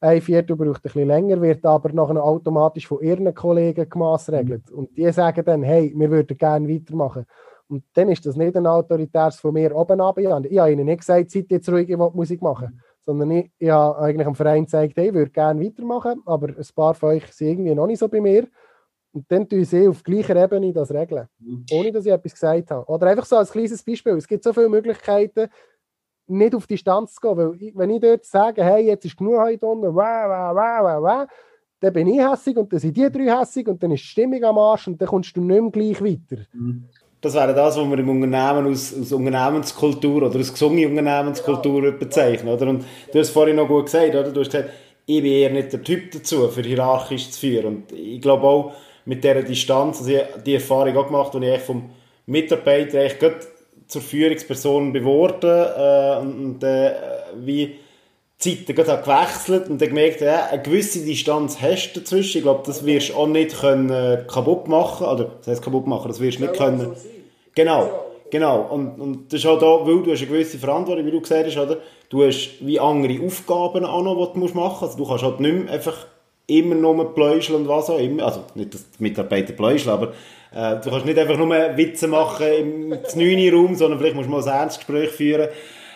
Ein 0.00 0.20
Viertel 0.20 0.56
braucht 0.56 0.78
ein 0.78 0.82
bisschen 0.82 1.08
länger, 1.08 1.40
wird 1.40 1.64
aber 1.64 1.92
nachher 1.92 2.22
automatisch 2.22 2.86
von 2.86 3.00
ihren 3.00 3.32
Kollegen 3.34 3.88
gemaßregelt. 3.88 4.70
Mhm. 4.70 4.78
Und 4.78 4.96
die 4.96 5.10
sagen 5.12 5.44
dann, 5.44 5.62
hey, 5.62 5.92
wir 5.96 6.10
würden 6.10 6.36
gerne 6.36 6.68
weitermachen. 6.68 7.24
Und 7.68 7.84
dann 7.94 8.08
ist 8.08 8.24
das 8.24 8.36
nicht 8.36 8.56
ein 8.56 8.66
autoritäres 8.66 9.40
von 9.40 9.54
mir 9.54 9.74
oben 9.74 10.00
ab. 10.00 10.18
Ich 10.18 10.26
habe 10.28 10.72
ihnen 10.72 10.86
nicht 10.86 11.00
gesagt, 11.00 11.30
seid 11.30 11.50
jetzt 11.50 11.68
ruhig, 11.68 11.88
ich 11.88 11.98
will 11.98 12.10
Musik 12.14 12.42
machen. 12.42 12.80
Sondern 13.00 13.30
ich, 13.30 13.50
ich 13.58 13.70
habe 13.70 13.98
eigentlich 13.98 14.26
am 14.26 14.34
Verein 14.34 14.64
gesagt, 14.64 14.92
hey, 14.96 15.08
ich 15.08 15.14
würde 15.14 15.30
gerne 15.30 15.64
weitermachen, 15.64 16.22
aber 16.26 16.48
ein 16.48 16.66
paar 16.74 16.94
von 16.94 17.10
euch 17.10 17.26
sind 17.32 17.48
irgendwie 17.48 17.74
noch 17.74 17.86
nicht 17.86 17.98
so 17.98 18.08
bei 18.08 18.20
mir. 18.20 18.46
Und 19.16 19.24
dann 19.30 19.48
tun 19.48 19.64
sie 19.64 19.88
auf 19.88 20.02
gleicher 20.02 20.36
Ebene 20.36 20.74
das 20.74 20.92
regeln, 20.92 21.26
mhm. 21.38 21.64
ohne 21.72 21.90
dass 21.90 22.04
ich 22.04 22.12
etwas 22.12 22.34
gesagt 22.34 22.70
habe. 22.70 22.86
Oder 22.86 23.06
einfach 23.06 23.24
so 23.24 23.36
als 23.36 23.50
kleines 23.50 23.82
Beispiel. 23.82 24.12
Es 24.12 24.28
gibt 24.28 24.44
so 24.44 24.52
viele 24.52 24.68
Möglichkeiten, 24.68 25.48
nicht 26.26 26.54
auf 26.54 26.66
Distanz 26.66 27.14
zu 27.14 27.20
gehen. 27.22 27.36
Weil 27.38 27.62
ich, 27.62 27.74
wenn 27.74 27.88
ich 27.88 28.00
dort 28.00 28.26
sage, 28.26 28.62
hey, 28.62 28.84
jetzt 28.84 29.06
ist 29.06 29.16
genug 29.16 29.38
heute 29.38 29.64
unten, 29.64 29.94
wah, 29.94 30.28
wah, 30.28 30.54
wah, 30.54 30.84
wah, 30.84 31.02
wah, 31.02 31.26
dann 31.80 31.92
bin 31.94 32.08
ich 32.08 32.20
hässig 32.20 32.58
und 32.58 32.70
dann 32.70 32.78
sind 32.78 32.94
die 32.94 33.10
drei 33.10 33.38
hässig 33.38 33.66
und 33.68 33.82
dann 33.82 33.92
ist 33.92 34.02
die 34.02 34.08
Stimmung 34.08 34.44
am 34.44 34.58
Arsch 34.58 34.86
und 34.86 35.00
dann 35.00 35.08
kommst 35.08 35.34
du 35.34 35.40
nicht 35.40 35.62
mehr 35.62 35.70
gleich 35.70 36.02
weiter. 36.02 36.42
Mhm. 36.52 36.84
Das 37.22 37.32
wäre 37.32 37.54
das, 37.54 37.78
was 37.78 37.88
wir 37.88 37.98
im 37.98 38.10
Unternehmen 38.10 38.70
aus, 38.70 38.94
aus 39.00 39.12
Unternehmenskultur 39.12 40.24
oder 40.24 40.38
aus 40.38 40.52
gesunde 40.52 40.86
Unternehmenskultur 40.86 41.84
ja. 41.86 41.90
bezeichnen. 41.92 42.52
Oder? 42.52 42.68
Und 42.68 42.84
du 43.10 43.18
hast 43.18 43.30
vorhin 43.30 43.56
noch 43.56 43.66
gut 43.66 43.86
gesagt, 43.86 44.14
oder? 44.14 44.30
du 44.30 44.40
hast 44.40 44.52
gesagt, 44.52 44.68
ich 45.06 45.22
bin 45.22 45.32
eher 45.32 45.50
nicht 45.50 45.72
der 45.72 45.82
Typ 45.82 46.10
dazu, 46.10 46.48
für 46.48 46.62
hierarchisch 46.62 47.30
zu 47.30 47.40
führen. 47.40 47.66
Und 47.66 47.92
ich 47.92 48.20
glaube 48.20 48.44
auch, 48.44 48.74
mit 49.06 49.24
dieser 49.24 49.42
Distanz, 49.42 49.98
also 49.98 50.10
ich 50.10 50.22
die 50.44 50.54
Erfahrung 50.54 50.96
auch 50.96 51.06
gemacht, 51.06 51.34
als 51.34 51.44
ich 51.44 51.60
vom 51.60 51.90
Mitarbeiter 52.26 53.00
eigentlich 53.00 53.32
zur 53.86 54.02
Führungsperson 54.02 54.92
geworden 54.92 55.48
äh, 55.48 56.20
und 56.20 56.62
äh, 56.62 56.92
wie 57.36 57.76
die 58.44 58.56
Zeiten 58.56 58.74
gerade 58.74 59.02
gewechselt 59.02 59.70
und 59.70 59.80
dann 59.80 59.88
gemerkt, 59.88 60.20
ja, 60.20 60.46
eine 60.46 60.60
gewisse 60.60 61.04
Distanz 61.04 61.60
hast 61.60 61.92
du 61.94 62.00
dazwischen. 62.00 62.38
Ich 62.38 62.44
glaube, 62.44 62.62
das 62.66 62.84
wirst 62.84 63.10
du 63.10 63.14
auch 63.14 63.26
nicht 63.26 63.58
können, 63.58 63.90
äh, 63.90 64.24
kaputt 64.26 64.68
machen, 64.68 65.06
oder 65.06 65.30
das 65.38 65.46
heißt 65.46 65.62
kaputt 65.62 65.86
machen, 65.86 66.08
das 66.08 66.20
wirst 66.20 66.38
du 66.38 66.42
nicht 66.42 66.54
können. 66.54 66.94
Genau, 67.54 67.88
genau. 68.30 68.60
Und, 68.62 69.00
und 69.00 69.32
das 69.32 69.40
ist 69.40 69.46
halt 69.46 69.62
auch, 69.62 69.86
weil 69.86 70.02
du 70.02 70.12
hast 70.12 70.20
eine 70.20 70.30
gewisse 70.30 70.58
Verantwortung, 70.58 71.06
wie 71.06 71.10
du 71.12 71.20
gesagt 71.20 71.46
hast, 71.46 71.56
oder? 71.56 71.78
Du 72.08 72.24
hast 72.24 72.56
wie 72.60 72.78
andere 72.78 73.24
Aufgaben 73.24 73.84
auch 73.84 74.02
noch, 74.02 74.32
die 74.34 74.40
du 74.40 74.46
machen 74.54 74.54
musst. 74.54 74.82
Also 74.82 74.98
du 74.98 75.06
kannst 75.06 75.24
halt 75.24 75.40
nicht 75.40 75.64
mehr 75.64 75.72
einfach 75.72 76.06
immer 76.46 76.74
nur 76.74 77.14
pläuscheln 77.14 77.60
und 77.60 77.68
was 77.68 77.90
auch 77.90 77.98
immer. 77.98 78.24
Also 78.24 78.44
nicht, 78.54 78.74
dass 78.74 78.90
die 78.90 79.02
Mitarbeiter 79.02 79.52
pläuscheln, 79.52 79.92
aber 79.92 80.12
äh, 80.54 80.80
du 80.80 80.90
kannst 80.90 81.06
nicht 81.06 81.18
einfach 81.18 81.36
nur 81.36 81.48
Witze 81.76 82.08
machen 82.08 82.46
im 82.58 82.88
9. 83.14 83.54
Raum, 83.54 83.74
sondern 83.74 83.98
vielleicht 83.98 84.16
musst 84.16 84.28
du 84.28 84.32
mal 84.32 84.42
ein 84.42 84.60
Ernstgespräch 84.60 85.10
führen. 85.10 85.48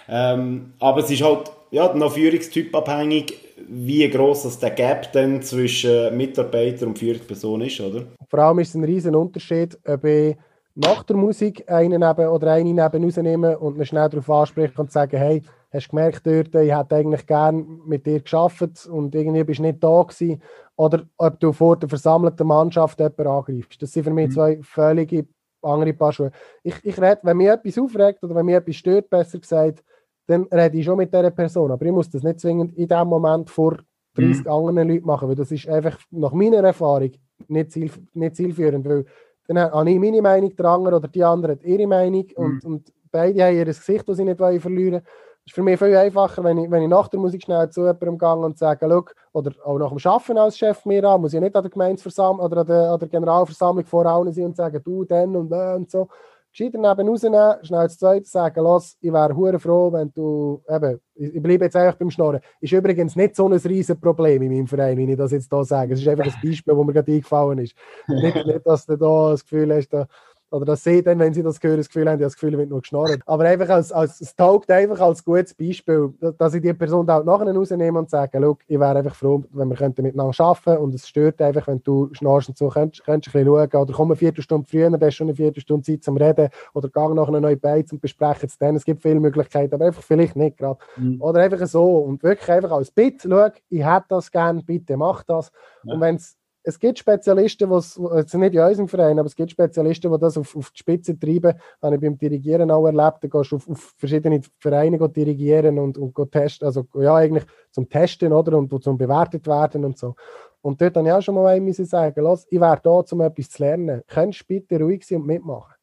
Ähm, 0.09 0.73
aber 0.81 1.01
es 1.01 1.11
ist 1.11 1.23
halt 1.23 1.53
ja, 1.71 1.93
noch 1.95 2.13
Führungstyp 2.13 2.75
abhängig, 2.75 3.39
wie 3.69 4.09
gross 4.11 4.43
das 4.43 4.59
der 4.59 4.71
Gap 4.71 5.13
dann 5.13 5.43
zwischen 5.43 6.17
Mitarbeiter 6.17 6.87
und 6.87 6.99
Führungsperson 6.99 7.61
ist, 7.61 7.81
oder? 7.81 8.07
Vor 8.29 8.39
allem 8.41 8.59
ist 8.59 8.71
es 8.71 8.75
ein 8.75 8.85
riesen 8.85 9.15
Unterschied, 9.15 9.79
ob 9.87 10.05
ich 10.05 10.37
nach 10.75 11.03
der 11.05 11.17
Musik 11.17 11.71
einen 11.71 12.01
neben 12.01 12.29
oder 12.29 12.53
eine 12.53 12.73
neben 12.73 13.05
rausnehmen 13.05 13.57
und 13.57 13.77
ihn 13.77 13.87
schnell 13.87 14.09
darauf 14.09 14.31
ansprechen 14.31 14.81
und 14.81 14.91
sagen, 14.91 15.17
hey, 15.17 15.43
hast 15.73 15.87
du 15.87 15.91
gemerkt 15.91 16.27
dort, 16.27 16.55
ich 16.55 16.77
hätte 16.77 16.97
eigentlich 16.97 17.27
gerne 17.27 17.65
mit 17.87 18.07
dir 18.07 18.21
geschafft 18.21 18.87
und 18.87 19.15
irgendwie 19.15 19.45
bist 19.45 19.61
du 19.61 19.65
nicht 19.65 19.83
da 19.83 20.03
gewesen. 20.03 20.43
Oder 20.77 21.05
ob 21.17 21.39
du 21.39 21.53
vor 21.53 21.77
der 21.77 21.89
versammelten 21.89 22.47
Mannschaft 22.47 22.99
jemanden 22.99 23.27
angreifst. 23.27 23.81
Das 23.81 23.93
sind 23.93 24.05
für 24.05 24.11
mich 24.11 24.29
mhm. 24.29 24.33
zwei 24.33 24.59
völlige 24.63 25.27
andere 25.63 25.93
Paar 25.93 26.13
Schuhe. 26.13 26.33
Ich, 26.63 26.75
ich 26.85 27.01
rede, 27.01 27.21
wenn 27.23 27.37
mich 27.37 27.49
etwas 27.49 27.79
aufregt 27.79 28.23
oder 28.25 28.35
wenn 28.35 28.47
mich 28.47 28.55
etwas 28.55 28.77
stört, 28.77 29.11
besser 29.11 29.39
gesagt, 29.39 29.85
dann 30.27 30.45
rede 30.45 30.79
ich 30.79 30.85
schon 30.85 30.97
mit 30.97 31.13
dieser 31.13 31.31
Person. 31.31 31.71
Aber 31.71 31.85
ich 31.85 31.93
muss 31.93 32.11
das 32.11 32.23
nicht 32.23 32.41
zwingend 32.41 32.77
in 32.77 32.89
dem 32.89 33.09
Moment 33.09 33.51
vor 33.51 33.79
30 34.15 34.45
mhm. 34.45 34.51
anderen 34.51 34.89
Leuten 34.89 35.07
machen, 35.07 35.29
weil 35.29 35.37
das 35.37 35.53
ist 35.53 35.69
einfach 35.69 35.99
nach 36.11 36.33
meiner 36.33 36.65
Erfahrung 36.65 37.13
nicht, 37.49 37.73
ziel, 37.73 37.91
nicht 38.15 38.37
zielführend. 38.37 38.89
Weil 38.89 39.05
dann 39.47 39.59
habe 39.59 39.91
ich 39.91 39.99
meine 39.99 40.23
Meinung, 40.23 40.55
der 40.55 40.67
andere 40.67 40.97
oder 40.97 41.09
die 41.09 41.23
andere 41.23 41.53
hat 41.53 41.65
ihre 41.65 41.87
Meinung 41.87 42.27
mhm. 42.37 42.45
und, 42.45 42.65
und 42.65 42.93
beide 43.11 43.45
haben 43.45 43.57
ihr 43.57 43.65
Gesicht, 43.67 44.09
das 44.09 44.17
sie 44.17 44.25
nicht 44.25 44.39
verlieren 44.39 44.93
wollen 44.95 45.03
ist 45.47 45.55
für 45.55 45.63
mich 45.63 45.79
viel 45.79 45.97
einfacher, 45.97 46.45
wenn 46.45 46.59
ich, 46.59 46.71
wenn 46.71 46.83
ich 46.83 46.89
nach 46.89 47.09
der 47.09 47.21
Musik 47.21 47.43
schnell 47.43 47.69
zu 47.71 47.81
jemandem 47.81 48.19
gehe 48.19 48.37
und 48.37 48.59
sage, 48.59 48.87
oder 49.33 49.53
auch 49.65 49.79
nach 49.79 49.89
dem 49.89 49.99
Arbeiten 50.05 50.39
als 50.39 50.59
Chef 50.59 50.85
mir 50.85 51.05
an, 51.05 51.21
muss 51.21 51.35
ich 51.35 51.41
nicht 51.41 51.55
an 51.57 51.63
der 51.63 51.71
Gemeindeversammlung 51.71 52.45
oder 52.45 52.59
an 52.59 52.67
der, 52.67 52.91
an 52.93 52.99
der 52.99 53.09
Generalversammlung 53.09 53.85
vor 53.85 54.07
allen 54.07 54.33
sein 54.33 54.45
und 54.45 54.57
sagen, 54.57 54.81
du, 54.85 55.05
dann 55.05 55.35
und 55.37 55.51
dann 55.51 55.77
und 55.77 55.91
so. 55.91 56.09
Gescheiter 56.53 56.79
neben 56.79 57.09
rausnehmen, 57.09 57.65
schnell 57.65 57.85
das 57.85 57.97
Zweite 57.97 58.25
sagen, 58.25 58.65
los, 58.65 58.97
ich 59.01 59.13
wäre 59.13 59.37
hure 59.37 59.61
froh, 59.61 59.93
wenn 59.93 60.13
du, 60.13 60.61
eben, 60.69 61.01
ich 61.15 61.41
bleibe 61.41 61.67
jetzt 61.67 61.77
einfach 61.77 61.97
beim 61.97 62.11
Schnorren. 62.11 62.41
Ist 62.61 62.73
übrigens 62.73 63.15
nicht 63.15 63.37
so 63.37 63.47
ein 63.47 63.53
riesen 63.53 64.01
Problem 64.01 64.43
in 64.43 64.53
meinem 64.53 64.67
Verein, 64.67 64.99
wie 64.99 65.13
ich 65.13 65.17
das 65.17 65.31
jetzt 65.31 65.49
hier 65.49 65.65
sage. 65.65 65.95
Es 65.95 66.01
ist 66.01 66.09
einfach 66.09 66.25
ein 66.25 66.35
Beispiel, 66.43 66.77
wo 66.77 66.83
mir 66.83 66.93
gerade 66.93 67.13
eingefallen 67.13 67.59
ist. 67.59 67.75
nicht, 68.09 68.47
nicht, 68.47 68.67
dass 68.67 68.85
du 68.85 68.97
da 68.97 69.31
das 69.31 69.45
Gefühl 69.45 69.73
hast, 69.73 69.91
da, 69.91 70.09
oder 70.51 70.65
dass 70.65 70.85
sie 70.85 71.03
dann, 71.03 71.19
wenn 71.19 71.33
sie 71.33 71.43
das 71.43 71.59
hören, 71.63 71.77
das 71.77 71.89
Gefühl 71.89 72.09
haben, 72.09 72.21
das 72.21 72.35
Gefühl, 72.35 72.57
wird 72.59 72.71
nur 72.71 72.81
geschnarrt. 72.81 73.21
Aber 73.27 73.45
einfach 73.45 73.69
als, 73.69 73.93
als, 73.93 74.21
es 74.21 74.35
taugt 74.35 74.71
einfach 74.71 75.01
als 75.01 75.25
gutes 75.25 75.55
Beispiel, 75.55 76.13
dass 76.39 76.55
ich 76.55 76.63
die 76.63 76.75
Person 76.75 77.07
da 77.07 77.21
auch 77.21 77.25
nachher 77.25 77.55
rausnehme 77.55 77.99
und 77.99 78.11
sage, 78.11 78.57
ich 78.67 78.81
wäre 78.81 78.99
einfach 78.99 79.15
froh, 79.15 79.45
wenn 79.53 79.69
wir 79.69 79.77
könnten 79.77 80.03
miteinander 80.03 80.35
arbeiten 80.39 80.83
und 80.83 80.95
es 80.95 81.07
stört 81.07 81.41
einfach, 81.41 81.67
wenn 81.69 81.83
du 81.83 82.09
schnarchst 82.13 82.49
und 82.49 82.59
so, 82.59 82.69
könntest, 82.69 83.05
könntest 83.05 83.35
du 83.35 83.39
ein 83.39 83.45
bisschen 83.45 83.71
schauen 83.71 83.83
oder 83.83 83.93
komm 83.93 84.09
eine 84.09 84.17
Viertelstunde 84.17 84.67
früher, 84.69 84.91
dann 84.91 85.01
hast 85.01 85.09
du 85.09 85.13
schon 85.13 85.29
eine 85.29 85.37
Viertelstunde 85.37 85.83
Zeit 85.85 86.03
zum 86.03 86.17
Reden 86.17 86.49
oder 86.75 86.89
geh 86.89 87.15
nach 87.15 87.29
einer 87.29 87.41
neuen 87.41 87.61
Beiz 87.61 87.93
und 87.93 88.01
besprechen 88.01 88.47
es 88.47 88.59
dann. 88.59 88.77
Es 88.77 88.85
gibt 88.85 89.03
viele 89.03 89.21
Möglichkeiten, 89.21 89.75
aber 89.75 89.87
einfach 89.87 90.03
vielleicht 90.03 90.37
nicht 90.37 90.59
gerade. 90.59 90.79
Mhm. 90.97 91.21
Oder 91.21 91.43
einfach 91.43 91.65
so 91.67 91.99
und 91.99 92.23
wirklich 92.23 92.51
einfach 92.51 92.73
als 92.73 92.91
Bitte, 92.91 93.29
schau, 93.29 93.49
ich 93.69 93.85
hätte 93.85 94.07
das 94.09 94.31
gerne, 94.31 94.63
bitte 94.63 94.97
mach 94.97 95.23
das. 95.23 95.53
Ja. 95.85 95.95
Und 95.95 96.01
wenn 96.01 96.17
es 96.17 96.40
es 96.63 96.79
gibt 96.79 96.99
Spezialisten, 96.99 97.71
was 97.71 97.99
nicht 97.99 98.55
in 98.55 98.61
unserem 98.61 98.89
Verein, 98.89 99.19
aber 99.19 99.27
es 99.27 99.35
gibt 99.35 99.51
Spezialisten, 99.51 100.13
die 100.13 100.19
das 100.19 100.37
auf, 100.37 100.55
auf 100.55 100.71
die 100.71 100.79
Spitze 100.79 101.19
treiben. 101.19 101.55
Habe 101.81 101.95
ich 101.95 102.01
beim 102.01 102.19
Dirigieren 102.19 102.71
auch 102.71 102.87
erlebt. 102.87 103.19
Da 103.23 103.29
gehst 103.29 103.53
du 103.53 103.57
auf, 103.57 103.69
auf 103.69 103.95
verschiedene 103.97 104.41
Vereine 104.59 104.99
dirigieren 105.09 105.79
und, 105.79 105.97
und 105.97 106.33
testen, 106.33 106.67
also 106.67 106.87
ja, 106.95 107.15
eigentlich 107.15 107.45
zum 107.71 107.89
Testen 107.89 108.33
oder 108.33 108.59
und 108.59 108.83
zum 108.83 108.99
bewertet 108.99 109.47
werden 109.47 109.85
und 109.85 109.99
so. 109.99 110.15
Und 110.61 110.81
dort 110.81 110.97
habe 110.97 111.09
ich 111.09 111.13
auch 111.13 111.23
schon 111.23 111.35
mal 111.37 111.47
einem 111.47 111.73
sagen, 111.73 112.23
los, 112.23 112.47
ich 112.51 112.61
wäre 112.61 112.81
da, 112.83 112.91
um 112.91 113.21
etwas 113.23 113.49
zu 113.49 113.63
lernen. 113.63 114.03
Könntest 114.07 114.43
du 114.43 114.47
bitte 114.47 114.79
ruhig 114.79 115.07
sein 115.07 115.23
und 115.23 115.27
mitmachen? 115.27 115.75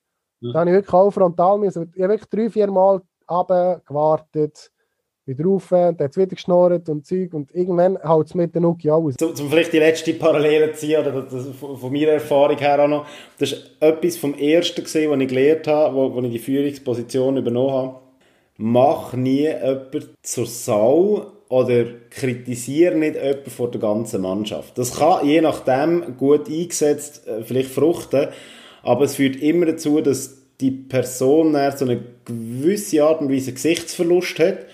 Ja. 0.42 0.54
Da 0.54 0.60
habe 0.60 0.70
ich 0.70 0.76
wirklich 0.76 0.94
auch 0.94 1.10
frontal, 1.10 1.64
ich 1.64 1.76
habe 1.76 1.98
wirklich 1.98 2.30
drei, 2.30 2.50
vier 2.50 2.70
Mal 2.72 3.02
gewartet 3.28 4.72
wieder 5.28 5.44
rauf, 5.46 5.68
dann 5.70 5.98
hat 5.98 6.12
es 6.12 6.18
wieder 6.18 6.28
geschnurrt 6.28 6.90
und 6.90 7.06
Zeug 7.06 7.34
und 7.34 7.54
irgendwann 7.54 7.98
haut 8.04 8.28
es 8.28 8.36
mit 8.36 8.54
der 8.54 8.62
Nuki 8.62 8.90
aus. 8.90 9.16
Zum, 9.18 9.36
zum 9.36 9.50
vielleicht 9.50 9.74
die 9.74 9.80
letzte 9.80 10.14
Parallele 10.14 10.72
ziehen, 10.74 11.02
oder 11.02 11.22
das, 11.24 11.48
von 11.60 11.92
meiner 11.92 12.14
Erfahrung 12.14 12.58
her 12.58 12.84
auch 12.84 12.88
noch, 12.88 13.06
das 13.38 13.52
war 13.52 13.90
etwas 13.90 14.18
vom 14.18 14.34
Ersten, 14.36 14.84
gewesen, 14.84 15.12
was 15.12 15.20
ich 15.20 15.28
gelernt 15.28 15.68
habe, 15.68 15.96
wo, 15.96 16.14
wo 16.14 16.22
ich 16.22 16.32
die 16.32 16.40
Führungsposition 16.40 17.38
übernommen 17.38 17.74
habe. 17.74 17.96
Mach 18.58 19.14
nie 19.14 19.48
jemanden 19.48 20.10
zur 20.24 20.48
Sau 20.48 21.28
oder 21.50 21.86
kritisiere 22.10 22.96
nicht 22.96 23.16
jemanden 23.16 23.50
vor 23.50 23.70
der 23.70 23.82
ganzen 23.82 24.22
Mannschaft. 24.22 24.78
Das 24.78 24.98
kann 24.98 25.28
je 25.28 25.42
nachdem 25.42 26.18
gut 26.18 26.50
eingesetzt 26.50 27.28
äh, 27.28 27.44
vielleicht 27.44 27.70
fruchten, 27.70 28.30
aber 28.84 29.06
es 29.06 29.16
führt 29.16 29.36
immer 29.38 29.66
dazu, 29.66 30.02
dass 30.02 30.38
die 30.60 30.72
Person 30.72 31.54
so 31.76 31.86
eine 31.86 32.00
gewisse 32.26 33.04
Art 33.04 33.22
und 33.22 33.32
Weise 33.32 33.54
Gesichtsverlust 33.54 34.40
hat 34.40 34.66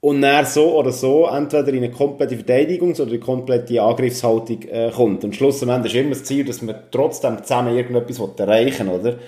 und 0.00 0.22
dann 0.22 0.46
so 0.46 0.76
oder 0.76 0.92
so 0.92 1.26
entweder 1.26 1.68
in 1.68 1.78
eine 1.78 1.90
komplette 1.90 2.36
Verteidigungs- 2.36 3.00
oder 3.00 3.10
eine 3.10 3.18
komplette 3.18 3.82
Angriffshaltung 3.82 4.62
äh, 4.62 4.90
kommt. 4.94 5.24
Und 5.24 5.34
schlussendlich 5.34 5.94
ist 5.94 6.00
immer 6.00 6.10
das 6.10 6.24
Ziel, 6.24 6.44
dass 6.44 6.62
man 6.62 6.76
trotzdem 6.90 7.42
zusammen 7.42 7.76
irgendetwas 7.76 8.20
erreichen 8.38 8.88
will, 8.88 9.00
oder? 9.00 9.18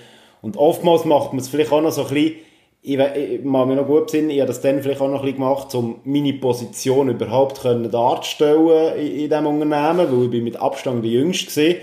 Und 0.41 0.57
oftmals 0.57 1.05
macht 1.05 1.33
man 1.33 1.41
es 1.41 1.49
vielleicht 1.49 1.71
auch 1.71 1.81
noch 1.81 1.91
so 1.91 2.03
ein 2.03 2.07
bisschen, 2.13 2.35
ich, 2.83 2.97
ich 2.97 3.43
mag 3.43 3.67
mich 3.67 3.75
noch 3.75 3.85
gut 3.85 4.05
besinnen, 4.05 4.31
ich 4.31 4.39
habe 4.39 4.47
das 4.47 4.61
dann 4.61 4.81
vielleicht 4.81 5.01
auch 5.01 5.07
noch 5.07 5.19
ein 5.19 5.25
bisschen 5.25 5.37
gemacht, 5.37 5.75
um 5.75 5.99
meine 6.03 6.33
Position 6.33 7.09
überhaupt 7.09 7.61
können 7.61 7.91
darzustellen 7.91 8.95
in, 8.97 9.07
in 9.07 9.29
diesem 9.29 9.45
Unternehmen, 9.45 10.11
weil 10.11 10.23
ich 10.23 10.31
bin 10.31 10.43
mit 10.43 10.55
Abstand 10.55 11.03
der 11.03 11.11
Jüngste 11.11 11.61
war 11.61 11.75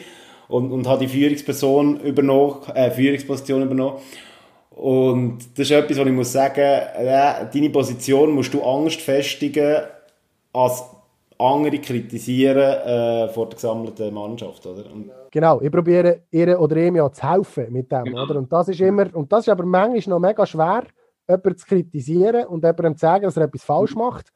und, 0.49 0.73
und 0.73 0.89
habe 0.89 1.07
die 1.07 1.09
Führungsperson 1.09 2.01
übernommen, 2.01 2.57
äh, 2.75 2.91
Führungsposition 2.91 3.63
übernommen. 3.63 3.99
Und 4.79 5.39
das 5.59 5.69
ist 5.69 5.73
etwas, 5.73 5.99
was 5.99 6.07
ich 6.07 6.13
muss 6.13 6.33
sagen, 6.33 6.61
äh, 6.61 7.47
deine 7.53 7.71
Position 7.71 8.31
musst 8.31 8.55
du 8.55 8.63
Angst 8.63 9.01
festigen, 9.01 9.83
als 10.53 10.85
andere 11.37 11.79
kritisieren 11.79 12.57
äh, 12.59 13.29
vor 13.29 13.49
der 13.49 13.57
gesammelten 13.57 14.15
Mannschaft, 14.15 14.65
oder? 14.67 14.85
Und 14.93 15.11
genau, 15.33 15.61
ich 15.61 15.71
probiere 15.73 16.23
ihr 16.31 16.61
oder 16.61 16.77
ihm 16.77 16.95
ja 16.95 17.11
zu 17.11 17.29
helfen 17.29 17.73
mit 17.73 17.91
dem, 17.91 18.05
genau. 18.05 18.23
oder? 18.23 18.37
Und 18.37 18.53
das 18.53 18.69
ist 18.69 18.81
immer, 18.81 19.13
und 19.17 19.33
das 19.33 19.41
ist 19.41 19.49
aber 19.49 19.67
manchmal 19.67 20.15
noch 20.15 20.21
mega 20.21 20.47
schwer, 20.47 20.85
jemanden 21.29 21.57
zu 21.57 21.67
kritisieren 21.67 22.47
und 22.47 22.63
jemandem 22.63 22.97
zu 22.97 23.01
sagen, 23.01 23.25
dass 23.25 23.37
er 23.37 23.45
etwas 23.45 23.65
falsch 23.65 23.97
mhm. 23.97 24.03
macht, 24.03 24.33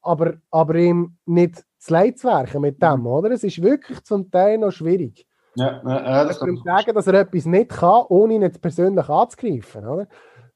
aber, 0.00 0.34
aber 0.50 0.74
ihm 0.74 1.16
nicht 1.24 1.64
zu 1.78 1.92
leid 1.92 2.18
zu 2.18 2.26
werken 2.26 2.62
mit 2.62 2.82
dem, 2.82 3.00
mhm. 3.00 3.06
oder? 3.06 3.30
Es 3.30 3.44
ist 3.44 3.62
wirklich 3.62 4.02
zum 4.02 4.28
Teil 4.28 4.58
noch 4.58 4.72
schwierig. 4.72 5.24
Ja, 5.54 5.82
ja, 5.84 6.24
das 6.24 6.38
kann 6.38 6.56
sagen, 6.64 6.94
dass 6.94 7.06
er 7.06 7.14
etwas 7.14 7.44
nicht 7.44 7.70
kann, 7.70 8.04
ohne 8.08 8.34
ihn 8.34 8.42
jetzt 8.42 8.60
persönlich 8.60 9.08
anzugreifen. 9.08 9.86
Oder? 9.86 10.06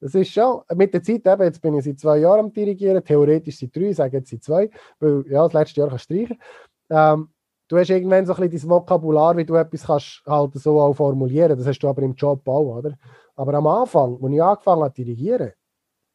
Das 0.01 0.15
ist 0.15 0.31
schon, 0.31 0.63
mit 0.75 0.95
der 0.95 1.03
Zeit 1.03 1.27
eben, 1.27 1.43
jetzt 1.43 1.61
bin 1.61 1.75
ich 1.75 1.85
seit 1.85 1.99
zwei 1.99 2.19
Jahren 2.19 2.41
am 2.41 2.53
Dirigieren, 2.53 3.05
theoretisch 3.05 3.59
seit 3.59 3.75
drei, 3.75 3.93
sage 3.93 4.19
jetzt 4.19 4.31
seit 4.31 4.43
zwei, 4.43 4.71
weil 5.01 5.25
ja, 5.29 5.43
das 5.43 5.53
letzte 5.53 5.81
Jahr 5.81 5.91
kannst 5.91 6.11
du 6.11 6.15
streichen. 6.15 6.39
Ähm, 6.91 7.29
du 7.69 7.79
hast 7.79 7.91
irgendwann 7.91 8.27
so 8.27 8.35
ein 8.35 8.49
bisschen 8.49 8.69
dein 8.69 8.71
Vokabular, 8.71 9.37
wie 9.37 9.45
du 9.45 9.55
etwas 9.55 9.87
kannst 9.87 10.23
halt 10.27 10.55
so 10.55 10.81
auch 10.81 10.95
formulieren. 10.95 11.59
Das 11.59 11.67
hast 11.67 11.79
du 11.81 11.89
aber 11.89 12.03
im 12.03 12.15
Job 12.15 12.47
auch, 12.49 12.77
oder? 12.79 12.95
Aber 13.35 13.55
am 13.55 13.67
Anfang, 13.67 14.19
als 14.23 14.33
ich 14.33 14.43
angefangen 14.43 14.83
habe 14.83 14.95
zu 14.95 15.03
dirigieren, 15.03 15.53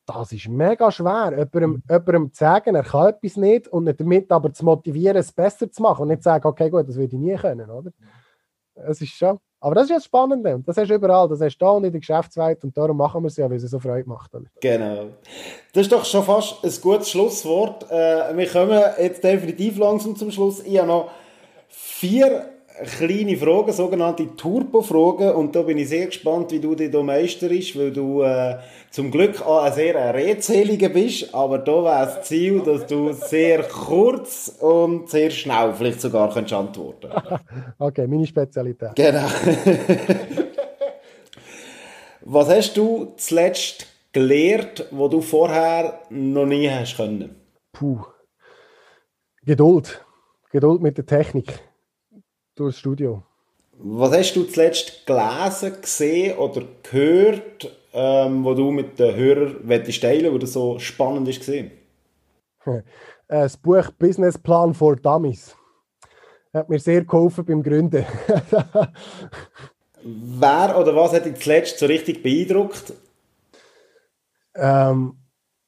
das 0.08 0.32
ist 0.32 0.48
mega 0.48 0.92
schwer, 0.92 1.32
jemandem, 1.32 1.84
jemandem 1.90 2.34
zu 2.34 2.40
sagen, 2.40 2.76
er 2.76 2.84
kann 2.84 3.10
etwas 3.10 3.38
nicht 3.38 3.68
und 3.68 3.86
damit 4.00 4.32
aber 4.32 4.52
zu 4.52 4.66
motivieren, 4.66 5.18
es 5.18 5.32
besser 5.32 5.72
zu 5.72 5.82
machen 5.82 6.04
und 6.04 6.08
nicht 6.10 6.24
zu 6.24 6.30
sagen, 6.30 6.48
okay, 6.48 6.70
gut, 6.70 6.88
das 6.88 6.96
würde 6.96 7.16
ich 7.16 7.22
nie 7.22 7.36
können, 7.36 7.70
oder? 7.70 7.92
Es 8.88 9.02
ist 9.02 9.14
schon. 9.14 9.40
Aber 9.64 9.76
das 9.76 9.84
ist 9.86 9.96
das 9.96 10.06
Spannende 10.06 10.60
das 10.66 10.76
hast 10.76 10.90
du 10.90 10.96
überall, 10.96 11.30
das 11.30 11.40
hast 11.40 11.56
du 11.58 11.66
da 11.66 11.72
und 11.72 11.84
in 11.84 11.92
der 11.92 12.00
Geschäftswelt 12.00 12.64
und 12.64 12.76
darum 12.76 12.98
machen 12.98 13.22
wir 13.22 13.28
es 13.28 13.38
ja, 13.38 13.48
weil 13.48 13.58
es 13.58 13.70
so 13.70 13.80
Freude 13.80 14.10
macht. 14.10 14.32
Genau. 14.60 15.10
Das 15.72 15.84
ist 15.84 15.92
doch 15.92 16.04
schon 16.04 16.24
fast 16.24 16.64
ein 16.64 16.74
gutes 16.82 17.12
Schlusswort. 17.12 17.90
Äh, 17.92 18.36
wir 18.36 18.48
kommen 18.48 18.82
jetzt 19.00 19.24
definitiv 19.24 19.78
langsam 19.78 20.16
zum 20.16 20.32
Schluss. 20.32 20.62
Ich 20.62 20.80
habe 20.80 20.88
noch 20.88 21.12
vier 21.68 22.51
kleine 22.84 23.38
Fragen, 23.38 23.72
sogenannte 23.72 24.36
Turbo-Fragen. 24.36 25.32
Und 25.34 25.56
da 25.56 25.62
bin 25.62 25.78
ich 25.78 25.90
sehr 25.90 26.08
gespannt, 26.08 26.52
wie 26.52 26.60
du 26.60 26.76
dich 26.76 26.92
da 26.92 27.02
meisterst, 27.02 27.78
weil 27.78 27.92
du 27.92 28.22
äh, 28.22 28.58
zum 28.90 29.12
Glück 29.12 29.42
auch 29.42 29.64
ein 29.64 29.74
sehr 29.74 30.14
redseliger 30.14 30.90
bist. 30.90 31.34
Aber 31.34 31.60
da 31.60 31.84
wäre 31.84 32.06
das 32.06 32.24
Ziel, 32.24 32.62
dass 32.62 32.86
du 32.88 33.14
sehr 33.14 33.64
kurz 33.64 34.58
und 34.60 35.10
sehr 35.10 35.30
schnell 35.32 35.74
vielleicht 35.74 36.02
sogar 36.02 36.34
kannst 36.34 36.54
antworten 36.54 37.10
Okay, 37.80 38.08
meine 38.08 38.26
Spezialität. 38.26 38.96
Genau. 38.96 39.28
Was 42.24 42.50
hast 42.50 42.78
du 42.78 43.14
zuletzt 43.18 43.88
gelernt, 44.14 44.86
wo 44.92 45.08
du 45.08 45.22
vorher 45.22 46.02
noch 46.10 46.46
nie 46.46 46.70
hast 46.70 46.98
können? 46.98 47.36
Puh. 47.72 48.02
Geduld. 49.44 50.06
Geduld 50.52 50.82
mit 50.82 50.98
der 50.98 51.06
Technik 51.06 51.71
durchs 52.62 52.80
Studio. 52.80 53.24
Was 53.78 54.12
hast 54.12 54.36
du 54.36 54.44
zuletzt 54.44 55.06
gelesen, 55.06 55.82
gesehen 55.82 56.38
oder 56.38 56.64
gehört, 56.84 57.78
ähm, 57.94 58.44
wo 58.44 58.54
du 58.54 58.72
mit 58.72 59.00
den 59.00 59.16
Hörern 59.16 59.68
teilen 59.68 60.34
wo 60.34 60.38
das 60.38 60.54
so 60.54 60.78
spannend 60.80 61.28
ist 61.28 61.40
gesehen? 61.40 61.72
Das 63.28 63.58
Buch 63.58 63.92
Business 63.98 64.38
Plan 64.38 64.74
for 64.74 64.96
Dummies 64.96 65.56
hat 66.54 66.70
mir 66.70 66.80
sehr 66.80 67.04
geholfen 67.06 67.46
beim 67.46 67.64
Gründen. 67.64 68.06
Wer 70.04 70.78
oder 70.78 70.96
was 70.96 71.14
hat 71.14 71.26
dich 71.26 71.36
zuletzt 71.36 71.80
so 71.80 71.86
richtig 71.86 72.22
beeindruckt? 72.22 72.94
Ähm, 74.56 75.18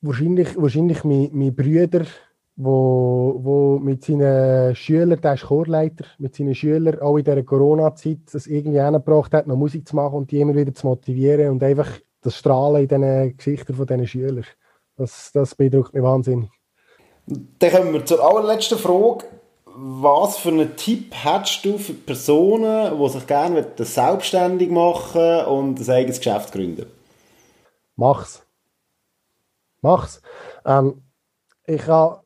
wahrscheinlich, 0.02 0.56
wahrscheinlich 0.58 1.04
meine, 1.04 1.30
meine 1.32 1.52
Brüder 1.52 2.06
wo, 2.56 3.40
wo 3.42 3.80
mit 3.80 4.04
seinen 4.04 4.76
Schülern, 4.76 5.20
der 5.20 5.34
ist 5.34 5.46
Chorleiter, 5.46 6.06
mit 6.20 6.36
seinen 6.36 6.54
Schülern 6.54 7.00
auch 7.02 7.18
in 7.18 7.24
dieser 7.24 7.44
Corona-Zeit 7.44 8.20
das 8.32 8.48
irgendwie 8.48 8.80
angebracht 8.80 9.34
hat, 9.34 9.48
noch 9.48 9.56
Musik 9.56 9.88
zu 9.88 9.96
machen 9.96 10.16
und 10.16 10.32
die 10.32 10.40
immer 10.40 10.56
wieder 10.56 10.74
zu 10.74 10.88
motivieren 10.88 11.50
und 11.50 11.64
einfach 11.64 11.90
das 12.22 12.38
Strahlen 12.38 12.84
in 12.84 12.88
diesen 12.88 13.38
Gesichtern 13.38 13.76
von 13.76 13.88
diesen 13.88 14.08
Schülern. 14.08 14.46
Das, 14.96 15.32
das 15.34 15.56
beeindruckt 15.56 15.94
mich 15.94 16.04
wahnsinnig. 16.04 16.50
Dann 17.26 17.72
kommen 17.72 17.94
wir 17.94 18.06
zur 18.06 18.24
allerletzten 18.24 18.78
Frage. 18.78 19.26
Was 19.76 20.38
für 20.38 20.50
einen 20.50 20.76
Tipp 20.76 21.16
hättest 21.16 21.66
du 21.66 21.80
für 21.80 21.94
Personen, 21.94 23.00
die 23.00 23.10
sich 23.10 23.26
gerne 23.26 23.66
selbstständig 23.76 24.70
machen 24.70 25.46
und 25.46 25.80
ein 25.80 25.90
eigenes 25.90 26.18
Geschäft 26.18 26.52
gründen? 26.52 26.86
Mach's. 27.96 28.46
Mach's. 29.82 30.22
Ähm, 30.64 31.02
ich 31.66 31.88
habe 31.88 32.23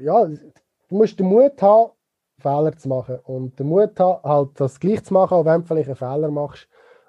ja, 0.00 0.26
du 0.26 0.96
musst 0.96 1.18
den 1.18 1.26
Mut 1.26 1.60
haben, 1.62 1.90
Fehler 2.38 2.76
zu 2.76 2.88
machen. 2.88 3.18
Und 3.24 3.58
den 3.58 3.68
Mut 3.68 3.98
haben, 3.98 4.22
halt 4.22 4.50
das 4.60 4.78
gleich 4.78 5.04
zu 5.04 5.14
machen, 5.14 5.34
auch 5.34 5.44
wenn 5.44 5.62
du 5.62 5.66
vielleicht 5.66 5.88
einen 5.88 5.96
Fehler 5.96 6.30
machst. 6.30 6.68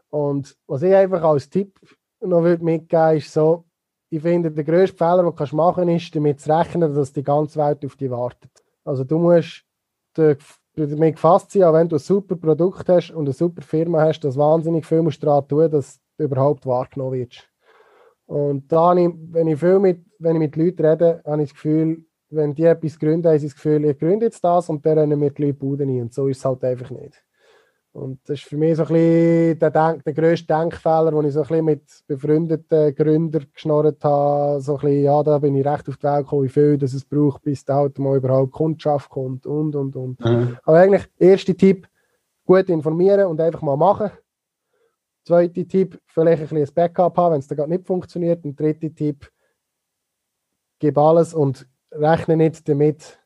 Und 0.09 0.57
was 0.68 0.81
ich 0.81 0.93
einfach 0.93 1.22
als 1.22 1.49
Tipp 1.49 1.80
noch 2.22 2.43
würde 2.43 2.64
mitgeben 2.64 3.18
ist 3.18 3.31
so, 3.31 3.65
ich 4.09 4.22
finde, 4.22 4.51
der 4.51 4.64
grösste 4.64 4.97
Fehler, 4.97 5.23
den 5.23 5.35
du 5.35 5.55
machen 5.55 5.85
kannst, 5.85 6.05
ist, 6.05 6.15
damit 6.15 6.39
zu 6.39 6.49
rechnen, 6.49 6.93
dass 6.93 7.11
die 7.11 7.23
ganze 7.23 7.59
Welt 7.59 7.85
auf 7.85 7.95
dich 7.97 8.09
wartet. 8.09 8.51
Also 8.85 9.03
du 9.03 9.19
musst 9.19 9.65
damit 10.15 11.15
gefasst 11.15 11.51
sein, 11.51 11.64
auch 11.64 11.73
wenn 11.73 11.89
du 11.89 11.97
ein 11.97 11.99
super 11.99 12.35
Produkt 12.38 12.88
hast 12.88 13.11
und 13.11 13.26
eine 13.26 13.34
super 13.34 13.61
Firma 13.61 14.01
hast, 14.01 14.22
dass 14.22 14.38
wahnsinnig 14.38 14.85
viel 14.85 15.01
musst 15.01 15.22
daran 15.22 15.47
tun, 15.47 15.69
dass 15.69 15.99
du 16.18 16.23
überhaupt 16.23 16.65
wahrgenommen 16.65 17.14
wirst. 17.14 17.49
Und 18.27 18.72
da, 18.72 18.95
wenn 18.95 19.47
ich 19.47 19.59
viel 19.59 19.80
mit, 19.80 20.05
wenn 20.19 20.35
ich 20.35 20.39
mit 20.39 20.55
Leuten 20.55 20.85
rede, 20.85 21.22
habe 21.26 21.43
ich 21.43 21.49
das 21.49 21.55
Gefühl, 21.55 22.05
wenn 22.30 22.54
die 22.54 22.64
etwas 22.64 22.99
gründen, 22.99 23.28
haben 23.28 23.40
sie 23.40 23.48
das 23.48 23.56
Gefühl, 23.56 23.86
ich 23.86 23.98
gründe 23.98 24.26
jetzt 24.26 24.44
das 24.44 24.70
und 24.70 24.86
dann 24.86 24.99
rennen 24.99 25.22
wir 25.22 25.32
die 25.32 25.44
Leute 25.44 25.54
Buden 25.54 25.90
ein. 25.90 26.02
Und 26.02 26.14
so 26.14 26.28
ist 26.28 26.38
es 26.38 26.45
halt 26.45 26.64
einfach 26.64 26.90
nicht. 26.91 27.24
Und 27.94 28.20
das 28.26 28.40
ist 28.40 28.44
für 28.48 28.58
mich 28.58 28.76
so 28.76 28.84
ein 28.84 28.90
bisschen 28.90 29.60
der, 29.60 29.72
Denk 29.72 30.04
der 30.04 30.14
grösste 30.14 30.45
Denkfehler, 30.45 31.10
den 31.10 31.26
ich 31.26 31.34
so 31.34 31.41
ein 31.41 31.48
bisschen 31.48 31.66
mit 31.66 31.84
befreundeten 32.06 32.94
Gründern 32.94 33.48
geschnorrt 33.52 34.04
habe. 34.04 34.62
So 34.62 34.76
ein 34.76 34.82
bisschen, 34.82 35.04
ja, 35.04 35.24
da 35.24 35.40
bin 35.40 35.56
ich 35.56 35.66
recht 35.66 35.90
auf 35.90 35.98
die 35.98 36.04
Welt 36.04 36.26
gekommen, 36.26 36.44
wie 36.44 36.49
viel 36.49 36.78
das 36.78 36.94
es 36.94 37.04
braucht, 37.04 37.41
bis 37.41 37.66
da 37.66 37.78
halt 37.78 37.98
mal 37.98 38.18
überhaupt 38.18 38.52
Kundschaft 38.52 39.10
kommt 39.10 39.48
und, 39.48 39.76
und, 39.76 39.95
und. 39.95 40.24
Mhm. 40.24 40.58
Aber 40.64 40.78
eigentlich, 40.78 41.08
erster 41.18 41.58
Tipp, 41.58 41.88
gut 42.45 42.70
informieren 42.70 43.28
und 43.28 43.41
einfach 43.41 43.64
mal 43.64 43.78
machen. 43.78 44.12
Zweiter 45.26 45.68
Tipp, 45.68 45.99
vielleicht 46.06 46.44
ein 46.44 46.48
bisschen 46.49 46.68
ein 46.68 46.74
Backup 46.76 47.18
haben, 47.18 47.34
wenn 47.34 47.40
es 47.40 47.48
dann 47.48 47.70
nicht 47.70 47.88
funktioniert. 47.88 48.45
Und 48.45 48.60
dritter 48.60 48.94
Tipp, 48.94 49.28
gib 50.78 50.98
alles 50.99 51.34
und 51.34 51.68
rechne 51.91 52.38
nicht 52.38 52.68
damit, 52.68 53.19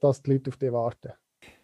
dass 0.00 0.22
die 0.22 0.32
Leute 0.32 0.50
auf 0.50 0.56
dich 0.56 0.72
warten. 0.72 1.12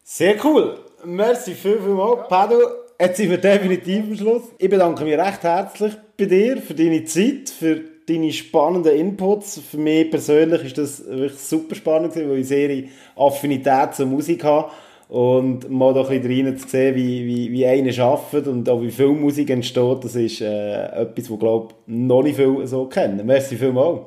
Sehr 0.02 0.43
cool. 0.44 0.78
Merci 1.05 1.52
viel, 1.52 1.78
viel 1.78 1.94
mal. 1.94 2.27
Pedro, 2.28 2.62
jetzt 2.98 3.16
sind 3.19 3.31
wir 3.31 3.39
definitiv 3.39 4.05
am 4.05 4.16
Schluss. 4.16 4.43
Ich 4.59 4.70
bedanke 4.70 5.05
mich 5.05 5.19
recht 5.19 5.43
herzlich 5.43 5.94
bei 6.16 6.24
dir 6.24 6.56
für 6.59 6.74
deine 6.74 7.05
Zeit, 7.05 7.51
für 7.51 7.81
deine 8.09 8.32
spannenden 8.32 8.97
Inputs. 8.97 9.60
Für 9.60 9.77
mich 9.77 10.10
persönlich 10.10 10.65
ist 10.65 10.78
das 10.78 11.06
wirklich 11.06 11.39
super 11.39 11.74
spannend, 11.74 12.16
weil 12.16 12.39
ich 12.39 12.48
sehr 12.48 12.85
Affinität 13.16 13.94
zur 13.94 14.06
Musik 14.06 14.44
habe. 14.44 14.70
Und 15.09 15.70
mal 15.70 15.94
da 15.94 16.06
ein 16.06 16.20
bisschen 16.20 16.47
rein 16.47 16.59
zu 16.59 16.69
sehen, 16.69 16.94
wie, 16.94 17.27
wie, 17.27 17.52
wie 17.52 17.66
einer 17.66 17.98
arbeitet 17.98 18.47
und 18.47 18.69
auch 18.69 18.82
wie 18.82 18.90
viel 18.90 19.09
Musik 19.09 19.48
entsteht, 19.48 20.05
das 20.05 20.15
ist 20.15 20.43
äh, 20.43 21.02
etwas, 21.02 21.31
was, 21.31 21.39
glaube 21.39 21.69
ich, 21.86 21.94
noch 21.94 22.23
nicht 22.23 22.36
viele 22.36 22.66
so 22.66 22.86
kennen. 22.86 23.24
Merci 23.24 23.56
vielmals. 23.56 24.01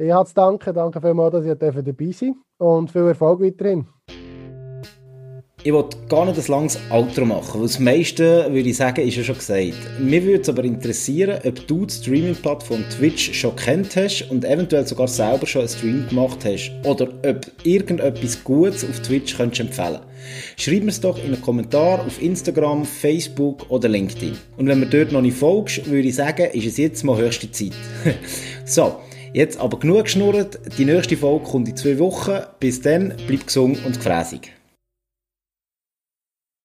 Ich 0.00 0.12
habe 0.12 0.28
zu 0.28 0.34
danken. 0.34 0.74
Danke 0.74 1.00
vielmals, 1.00 1.32
dass 1.32 1.44
ihr 1.44 1.56
dabei 1.56 2.12
sein 2.12 2.36
und 2.58 2.88
viel 2.88 3.02
Erfolg 3.02 3.40
weiterhin. 3.40 3.88
Ich 5.64 5.72
wollte 5.72 5.96
gar 6.08 6.24
nicht 6.24 6.38
ein 6.38 6.46
langes 6.46 6.78
Outro 6.88 7.24
machen, 7.24 7.54
weil 7.54 7.66
das 7.66 7.80
meiste, 7.80 8.46
würde 8.48 8.68
ich 8.68 8.76
sagen, 8.76 9.00
ist 9.00 9.16
ja 9.16 9.24
schon 9.24 9.34
gesagt. 9.34 9.74
Mir 9.98 10.22
würde 10.22 10.42
es 10.42 10.48
aber 10.48 10.62
interessieren, 10.62 11.40
ob 11.44 11.66
du 11.66 11.84
die 11.84 11.94
Streaming-Plattform 11.94 12.84
Twitch 12.96 13.34
schon 13.34 13.56
kennt 13.56 13.96
hast 13.96 14.30
und 14.30 14.44
eventuell 14.44 14.86
sogar 14.86 15.08
selber 15.08 15.46
schon 15.46 15.62
einen 15.62 15.68
Stream 15.68 16.08
gemacht 16.08 16.44
hast 16.44 16.70
oder 16.84 17.08
ob 17.28 17.46
irgendetwas 17.64 18.44
Gutes 18.44 18.88
auf 18.88 19.00
Twitch 19.00 19.36
könntest 19.36 19.62
empfehlen 19.62 19.98
Schreib 20.56 20.84
mir 20.84 20.90
es 20.90 21.00
doch 21.00 21.18
in 21.18 21.32
einen 21.32 21.42
Kommentar 21.42 22.06
auf 22.06 22.22
Instagram, 22.22 22.84
Facebook 22.84 23.68
oder 23.68 23.88
LinkedIn. 23.88 24.38
Und 24.58 24.68
wenn 24.68 24.80
du 24.80 24.86
dort 24.86 25.10
noch 25.10 25.22
nicht 25.22 25.36
folgst, 25.36 25.90
würde 25.90 26.06
ich 26.06 26.14
sagen, 26.14 26.50
ist 26.52 26.66
es 26.66 26.76
jetzt 26.76 27.02
mal 27.02 27.18
höchste 27.18 27.50
Zeit. 27.50 27.74
so, 28.64 28.96
Jetzt 29.32 29.58
aber 29.58 29.78
genug 29.78 30.04
geschnurrt. 30.04 30.58
Die 30.78 30.84
nächste 30.84 31.16
Folge 31.16 31.44
kommt 31.44 31.68
in 31.68 31.76
zwei 31.76 31.98
Wochen. 31.98 32.40
Bis 32.60 32.80
dann, 32.80 33.14
bleib 33.26 33.46
gesund 33.46 33.78
und 33.84 33.96
gefräßig. 33.96 34.57